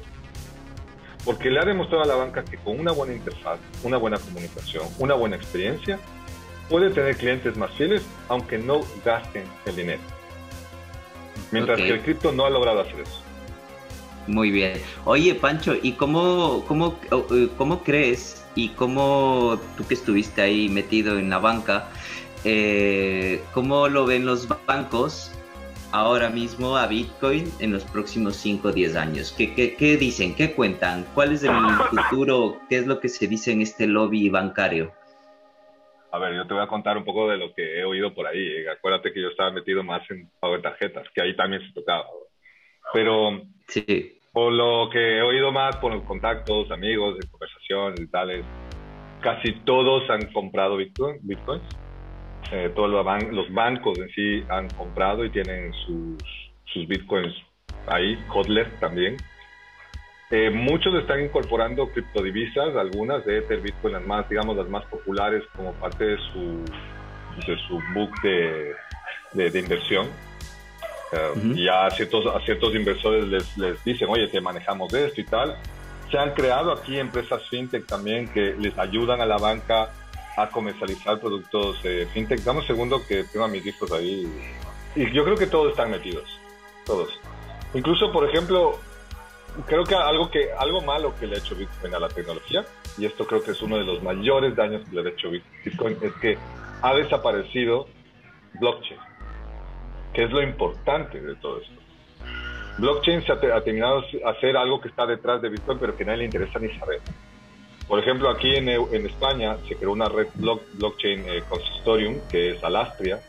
Porque 1.25 1.49
le 1.49 1.59
ha 1.59 1.65
demostrado 1.65 2.03
a 2.03 2.07
la 2.07 2.15
banca 2.15 2.43
que 2.43 2.57
con 2.57 2.79
una 2.79 2.91
buena 2.91 3.13
interfaz, 3.13 3.59
una 3.83 3.97
buena 3.97 4.17
comunicación, 4.17 4.83
una 4.99 5.13
buena 5.13 5.35
experiencia, 5.35 5.99
puede 6.69 6.89
tener 6.89 7.15
clientes 7.17 7.55
más 7.57 7.71
fieles 7.71 8.03
aunque 8.29 8.57
no 8.57 8.81
gasten 9.05 9.43
el 9.65 9.75
dinero. 9.75 10.01
Mientras 11.51 11.77
que 11.77 11.89
el 11.89 12.01
cripto 12.01 12.31
no 12.31 12.45
ha 12.45 12.49
logrado 12.49 12.81
hacer 12.81 13.01
eso. 13.01 13.21
Muy 14.27 14.51
bien. 14.51 14.81
Oye, 15.05 15.35
Pancho, 15.35 15.75
¿y 15.81 15.93
cómo, 15.93 16.63
cómo, 16.67 16.97
eh, 17.31 17.49
cómo 17.57 17.83
crees 17.83 18.43
y 18.55 18.69
cómo 18.69 19.59
tú 19.75 19.85
que 19.85 19.93
estuviste 19.93 20.41
ahí 20.41 20.69
metido 20.69 21.19
en 21.19 21.29
la 21.29 21.39
banca, 21.39 21.89
eh, 22.43 23.43
cómo 23.53 23.87
lo 23.89 24.05
ven 24.05 24.25
los 24.25 24.47
bancos 24.65 25.32
ahora 25.93 26.29
mismo 26.29 26.75
a 26.75 26.87
Bitcoin 26.87 27.45
en 27.59 27.71
los 27.71 27.85
próximos 27.85 28.35
5 28.35 28.67
o 28.67 28.71
10 28.71 28.95
años? 28.95 29.31
¿Qué, 29.31 29.53
¿Qué, 29.53 29.75
qué, 29.75 29.95
dicen? 29.95 30.35
¿Qué 30.35 30.53
cuentan? 30.53 31.05
¿Cuál 31.13 31.31
es 31.31 31.43
el 31.43 31.51
futuro? 32.09 32.57
¿Qué 32.67 32.77
es 32.77 32.87
lo 32.87 32.99
que 32.99 33.07
se 33.07 33.27
dice 33.27 33.51
en 33.51 33.61
este 33.61 33.87
lobby 33.87 34.27
bancario? 34.29 34.91
A 36.11 36.19
ver, 36.19 36.35
yo 36.35 36.45
te 36.45 36.53
voy 36.53 36.63
a 36.63 36.67
contar 36.67 36.97
un 36.97 37.05
poco 37.05 37.29
de 37.29 37.37
lo 37.37 37.53
que 37.53 37.79
he 37.79 37.85
oído 37.85 38.13
por 38.13 38.27
ahí. 38.27 38.67
Acuérdate 38.67 39.13
que 39.13 39.21
yo 39.21 39.29
estaba 39.29 39.51
metido 39.51 39.83
más 39.83 40.01
en 40.11 40.29
pago 40.39 40.55
de 40.55 40.61
tarjetas, 40.61 41.07
que 41.13 41.21
ahí 41.21 41.35
también 41.35 41.65
se 41.65 41.73
tocaba. 41.73 42.05
Pero 42.91 43.41
sí. 43.67 44.19
por 44.31 44.51
lo 44.51 44.89
que 44.91 45.17
he 45.17 45.21
oído 45.21 45.51
más 45.51 45.77
por 45.77 45.93
los 45.93 46.03
contactos, 46.03 46.69
amigos, 46.71 47.17
de 47.17 47.27
conversación 47.27 47.95
y 47.97 48.07
tales, 48.07 48.45
casi 49.21 49.53
todos 49.61 50.07
han 50.09 50.31
comprado 50.33 50.77
Bitcoin, 50.77 51.17
Bitcoins 51.21 51.63
eh, 52.51 52.71
todos 52.75 52.89
los, 52.89 53.53
bancos 53.53 53.97
en 53.97 54.09
sí 54.09 54.43
han 54.49 54.69
comprado 54.69 55.25
y 55.25 55.29
tienen 55.29 55.73
sus, 55.85 56.17
sus 56.65 56.87
bitcoins 56.87 57.33
ahí, 57.87 58.17
Hodler 58.29 58.69
también. 58.79 59.17
Eh, 60.31 60.49
muchos 60.49 60.95
están 60.95 61.21
incorporando 61.21 61.89
criptodivisas, 61.89 62.75
algunas 62.75 63.23
de 63.25 63.37
Ether, 63.37 63.61
Bitcoin, 63.61 63.93
las 63.93 64.05
más, 64.05 64.27
digamos, 64.27 64.57
las 64.57 64.67
más 64.67 64.83
populares 64.85 65.43
como 65.55 65.73
parte 65.73 66.05
de 66.05 66.17
su, 66.17 66.65
de 67.45 67.57
su 67.67 67.79
book 67.93 68.11
de, 68.23 68.73
de, 69.33 69.59
inversión. 69.59 70.07
Uh, 71.11 71.53
Y 71.53 71.67
a 71.67 71.87
ciertos, 71.91 72.25
a 72.25 72.39
ciertos 72.39 72.73
inversores 72.73 73.27
les, 73.27 73.57
les 73.59 73.83
dicen, 73.83 74.07
oye, 74.09 74.27
te 74.27 74.41
manejamos 74.41 74.91
de 74.91 75.05
esto 75.05 75.21
y 75.21 75.25
tal. 75.25 75.55
Se 76.09 76.17
han 76.17 76.31
creado 76.31 76.71
aquí 76.71 76.97
empresas 76.97 77.47
fintech 77.49 77.85
también 77.85 78.27
que 78.27 78.55
les 78.57 78.75
ayudan 78.79 79.21
a 79.21 79.27
la 79.27 79.37
banca 79.37 79.91
a 80.35 80.49
comercializar 80.49 81.19
productos 81.19 81.79
eh, 81.83 82.07
fintech. 82.13 82.41
Dame 82.41 82.59
un 82.59 82.67
segundo 82.67 83.05
que 83.07 83.23
tengo 83.25 83.47
mis 83.47 83.65
hijos 83.65 83.91
ahí. 83.91 84.27
Y 84.95 85.11
yo 85.11 85.23
creo 85.23 85.35
que 85.35 85.47
todos 85.47 85.71
están 85.71 85.91
metidos, 85.91 86.25
todos. 86.85 87.09
Incluso, 87.73 88.11
por 88.11 88.29
ejemplo, 88.29 88.79
creo 89.65 89.83
que 89.83 89.95
algo, 89.95 90.29
que 90.29 90.51
algo 90.57 90.81
malo 90.81 91.13
que 91.19 91.27
le 91.27 91.35
ha 91.35 91.39
hecho 91.39 91.55
Bitcoin 91.55 91.93
a 91.95 91.99
la 91.99 92.09
tecnología, 92.09 92.65
y 92.97 93.05
esto 93.05 93.25
creo 93.25 93.43
que 93.43 93.51
es 93.51 93.61
uno 93.61 93.77
de 93.77 93.83
los 93.83 94.01
mayores 94.03 94.55
daños 94.55 94.87
que 94.87 94.95
le 94.95 95.09
ha 95.09 95.11
hecho 95.11 95.29
Bitcoin, 95.29 95.97
es 96.01 96.13
que 96.13 96.37
ha 96.81 96.93
desaparecido 96.93 97.87
blockchain, 98.59 98.99
que 100.13 100.23
es 100.23 100.31
lo 100.31 100.41
importante 100.41 101.19
de 101.19 101.35
todo 101.35 101.59
esto. 101.59 101.73
Blockchain 102.77 103.23
se 103.23 103.31
ha, 103.31 103.35
ha 103.55 103.61
terminado 103.61 104.03
a 104.25 104.29
hacer 104.31 104.57
algo 104.57 104.81
que 104.81 104.89
está 104.89 105.05
detrás 105.05 105.41
de 105.41 105.49
Bitcoin, 105.49 105.77
pero 105.79 105.95
que 105.95 106.03
a 106.03 106.07
nadie 106.07 106.19
le 106.19 106.25
interesa 106.25 106.59
ni 106.59 106.69
saber. 106.79 107.01
Por 107.87 107.99
ejemplo, 107.99 108.29
aquí 108.29 108.55
en, 108.55 108.69
España 109.05 109.57
se 109.67 109.75
creó 109.75 109.91
una 109.91 110.07
red 110.07 110.27
blockchain 110.35 111.29
eh, 111.29 111.43
consistorium, 111.49 112.19
que 112.29 112.51
es 112.51 112.63
Alastria, 112.63 113.19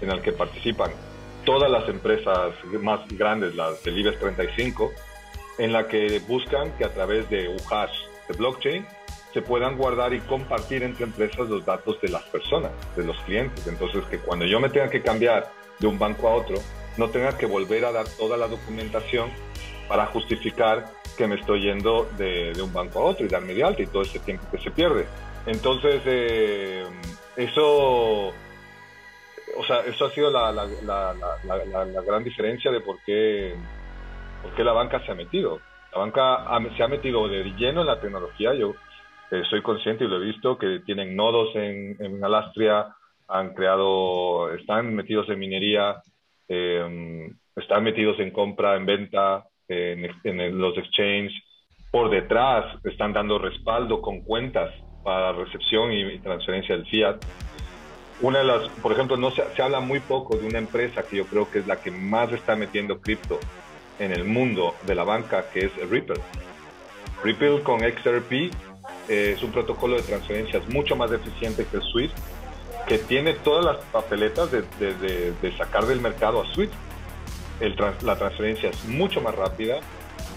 en 0.00 0.08
la 0.08 0.22
que 0.22 0.32
participan 0.32 0.90
todas 1.44 1.70
las 1.70 1.88
empresas 1.88 2.54
más 2.80 3.00
grandes, 3.08 3.54
las 3.54 3.82
del 3.84 3.98
IBEX 3.98 4.18
35, 4.18 4.92
en 5.58 5.72
la 5.72 5.86
que 5.86 6.20
buscan 6.26 6.76
que 6.78 6.84
a 6.84 6.92
través 6.92 7.28
de 7.28 7.48
un 7.48 7.58
hash 7.70 7.96
de 8.28 8.34
blockchain 8.36 8.86
se 9.32 9.42
puedan 9.42 9.76
guardar 9.76 10.14
y 10.14 10.20
compartir 10.20 10.84
entre 10.84 11.04
empresas 11.04 11.48
los 11.48 11.64
datos 11.64 12.00
de 12.00 12.08
las 12.08 12.22
personas, 12.24 12.70
de 12.96 13.04
los 13.04 13.16
clientes. 13.22 13.66
Entonces, 13.66 14.04
que 14.04 14.18
cuando 14.18 14.46
yo 14.46 14.60
me 14.60 14.68
tenga 14.68 14.88
que 14.88 15.02
cambiar 15.02 15.50
de 15.80 15.86
un 15.88 15.98
banco 15.98 16.28
a 16.28 16.34
otro, 16.34 16.56
no 16.96 17.10
tenga 17.10 17.36
que 17.36 17.46
volver 17.46 17.84
a 17.84 17.92
dar 17.92 18.06
toda 18.08 18.36
la 18.36 18.46
documentación 18.46 19.30
para 19.88 20.06
justificar 20.06 20.86
que 21.16 21.26
me 21.26 21.36
estoy 21.36 21.62
yendo 21.62 22.08
de, 22.16 22.52
un 22.62 22.72
banco 22.72 23.00
a 23.00 23.04
otro 23.04 23.24
y 23.24 23.28
darme 23.28 23.54
de 23.54 23.64
alta 23.64 23.82
y 23.82 23.86
todo 23.86 24.02
ese 24.02 24.18
tiempo 24.20 24.46
que 24.50 24.58
se 24.58 24.70
pierde. 24.70 25.06
Entonces, 25.46 26.02
eh, 26.06 26.84
eso, 27.36 28.28
o 28.28 29.64
sea, 29.66 29.80
eso 29.80 30.06
ha 30.06 30.10
sido 30.10 30.30
la, 30.30 30.52
la, 30.52 32.02
gran 32.02 32.24
diferencia 32.24 32.70
de 32.70 32.80
por 32.80 32.98
qué, 33.04 33.54
por 34.42 34.54
qué 34.54 34.64
la 34.64 34.72
banca 34.72 35.04
se 35.04 35.12
ha 35.12 35.14
metido. 35.14 35.60
La 35.92 36.00
banca 36.00 36.44
se 36.76 36.82
ha 36.82 36.88
metido 36.88 37.28
de 37.28 37.44
lleno 37.56 37.82
en 37.82 37.86
la 37.86 38.00
tecnología. 38.00 38.54
Yo 38.54 38.74
eh, 39.30 39.42
soy 39.48 39.62
consciente 39.62 40.04
y 40.04 40.08
lo 40.08 40.16
he 40.16 40.26
visto 40.26 40.58
que 40.58 40.80
tienen 40.84 41.14
nodos 41.14 41.54
en, 41.54 41.96
en 42.00 42.24
Alastria, 42.24 42.94
han 43.28 43.54
creado, 43.54 44.52
están 44.52 44.94
metidos 44.94 45.28
en 45.28 45.38
minería, 45.38 46.02
eh, 46.48 47.30
están 47.56 47.84
metidos 47.84 48.18
en 48.20 48.30
compra, 48.30 48.76
en 48.76 48.86
venta, 48.86 49.44
en, 49.68 50.58
los 50.58 50.76
exchanges 50.78 51.32
por 51.90 52.10
detrás 52.10 52.64
están 52.84 53.12
dando 53.12 53.38
respaldo 53.38 54.02
con 54.02 54.22
cuentas 54.22 54.70
para 55.02 55.32
recepción 55.32 55.92
y, 55.92 56.18
transferencia 56.18 56.76
del 56.76 56.86
fiat. 56.86 57.16
Una 58.20 58.38
de 58.38 58.44
las, 58.44 58.68
por 58.80 58.92
ejemplo, 58.92 59.16
no 59.16 59.30
se, 59.30 59.42
habla 59.62 59.80
muy 59.80 60.00
poco 60.00 60.36
de 60.36 60.46
una 60.46 60.58
empresa 60.58 61.02
que 61.06 61.16
yo 61.16 61.26
creo 61.26 61.50
que 61.50 61.60
es 61.60 61.66
la 61.66 61.76
que 61.76 61.90
más 61.90 62.32
está 62.32 62.56
metiendo 62.56 63.00
cripto 63.00 63.38
en 63.98 64.12
el 64.12 64.24
mundo 64.24 64.74
de 64.86 64.94
la 64.94 65.04
banca, 65.04 65.50
que 65.52 65.66
es 65.66 65.90
Ripple. 65.90 66.20
Ripple 67.22 67.62
con 67.62 67.80
XRP 67.80 68.32
eh, 69.08 69.34
es 69.36 69.42
un 69.42 69.52
protocolo 69.52 69.96
de 69.96 70.02
transferencias 70.02 70.68
mucho 70.68 70.96
más 70.96 71.12
eficiente 71.12 71.66
que 71.66 71.76
el 71.76 71.82
SWIFT, 71.82 72.16
que 72.88 72.98
tiene 72.98 73.34
todas 73.34 73.64
las 73.64 73.84
papeletas 73.86 74.50
de, 74.50 74.62
de 75.40 75.56
sacar 75.56 75.86
del 75.86 76.00
mercado 76.00 76.42
a 76.42 76.46
SWIFT 76.52 76.72
la 77.60 78.16
transferencia 78.16 78.70
es 78.70 78.84
mucho 78.84 79.20
más 79.20 79.34
rápida, 79.34 79.80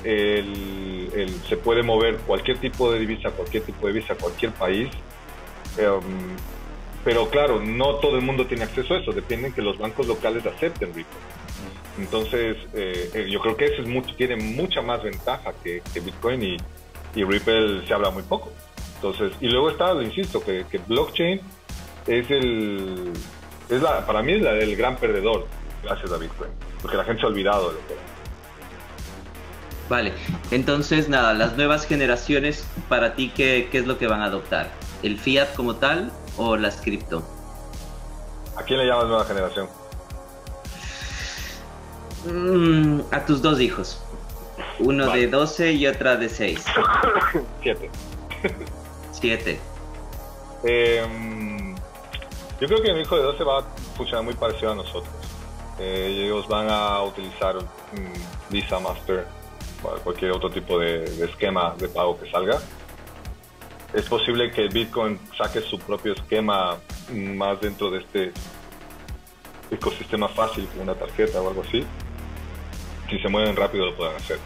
se 0.03 1.57
puede 1.63 1.83
mover 1.83 2.17
cualquier 2.17 2.57
tipo 2.57 2.91
de 2.91 2.99
divisa, 2.99 3.31
cualquier 3.31 3.63
tipo 3.63 3.87
de 3.87 3.93
divisa, 3.93 4.15
cualquier 4.15 4.51
país. 4.51 4.89
Em, 5.77 6.35
pero 7.03 7.29
claro, 7.29 7.61
no 7.61 7.95
todo 7.95 8.17
el 8.17 8.21
mundo 8.21 8.47
tiene 8.47 8.63
acceso 8.63 8.93
a 8.93 8.97
eso, 8.99 9.11
depende 9.11 9.53
que 9.53 9.61
los 9.61 9.77
bancos 9.77 10.07
locales 10.07 10.45
acepten 10.45 10.89
Ripple. 10.89 11.05
Entonces, 11.97 12.57
eh, 12.73 13.09
eh, 13.13 13.27
yo 13.29 13.39
creo 13.39 13.57
que 13.57 13.65
eso 13.65 13.81
es 13.81 13.87
mucho, 13.87 14.13
tiene 14.15 14.35
mucha 14.35 14.81
más 14.81 15.01
ventaja 15.03 15.53
que, 15.63 15.81
Bitcoin 15.99 16.43
y, 16.43 16.57
y, 17.15 17.23
Ripple 17.23 17.87
se 17.87 17.93
habla 17.93 18.11
muy 18.11 18.23
poco. 18.23 18.51
Entonces, 18.95 19.31
y 19.41 19.47
luego 19.47 19.69
está, 19.69 19.93
lo 19.93 20.01
insisto, 20.01 20.43
que, 20.43 20.65
blockchain 20.87 21.39
es 22.07 22.29
el, 22.29 23.13
es 23.69 23.81
la, 23.81 24.05
para 24.05 24.21
mí 24.21 24.33
es 24.33 24.41
la, 24.41 24.51
el 24.51 24.75
gran 24.75 24.97
perdedor 24.97 25.47
gracias 25.83 26.19
Bitcoin 26.19 26.51
porque 26.81 26.97
la 26.97 27.03
gente 27.03 27.21
se 27.21 27.25
ha 27.25 27.29
olvidado 27.29 27.69
de 27.69 27.73
lo 27.75 27.87
que 27.87 27.95
Vale, 29.89 30.11
entonces 30.51 31.07
nada, 31.07 31.33
las 31.33 31.55
nuevas 31.55 31.87
generaciones, 31.87 32.67
para 32.89 33.15
ti, 33.15 33.31
¿qué, 33.33 33.69
¿qué, 33.71 33.77
es 33.77 33.87
lo 33.87 33.97
que 33.97 34.05
van 34.05 34.21
a 34.21 34.25
adoptar? 34.25 34.69
¿El 35.01 35.17
fiat 35.17 35.55
como 35.55 35.77
tal 35.77 36.11
o 36.35 36.57
las 36.57 36.81
cripto? 36.81 37.23
¿A 38.57 38.63
quién 38.63 38.79
le 38.79 38.85
llamas 38.85 39.05
nueva 39.05 39.23
generación? 39.23 39.69
Mm, 42.25 43.01
a 43.11 43.25
tus 43.25 43.41
dos 43.41 43.61
hijos. 43.61 44.01
Uno 44.79 45.11
de 45.11 45.27
12 45.27 45.73
y 45.73 45.87
otra 45.87 46.17
de 46.17 46.27
6. 46.27 46.65
7. 47.63 47.89
7. 49.11 49.59
Em, 50.63 51.75
yo 52.59 52.67
creo 52.67 52.81
que 52.81 52.93
mi 52.93 53.01
hijo 53.01 53.15
de 53.15 53.23
12 53.23 53.43
va 53.43 53.59
a 53.59 53.63
funcionar 53.95 54.25
muy 54.25 54.33
parecido 54.33 54.71
a 54.71 54.75
nosotros. 54.75 55.26
Eh, 55.79 56.23
ellos 56.25 56.47
van 56.47 56.69
a 56.69 57.01
utilizar 57.03 57.55
Visa 58.49 58.79
Master 58.79 59.27
cualquier 60.03 60.31
otro 60.31 60.49
tipo 60.49 60.79
de, 60.79 61.03
esquema 61.23 61.75
de 61.77 61.87
pago 61.87 62.19
que 62.19 62.29
salga. 62.29 62.59
Es 63.93 64.05
posible 64.05 64.51
que 64.51 64.67
Bitcoin 64.67 65.19
saque 65.37 65.61
su 65.61 65.79
propio 65.79 66.13
esquema 66.13 66.77
más 67.13 67.61
dentro 67.61 67.89
de 67.89 67.99
este 67.99 68.33
ecosistema 69.71 70.27
fácil, 70.27 70.67
como 70.67 70.83
una 70.83 70.95
tarjeta 70.95 71.41
o 71.41 71.49
algo 71.49 71.61
así. 71.61 71.85
Si 73.09 73.19
se 73.19 73.29
mueven 73.29 73.55
rápido 73.55 73.85
lo 73.85 73.95
pueden 73.95 74.15
hacer. 74.15 74.39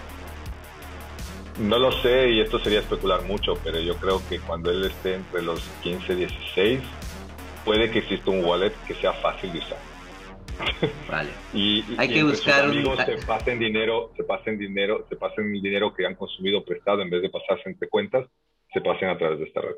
No 1.59 1.79
lo 1.79 1.91
sé 1.91 2.29
y 2.29 2.39
esto 2.39 2.59
sería 2.59 2.79
especular 2.79 3.23
mucho, 3.23 3.55
pero 3.63 3.79
yo 3.79 3.95
creo 3.97 4.21
que 4.29 4.39
cuando 4.39 4.71
él 4.71 4.85
esté 4.85 5.15
entre 5.15 5.41
los 5.41 5.61
15 5.83 6.13
y 6.13 6.15
16, 6.15 6.81
puede 7.65 7.91
que 7.91 7.99
exista 7.99 8.31
un 8.31 8.45
wallet 8.45 8.73
que 8.87 8.95
sea 8.95 9.13
fácil 9.13 9.51
de 9.51 9.59
usar. 9.59 9.90
Vale. 11.09 11.29
y, 11.53 11.83
hay 11.97 12.09
que 12.09 12.23
buscar 12.23 12.65
amigos 12.65 12.99
se 13.05 13.25
pasen 13.25 13.59
dinero, 13.59 14.11
se 14.15 14.23
pasen 14.23 14.57
dinero, 14.57 15.05
se 15.09 15.15
pasen 15.15 15.55
el 15.55 15.61
dinero 15.61 15.93
que 15.93 16.05
han 16.05 16.15
consumido 16.15 16.63
prestado 16.63 17.01
en 17.01 17.09
vez 17.09 17.21
de 17.21 17.29
pasarse 17.29 17.69
entre 17.69 17.89
cuentas, 17.89 18.27
se 18.73 18.81
pasen 18.81 19.09
a 19.09 19.17
través 19.17 19.39
de 19.39 19.45
esta 19.45 19.61
red. 19.61 19.75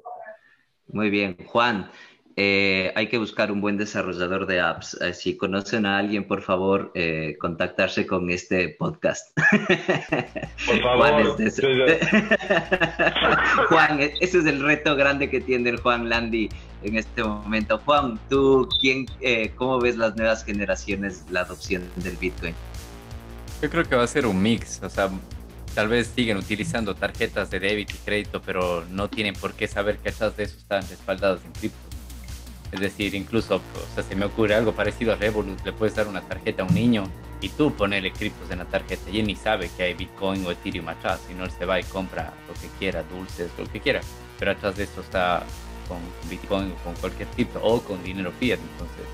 Muy 0.88 1.10
bien, 1.10 1.38
Juan. 1.46 1.90
Eh, 2.36 2.92
hay 2.96 3.08
que 3.08 3.20
buscar 3.20 3.52
un 3.52 3.62
buen 3.62 3.78
desarrollador 3.78 4.48
de 4.48 4.60
apps. 4.60 5.00
Eh, 5.02 5.14
si 5.14 5.38
conocen 5.38 5.86
a 5.86 6.00
alguien, 6.00 6.28
por 6.28 6.42
favor, 6.42 6.92
eh, 6.96 7.36
contactarse 7.40 8.08
con 8.08 8.32
este 8.32 8.70
podcast. 8.70 9.38
Por 10.66 10.82
favor. 10.82 11.38
Juan, 13.70 14.02
e-, 14.02 14.14
ese 14.20 14.40
es 14.40 14.46
el 14.46 14.64
reto 14.64 14.96
grande 14.96 15.30
que 15.30 15.42
tiene 15.42 15.70
el 15.70 15.80
Juan 15.80 16.10
Landi 16.10 16.50
en 16.84 16.98
este 16.98 17.24
momento. 17.24 17.80
Juan, 17.86 18.20
¿tú 18.30 18.68
quién, 18.80 19.06
cómo 19.56 19.80
ves 19.80 19.98
las 19.98 20.16
nuevas 20.16 20.44
generaciones, 20.44 21.24
la 21.30 21.42
adopción 21.42 21.84
del 21.98 22.18
Bitcoin? 22.18 22.54
Yo 23.62 23.70
creo 23.70 23.84
que 23.86 23.96
va 23.96 24.04
a 24.04 24.08
ser 24.08 24.26
un 24.26 24.42
mix, 24.42 24.82
o 24.84 24.90
sea, 24.90 25.10
tal 25.74 25.88
vez 25.88 26.12
siguen 26.14 26.38
utilizando 26.38 26.96
tarjetas 26.96 27.50
de 27.50 27.60
débito 27.60 27.94
y 27.96 27.98
crédito, 28.06 28.42
pero 28.42 28.84
no 28.90 29.10
tienen 29.10 29.34
por 29.34 29.54
qué 29.54 29.68
saber 29.68 29.98
que 29.98 30.10
esas 30.10 30.36
de 30.38 30.44
eso 30.44 30.58
están 30.58 30.82
respaldadas 30.88 31.44
en 31.46 31.52
cripto. 31.54 31.78
Es 32.72 32.80
decir, 32.80 33.14
incluso, 33.14 33.58
o 33.58 33.96
sea, 33.96 34.04
se 34.04 34.16
me 34.16 34.26
ocurre 34.26 34.56
algo 34.56 34.74
parecido 34.74 35.14
a 35.14 35.16
Revolut, 35.16 35.64
le 35.64 35.74
puedes 35.74 35.96
dar 35.96 36.08
una 36.08 36.22
tarjeta 36.22 36.64
a 36.64 36.66
un 36.66 36.74
niño 36.74 37.04
y 37.40 37.50
tú 37.50 37.74
ponerle 37.74 38.12
criptos 38.12 38.50
en 38.52 38.60
la 38.60 38.66
tarjeta 38.66 39.10
y 39.12 39.20
él 39.20 39.28
ni 39.28 39.36
sabe 39.36 39.70
que 39.78 39.84
hay 39.84 39.94
Bitcoin 39.94 40.46
o 40.46 40.52
Ethereum 40.52 40.88
atrás, 40.90 41.22
sino 41.28 41.44
él 41.44 41.52
se 41.52 41.66
va 41.66 41.80
y 41.80 41.84
compra 41.84 42.34
lo 42.48 42.54
que 42.56 42.68
quiera, 42.80 43.04
dulces, 43.04 43.52
lo 43.58 43.66
que 43.72 43.80
quiera. 43.80 44.02
Pero 44.40 44.52
atrás 44.52 44.76
de 44.76 44.84
esto 44.84 45.02
está 45.02 45.44
con 45.88 46.00
Bitcoin 46.30 46.72
o 46.72 46.84
con 46.84 46.94
cualquier 46.96 47.28
cripto 47.30 47.60
o 47.62 47.82
con 47.82 48.04
dinero 48.04 48.32
fiat. 48.40 48.60
Entonces, 48.60 49.06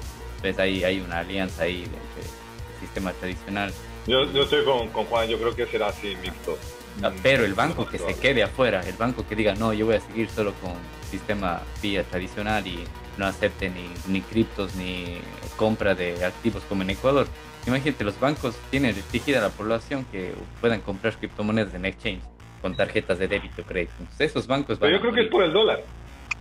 ves, 0.41 0.59
ahí 0.59 0.83
hay 0.83 0.99
una 0.99 1.19
alianza 1.19 1.63
ahí 1.63 1.83
entre 1.83 2.21
el 2.21 2.79
sistema 2.79 3.11
tradicional. 3.13 3.73
Yo, 4.07 4.31
yo 4.31 4.43
estoy 4.43 4.63
con, 4.65 4.89
con 4.89 5.05
Juan, 5.05 5.27
yo 5.27 5.37
creo 5.37 5.55
que 5.55 5.65
será 5.65 5.87
así 5.87 6.15
mixto. 6.21 6.57
Ah, 7.03 7.11
pero 7.21 7.45
el 7.45 7.53
banco 7.53 7.87
que 7.87 7.97
se 7.97 8.15
quede 8.15 8.43
afuera, 8.43 8.81
el 8.81 8.95
banco 8.95 9.25
que 9.27 9.35
diga, 9.35 9.55
no, 9.55 9.73
yo 9.73 9.85
voy 9.85 9.95
a 9.95 10.01
seguir 10.01 10.29
solo 10.29 10.53
con 10.61 10.73
sistema 11.09 11.61
fiat 11.81 12.05
tradicional 12.05 12.65
y 12.67 12.83
no 13.17 13.25
acepte 13.25 13.69
ni, 13.69 13.89
ni 14.07 14.21
criptos 14.21 14.75
ni 14.75 15.17
compra 15.55 15.95
de 15.95 16.23
activos 16.23 16.63
como 16.67 16.83
en 16.83 16.91
Ecuador, 16.91 17.27
Imagínate, 17.67 18.03
los 18.03 18.19
bancos 18.19 18.55
tienen 18.71 18.95
restringida 18.95 19.41
la 19.41 19.49
población 19.49 20.05
que 20.11 20.33
puedan 20.61 20.81
comprar 20.81 21.15
criptomonedas 21.17 21.73
en 21.73 21.85
exchange 21.85 22.21
con 22.61 22.75
tarjetas 22.75 23.19
de 23.19 23.27
débito 23.27 23.63
crédito. 23.63 23.93
Entonces, 23.99 24.31
esos 24.31 24.47
bancos 24.47 24.79
Pero 24.79 24.91
yo 24.91 24.99
creo 24.99 25.13
que 25.13 25.21
es 25.21 25.29
por 25.29 25.43
el 25.43 25.53
dólar. 25.53 25.83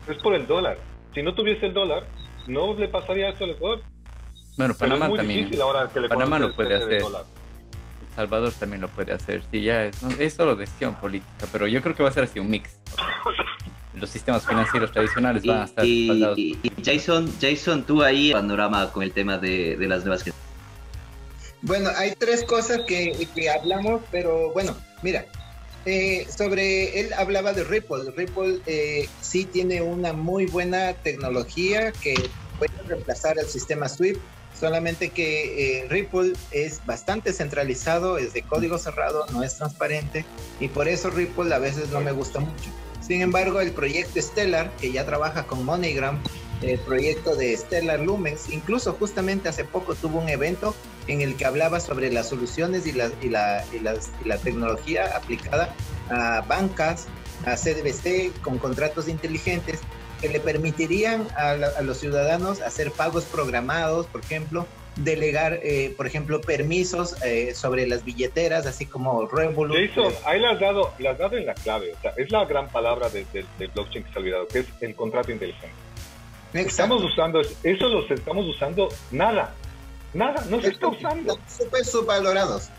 Es 0.08 0.16
por 0.22 0.34
el 0.34 0.46
dólar. 0.46 0.78
Si 1.14 1.22
no 1.22 1.34
tuviese 1.34 1.66
el 1.66 1.74
dólar, 1.74 2.06
no 2.46 2.74
le 2.74 2.88
pasaría 2.88 3.30
esto 3.30 3.44
al 3.44 3.50
Ecuador. 3.50 3.82
Bueno, 4.56 4.74
Panamá 4.74 5.10
también. 5.14 5.50
Panamá 6.08 6.38
lo 6.38 6.54
puede 6.54 6.74
hacer. 6.74 7.02
El 7.02 8.14
Salvador 8.14 8.52
también 8.58 8.80
lo 8.80 8.88
puede 8.88 9.12
hacer. 9.12 9.42
Sí, 9.50 9.62
ya 9.62 9.84
es, 9.84 10.02
es 10.18 10.34
solo 10.34 10.56
decisión 10.56 10.94
política, 10.96 11.46
pero 11.52 11.66
yo 11.66 11.80
creo 11.82 11.94
que 11.94 12.02
va 12.02 12.08
a 12.08 12.12
ser 12.12 12.24
así 12.24 12.40
un 12.40 12.50
mix. 12.50 12.80
Los 13.94 14.10
sistemas 14.10 14.46
financieros 14.46 14.92
tradicionales 14.92 15.44
van 15.44 15.62
a 15.62 15.64
estar 15.64 15.84
y, 15.84 16.56
y, 16.62 16.72
Jason, 16.84 17.32
Jason, 17.40 17.82
tú 17.82 18.02
ahí 18.04 18.32
panorama 18.32 18.92
con 18.92 19.02
el 19.02 19.10
tema 19.10 19.38
de, 19.38 19.76
de 19.76 19.88
las 19.88 20.04
nuevas 20.04 20.22
bueno, 21.62 21.90
hay 21.96 22.12
tres 22.12 22.44
cosas 22.44 22.82
que, 22.86 23.26
que 23.34 23.50
hablamos, 23.50 24.02
pero 24.12 24.52
bueno, 24.52 24.76
mira, 25.02 25.24
eh, 25.88 26.26
sobre 26.28 27.00
él 27.00 27.14
hablaba 27.14 27.54
de 27.54 27.64
Ripple. 27.64 28.12
Ripple 28.14 28.60
eh, 28.66 29.08
sí 29.22 29.46
tiene 29.46 29.80
una 29.80 30.12
muy 30.12 30.44
buena 30.44 30.92
tecnología 30.92 31.92
que 31.92 32.14
puede 32.58 32.72
reemplazar 32.86 33.38
el 33.38 33.46
sistema 33.46 33.88
SWIFT, 33.88 34.20
solamente 34.58 35.08
que 35.08 35.80
eh, 35.80 35.88
Ripple 35.88 36.34
es 36.50 36.84
bastante 36.84 37.32
centralizado, 37.32 38.18
es 38.18 38.34
de 38.34 38.42
código 38.42 38.76
cerrado, 38.76 39.24
no 39.32 39.42
es 39.42 39.56
transparente 39.56 40.26
y 40.60 40.68
por 40.68 40.88
eso 40.88 41.08
Ripple 41.08 41.54
a 41.54 41.58
veces 41.58 41.88
no 41.88 42.02
me 42.02 42.12
gusta 42.12 42.40
mucho. 42.40 42.70
Sin 43.00 43.22
embargo, 43.22 43.62
el 43.62 43.72
proyecto 43.72 44.20
Stellar, 44.20 44.70
que 44.76 44.92
ya 44.92 45.06
trabaja 45.06 45.46
con 45.46 45.64
MoneyGram, 45.64 46.22
el 46.62 46.78
proyecto 46.80 47.36
de 47.36 47.56
Stellar 47.56 48.00
Lumens. 48.00 48.50
Incluso 48.50 48.92
justamente 48.94 49.48
hace 49.48 49.64
poco 49.64 49.94
tuvo 49.94 50.18
un 50.18 50.28
evento 50.28 50.74
en 51.06 51.20
el 51.20 51.36
que 51.36 51.44
hablaba 51.44 51.80
sobre 51.80 52.12
las 52.12 52.28
soluciones 52.28 52.86
y 52.86 52.92
la, 52.92 53.10
y 53.22 53.28
la, 53.28 53.64
y 53.74 54.28
la 54.28 54.38
tecnología 54.38 55.16
aplicada 55.16 55.74
a 56.10 56.42
bancas, 56.42 57.06
a 57.46 57.54
CDBC 57.54 58.40
con 58.42 58.58
contratos 58.58 59.08
inteligentes 59.08 59.80
que 60.20 60.28
le 60.28 60.40
permitirían 60.40 61.26
a, 61.36 61.50
a 61.50 61.82
los 61.82 61.98
ciudadanos 61.98 62.60
hacer 62.60 62.90
pagos 62.90 63.24
programados, 63.24 64.06
por 64.06 64.20
ejemplo, 64.20 64.66
delegar, 64.96 65.60
eh, 65.62 65.94
por 65.96 66.06
ejemplo, 66.06 66.40
permisos 66.40 67.20
eh, 67.22 67.54
sobre 67.54 67.86
las 67.86 68.04
billeteras, 68.04 68.66
así 68.66 68.86
como 68.86 69.26
Revolut. 69.26 69.76
Jason, 69.76 70.12
ahí 70.24 70.40
le 70.40 70.48
has 70.48 70.60
dado, 70.60 70.92
le 70.98 71.08
has 71.08 71.18
dado 71.18 71.36
en 71.36 71.46
la 71.46 71.54
clave, 71.54 71.92
o 71.92 72.00
sea, 72.00 72.12
es 72.16 72.30
la 72.30 72.44
gran 72.44 72.68
palabra 72.68 73.08
del 73.08 73.26
de, 73.32 73.44
de 73.58 73.66
blockchain 73.68 74.04
que 74.04 74.12
se 74.12 74.18
ha 74.18 74.20
olvidado, 74.20 74.48
que 74.48 74.58
es 74.60 74.66
el 74.80 74.94
contrato 74.94 75.30
inteligente. 75.30 75.87
Estamos 76.52 77.02
usando, 77.04 77.40
eso 77.40 77.88
los 77.88 78.10
estamos 78.10 78.46
usando 78.46 78.88
nada, 79.10 79.54
nada, 80.14 80.44
no 80.48 80.60
se 80.60 80.68
está 80.68 80.88
usando. 80.88 81.38
Súper 81.46 81.84
subvalorados. 81.84 82.70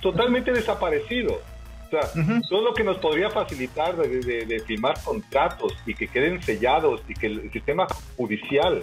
Totalmente 0.00 0.52
desaparecido. 0.52 1.40
O 1.86 1.88
sea, 1.88 2.00
todo 2.48 2.62
lo 2.62 2.74
que 2.74 2.82
nos 2.82 2.98
podría 2.98 3.30
facilitar 3.30 3.96
de, 3.96 4.62
firmar 4.66 5.00
contratos 5.04 5.72
y 5.86 5.94
que 5.94 6.08
queden 6.08 6.42
sellados 6.42 7.00
y 7.08 7.14
que 7.14 7.28
el 7.28 7.52
sistema 7.52 7.86
judicial 8.16 8.82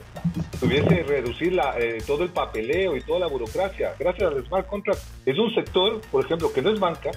tuviese 0.59 1.03
reducir 1.03 1.51
la, 1.51 1.77
eh, 1.77 2.01
todo 2.07 2.23
el 2.23 2.29
papeleo 2.29 2.95
y 2.95 3.01
toda 3.01 3.19
la 3.19 3.27
burocracia, 3.27 3.93
gracias 3.99 4.31
al 4.31 4.45
smart 4.45 4.67
contract, 4.67 5.01
es 5.25 5.37
un 5.37 5.53
sector, 5.53 5.99
por 6.11 6.23
ejemplo, 6.23 6.53
que 6.53 6.61
no 6.61 6.69
es 6.69 6.79
banca, 6.79 7.11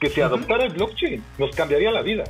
que 0.00 0.10
si 0.10 0.20
adoptara 0.20 0.64
el 0.64 0.72
blockchain 0.72 1.22
nos 1.38 1.54
cambiaría 1.54 1.92
la 1.92 2.02
vida. 2.02 2.24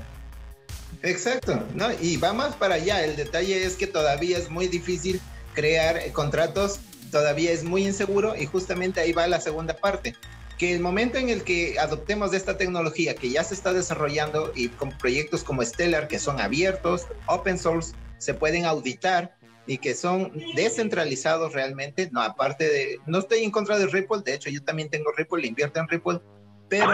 Exacto, 1.03 1.65
¿no? 1.74 1.89
Y 2.01 2.16
va 2.16 2.33
más 2.33 2.55
para 2.55 2.77
allá. 2.77 3.05
El 3.05 3.16
detalle 3.16 3.65
es 3.65 3.74
que 3.77 3.87
todavía 3.87 4.39
es 4.39 4.51
muy 4.51 4.69
difícil 4.69 5.20
crear 5.55 5.97
eh, 5.97 6.12
contratos, 6.12 6.81
todavía 7.11 7.51
es 7.51 7.65
muy 7.65 7.87
inseguro 7.87 8.37
y 8.37 8.47
justamente 8.47 9.01
ahí 9.01 9.12
va 9.12 9.27
la 9.27 9.41
segunda 9.41 9.77
parte. 9.77 10.15
Que 10.59 10.73
el 10.74 10.81
momento 10.81 11.19
en 11.19 11.29
el 11.29 11.43
que 11.43 11.79
adoptemos 11.81 12.33
esta 12.33 12.57
tecnología 12.57 13.16
que 13.16 13.31
ya 13.31 13.43
se 13.43 13.55
está 13.55 13.73
desarrollando 13.73 14.53
y 14.55 14.69
con 14.69 14.97
proyectos 14.97 15.43
como 15.43 15.65
Stellar 15.65 16.07
que 16.07 16.20
son 16.20 16.41
abiertos, 16.41 17.07
open 17.27 17.59
source, 17.59 17.95
se 18.19 18.33
pueden 18.33 18.65
auditar 18.65 19.37
y 19.66 19.79
que 19.79 19.95
son 19.95 20.33
descentralizados 20.55 21.53
realmente, 21.53 22.09
no 22.12 22.20
aparte 22.20 22.69
de, 22.69 22.99
no 23.07 23.19
estoy 23.19 23.43
en 23.43 23.51
contra 23.51 23.79
de 23.79 23.87
Ripple, 23.87 24.23
de 24.24 24.35
hecho 24.35 24.51
yo 24.51 24.62
también 24.62 24.89
tengo 24.89 25.11
Ripple, 25.16 25.47
invierto 25.47 25.81
en 25.81 25.89
Ripple, 25.89 26.20
pero 26.69 26.91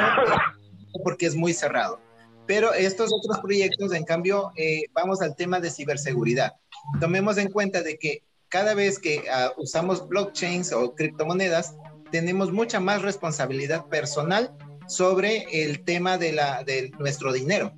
porque 1.03 1.27
es 1.27 1.35
muy 1.35 1.53
cerrado. 1.53 2.01
Pero 2.49 2.73
estos 2.73 3.13
otros 3.13 3.39
proyectos, 3.41 3.93
en 3.93 4.05
cambio, 4.05 4.51
eh, 4.57 4.85
vamos 4.95 5.21
al 5.21 5.37
tema 5.37 5.61
de 5.61 5.71
ciberseguridad. 5.71 6.55
Tomemos 6.99 7.37
en 7.37 7.53
cuenta 7.53 7.83
de 7.83 7.99
que 7.99 8.23
cada 8.49 8.73
vez 8.73 8.99
que 8.99 9.19
uh, 9.19 9.61
usamos 9.61 10.09
blockchains 10.09 10.73
o 10.73 10.95
criptomonedas, 10.95 11.75
tenemos 12.11 12.51
mucha 12.51 12.81
más 12.81 13.03
responsabilidad 13.03 13.87
personal 13.89 14.57
sobre 14.87 15.45
el 15.63 15.85
tema 15.85 16.17
de, 16.17 16.33
la, 16.33 16.65
de 16.65 16.91
nuestro 16.99 17.35
dinero. 17.35 17.75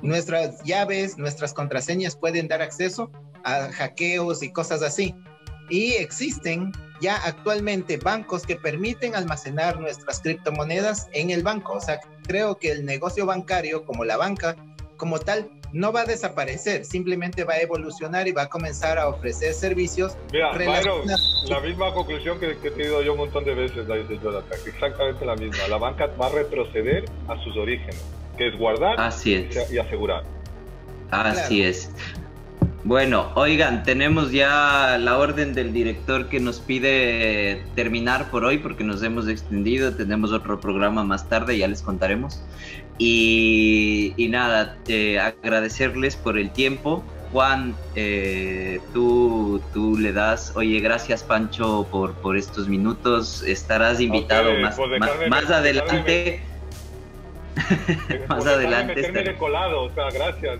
Nuestras 0.00 0.62
llaves, 0.64 1.18
nuestras 1.18 1.52
contraseñas 1.52 2.16
pueden 2.16 2.48
dar 2.48 2.62
acceso 2.62 3.10
a 3.44 3.70
hackeos 3.72 4.42
y 4.42 4.50
cosas 4.50 4.82
así. 4.82 5.14
Y 5.68 5.92
existen 5.92 6.72
ya 7.00 7.16
actualmente 7.16 7.96
bancos 7.96 8.46
que 8.46 8.56
permiten 8.56 9.14
almacenar 9.14 9.80
nuestras 9.80 10.20
criptomonedas 10.20 11.08
en 11.12 11.30
el 11.30 11.42
banco. 11.42 11.74
O 11.74 11.80
sea, 11.80 12.00
creo 12.26 12.56
que 12.58 12.70
el 12.70 12.84
negocio 12.84 13.26
bancario, 13.26 13.84
como 13.84 14.04
la 14.04 14.16
banca, 14.16 14.56
como 14.96 15.18
tal, 15.18 15.50
no 15.74 15.92
va 15.92 16.02
a 16.02 16.04
desaparecer, 16.04 16.84
simplemente 16.84 17.42
va 17.42 17.54
a 17.54 17.60
evolucionar 17.60 18.28
y 18.28 18.32
va 18.32 18.42
a 18.42 18.48
comenzar 18.48 18.96
a 18.96 19.08
ofrecer 19.08 19.52
servicios. 19.52 20.16
Mira, 20.32 20.52
la 21.48 21.60
misma 21.60 21.92
conclusión 21.92 22.38
que, 22.38 22.52
he 22.52 22.70
tenido 22.70 23.02
yo 23.02 23.12
un 23.12 23.18
montón 23.18 23.44
de 23.44 23.54
veces, 23.54 23.84
exactamente 24.66 25.26
la 25.26 25.34
misma. 25.34 25.66
La 25.68 25.78
banca 25.78 26.06
va 26.06 26.26
a 26.26 26.30
retroceder 26.30 27.04
a 27.28 27.42
sus 27.42 27.56
orígenes, 27.56 28.02
que 28.38 28.48
es 28.48 28.56
guardar 28.56 28.96
y 29.24 29.78
asegurar. 29.78 30.22
Así 31.10 31.64
es. 31.64 31.90
Bueno, 32.84 33.32
oigan, 33.34 33.82
tenemos 33.82 34.30
ya 34.30 34.98
la 35.00 35.16
orden 35.16 35.54
del 35.54 35.72
director 35.72 36.28
que 36.28 36.38
nos 36.38 36.60
pide 36.60 37.64
terminar 37.74 38.30
por 38.30 38.44
hoy 38.44 38.58
porque 38.58 38.84
nos 38.84 39.02
hemos 39.02 39.26
extendido, 39.26 39.94
tenemos 39.94 40.32
otro 40.32 40.60
programa 40.60 41.02
más 41.02 41.26
tarde, 41.26 41.56
ya 41.56 41.66
les 41.66 41.80
contaremos. 41.80 42.42
Y, 42.98 44.14
nada, 44.28 44.76
eh, 44.86 45.18
agradecerles 45.18 46.16
por 46.16 46.38
el 46.38 46.50
tiempo. 46.50 47.02
Juan, 47.32 47.74
eh, 47.96 48.80
tú, 48.92 49.62
tú 49.72 49.96
le 49.96 50.12
das, 50.12 50.52
oye, 50.54 50.78
gracias 50.80 51.22
Pancho 51.24 51.88
por, 51.90 52.12
por 52.12 52.36
estos 52.36 52.68
minutos, 52.68 53.42
estarás 53.44 53.98
invitado 54.00 54.52
más, 54.60 54.78
más 55.28 55.50
adelante 55.50 56.42
Más 58.28 58.46
adelante. 58.46 59.12
De 59.12 59.36
colado, 59.36 59.84
o 59.84 59.94
sea, 59.94 60.10
gracias. 60.10 60.58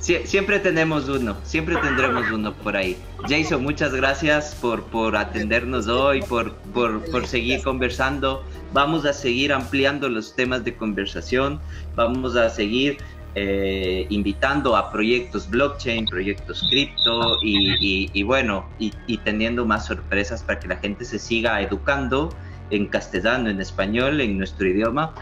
siempre 0.28 0.60
tenemos 0.60 1.08
uno, 1.08 1.36
siempre 1.42 1.76
tendremos 1.76 2.30
uno 2.32 2.52
por 2.54 2.76
ahí. 2.76 2.96
Jason, 3.28 3.62
muchas 3.62 3.92
gracias 3.94 4.54
por, 4.60 4.84
por 4.84 5.16
atendernos 5.16 5.88
hoy, 5.88 6.22
por, 6.22 6.54
por, 6.74 7.04
por 7.10 7.26
seguir 7.26 7.62
conversando. 7.62 8.44
Vamos 8.72 9.04
a 9.06 9.12
seguir 9.12 9.52
ampliando 9.52 10.08
los 10.08 10.34
temas 10.36 10.64
de 10.64 10.76
conversación, 10.76 11.60
vamos 11.96 12.36
a 12.36 12.50
seguir 12.50 12.98
eh, 13.34 14.06
invitando 14.08 14.76
a 14.76 14.90
proyectos 14.90 15.48
blockchain, 15.48 16.06
proyectos 16.06 16.66
cripto 16.70 17.36
y, 17.42 18.10
y, 18.12 18.22
bueno, 18.22 18.66
y, 18.78 18.92
y, 19.06 19.18
teniendo 19.18 19.64
más 19.64 19.86
sorpresas 19.86 20.42
para 20.42 20.58
que 20.58 20.68
la 20.68 20.76
gente 20.76 21.04
se 21.04 21.18
siga 21.18 21.60
educando 21.60 22.30
en 22.70 22.86
castellano, 22.86 23.50
en 23.50 23.60
español, 23.60 24.20
en 24.20 24.38
nuestro 24.38 24.66
idioma, 24.66 25.14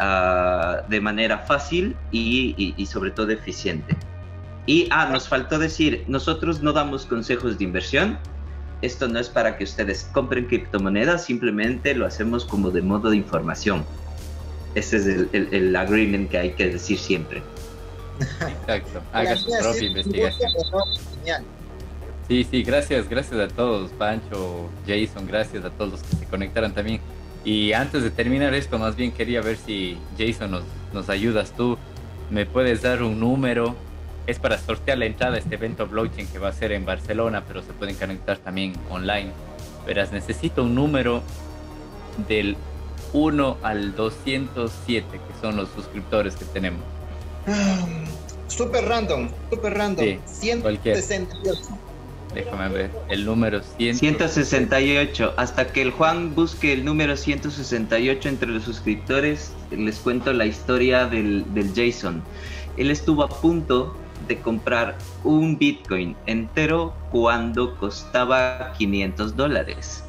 uh, 0.00 0.88
de 0.88 1.00
manera 1.00 1.38
fácil 1.38 1.96
y, 2.10 2.54
y, 2.56 2.74
y, 2.76 2.86
sobre 2.86 3.10
todo 3.10 3.30
eficiente. 3.30 3.96
Y, 4.66 4.88
ah, 4.90 5.08
nos 5.10 5.28
faltó 5.28 5.58
decir, 5.58 6.04
nosotros 6.08 6.62
no 6.62 6.72
damos 6.72 7.06
consejos 7.06 7.58
de 7.58 7.64
inversión. 7.64 8.18
Esto 8.82 9.08
no 9.08 9.18
es 9.18 9.28
para 9.28 9.56
que 9.56 9.64
ustedes 9.64 10.08
compren 10.12 10.46
criptomonedas, 10.46 11.24
simplemente 11.24 11.94
lo 11.94 12.04
hacemos 12.04 12.44
como 12.44 12.70
de 12.70 12.82
modo 12.82 13.10
de 13.10 13.16
información. 13.16 13.84
Ese 14.74 14.98
es 14.98 15.06
el, 15.06 15.28
el, 15.32 15.48
el 15.52 15.76
agreement 15.76 16.28
que 16.30 16.38
hay 16.38 16.50
que 16.50 16.68
decir 16.68 16.98
siempre. 16.98 17.42
Exacto, 18.20 19.02
haga 19.12 19.36
su 19.36 19.46
propia 19.46 19.84
investigación. 19.84 20.52
Sí, 22.28 22.44
sí, 22.50 22.62
gracias, 22.64 23.08
gracias 23.08 23.38
a 23.38 23.48
todos, 23.48 23.90
Pancho, 23.92 24.68
Jason, 24.86 25.26
gracias 25.28 25.64
a 25.64 25.70
todos 25.70 25.92
los 25.92 26.02
que 26.02 26.16
se 26.16 26.26
conectaron 26.26 26.72
también. 26.72 27.00
Y 27.44 27.72
antes 27.72 28.02
de 28.02 28.10
terminar 28.10 28.52
esto, 28.54 28.78
más 28.78 28.96
bien 28.96 29.12
quería 29.12 29.40
ver 29.40 29.56
si 29.56 29.96
Jason 30.18 30.50
nos, 30.50 30.64
nos 30.92 31.08
ayudas 31.08 31.52
tú. 31.56 31.78
¿Me 32.30 32.44
puedes 32.44 32.82
dar 32.82 33.04
un 33.04 33.20
número? 33.20 33.76
Es 34.26 34.40
para 34.40 34.58
sortear 34.58 34.98
la 34.98 35.06
entrada 35.06 35.36
a 35.36 35.38
este 35.38 35.54
evento 35.54 35.86
blockchain 35.86 36.26
que 36.26 36.40
va 36.40 36.48
a 36.48 36.52
ser 36.52 36.72
en 36.72 36.84
Barcelona, 36.84 37.44
pero 37.46 37.62
se 37.62 37.72
pueden 37.72 37.94
conectar 37.94 38.38
también 38.38 38.72
online. 38.90 39.30
Verás, 39.86 40.10
necesito 40.10 40.64
un 40.64 40.74
número 40.74 41.22
del 42.26 42.56
1 43.12 43.58
al 43.62 43.94
207, 43.94 45.06
que 45.12 45.40
son 45.40 45.56
los 45.56 45.68
suscriptores 45.68 46.34
que 46.34 46.44
tenemos. 46.46 46.80
Ah, 47.46 47.86
super 48.48 48.84
random, 48.84 49.28
super 49.48 49.72
random. 49.72 50.04
Sí, 50.04 50.18
168. 50.26 51.85
Déjame 52.36 52.68
ver, 52.68 52.90
el 53.08 53.24
número 53.24 53.62
100. 53.62 53.96
168. 53.96 55.32
Hasta 55.38 55.68
que 55.68 55.80
el 55.80 55.90
Juan 55.90 56.34
busque 56.34 56.74
el 56.74 56.84
número 56.84 57.16
168 57.16 58.28
entre 58.28 58.50
los 58.50 58.62
suscriptores, 58.62 59.54
les 59.70 59.98
cuento 60.00 60.34
la 60.34 60.44
historia 60.44 61.06
del, 61.06 61.46
del 61.54 61.72
Jason. 61.74 62.22
Él 62.76 62.90
estuvo 62.90 63.22
a 63.22 63.28
punto 63.28 63.96
de 64.28 64.38
comprar 64.38 64.98
un 65.24 65.56
Bitcoin 65.56 66.14
entero 66.26 66.92
cuando 67.10 67.74
costaba 67.78 68.74
500 68.76 69.34
dólares. 69.34 70.04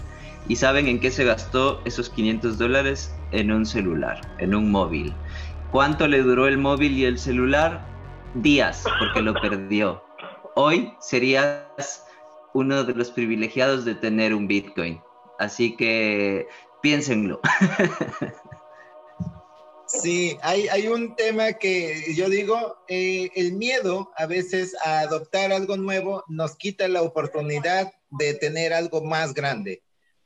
¿Y 0.50 0.58
saben 0.58 0.90
en 0.90 1.00
qué 1.00 1.12
se 1.12 1.24
gastó 1.24 1.82
esos 1.86 2.10
500 2.10 2.58
dólares? 2.58 3.16
En 3.32 3.54
un 3.54 3.66
celular, 3.66 4.20
en 4.40 4.54
un 4.54 4.70
móvil. 4.70 5.14
¿Cuánto 5.72 6.10
le 6.10 6.22
duró 6.24 6.46
el 6.48 6.58
móvil 6.58 6.92
y 6.92 7.06
el 7.06 7.20
celular? 7.20 7.86
Días, 8.34 8.84
porque 9.00 9.22
lo 9.22 9.34
perdió. 9.34 10.04
Hoy 10.56 10.92
serías 11.00 12.04
uno 12.54 12.84
de 12.84 12.94
los 12.94 13.12
privilegiados 13.12 13.86
de 13.86 13.96
tener 13.96 14.34
un 14.34 14.48
Bitcoin. 14.48 15.02
Así 15.40 15.76
que 15.76 16.48
piénsenlo. 16.82 17.42
Sí, 19.88 20.38
hay, 20.42 20.90
un 20.90 21.16
tema 21.16 21.54
que 21.54 22.14
yo 22.14 22.30
digo, 22.30 22.78
eh, 22.90 23.30
el 23.36 23.54
miedo 23.54 24.12
a 24.18 24.26
veces 24.26 24.76
a 24.84 25.00
adoptar 25.00 25.54
algo 25.54 25.78
nuevo 25.78 26.26
nos 26.28 26.58
quita 26.58 26.90
la 26.90 27.02
oportunidad 27.02 27.94
de 28.12 28.34
tener 28.34 28.74
algo 28.74 29.02
más 29.02 29.34
grande. 29.34 29.84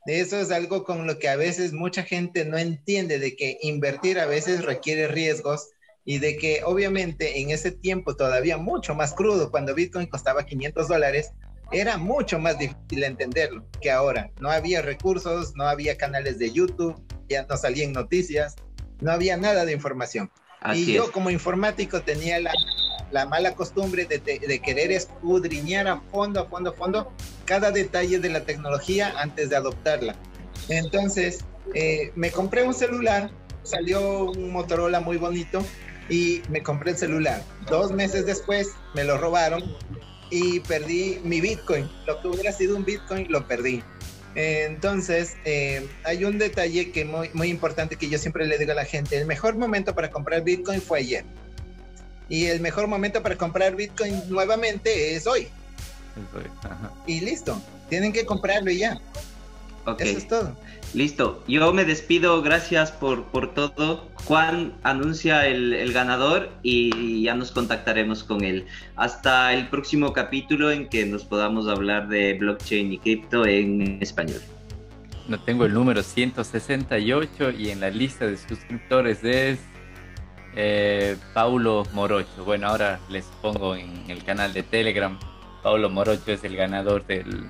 Eso 0.07 0.39
es 0.39 0.49
algo 0.49 0.83
con 0.83 1.05
lo 1.05 1.19
que 1.19 1.29
a 1.29 1.35
veces 1.35 1.73
mucha 1.73 2.01
gente 2.01 2.43
no 2.43 2.57
entiende, 2.57 3.19
de 3.19 3.35
que 3.35 3.59
invertir 3.61 4.19
a 4.19 4.25
veces 4.25 4.65
requiere 4.65 5.07
riesgos 5.07 5.69
y 6.03 6.17
de 6.17 6.37
que 6.37 6.63
obviamente 6.65 7.39
en 7.39 7.51
ese 7.51 7.71
tiempo 7.71 8.15
todavía 8.15 8.57
mucho 8.57 8.95
más 8.95 9.13
crudo, 9.13 9.51
cuando 9.51 9.75
Bitcoin 9.75 10.07
costaba 10.07 10.43
500 10.43 10.87
dólares, 10.87 11.33
era 11.71 11.97
mucho 11.97 12.37
más 12.39 12.59
difícil 12.59 13.03
entenderlo 13.03 13.65
que 13.79 13.91
ahora. 13.91 14.29
No 14.39 14.49
había 14.49 14.81
recursos, 14.81 15.53
no 15.55 15.65
había 15.65 15.97
canales 15.97 16.37
de 16.37 16.51
YouTube, 16.51 17.01
ya 17.29 17.43
no 17.43 17.57
salían 17.57 17.93
noticias, 17.93 18.55
no 18.99 19.11
había 19.11 19.37
nada 19.37 19.65
de 19.65 19.71
información. 19.71 20.29
y 20.73 20.93
yo 20.93 21.11
como 21.11 21.29
informático 21.29 22.01
tenía 22.01 22.39
la, 22.39 22.51
la 23.11 23.25
mala 23.25 23.55
costumbre 23.55 24.05
de, 24.05 24.19
de, 24.19 24.59
querer 24.59 24.91
escudriñar 24.91 25.87
a 25.87 26.01
fondo, 26.11 26.41
a 26.41 26.45
fondo, 26.45 26.71
a 26.71 26.73
fondo 26.73 27.11
cada 27.45 27.71
detalle 27.71 28.19
de 28.19 28.29
la 28.29 28.43
tecnología 28.43 29.13
antes 29.17 29.49
de 29.49 29.55
adoptarla. 29.55 30.15
Entonces, 30.69 31.43
eh, 31.73 32.11
me 32.15 32.31
compré 32.31 32.63
un 32.63 32.73
celular, 32.73 33.31
salió 33.63 34.25
un 34.25 34.51
Motorola 34.51 34.99
muy 34.99 35.17
bonito 35.17 35.65
y 36.09 36.41
me 36.49 36.61
compré 36.61 36.91
el 36.91 36.97
celular. 36.97 37.41
Dos 37.67 37.91
meses 37.91 38.25
después 38.25 38.71
me 38.93 39.03
lo 39.03 39.17
robaron 39.17 39.63
y 40.31 40.61
perdí 40.61 41.19
mi 41.23 41.41
Bitcoin. 41.41 41.87
Lo 42.07 42.19
que 42.21 42.29
hubiera 42.29 42.51
sido 42.51 42.75
un 42.75 42.83
Bitcoin 42.83 43.27
lo 43.29 43.45
perdí. 43.45 43.83
Entonces, 44.33 45.35
eh, 45.43 45.87
hay 46.05 46.23
un 46.23 46.37
detalle 46.37 46.91
que 46.91 47.03
muy, 47.03 47.29
muy 47.33 47.49
importante 47.49 47.97
que 47.97 48.09
yo 48.09 48.17
siempre 48.17 48.47
le 48.47 48.57
digo 48.57 48.71
a 48.71 48.75
la 48.75 48.85
gente, 48.85 49.17
el 49.17 49.27
mejor 49.27 49.57
momento 49.57 49.93
para 49.93 50.09
comprar 50.09 50.41
Bitcoin 50.41 50.81
fue 50.81 50.99
ayer. 50.99 51.25
Y 52.29 52.45
el 52.45 52.61
mejor 52.61 52.87
momento 52.87 53.21
para 53.21 53.35
comprar 53.35 53.75
Bitcoin 53.75 54.23
nuevamente 54.29 55.15
es 55.15 55.27
hoy. 55.27 55.49
Y 57.05 57.19
listo, 57.19 57.61
tienen 57.89 58.13
que 58.13 58.25
comprarlo 58.25 58.71
y 58.71 58.79
ya. 58.79 59.01
Eso 59.99 60.17
es 60.17 60.27
todo. 60.27 60.55
Listo, 60.93 61.41
yo 61.47 61.71
me 61.71 61.85
despido, 61.85 62.41
gracias 62.41 62.91
por, 62.91 63.23
por 63.25 63.53
todo. 63.53 64.09
Juan 64.25 64.73
anuncia 64.83 65.47
el, 65.47 65.73
el, 65.73 65.93
ganador 65.93 66.49
y 66.63 67.23
ya 67.23 67.33
nos 67.33 67.51
contactaremos 67.51 68.25
con 68.25 68.43
él. 68.43 68.65
Hasta 68.97 69.53
el 69.53 69.69
próximo 69.69 70.11
capítulo 70.11 70.69
en 70.69 70.89
que 70.89 71.05
nos 71.05 71.23
podamos 71.23 71.69
hablar 71.69 72.09
de 72.09 72.33
blockchain 72.33 72.91
y 72.91 72.97
cripto 72.97 73.45
en 73.45 73.99
español. 74.01 74.41
No 75.29 75.39
tengo 75.39 75.63
el 75.63 75.73
número 75.73 76.03
168 76.03 77.51
y 77.51 77.69
en 77.69 77.79
la 77.79 77.89
lista 77.89 78.27
de 78.27 78.35
suscriptores 78.35 79.23
es 79.23 79.59
eh, 80.57 81.15
Paulo 81.33 81.83
Morocho. 81.93 82.43
Bueno, 82.43 82.67
ahora 82.67 82.99
les 83.09 83.25
pongo 83.41 83.77
en 83.77 84.09
el 84.09 84.25
canal 84.25 84.51
de 84.51 84.63
Telegram. 84.63 85.17
Paulo 85.63 85.89
Morocho 85.89 86.33
es 86.33 86.43
el 86.43 86.57
ganador 86.57 87.05
del, 87.05 87.45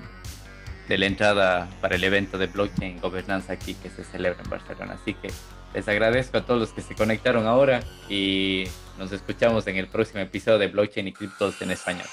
de 0.92 0.98
la 0.98 1.06
entrada 1.06 1.70
para 1.80 1.96
el 1.96 2.04
evento 2.04 2.36
de 2.36 2.48
blockchain 2.48 3.00
gobernanza 3.00 3.54
aquí 3.54 3.72
que 3.72 3.88
se 3.88 4.04
celebra 4.04 4.42
en 4.44 4.50
Barcelona. 4.50 4.98
Así 5.00 5.14
que 5.14 5.30
les 5.72 5.88
agradezco 5.88 6.36
a 6.36 6.44
todos 6.44 6.60
los 6.60 6.72
que 6.74 6.82
se 6.82 6.94
conectaron 6.94 7.46
ahora 7.46 7.80
y 8.10 8.64
nos 8.98 9.10
escuchamos 9.10 9.66
en 9.68 9.76
el 9.76 9.86
próximo 9.86 10.20
episodio 10.20 10.58
de 10.58 10.68
Blockchain 10.68 11.08
y 11.08 11.12
Criptos 11.14 11.62
en 11.62 11.70
Español. 11.70 12.04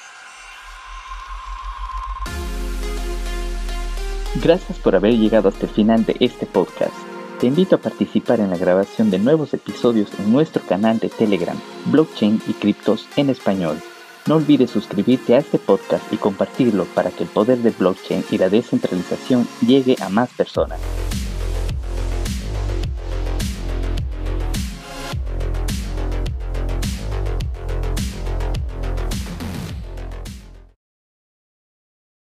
Gracias 4.41 4.77
por 4.79 4.95
haber 4.95 5.17
llegado 5.17 5.49
hasta 5.49 5.65
el 5.65 5.73
final 5.73 6.05
de 6.05 6.15
este 6.21 6.45
podcast. 6.45 6.95
Te 7.41 7.47
invito 7.47 7.75
a 7.75 7.79
participar 7.79 8.39
en 8.39 8.49
la 8.49 8.57
grabación 8.57 9.11
de 9.11 9.19
nuevos 9.19 9.53
episodios 9.53 10.09
en 10.19 10.31
nuestro 10.31 10.61
canal 10.65 10.99
de 10.99 11.09
Telegram, 11.09 11.59
Blockchain 11.87 12.41
y 12.47 12.53
Criptos 12.53 13.09
en 13.17 13.29
Español. 13.29 13.77
No 14.29 14.35
olvides 14.35 14.69
suscribirte 14.69 15.33
a 15.33 15.39
este 15.39 15.57
podcast 15.57 16.03
y 16.13 16.17
compartirlo 16.17 16.85
para 16.93 17.09
que 17.09 17.23
el 17.23 17.29
poder 17.29 17.57
de 17.63 17.71
blockchain 17.71 18.23
y 18.29 18.37
la 18.37 18.47
descentralización 18.47 19.47
llegue 19.65 19.95
a 20.03 20.09
más 20.09 20.29
personas. 20.29 20.79